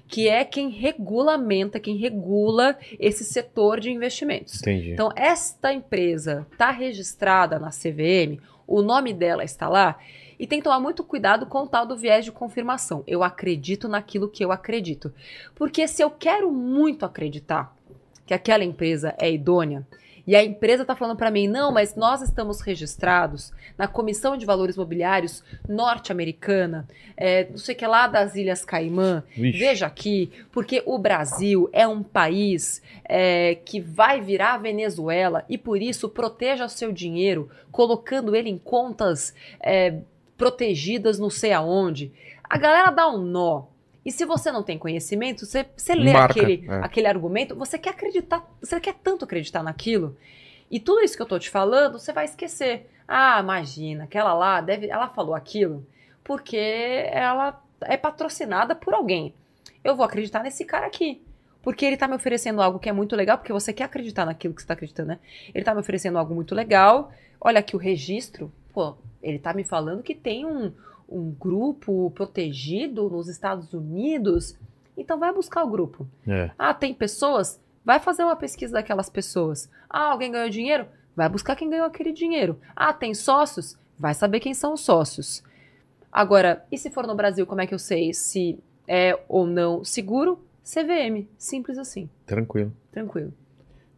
[0.07, 4.59] que é quem regulamenta, quem regula esse setor de investimentos.
[4.61, 4.91] Entendi.
[4.91, 9.97] Então, esta empresa está registrada na CVM, o nome dela está lá,
[10.37, 13.03] e tem que tomar muito cuidado com o tal do viés de confirmação.
[13.05, 15.13] Eu acredito naquilo que eu acredito.
[15.53, 17.75] Porque se eu quero muito acreditar
[18.25, 19.85] que aquela empresa é idônea,
[20.25, 24.45] e a empresa está falando para mim, não, mas nós estamos registrados na Comissão de
[24.45, 26.87] Valores Mobiliários norte-americana,
[27.17, 29.59] é, não sei o que lá das Ilhas Caimã, Vixe.
[29.59, 35.81] Veja aqui, porque o Brasil é um país é, que vai virar Venezuela e por
[35.81, 39.99] isso proteja seu dinheiro, colocando ele em contas é,
[40.37, 42.11] protegidas não sei aonde.
[42.43, 43.63] A galera dá um nó.
[44.05, 46.73] E se você não tem conhecimento, você, você lê Embarca, aquele, é.
[46.83, 50.17] aquele argumento, você quer acreditar, você quer tanto acreditar naquilo.
[50.69, 52.89] E tudo isso que eu tô te falando, você vai esquecer.
[53.07, 55.85] Ah, imagina, aquela lá, deve, ela falou aquilo
[56.23, 59.33] porque ela é patrocinada por alguém.
[59.83, 61.21] Eu vou acreditar nesse cara aqui.
[61.61, 64.53] Porque ele tá me oferecendo algo que é muito legal, porque você quer acreditar naquilo
[64.53, 65.19] que você tá acreditando, né?
[65.53, 67.11] Ele tá me oferecendo algo muito legal.
[67.39, 68.51] Olha aqui o registro.
[68.73, 70.71] Pô, ele tá me falando que tem um,
[71.11, 74.55] um grupo protegido nos Estados Unidos.
[74.97, 76.07] Então vai buscar o grupo.
[76.27, 76.51] É.
[76.57, 77.59] Ah, tem pessoas?
[77.83, 79.69] Vai fazer uma pesquisa daquelas pessoas.
[79.89, 80.85] Ah, alguém ganhou dinheiro?
[81.15, 82.57] Vai buscar quem ganhou aquele dinheiro.
[82.75, 83.77] Ah, tem sócios?
[83.99, 85.43] Vai saber quem são os sócios.
[86.11, 88.57] Agora, e se for no Brasil, como é que eu sei se
[88.87, 90.39] é ou não seguro?
[90.63, 91.25] CVM.
[91.37, 92.09] Simples assim.
[92.25, 92.71] Tranquilo.
[92.91, 93.33] Tranquilo.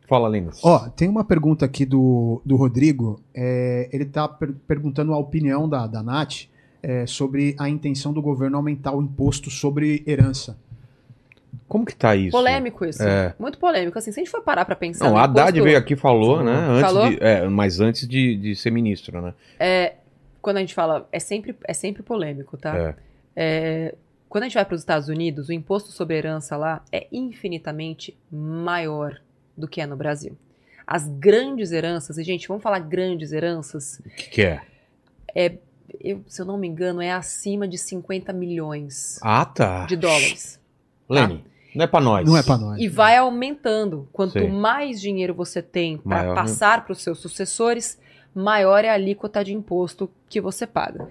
[0.07, 0.49] Fala, Lene.
[0.63, 3.19] Ó, tem uma pergunta aqui do, do Rodrigo.
[3.33, 6.45] é, ele tá per- perguntando a opinião da, da Nath
[6.83, 10.57] é, sobre a intenção do governo aumentar o imposto sobre herança.
[11.67, 12.31] Como que tá isso?
[12.31, 13.01] Polêmico isso.
[13.01, 13.33] É.
[13.39, 13.97] Muito polêmico.
[13.97, 15.05] Assim, se a gente for parar pra pensar.
[15.09, 16.53] Não, a Haddad imposto- veio aqui e falou, né?
[16.53, 17.09] Antes Falou?
[17.09, 19.33] De, é, mas antes de, de ser ministro, né?
[20.41, 21.07] Quando a gente fala.
[21.11, 22.77] É sempre, é sempre polêmico, tá?
[22.77, 22.95] É.
[23.35, 23.95] É,
[24.29, 28.15] quando a gente vai para os Estados Unidos, o imposto sobre herança lá é infinitamente
[28.31, 29.19] maior
[29.57, 30.37] do que é no Brasil.
[30.85, 34.61] As grandes heranças, e gente, vamos falar grandes heranças, O que, que é?
[35.99, 39.85] Eu, se eu não me engano, é acima de 50 milhões Ah, tá.
[39.85, 40.59] de dólares.
[41.09, 41.43] Lene,
[41.75, 42.25] não é pra nós.
[42.27, 42.79] Não é pra nós.
[42.81, 44.07] E vai aumentando.
[44.13, 44.49] Quanto Sim.
[44.49, 46.41] mais dinheiro você tem para Maior, né?
[46.41, 47.99] passar para os seus sucessores,
[48.33, 51.09] maior é a alíquota de imposto que você paga.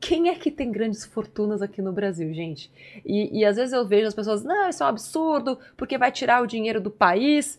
[0.00, 2.68] Quem é que tem grandes fortunas aqui no Brasil, gente?
[3.06, 6.10] E, e às vezes eu vejo as pessoas, não, isso é um absurdo, porque vai
[6.10, 7.58] tirar o dinheiro do país.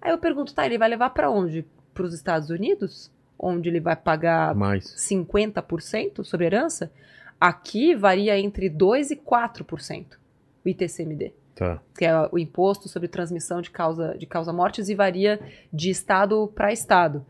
[0.00, 1.64] Aí eu pergunto, tá, ele vai levar para onde?
[1.92, 3.10] Para os Estados Unidos?
[3.40, 4.84] Onde ele vai pagar Mais.
[4.84, 6.92] 50% sobre herança,
[7.40, 10.06] aqui varia entre 2% e 4%
[10.64, 11.80] o ITCMD, Tá.
[11.98, 15.40] que é o imposto sobre transmissão de causa, de causa mortes e varia
[15.72, 17.24] de estado para estado.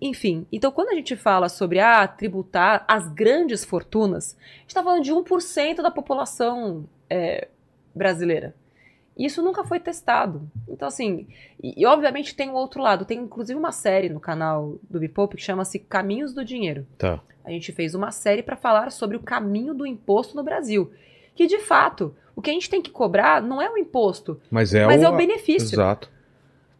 [0.00, 4.82] Enfim, então quando a gente fala sobre ah, tributar as grandes fortunas, a gente está
[4.84, 7.48] falando de 1% da população é,
[7.92, 8.54] brasileira.
[9.16, 10.50] Isso nunca foi testado.
[10.68, 11.28] Então, assim,
[11.62, 13.04] e, e, obviamente tem o outro lado.
[13.04, 16.86] Tem inclusive uma série no canal do Bipope que chama-se Caminhos do Dinheiro.
[16.98, 17.20] Tá.
[17.44, 20.90] A gente fez uma série para falar sobre o caminho do imposto no Brasil.
[21.34, 24.74] Que, de fato, o que a gente tem que cobrar não é o imposto, Mas
[24.74, 25.04] é mas o.
[25.04, 25.74] é o benefício.
[25.74, 26.10] Exato.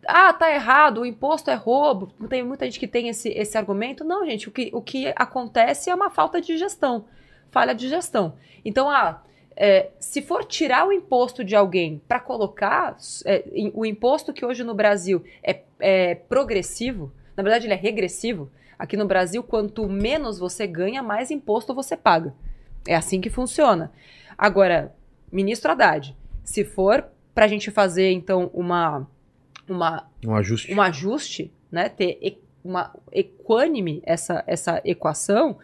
[0.06, 2.12] Ah, tá errado, o imposto é roubo.
[2.28, 4.04] Tem muita gente que tem esse, esse argumento.
[4.04, 7.06] Não, gente, o que, o que acontece é uma falta de gestão,
[7.50, 8.34] falha de gestão.
[8.64, 9.22] Então, ah,
[9.56, 14.64] é, se for tirar o imposto de alguém para colocar é, o imposto que hoje
[14.64, 18.50] no Brasil é, é progressivo, na verdade ele é regressivo.
[18.76, 22.34] Aqui no Brasil, quanto menos você ganha, mais imposto você paga.
[22.86, 23.92] É assim que funciona.
[24.36, 24.92] Agora,
[25.30, 29.06] ministro Haddad, se for para a gente fazer então uma
[29.68, 30.74] uma Um ajuste.
[30.74, 35.58] um ajuste, né, ter uma equânime essa, essa equação,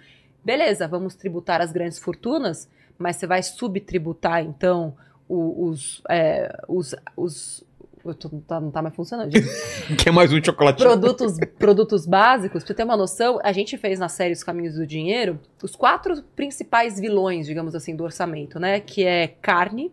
[0.45, 2.69] beleza, vamos tributar as grandes fortunas,
[3.01, 4.95] mas você vai subtributar, então,
[5.29, 7.65] os, é, os, os
[8.05, 9.31] eu tô- não, tá, não tá mais funcionando.
[10.03, 10.89] Quer mais um chocolatinho?
[10.89, 14.75] produtos, produtos básicos, pra você ter uma noção, a gente fez na série Os Caminhos
[14.75, 18.81] do Dinheiro os quatro principais vilões, digamos assim, do orçamento, né?
[18.81, 19.91] Que é carne,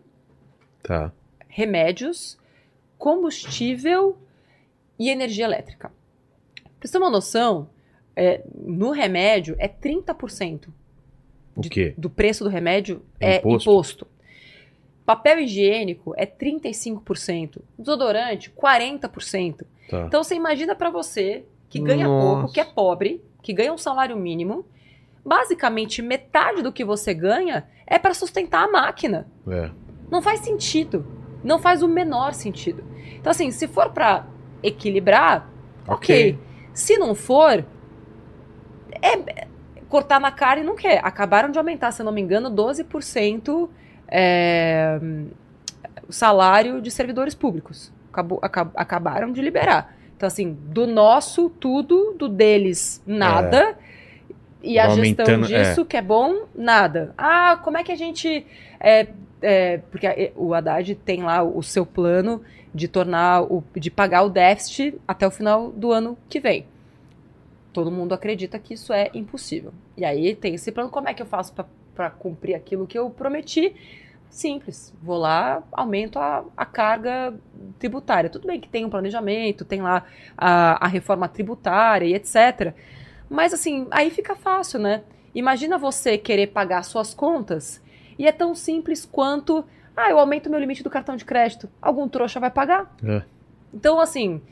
[0.82, 1.12] Tá.
[1.48, 2.38] remédios,
[2.98, 4.16] combustível
[4.98, 5.90] e energia elétrica.
[6.78, 7.68] Pra você ter uma noção,
[8.16, 10.68] é, no remédio é 30%
[11.58, 11.94] O de- quê?
[11.98, 13.70] do preço do remédio É é imposto?
[13.70, 14.06] imposto.
[15.04, 17.62] Papel higiênico é 35%.
[17.78, 19.64] Desodorante, 40%.
[19.88, 20.04] Tá.
[20.06, 22.26] Então você imagina pra você que ganha Nossa.
[22.40, 24.64] pouco, que é pobre, que ganha um salário mínimo,
[25.24, 29.26] basicamente metade do que você ganha é para sustentar a máquina.
[29.48, 29.70] É.
[30.10, 31.06] Não faz sentido.
[31.42, 32.84] Não faz o menor sentido.
[33.18, 34.26] Então, assim, se for pra
[34.62, 35.50] equilibrar,
[35.86, 36.32] ok.
[36.32, 36.38] Ok.
[36.74, 37.64] Se não for,
[39.02, 39.47] é
[39.88, 41.00] cortar na cara e não quer.
[41.04, 43.68] Acabaram de aumentar, se não me engano, 12%
[44.08, 44.98] é,
[46.08, 47.92] o salário de servidores públicos.
[48.12, 49.94] Acabou- aca- acabaram de liberar.
[50.16, 53.76] Então, assim, do nosso, tudo, do deles, nada.
[54.62, 55.64] E a gestão é.
[55.64, 57.14] disso, que é bom, nada.
[57.16, 58.44] Ah, como é que a gente.
[58.80, 59.06] é,
[59.40, 62.42] é, porque a- o Haddad tem lá o seu plano
[62.74, 66.66] de tornar o, de pagar o déficit até o final do ano que vem.
[67.78, 69.72] Todo mundo acredita que isso é impossível.
[69.96, 71.54] E aí tem esse plano, como é que eu faço
[71.94, 73.72] para cumprir aquilo que eu prometi?
[74.28, 77.32] Simples, vou lá, aumento a, a carga
[77.78, 78.28] tributária.
[78.28, 80.04] Tudo bem que tem um planejamento, tem lá
[80.36, 82.74] a, a reforma tributária e etc.
[83.30, 85.04] Mas assim, aí fica fácil, né?
[85.32, 87.80] Imagina você querer pagar suas contas
[88.18, 89.64] e é tão simples quanto,
[89.96, 91.70] ah, eu aumento meu limite do cartão de crédito.
[91.80, 92.92] Algum trouxa vai pagar.
[93.04, 93.22] É.
[93.72, 94.42] Então, assim,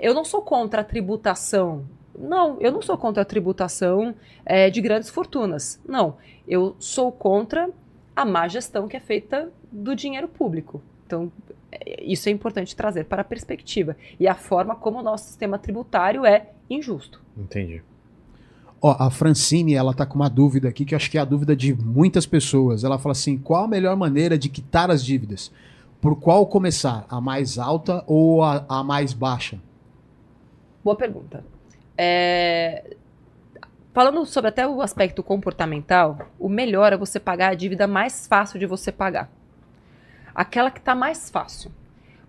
[0.00, 1.86] eu não sou contra a tributação.
[2.18, 5.80] Não, eu não sou contra a tributação é, de grandes fortunas.
[5.86, 6.16] Não,
[6.46, 7.70] eu sou contra
[8.14, 10.82] a má gestão que é feita do dinheiro público.
[11.06, 11.32] Então,
[11.70, 13.96] é, isso é importante trazer para a perspectiva.
[14.20, 17.20] E a forma como o nosso sistema tributário é injusto.
[17.36, 17.82] Entendi.
[18.80, 21.24] Ó, a Francine, ela tá com uma dúvida aqui, que eu acho que é a
[21.24, 22.82] dúvida de muitas pessoas.
[22.82, 25.52] Ela fala assim: qual a melhor maneira de quitar as dívidas?
[26.00, 27.06] Por qual começar?
[27.08, 29.60] A mais alta ou a, a mais baixa?
[30.82, 31.44] Boa pergunta.
[31.96, 32.96] É,
[33.92, 38.58] Falando sobre até o aspecto comportamental, o melhor é você pagar a dívida mais fácil
[38.58, 39.30] de você pagar.
[40.34, 41.70] Aquela que tá mais fácil.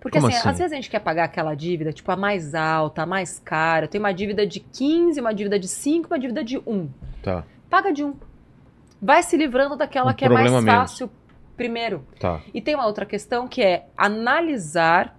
[0.02, 0.50] Porque assim, assim?
[0.50, 3.88] às vezes a gente quer pagar aquela dívida, tipo, a mais alta, a mais cara.
[3.88, 6.90] Tem uma dívida de 15, uma dívida de 5, uma dívida de 1.
[7.24, 7.46] Tá.
[7.70, 8.14] Paga de 1.
[9.02, 10.66] Vai se livrando daquela Um que é mais menos.
[10.66, 11.10] fácil
[11.56, 12.06] primeiro.
[12.20, 12.42] Tá.
[12.54, 15.18] E tem uma outra questão que é analisar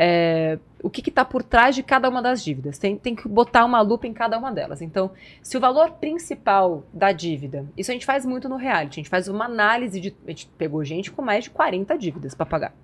[0.00, 2.78] é, o que está por trás de cada uma das dívidas.
[2.78, 4.80] Tem, tem que botar uma lupa em cada uma delas.
[4.80, 5.10] Então,
[5.42, 9.08] se o valor principal da dívida, isso a gente faz muito no reality, a gente
[9.08, 10.14] faz uma análise de.
[10.24, 12.74] A gente pegou gente com mais de 40 dívidas para pagar.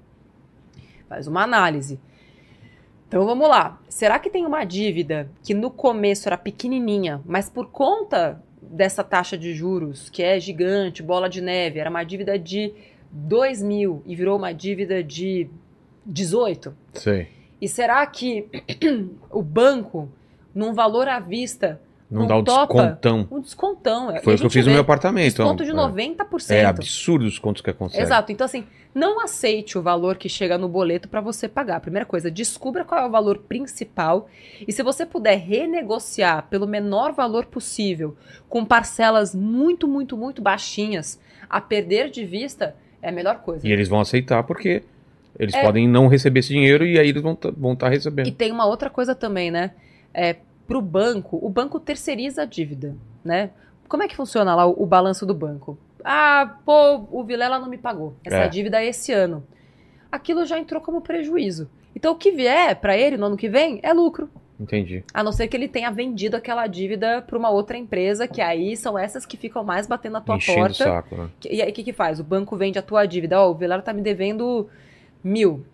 [1.09, 2.01] Faz uma análise.
[3.07, 3.81] Então vamos lá.
[3.89, 9.39] Será que tem uma dívida que no começo era pequenininha, mas por conta dessa taxa
[9.39, 12.75] de juros, que é gigante, bola de neve, era uma dívida de
[13.12, 15.49] 2 mil e virou uma dívida de
[16.07, 16.74] 18?
[16.94, 17.28] Sei.
[17.60, 18.47] E será que
[19.31, 20.10] o banco,
[20.55, 23.28] num valor à vista, Não, dá o topa, descontão.
[23.31, 24.16] Um descontão.
[24.16, 25.36] E Foi o que eu fiz no meu apartamento.
[25.36, 25.74] Desconto de É.
[25.74, 26.50] 90%.
[26.50, 28.02] É absurdo os contos que consegue.
[28.02, 28.31] Exato.
[28.31, 31.81] Então, assim, não aceite o valor que chega no boleto para você pagar.
[31.81, 34.28] Primeira coisa, descubra qual é o valor principal.
[34.66, 38.16] E se você puder renegociar pelo menor valor possível,
[38.49, 41.18] com parcelas muito, muito, muito baixinhas,
[41.49, 43.66] a perder de vista, é a melhor coisa.
[43.66, 44.83] E eles vão aceitar porque
[45.38, 45.62] eles É.
[45.62, 48.30] podem não receber esse dinheiro e aí eles vão estar vão tá E recebendo.
[48.32, 49.72] tem uma outra coisa também, né?
[50.12, 53.50] É, pro banco, o banco terceiriza a dívida, né?
[53.88, 55.78] Como é que funciona lá o, o balanço do banco?
[56.02, 58.48] Ah, pô, o Vilela não me pagou essa É.
[58.48, 59.42] dívida esse ano.
[60.10, 61.68] Aquilo já entrou como prejuízo.
[61.94, 64.28] Então o que vier para ele no ano que vem é lucro.
[64.58, 65.02] Entendi.
[65.12, 68.76] A não ser que ele tenha vendido aquela dívida para uma outra empresa, que aí
[68.76, 70.84] são essas que ficam mais batendo na tua Enchendo o porta.
[70.84, 71.28] saco, né?
[71.50, 72.20] E aí o que, que faz?
[72.20, 73.40] O banco vende a tua dívida.
[73.40, 74.68] Ó, o Vilela tá me devendo
[75.24, 75.64] mil.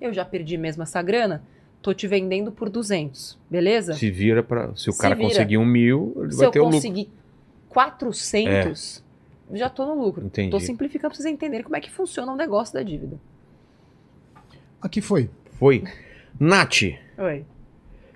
[0.00, 1.42] Eu já perdi mesmo essa grana.
[1.82, 3.92] Tô te vendendo por 200, beleza?
[3.92, 5.28] Se vira para Se o Se cara vira.
[5.28, 6.76] conseguir um mil, ele Se vai eu ter o lucro.
[6.78, 7.10] conseguir
[7.68, 9.02] 400,
[9.52, 10.24] já tô no lucro.
[10.24, 10.50] Entendi.
[10.50, 13.18] Tô simplificando pra vocês entenderem como é que funciona o negócio da dívida.
[14.80, 15.28] Aqui foi.
[15.58, 15.84] Foi.
[16.38, 16.82] Nath,
[17.18, 17.44] Oi.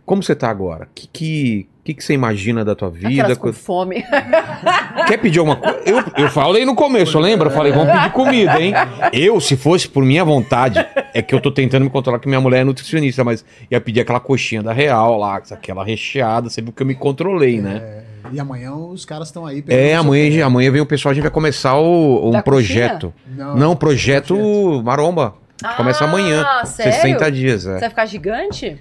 [0.05, 0.89] como você tá agora?
[0.95, 3.09] Que, que, que, que você imagina da tua vida?
[3.09, 4.05] Aquelas com Co- fome.
[5.07, 5.79] Quer pedir alguma coisa?
[5.87, 7.49] Eu, eu falei no começo, lembra?
[7.49, 8.75] Eu falei, vamos pedir comida, hein?
[9.13, 10.85] Eu, se fosse por minha vontade,
[11.15, 14.01] é que eu tô tentando me controlar que minha mulher é nutricionista, mas ia pedir
[14.01, 17.77] aquela coxinha da Real lá, aquela recheada, você viu que eu me controlei, né?
[17.83, 18.03] É,
[18.33, 19.61] e amanhã os caras estão aí.
[19.61, 22.43] É, pegando amanhã, seu- amanhã vem o pessoal, a gente vai começar o, um Da
[22.43, 23.13] projeto.
[23.27, 25.35] Não, Não, projeto Maromba.
[25.77, 26.45] Começa amanhã.
[26.47, 26.93] Ah, sério?
[26.93, 27.75] 60 dias, é.
[27.75, 28.79] Você vai ficar gigante?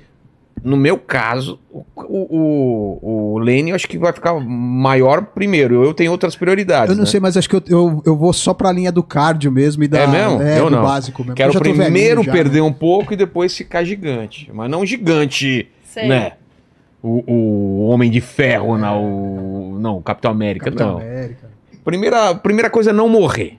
[0.68, 5.82] No meu caso, o, o, o, Lene eu acho que vai ficar maior primeiro.
[5.82, 6.90] Eu tenho outras prioridades.
[6.90, 7.10] Eu não né?
[7.10, 9.88] sei, mas acho que eu, eu, eu vou só pra linha do cardio mesmo e
[9.88, 10.42] da, É mesmo?
[10.42, 10.84] É, Eu do não.
[10.84, 11.36] básico mesmo.
[11.36, 12.68] Quero primeiro já, perder né?
[12.68, 14.52] um pouco e depois ficar gigante.
[14.54, 16.10] Mas não gigante, Sei.
[16.10, 16.34] né?
[17.02, 19.06] O, o Homem de Ferro, não.
[19.06, 20.98] O, não, Capitão América, Capitão não.
[20.98, 21.50] América.
[21.86, 23.58] Primeira, primeira coisa é não morrer.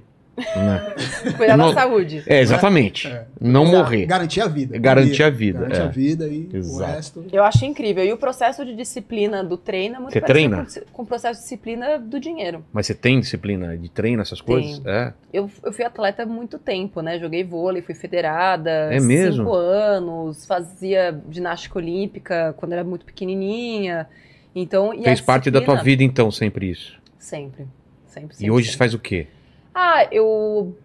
[0.57, 0.95] Né?
[1.37, 2.23] Cuidar Não- da saúde.
[2.27, 3.07] É, exatamente.
[3.09, 3.27] É.
[3.41, 3.77] Não Exato.
[3.79, 4.07] morrer.
[4.07, 4.79] Garantir a vida.
[4.79, 5.85] Garantir a vida, Garantir é.
[5.85, 6.83] a vida e Exato.
[6.91, 7.25] o resto.
[7.33, 8.05] Eu acho incrível.
[8.05, 10.67] E o processo de disciplina do treino é muito Você treina?
[10.93, 12.65] Com, o processo de disciplina do dinheiro.
[12.73, 14.81] Mas você tem disciplina de treino, essas coisas?
[14.85, 15.13] É.
[15.33, 17.19] Eu, eu fui atleta há muito tempo, né?
[17.19, 18.71] Joguei vôlei, fui federada.
[18.71, 19.45] É mesmo?
[19.45, 24.07] Cinco anos, fazia ginástica olímpica quando era muito pequenininha.
[24.55, 26.99] Então, e Fez parte da tua vida, então, sempre isso.
[27.19, 27.67] Sempre.
[28.07, 28.79] Sempre, E sempre, hoje você sempre.
[28.79, 29.27] faz o quê?
[29.81, 30.77] Ah, eu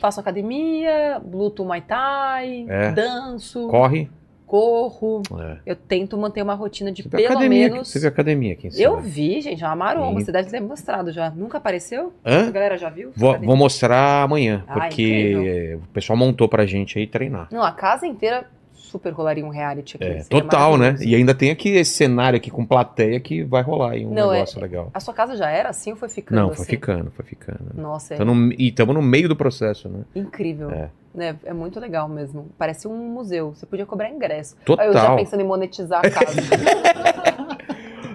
[0.00, 2.92] faço academia, luto Muay Thai, É.
[2.92, 4.08] danço, Corre?
[4.46, 5.20] corro.
[5.38, 5.58] É.
[5.66, 7.88] Eu tento manter uma rotina de pelo academia, menos...
[7.88, 8.82] Você viu academia aqui em cima?
[8.82, 10.18] Eu vi, gente, é uma maromba.
[10.18, 11.28] Você deve ter mostrado já.
[11.28, 12.14] Nunca apareceu?
[12.24, 12.50] A Hã?
[12.50, 13.12] galera já viu?
[13.14, 17.48] Vou, vou mostrar amanhã, Ah, porque o pessoal montou pra gente aí treinar.
[17.52, 18.46] Não, a casa inteira
[18.88, 20.04] super rolaria um reality aqui.
[20.04, 20.96] É, total, né?
[21.00, 24.30] E ainda tem aqui esse cenário aqui com plateia que vai rolar aí um Não,
[24.32, 24.90] é- negócio legal.
[24.92, 26.56] A sua casa já era assim ou foi ficando Não, assim?
[26.56, 27.70] foi ficando, foi ficando.
[27.74, 30.00] Nossa, é no- e estamos no meio do processo, né?
[30.14, 30.70] incrível.
[30.70, 30.88] É.
[31.18, 31.34] É.
[31.46, 32.46] é muito legal mesmo.
[32.56, 33.52] Parece um museu.
[33.54, 34.56] Você podia cobrar ingresso.
[34.78, 35.16] Aí eu já Total.
[35.16, 36.36] pensando em monetizar a casa.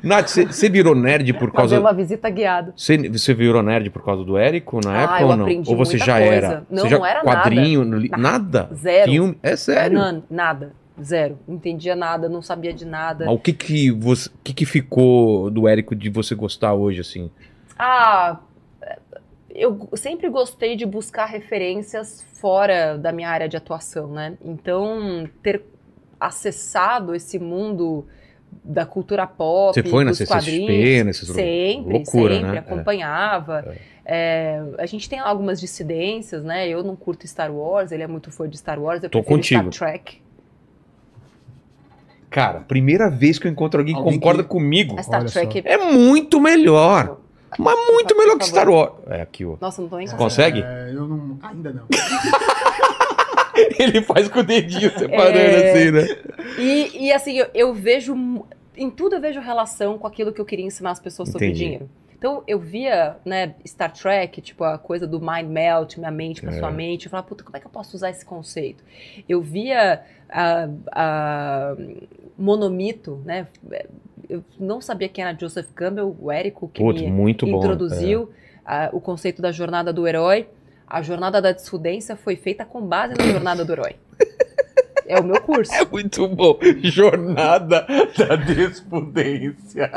[0.03, 1.79] Nath, você- virou nerd por fazer causa.
[1.79, 2.73] uma visita guiada.
[2.75, 5.43] Você, virou nerd por causa do Érico na Ah, época eu ou não?
[5.45, 6.33] aprendi ou você já coisa.
[6.33, 6.67] era?
[6.69, 8.17] Não, você já não era quadrinho, nada.
[8.17, 8.69] nada.
[8.75, 9.11] Zero.
[9.11, 9.97] Filme, é sério.
[9.97, 10.73] Não, nada.
[11.01, 11.39] Zero.
[11.47, 13.25] Não entendia nada, não sabia de nada.
[13.25, 16.99] Mas o que que, você, o que que ficou do Érico de você gostar hoje,
[17.01, 17.31] assim?
[17.79, 18.37] Ah,
[19.49, 24.33] eu sempre gostei de buscar referências fora da minha área de atuação, né?
[24.43, 25.63] Então, ter
[26.19, 28.05] acessado esse mundo
[28.63, 32.57] da cultura pop, Você foi na dos CCXP, quadrinhos, nesses sempre, loucura, sempre né?
[32.59, 33.75] acompanhava.
[34.05, 36.67] É, a gente tem algumas dissidências, né?
[36.67, 39.71] Eu não curto Star Wars, ele é muito fã de Star Wars, eu Tô contigo.
[39.71, 40.21] Star Trek.
[42.29, 44.95] Cara, primeira vez que eu encontro alguém que Alguém concorda que- comigo.
[44.99, 47.17] A Star Trek É muito melhor.
[47.59, 48.45] Mas muito melhor que.
[48.47, 48.93] Star Wars.
[49.07, 49.55] É aqui, ó.
[49.61, 50.63] Nossa, não tô nem Você conseguindo.
[50.63, 50.89] consegue?
[50.91, 51.37] É, eu não.
[51.43, 51.83] Ainda não.
[53.79, 55.71] Ele faz com o dedinho separando É.
[55.71, 56.07] assim, né?
[56.59, 58.15] E, e, assim, eu, eu vejo.
[58.75, 61.63] Em tudo eu vejo relação com aquilo que eu queria ensinar as pessoas sobre Entendi.
[61.63, 61.89] dinheiro.
[62.17, 66.51] Então eu via, né, Star Trek, tipo, a coisa do mind melt, minha mente pra
[66.55, 66.59] É.
[66.59, 67.05] sua mente.
[67.05, 68.81] Eu falava, puta, como é que eu posso usar esse conceito?
[69.27, 71.75] Eu via a, a
[72.37, 73.47] Monomito, né?
[74.29, 77.57] Eu não sabia quem era Joseph Campbell, o Érico, que Putz, me muito bom.
[77.57, 78.29] introduziu
[78.65, 80.47] ah, o conceito da jornada do herói.
[80.93, 83.95] A jornada da desfudência foi feita com base na jornada do herói.
[85.07, 85.71] É o meu curso.
[85.75, 86.57] É muito bom.
[86.83, 87.85] Jornada
[88.17, 89.89] da Despudência.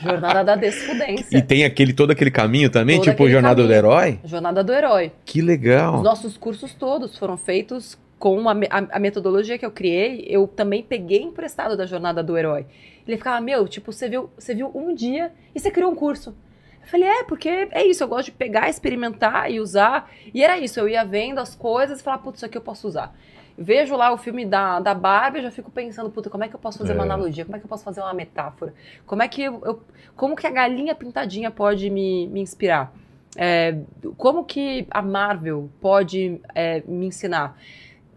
[0.00, 1.38] Jornada da Desfudência.
[1.38, 3.76] E tem aquele, todo aquele caminho também, Todo tipo Jornada do caminho.
[3.78, 4.18] Herói?
[4.24, 5.12] Jornada do Herói.
[5.24, 6.02] Que Os legal.
[6.02, 10.82] nossos cursos todos foram feitos com a, a- a metodologia que eu criei, eu também
[10.82, 12.66] peguei emprestado da jornada do herói.
[13.06, 16.34] Ele ficava, meu, tipo, você viu, você viu um dia e você criou um curso.
[16.82, 20.10] Eu falei, é, porque é isso, eu gosto de pegar, experimentar e usar.
[20.34, 22.86] E era isso, eu ia vendo as coisas e falava, putz, isso aqui eu posso
[22.88, 23.14] usar.
[23.56, 26.54] Vejo lá o filme da, da Barbie, eu já fico pensando, puta, como é que
[26.56, 27.06] eu posso fazer uma É.
[27.06, 27.44] analogia?
[27.44, 28.74] Como é que eu posso fazer uma metáfora?
[29.06, 29.82] Como é que eu, eu-
[30.16, 32.92] como que a galinha pintadinha pode me, me inspirar?
[33.36, 33.76] É,
[34.16, 37.58] como que a Marvel pode é, me ensinar?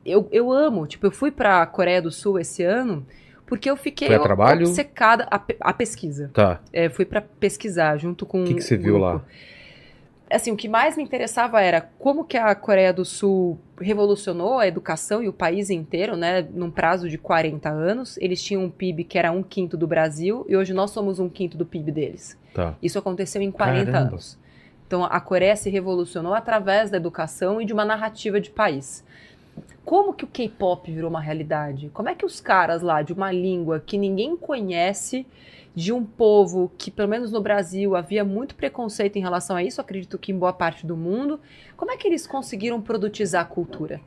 [0.06, 3.06] Eu, eu amo, tipo, eu fui pra Coreia do Sul esse ano
[3.46, 4.68] porque eu fiquei Foi a trabalho?
[4.68, 6.30] obcecada a, a pesquisa.
[6.34, 6.60] Tá.
[6.74, 9.22] É, fui pra pesquisar junto com O que, que você um viu lá?
[10.30, 14.68] Assim, o que mais me interessava era como que a Coreia do Sul revolucionou a
[14.68, 18.18] educação e o país inteiro, né, num prazo de 40 anos.
[18.18, 21.30] Eles tinham um PIB que era um quinto do Brasil e hoje nós somos um
[21.30, 22.38] quinto do PIB deles.
[22.56, 22.74] Tá.
[22.82, 24.10] Isso aconteceu em 40 Caramba.
[24.10, 24.40] anos.
[24.88, 29.04] Então a Coreia se revolucionou através da educação e de uma narrativa de país.
[29.84, 31.90] Como que o K-pop virou uma realidade?
[31.94, 35.28] Como é que os caras lá de uma língua que ninguém conhece,
[35.76, 39.82] de um povo que, pelo menos no Brasil, havia muito preconceito em relação a isso,
[39.82, 41.40] acredito que em boa parte do mundo,
[41.78, 44.02] como é que eles conseguiram produtizar a cultura?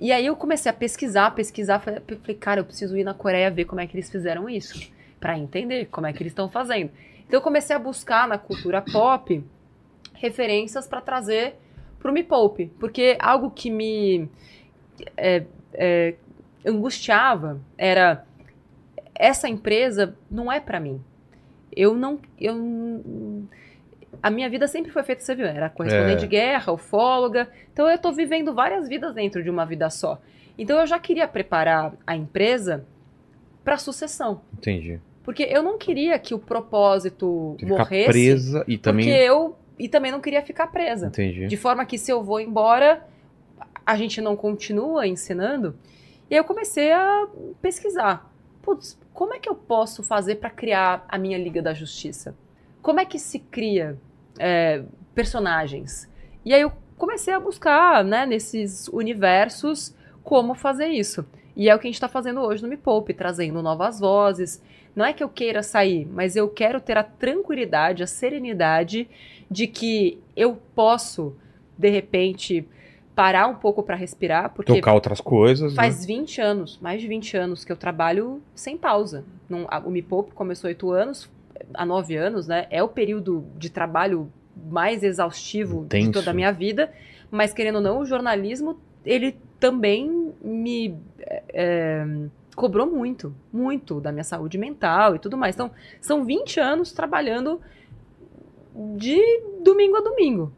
[0.00, 3.66] E aí eu comecei a pesquisar, pesquisar, falei, cara, eu preciso ir na Coreia ver
[3.66, 4.90] como é que eles fizeram isso,
[5.20, 6.90] para entender como é que eles estão fazendo.
[7.26, 9.44] Então eu comecei a buscar na cultura pop
[10.14, 11.56] referências para trazer
[11.98, 14.28] pro Me Poupe, porque algo que me
[15.16, 15.44] é,
[15.74, 16.14] é,
[16.66, 18.24] angustiava era
[19.14, 21.00] essa empresa não é para mim.
[21.74, 22.54] Eu não, eu
[24.22, 26.20] a minha vida sempre foi feita, você viu, era correspondente É.
[26.20, 30.20] de guerra, ufóloga, então eu tô vivendo várias vidas dentro de uma vida só.
[30.56, 32.84] Então eu já queria preparar a empresa
[33.64, 34.98] para sucessão, Entendi.
[35.22, 39.06] porque eu não queria que o propósito morresse, presa e também.
[39.06, 41.06] porque eu e também não queria ficar presa.
[41.08, 41.46] Entendi.
[41.46, 43.06] De forma que se eu vou embora,
[43.88, 45.74] a gente não continua ensinando.
[46.28, 47.26] E aí eu comecei a
[47.62, 48.30] pesquisar.
[48.60, 52.36] Putz, como é que eu posso fazer para criar a minha Liga da Justiça?
[52.82, 53.98] Como é que se cria
[54.38, 54.82] é,
[55.14, 56.06] personagens?
[56.44, 61.24] E aí eu comecei a buscar, né, nesses universos, como fazer isso.
[61.56, 64.62] E é o que a gente está fazendo hoje no Me Poupe, trazendo novas vozes.
[64.94, 69.08] Não é que eu queira sair, mas eu quero ter a tranquilidade, a serenidade
[69.50, 71.34] de que eu posso,
[71.78, 72.68] de repente,
[73.18, 75.72] parar um pouco para respirar, porque Tocar outras coisas.
[75.72, 75.76] né?
[75.76, 79.24] faz 20 anos, mais de 20 anos que eu trabalho sem pausa.
[79.48, 81.28] Não, a- o Me Poupe começou 8 anos,
[81.74, 82.68] há 9 anos, né?
[82.70, 84.30] É o período de trabalho
[84.70, 86.06] mais exaustivo Intenso.
[86.06, 86.92] de toda a minha vida,
[87.28, 92.06] mas querendo ou não, o jornalismo, ele também me é, é,
[92.54, 95.56] cobrou muito, muito da minha saúde mental e tudo mais.
[95.56, 97.60] Então, são 20 anos trabalhando
[98.96, 99.20] de
[99.64, 100.52] domingo a domingo.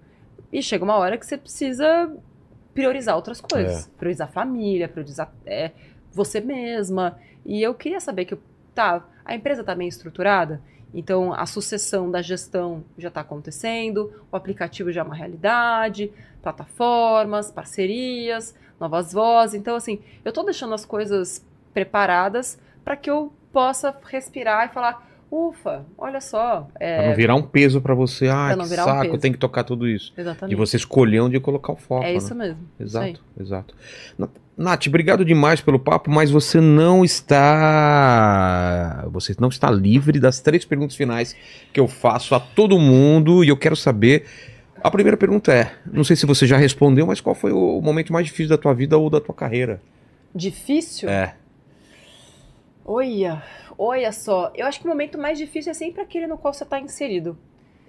[0.52, 2.12] E chega uma hora que você precisa
[2.74, 3.90] priorizar outras coisas.
[3.98, 5.72] Priorizar a família, priorizar é,
[6.12, 7.18] você mesma.
[7.44, 8.36] E eu queria saber que,
[8.74, 10.60] tá, a empresa está bem estruturada,
[10.92, 17.50] então a sucessão da gestão já está acontecendo, o aplicativo já é uma realidade, plataformas,
[17.50, 19.54] parcerias, novas vozes.
[19.54, 25.09] Então, assim, eu estou deixando as coisas preparadas para que eu possa respirar e falar,
[25.30, 26.68] ufa, olha só.
[26.78, 28.28] é, Pra não virar um peso pra você.
[28.28, 29.18] Ah, que um saco, peso.
[29.18, 30.12] tem que tocar tudo isso.
[30.16, 30.52] Exatamente.
[30.52, 32.04] E você escolher onde colocar o foco.
[32.04, 32.14] é né?
[32.14, 32.58] isso mesmo.
[32.80, 33.10] isso aí.
[33.10, 33.74] Exato, exato.
[34.18, 39.06] Na- Nath, obrigado demais pelo papo, mas você não está.
[39.10, 41.34] Você não está livre das três perguntas finais
[41.72, 44.26] que eu faço a todo mundo e eu quero saber.
[44.82, 48.12] A primeira pergunta é: não sei se você já respondeu, mas qual foi o momento
[48.12, 49.80] mais difícil da tua vida ou da tua carreira?
[50.34, 51.08] Difícil?
[51.08, 51.34] É.
[52.84, 53.42] Olha,
[53.80, 54.52] olha só.
[54.54, 57.36] Eu acho que o momento mais difícil é sempre aquele no qual você está inserido.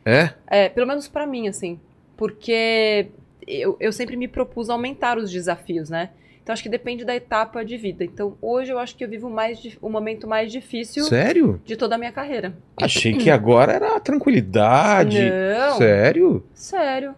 [0.05, 0.29] É?
[0.47, 1.79] É, pelo menos pra mim, assim.
[2.15, 3.07] Porque
[3.45, 6.11] eu, eu sempre me propus aumentar os desafios, né?
[6.41, 8.03] Então acho que depende da etapa de vida.
[8.03, 11.61] Então hoje eu acho que eu vivo mais o momento mais difícil Sério?
[11.63, 12.55] de toda a minha carreira.
[12.81, 15.19] Achei que agora era a tranquilidade.
[15.19, 15.77] Não.
[15.77, 16.43] Sério?
[16.53, 17.13] Sério.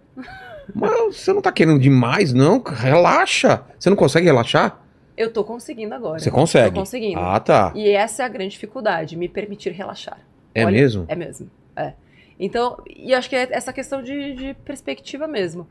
[0.74, 2.62] Mas você não tá querendo demais, não?
[2.62, 3.64] Relaxa.
[3.80, 4.83] Você não consegue relaxar?
[5.16, 6.20] Eu tô conseguindo agora.
[6.20, 6.74] Você consegue?
[6.74, 7.20] Tô conseguindo.
[7.20, 7.72] Ah, tá.
[7.76, 10.20] E essa é a grande dificuldade, me permitir relaxar.
[10.56, 11.06] É Olha, mesmo?
[11.08, 11.50] É mesmo.
[11.76, 11.94] É.
[12.40, 15.68] Então, e acho que é essa questão de, de perspectiva mesmo.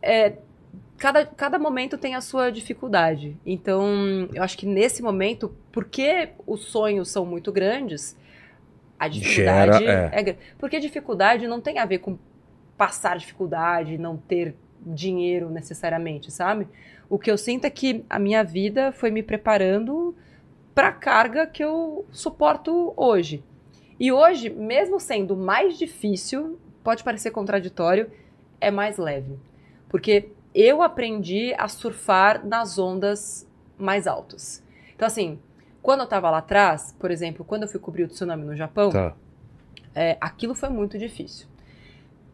[0.00, 0.34] É,
[0.96, 3.36] cada, cada momento tem a sua dificuldade.
[3.44, 8.16] Então, eu acho que nesse momento, porque os sonhos são muito grandes,
[8.98, 10.38] a dificuldade Gera, é grande.
[10.58, 12.18] Porque dificuldade não tem a ver com
[12.76, 16.66] passar dificuldade, não ter dinheiro necessariamente, sabe?
[17.08, 20.14] O que eu sinto é que a minha vida foi me preparando
[20.74, 23.42] para a carga que eu suporto hoje.
[23.98, 28.10] E hoje, mesmo sendo mais difícil, pode parecer contraditório,
[28.60, 29.38] é mais leve.
[29.88, 34.62] Porque eu aprendi a surfar nas ondas mais altas.
[34.94, 35.38] Então, assim,
[35.82, 38.90] quando eu tava lá atrás, por exemplo, quando eu fui cobrir o tsunami no Japão,
[38.90, 39.14] Tá.
[39.94, 41.46] é, aquilo foi muito difícil.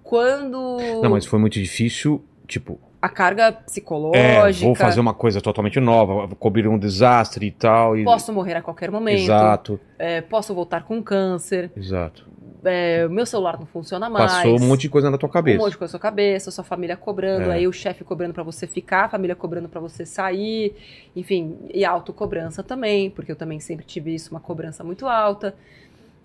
[0.02, 5.40] Quando Não, mas foi muito difícil, tipo, a carga é, psicológica, vou fazer uma coisa
[5.40, 7.98] totalmente nova, vou cobrir um desastre e tal.
[7.98, 8.04] E...
[8.04, 12.24] posso morrer a qualquer momento, Exato, é, posso voltar com câncer, exato.
[12.64, 14.32] é, meu celular não funciona mais.
[14.32, 15.58] Passou um monte de coisa na tua Um cabeça.
[15.58, 17.54] monte de coisa na sua cabeça, sua família cobrando, É.
[17.54, 20.76] aí o chefe cobrando pra você ficar, a família cobrando pra você sair,
[21.16, 25.56] enfim, e autocobrança também, porque eu também sempre tive isso, uma cobrança muito alta.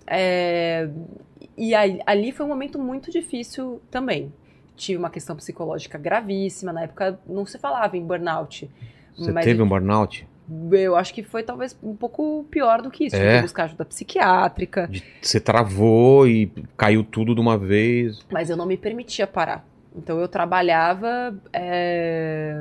[0.05, 0.87] É,
[1.57, 4.31] e aí, ali foi um momento muito difícil também.
[4.77, 8.69] Tive uma questão psicológica gravíssima, na época não se falava em burnout.
[9.17, 10.25] Você teve eu, um burnout?
[10.71, 13.15] eu acho que foi talvez um pouco pior do que isso.
[13.15, 13.19] É?
[13.19, 14.87] Tive que buscar ajuda psiquiátrica.
[14.87, 16.47] De- Você travou e
[16.77, 18.19] caiu tudo de uma vez.
[18.31, 19.67] Mas eu não me permitia parar.
[19.95, 22.55] Então eu trabalhava é,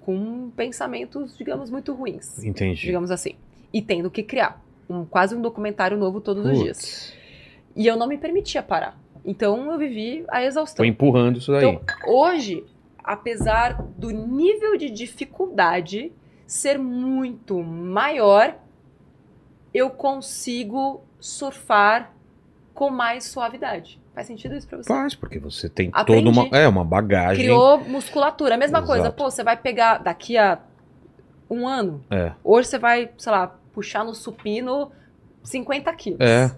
[0.00, 2.80] com pensamentos, digamos, muito ruins, Entendi.
[2.80, 3.36] digamos assim.
[3.72, 6.78] E tendo que criar um, quase um documentário novo todos os dias.
[6.78, 7.14] Putz,
[7.76, 8.98] E eu não me permitia parar.
[9.28, 10.78] Então eu vivi a exaustão.
[10.78, 11.62] Foi empurrando isso daí.
[11.62, 12.64] Então, hoje,
[13.04, 16.10] apesar do nível de dificuldade
[16.46, 18.56] ser muito maior,
[19.74, 22.14] eu consigo surfar
[22.72, 24.00] com mais suavidade.
[24.14, 24.88] Faz sentido isso pra você?
[24.88, 26.24] Faz, porque você tem Aprendi.
[26.24, 27.44] toda uma, é, uma bagagem.
[27.44, 28.54] Criou musculatura.
[28.54, 28.90] A mesma Exato.
[28.90, 30.58] coisa, pô, você vai pegar daqui a
[31.50, 32.02] um ano.
[32.10, 32.32] É.
[32.42, 34.90] Hoje você vai, sei lá, puxar no supino
[35.42, 36.20] 50 quilos.
[36.20, 36.50] É.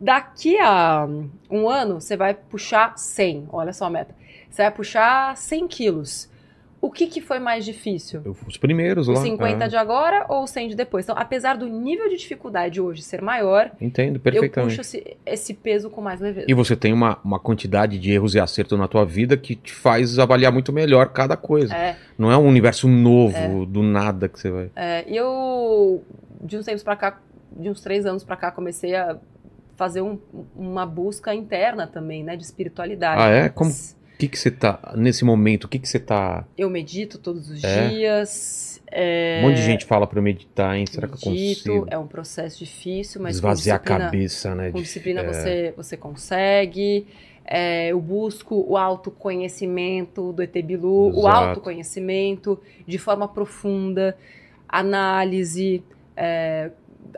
[0.00, 1.06] Daqui a
[1.50, 3.48] um ano, você vai puxar 100.
[3.52, 4.14] Olha só a meta.
[4.50, 6.30] Você vai puxar 100 quilos.
[6.82, 8.22] O que, que foi mais difícil?
[8.24, 9.12] Eu- Os primeiros lá.
[9.12, 9.68] Os 50 é.
[9.68, 11.04] de agora ou os 100 de depois?
[11.04, 14.76] Então, apesar do nível de dificuldade hoje ser maior, Entendo eu perfeitamente.
[14.78, 16.46] puxo esse, esse peso com mais leveza.
[16.48, 19.74] E você tem uma, uma quantidade de erros e acertos na tua vida que te
[19.74, 21.74] faz avaliar muito melhor cada coisa.
[21.76, 24.70] É, Não é um universo novo, do nada que você vai.
[24.74, 26.02] é, e eu,
[26.40, 27.20] de uns tempos pra cá,
[27.52, 29.18] de uns três anos pra cá, comecei a
[29.80, 30.18] fazer um-
[30.54, 33.22] uma busca interna também, né, de espiritualidade.
[33.22, 33.48] Ah, é?
[33.48, 34.92] Como- O que, que você tá.
[34.94, 36.44] Nesse momento, o que, que você tá.
[36.58, 37.88] Eu medito todos os É?
[37.88, 38.68] dias.
[38.92, 40.84] é, Um monte de gente fala pra eu meditar, hein?
[40.84, 41.86] Será que eu medito, consigo?
[41.90, 44.70] é um processo difícil, mas Esvaziar a cabeça, né?
[44.72, 47.06] com disciplina é, você, você consegue.
[47.44, 51.36] É, eu busco o autoconhecimento do ET Bilu, o Exato.
[51.36, 54.14] autoconhecimento de forma profunda,
[54.68, 55.82] análise.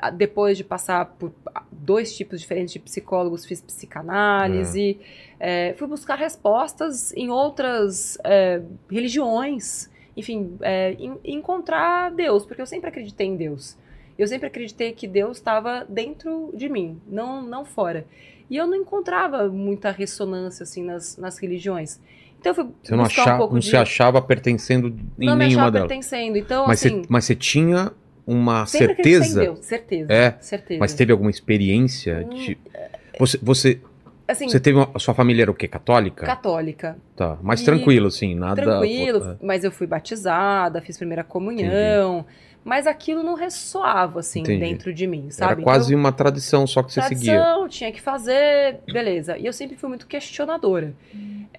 [0.01, 1.33] É, depois de passar por
[1.71, 4.99] dois tipos diferentes de psicólogos, fiz psicanálise.
[5.41, 9.91] é, fui buscar respostas em outras é, religiões.
[10.17, 13.77] Enfim, é, en- encontrar Deus, porque eu sempre acreditei em Deus.
[14.19, 18.07] Eu sempre acreditei que Deus estava dentro de mim, não, não fora.
[18.51, 21.99] E eu não encontrava muita ressonância assim nas, nas religiões.
[22.39, 23.71] Então eu fui Você não, buscar achava, um pouco não de...
[23.71, 24.89] se achava pertencendo
[25.19, 25.89] em não me nenhuma achava delas.
[25.89, 26.37] pertencendo.
[26.37, 27.93] Então, Mas, assim, você, mas você tinha
[28.27, 29.41] uma sempre certeza.
[29.41, 30.13] Deus, certeza.
[30.13, 30.37] É?
[30.41, 30.81] certeza.
[30.81, 32.27] Mas teve alguma experiência?
[32.31, 32.59] Hum, de-
[33.19, 33.81] Você, você,
[34.29, 35.69] assim, você teve uma, a sua família era o quê?
[35.69, 36.25] Católica?
[36.25, 36.97] católica.
[37.17, 37.37] Tá.
[37.43, 38.63] Mais E- tranquilo, assim, nada.
[38.63, 39.37] Tranquilo, é.
[39.45, 42.25] mas eu fui batizada, fiz primeira comunhão.
[42.65, 44.61] Mas aquilo não ressoava, assim, Entendi.
[44.61, 45.63] dentro de mim, Era sabe?
[45.65, 47.33] quase Então, uma tradição só que você seguia.
[47.35, 49.37] tradição, tinha que fazer, beleza.
[49.37, 50.95] E eu sempre fui muito questionadora.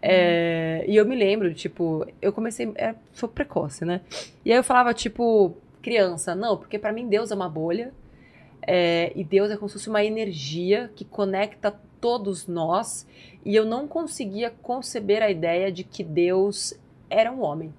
[0.02, 4.02] É, e eu me lembro, tipo, eu comecei, é, sou precoce, né?
[4.46, 7.92] E aí eu falava, tipo, criança, não, porque pra mim Deus é uma bolha.
[8.66, 13.06] é, e Deus é como se fosse uma energia que conecta todos nós.
[13.46, 16.74] E eu não conseguia conceber a ideia de que Deus
[17.10, 17.74] era um homem,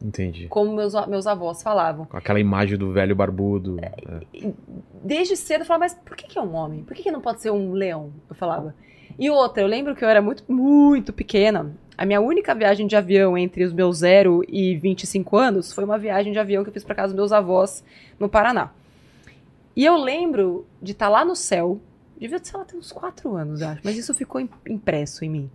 [0.00, 0.46] Entendi.
[0.48, 2.04] como meus, meus avós falavam.
[2.04, 3.78] Com aquela imagem do velho barbudo.
[3.80, 4.52] é.
[5.02, 6.84] desde cedo eu falava, mas por que, que é um homem?
[6.84, 8.12] Por que, que não pode ser um leão?
[8.28, 8.74] Eu falava.
[9.18, 11.72] E outra, eu lembro que eu era muito, muito pequena.
[11.98, 15.98] A minha única viagem de avião entre os meus 0 e 25 anos foi uma
[15.98, 17.82] viagem de avião que eu fiz para casa dos meus avós
[18.20, 18.70] no Paraná.
[19.74, 21.80] E eu lembro de estar lá no céu,
[22.16, 25.50] devia sei lá, ter uns 4 anos, acho, mas isso ficou im- impresso em mim.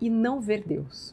[0.00, 1.12] E não ver Deus.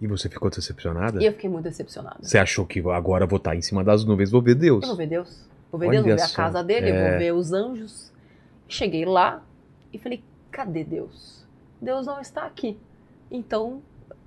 [0.00, 1.22] E você ficou decepcionada?
[1.22, 2.16] E eu fiquei muito decepcionada.
[2.20, 4.82] Você achou que agora vou estar em cima das nuvens, vou ver Deus.
[4.82, 5.44] Eu vou ver Deus.
[5.70, 6.36] Vou ver Olha Deus, vou ver a só.
[6.36, 7.10] casa dele, eu É.
[7.10, 8.10] vou ver os anjos.
[8.68, 9.40] Cheguei lá
[9.92, 11.44] e falei: cadê Deus?
[11.80, 12.76] Deus não está aqui.
[13.32, 13.82] Então,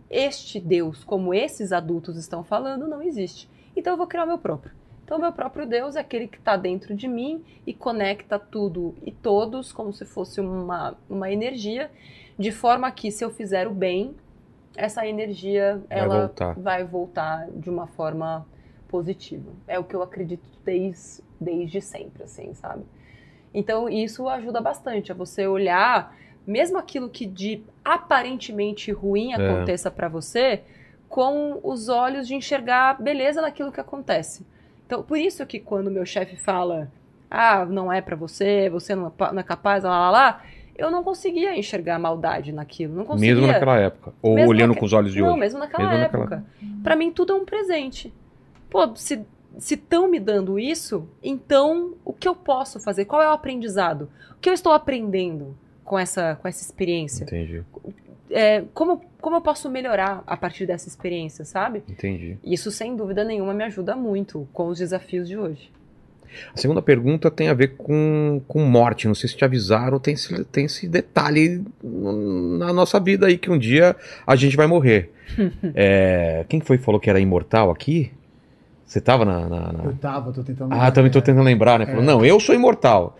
[0.10, 3.50] este Deus, como esses adultos estão falando, não existe.
[3.76, 4.74] Então, eu vou criar o meu próprio.
[5.04, 8.96] Então, o meu próprio Deus é aquele que está dentro de mim e conecta tudo
[9.04, 11.92] e todos como se fosse uma, uma energia,
[12.38, 14.16] de forma que, se eu fizer o bem,
[14.76, 16.54] essa energia Vai ela voltar.
[16.56, 18.46] vai voltar de uma forma
[18.88, 19.52] positiva.
[19.68, 22.84] É o que eu acredito desde, desde sempre, assim, sabe?
[23.54, 26.14] Então isso ajuda bastante a você olhar,
[26.46, 29.36] mesmo aquilo que de aparentemente ruim É.
[29.36, 30.62] aconteça pra você,
[31.10, 34.46] com os olhos de enxergar beleza naquilo que acontece.
[34.86, 36.92] Então, por isso que quando meu chefe fala,
[37.32, 40.42] ah, não é pra você, você não é, não é capaz, lá, lá, lá,
[40.78, 43.34] eu não conseguia enxergar maldade naquilo, não conseguia.
[43.34, 44.14] Mesmo naquela época.
[44.22, 45.40] Ou Mesmo olhando naque- com os olhos de não, hoje.
[45.40, 46.20] mesmo naquela Mesmo época.
[46.20, 46.44] naquela-
[46.84, 48.14] Pra mim tudo é um presente.
[48.70, 49.24] Pô, se
[49.58, 53.06] estão me dando isso, então o que eu posso fazer?
[53.06, 54.10] Qual é o aprendizado?
[54.32, 57.24] O que eu estou aprendendo com essa, com essa experiência?
[57.24, 57.64] Entendi,
[58.30, 61.84] É, como, como eu posso melhorar a partir dessa experiência, sabe?
[61.88, 62.38] entendi.
[62.44, 65.72] Isso, sem dúvida nenhuma, me ajuda muito com os desafios de hoje.
[66.54, 69.08] A segunda pergunta tem a ver com, com morte.
[69.08, 73.50] Não sei se te avisaram, tem esse, tem esse detalhe na nossa vida aí que
[73.50, 73.96] um dia
[74.28, 75.12] a gente vai morrer.
[75.74, 78.12] É, quem foi que falou que era imortal aqui?
[78.86, 79.48] Você tava na.
[79.50, 80.74] na- na- Eu tava, tô tentando.
[80.74, 81.86] Ah, também tô tentando lembrar, né?
[81.86, 83.18] Falou, não, eu sou imortal.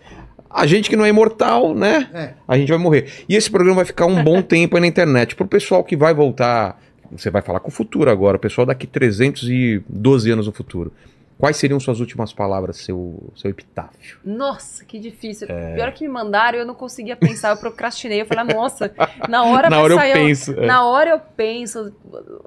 [0.56, 2.08] A gente que não é imortal, né?
[2.14, 2.34] É.
[2.48, 3.24] A gente vai morrer.
[3.28, 5.34] E esse programa vai ficar um bom tempo aí na internet.
[5.36, 6.80] Pro pessoal que vai voltar.
[7.12, 10.92] Você vai falar com o futuro agora, o pessoal daqui 312 anos no futuro.
[11.38, 14.18] Quais seriam suas últimas palavras, seu, seu epitáfio?
[14.24, 15.46] Nossa, que difícil.
[15.50, 15.74] É.
[15.74, 18.22] Pior que me mandaram, eu não conseguia pensar, eu procrastinei.
[18.22, 18.90] Eu falei, nossa,
[19.28, 20.14] na hora Na hora eu sair.
[20.14, 20.52] penso.
[20.58, 20.66] é.
[20.66, 21.92] Na hora eu penso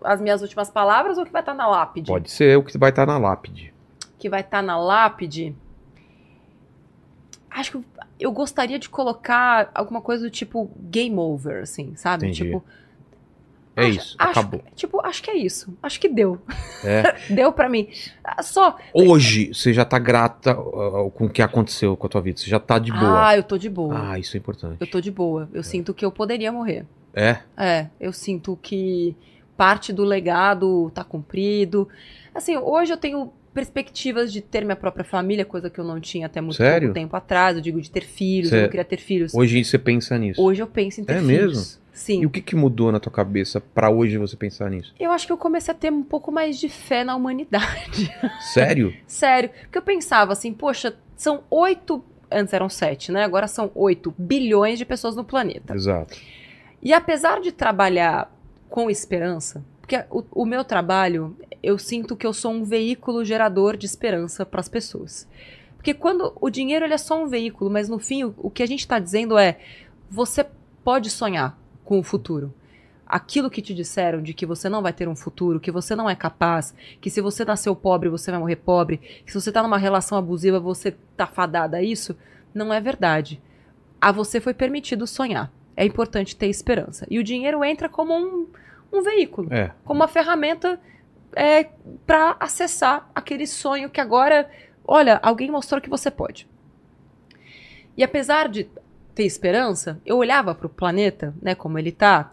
[0.03, 2.07] as minhas últimas palavras ou o que vai estar na lápide?
[2.07, 3.71] Pode ser o que vai estar na lápide.
[4.17, 5.55] que vai estar na lápide.
[7.51, 7.85] Acho que
[8.19, 12.25] eu gostaria de colocar alguma coisa do tipo game over, assim, sabe?
[12.27, 12.43] Entendi.
[12.45, 12.63] Tipo,
[13.75, 14.61] É acho- isso, acho- acabou.
[14.75, 15.73] Tipo, acho que é isso.
[15.81, 16.37] Acho que deu.
[16.83, 17.15] É.
[17.33, 17.87] deu pra mim.
[18.23, 18.77] Ah, Só.
[18.93, 22.37] Hoje, você já tá grata uh, com o que aconteceu com a tua vida.
[22.39, 23.27] Você já tá de boa.
[23.29, 24.11] Ah, eu tô de boa.
[24.11, 24.77] Ah, isso é importante.
[24.79, 25.47] Eu tô de boa.
[25.53, 26.85] Eu sinto que eu poderia morrer.
[27.13, 27.39] É?
[27.57, 29.15] É, eu sinto que
[29.57, 31.87] parte do legado tá cumprido.
[32.35, 36.25] Assim, hoje eu tenho perspectivas de ter minha própria família, coisa que eu não tinha
[36.27, 36.93] até muito Sério?
[36.93, 37.55] tempo atrás.
[37.55, 39.33] Eu digo de ter filhos, Cê- eu não queria ter filhos.
[39.33, 40.41] Hoje você pensa nisso.
[40.41, 41.27] Hoje eu penso em ter É filhos.
[41.77, 41.79] mesmo?
[41.93, 42.21] Sim.
[42.21, 44.95] E o que, que mudou na tua cabeça pra hoje você pensar nisso?
[44.97, 48.09] Eu acho que eu comecei a ter um pouco mais de fé na humanidade.
[48.53, 48.93] Sério?
[49.05, 49.49] Sério.
[49.63, 52.03] Porque eu pensava assim, poxa, são oito.
[52.31, 53.23] Antes eram sete, né?
[53.23, 55.73] Agora são oito bilhões de pessoas no planeta.
[55.75, 56.15] Exato.
[56.81, 58.31] E apesar de trabalhar
[58.69, 63.75] com esperança, porque o, o meu trabalho, eu sinto que eu sou um veículo gerador
[63.75, 65.27] de esperança para as pessoas.
[65.75, 68.61] Porque quando o dinheiro ele é só um veículo, mas no fim o, o que
[68.61, 69.57] a gente está dizendo é:
[70.07, 70.45] você
[70.83, 72.53] pode sonhar com o futuro.
[73.03, 76.07] Aquilo que te disseram de que você não vai ter um futuro, que você não
[76.07, 79.63] é capaz, que se você nasceu pobre você vai morrer pobre, que se você tá
[79.63, 82.15] numa relação abusiva você tá fadada a isso,
[82.53, 83.41] não é verdade.
[83.99, 85.51] A você foi permitido sonhar.
[85.75, 87.07] É importante ter esperança.
[87.09, 88.47] E o dinheiro entra como um,
[88.91, 89.71] um veículo, É.
[89.85, 90.79] como uma ferramenta
[91.35, 91.67] é,
[92.05, 94.49] para acessar aquele sonho que agora,
[94.85, 96.47] olha, alguém mostrou que você pode.
[97.95, 98.67] E apesar de
[99.13, 102.31] ter esperança, eu olhava para o planeta, né, como ele tá,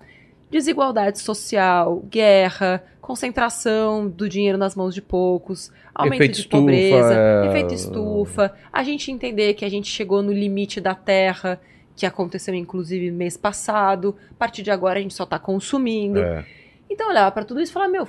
[0.51, 7.15] desigualdade social, guerra, concentração do dinheiro nas mãos de poucos, aumento Efeito de estufa, pobreza,
[7.15, 11.61] é, efeito estufa, a gente entender que a gente chegou no limite da Terra,
[11.97, 16.21] que aconteceu inclusive mês passado, a partir de agora a gente só está consumindo.
[16.21, 16.45] é.
[16.89, 18.07] Então eu olhava para tudo isso e falava, meu,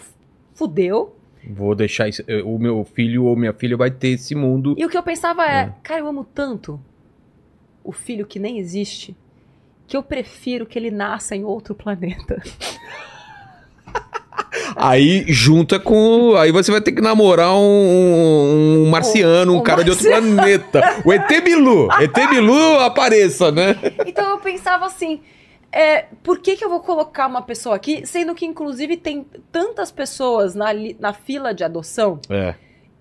[0.54, 1.16] fudeu.
[1.50, 2.22] Vou deixar isso.
[2.46, 4.76] O meu filho ou minha filha vai ter esse mundo.
[4.78, 5.74] E o que eu pensava é, É.
[5.82, 6.80] cara, eu amo tanto
[7.84, 9.16] o filho que nem existe,
[9.88, 12.42] que eu prefiro que ele nasça em outro planeta.
[14.76, 16.36] Aí junta com.
[16.36, 20.82] Aí você vai ter que namorar um, um marciano, um, Um cara de outro planeta.
[21.06, 21.88] O ET Bilu.
[22.02, 23.76] ET Bilu apareça, né?
[24.06, 25.22] Então eu pensava assim,
[25.72, 29.92] é, por que, que eu vou colocar uma pessoa aqui, sendo que inclusive tem tantas
[29.92, 30.68] pessoas na,
[31.00, 32.56] na fila de adoção, É.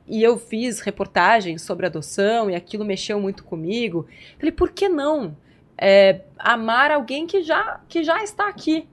[0.08, 4.06] e eu fiz reportagens sobre adoção e aquilo mexeu muito comigo.
[4.38, 5.36] Falei, por que não
[5.78, 8.86] é, amar alguém que já, que já está aqui?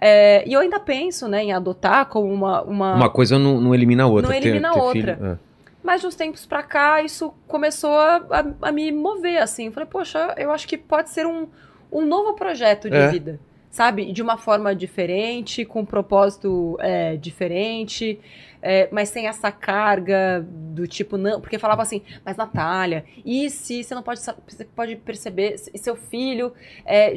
[0.00, 3.74] É, e eu ainda penso né, em adotar como uma, uma, Uma coisa não, não
[3.74, 4.28] elimina a outra.
[4.28, 5.16] Não elimina a outra.
[5.16, 5.38] filho, é.
[5.82, 9.70] Mas de uns tempos pra cá, isso começou a, a- a me mover, assim.
[9.70, 11.46] Falei, poxa, eu acho que pode ser um,
[11.92, 13.08] um novo projeto de É.
[13.08, 13.38] vida,
[13.70, 14.10] sabe?
[14.12, 18.18] De uma forma diferente, com um propósito é, diferente,
[18.60, 21.40] é, mas sem essa carga do tipo, não.
[21.40, 25.94] Porque falava assim, mas Natália, e se você não pode, você pode perceber, se seu
[25.94, 26.52] filho
[26.84, 27.16] é,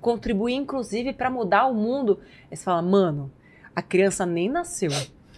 [0.00, 2.18] contribuir, inclusive, pra mudar o mundo?
[2.50, 3.30] Aí você fala, mano,
[3.74, 4.90] a criança nem nasceu.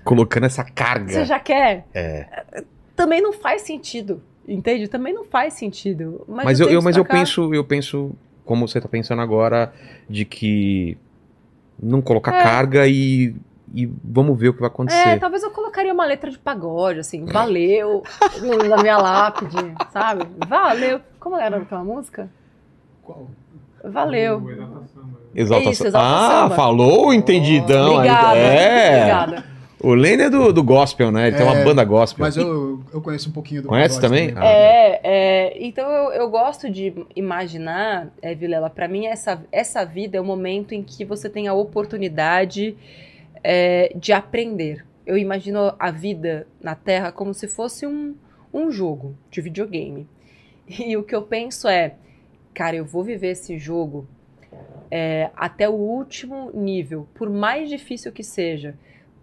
[0.05, 1.12] Colocando essa carga.
[1.12, 1.86] Você já quer?
[1.94, 2.64] É.
[2.97, 4.22] também não faz sentido.
[4.48, 4.89] Entende?
[4.89, 6.24] Também não faz sentido.
[6.28, 8.12] Mas, Mas eu, eu- mas eu cá- penso, eu penso,
[8.44, 9.72] como você tá pensando agora,
[10.08, 10.98] de que
[11.80, 12.42] não colocar É.
[12.42, 13.34] carga e,
[13.72, 15.18] e vamos ver o que vai É, acontecer.
[15.20, 18.02] talvez eu colocaria uma letra de pagode, assim, valeu,
[18.68, 19.56] na minha lápide,
[19.92, 20.26] sabe?
[20.48, 21.00] Valeu.
[21.20, 22.28] Como era aquela música?
[23.02, 23.28] Qual?
[23.84, 24.42] Valeu.
[24.50, 24.81] Exalta.
[25.34, 25.86] Exalta Isso.
[25.86, 26.55] Exalta Ah, Samba.
[26.57, 27.94] falou, entendidão.
[27.97, 28.39] Obrigada.
[28.39, 28.97] É.
[28.97, 29.50] Obrigada.
[29.83, 31.28] O Lene é do, do gospel, né?
[31.28, 32.23] Ele tem uma É, banda gospel.
[32.23, 34.34] Mas eu, eu conheço um pouquinho do Conhece pagode também?
[34.36, 34.44] Ah.
[34.44, 40.18] É, é, então eu, eu gosto de imaginar, é, Vilela, pra mim essa, essa vida
[40.18, 42.76] é o momento em que você tem a oportunidade
[43.42, 44.84] é, de aprender.
[45.07, 48.15] Eu imagino a vida na Terra como se fosse um,
[48.52, 50.07] um jogo de videogame.
[50.68, 51.94] E o que eu penso é,
[52.54, 54.06] cara, eu vou viver esse jogo
[54.90, 58.74] é, até o último nível, por mais difícil que seja,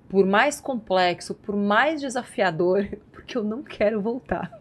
[0.10, 4.52] por mais complexo, por mais desafiador, porque eu não quero voltar.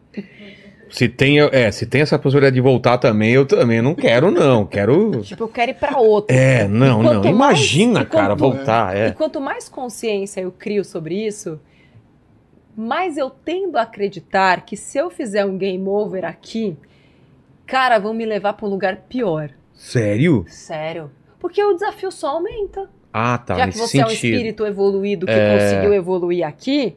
[0.90, 4.64] Se tem, é, se tem essa possibilidade de voltar também, eu também não quero, não.
[4.64, 5.20] Quero.
[5.22, 6.34] Tipo, eu quero ir pra outro.
[6.34, 7.12] É, não, E não.
[7.22, 8.96] quanto mais- Imagina, e cara, quanto- voltar.
[8.96, 9.10] E É.
[9.12, 11.60] quanto mais consciência eu crio sobre isso,
[12.76, 16.76] mais eu tendo a acreditar que se eu fizer um game over aqui,
[17.66, 19.50] cara, vão me levar pra um lugar pior.
[19.74, 20.44] Sério?
[20.48, 21.10] Sério.
[21.38, 22.88] Porque o desafio só aumenta.
[23.12, 23.56] Ah, tá.
[23.56, 24.32] Já que você é um sentido.
[24.34, 25.58] espírito evoluído que É.
[25.58, 26.96] conseguiu evoluir aqui,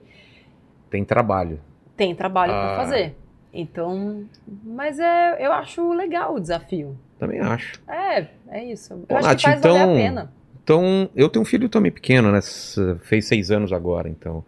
[0.89, 1.59] Tem trabalho.
[1.95, 2.75] tem trabalho Ah.
[2.75, 3.15] pra fazer.
[3.53, 4.23] Então,
[4.63, 6.97] mas é, eu acho legal o desafio.
[7.17, 7.81] Também acho.
[7.87, 8.93] É, é isso.
[8.93, 10.33] Eu Ô, acho Nath, que faz então- valer a pena.
[10.63, 12.39] Então, eu tenho um filho também pequeno, né?
[13.01, 14.45] Fez seis anos agora, então.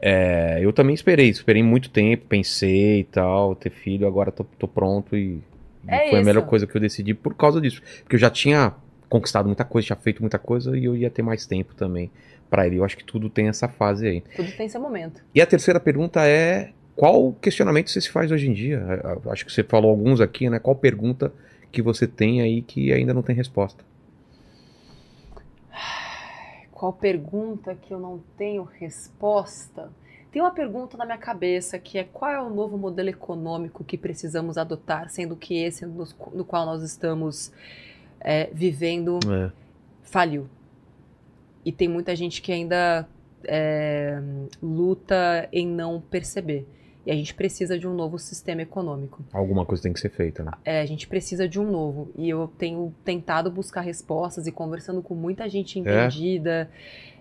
[0.00, 4.66] É, eu também esperei, esperei muito tempo, pensei e tal, ter filho, agora tô, tô
[4.68, 5.40] pronto e
[5.86, 6.24] É foi a isso.
[6.24, 7.82] melhor coisa que eu decidi por causa disso.
[8.02, 8.74] Porque eu já tinha
[9.08, 12.10] conquistado muita coisa, tinha feito muita coisa e eu ia ter mais tempo também
[12.48, 12.76] pra ele.
[12.76, 14.20] Eu acho que tudo tem essa fase aí.
[14.36, 15.22] Tudo tem seu momento.
[15.34, 18.84] E a terceira pergunta é: qual questionamento você se faz hoje em dia?
[19.30, 20.58] Acho que você falou alguns aqui, né?
[20.58, 21.32] Qual pergunta
[21.70, 23.84] que você tem aí que ainda não tem resposta?
[26.70, 29.90] Qual pergunta que eu não tenho resposta?
[30.32, 33.98] Tem uma pergunta na minha cabeça que é qual é o novo modelo econômico que
[33.98, 37.52] precisamos adotar, sendo que esse nos- no, qual nós estamos
[38.24, 39.52] é, vivendo É.
[40.02, 40.48] faliu.
[41.64, 43.06] E tem muita gente que ainda
[43.44, 44.22] é,
[44.62, 46.66] luta em não perceber.
[47.04, 49.24] E a gente precisa de um novo sistema econômico.
[49.32, 50.52] Alguma coisa tem que ser feita, né?
[50.64, 52.12] É, a gente precisa de um novo.
[52.16, 56.70] E eu tenho tentado buscar respostas e conversando com muita gente entendida.
[56.72, 57.11] É,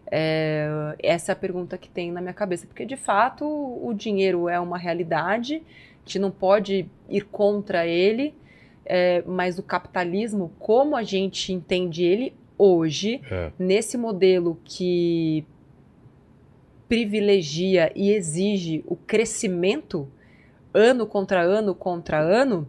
[1.02, 2.68] essa é a pergunta que tem na minha cabeça.
[2.68, 8.36] Porque, de fato, o dinheiro é uma realidade, a gente não pode ir contra ele,
[8.86, 13.52] é, mas o capitalismo, como a gente entende ele hoje, É.
[13.58, 15.46] nesse modelo que
[16.90, 20.10] privilegia e exige o crescimento
[20.74, 22.68] ano contra ano contra ano,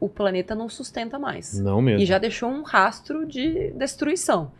[0.00, 1.60] o planeta não sustenta mais.
[1.60, 2.00] Não mesmo.
[2.00, 4.50] E já deixou um rastro de destruição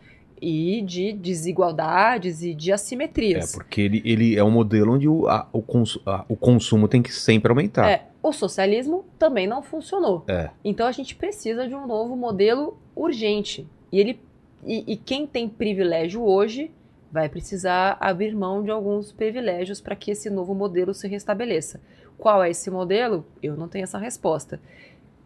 [0.41, 3.53] e de desigualdades e de É, assimetrias.
[3.53, 7.01] porque ele, ele é um modelo onde o, a- o, cons- a- o consumo tem
[7.01, 7.89] que sempre aumentar.
[7.89, 10.23] É, o socialismo também não funcionou.
[10.27, 10.49] É.
[10.63, 13.67] Então a gente precisa de um novo modelo urgente.
[13.91, 14.19] E ele
[14.65, 16.69] e, e quem tem privilégio hoje
[17.11, 21.81] vai precisar abrir mão de alguns privilégios para que esse novo modelo se restabeleça.
[22.17, 23.25] Qual é esse modelo?
[23.41, 24.59] Eu não tenho essa resposta.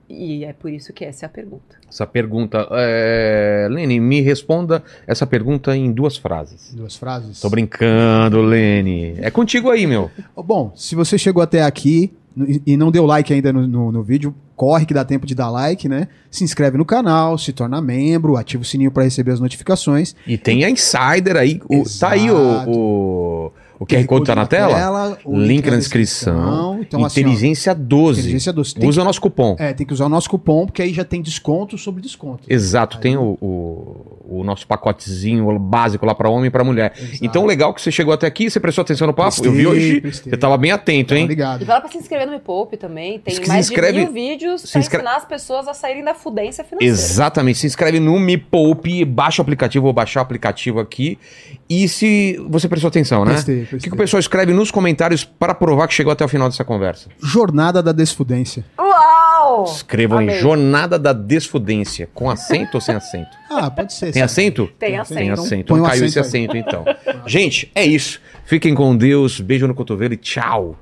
[0.08, 1.76] E é por isso que essa é a pergunta.
[1.90, 2.68] Essa pergunta.
[2.72, 3.68] É...
[3.72, 6.74] Lene, me responda essa pergunta em duas frases.
[6.76, 7.40] Duas frases.
[7.42, 9.16] Tô brincando, Lene.
[9.20, 10.12] É contigo aí, meu.
[10.36, 12.14] Bom, se você chegou até aqui
[12.66, 15.50] e- não deu like ainda no, no- no vídeo, corre que dá tempo de dar
[15.50, 16.08] like, né?
[16.30, 20.16] Se inscreve no canal, se torna membro, ativa o sininho para receber as notificações.
[20.28, 21.60] E tem a Insider aí.
[21.70, 22.38] O, tá aí o,
[22.70, 25.18] o, o QR Code tá na tela?
[25.26, 26.80] o Link na descrição.
[26.82, 28.20] Então, assim, ó, Inteligência 12.
[28.22, 28.76] inteligência doce.
[28.76, 29.56] Tem Usa o nosso cupom.
[29.56, 32.44] que, é, tem que usar o nosso cupom, porque aí já tem desconto sobre desconto.
[32.50, 36.94] Exato, Aí- tem o, o, o nosso pacotezinho básico lá pra homem e pra mulher.
[36.98, 37.18] Exato.
[37.22, 39.36] Então, legal que você chegou até aqui, você prestou atenção no papo.
[39.44, 40.30] Eu vi Prestei, hoje, prestei.
[40.32, 41.26] você tava bem atento, hein?
[41.28, 41.64] ligado.
[41.64, 43.20] E fala para se inscrever no Me Poupe também.
[43.20, 46.04] Tem Se mais inscreve- de mil vídeos se para inscreve- ensinar as pessoas a saírem
[46.04, 46.94] da fudência financeira.
[46.94, 47.58] Exatamente.
[47.60, 51.18] Se inscreve no Me Poupe, baixa o aplicativo, vou baixar o aplicativo aqui.
[51.68, 53.32] E se você prestou atenção, né?
[53.34, 53.90] Prestei, O que, prestei.
[53.90, 57.10] que o pessoal escreve nos comentários para provar que chegou até o final dessa conversa?
[57.20, 58.64] Jornada da Desfudência.
[58.78, 59.64] Uau!
[59.64, 60.40] Escrevam em Amei.
[60.40, 62.08] Jornada da Desfudência.
[62.14, 63.30] Com acento ou sem acento?
[63.58, 64.08] Ah, pode ser.
[64.08, 64.22] Tem sim.
[64.22, 64.68] acento?
[64.78, 65.18] Tem Tem acento.
[65.18, 65.78] Tem Então, acento.
[65.78, 66.84] Não caiu esse acento acento, então.
[67.26, 68.20] Gente, é isso.
[68.44, 69.40] Fiquem com Deus.
[69.40, 70.76] Beijo no cotovelo e tchau.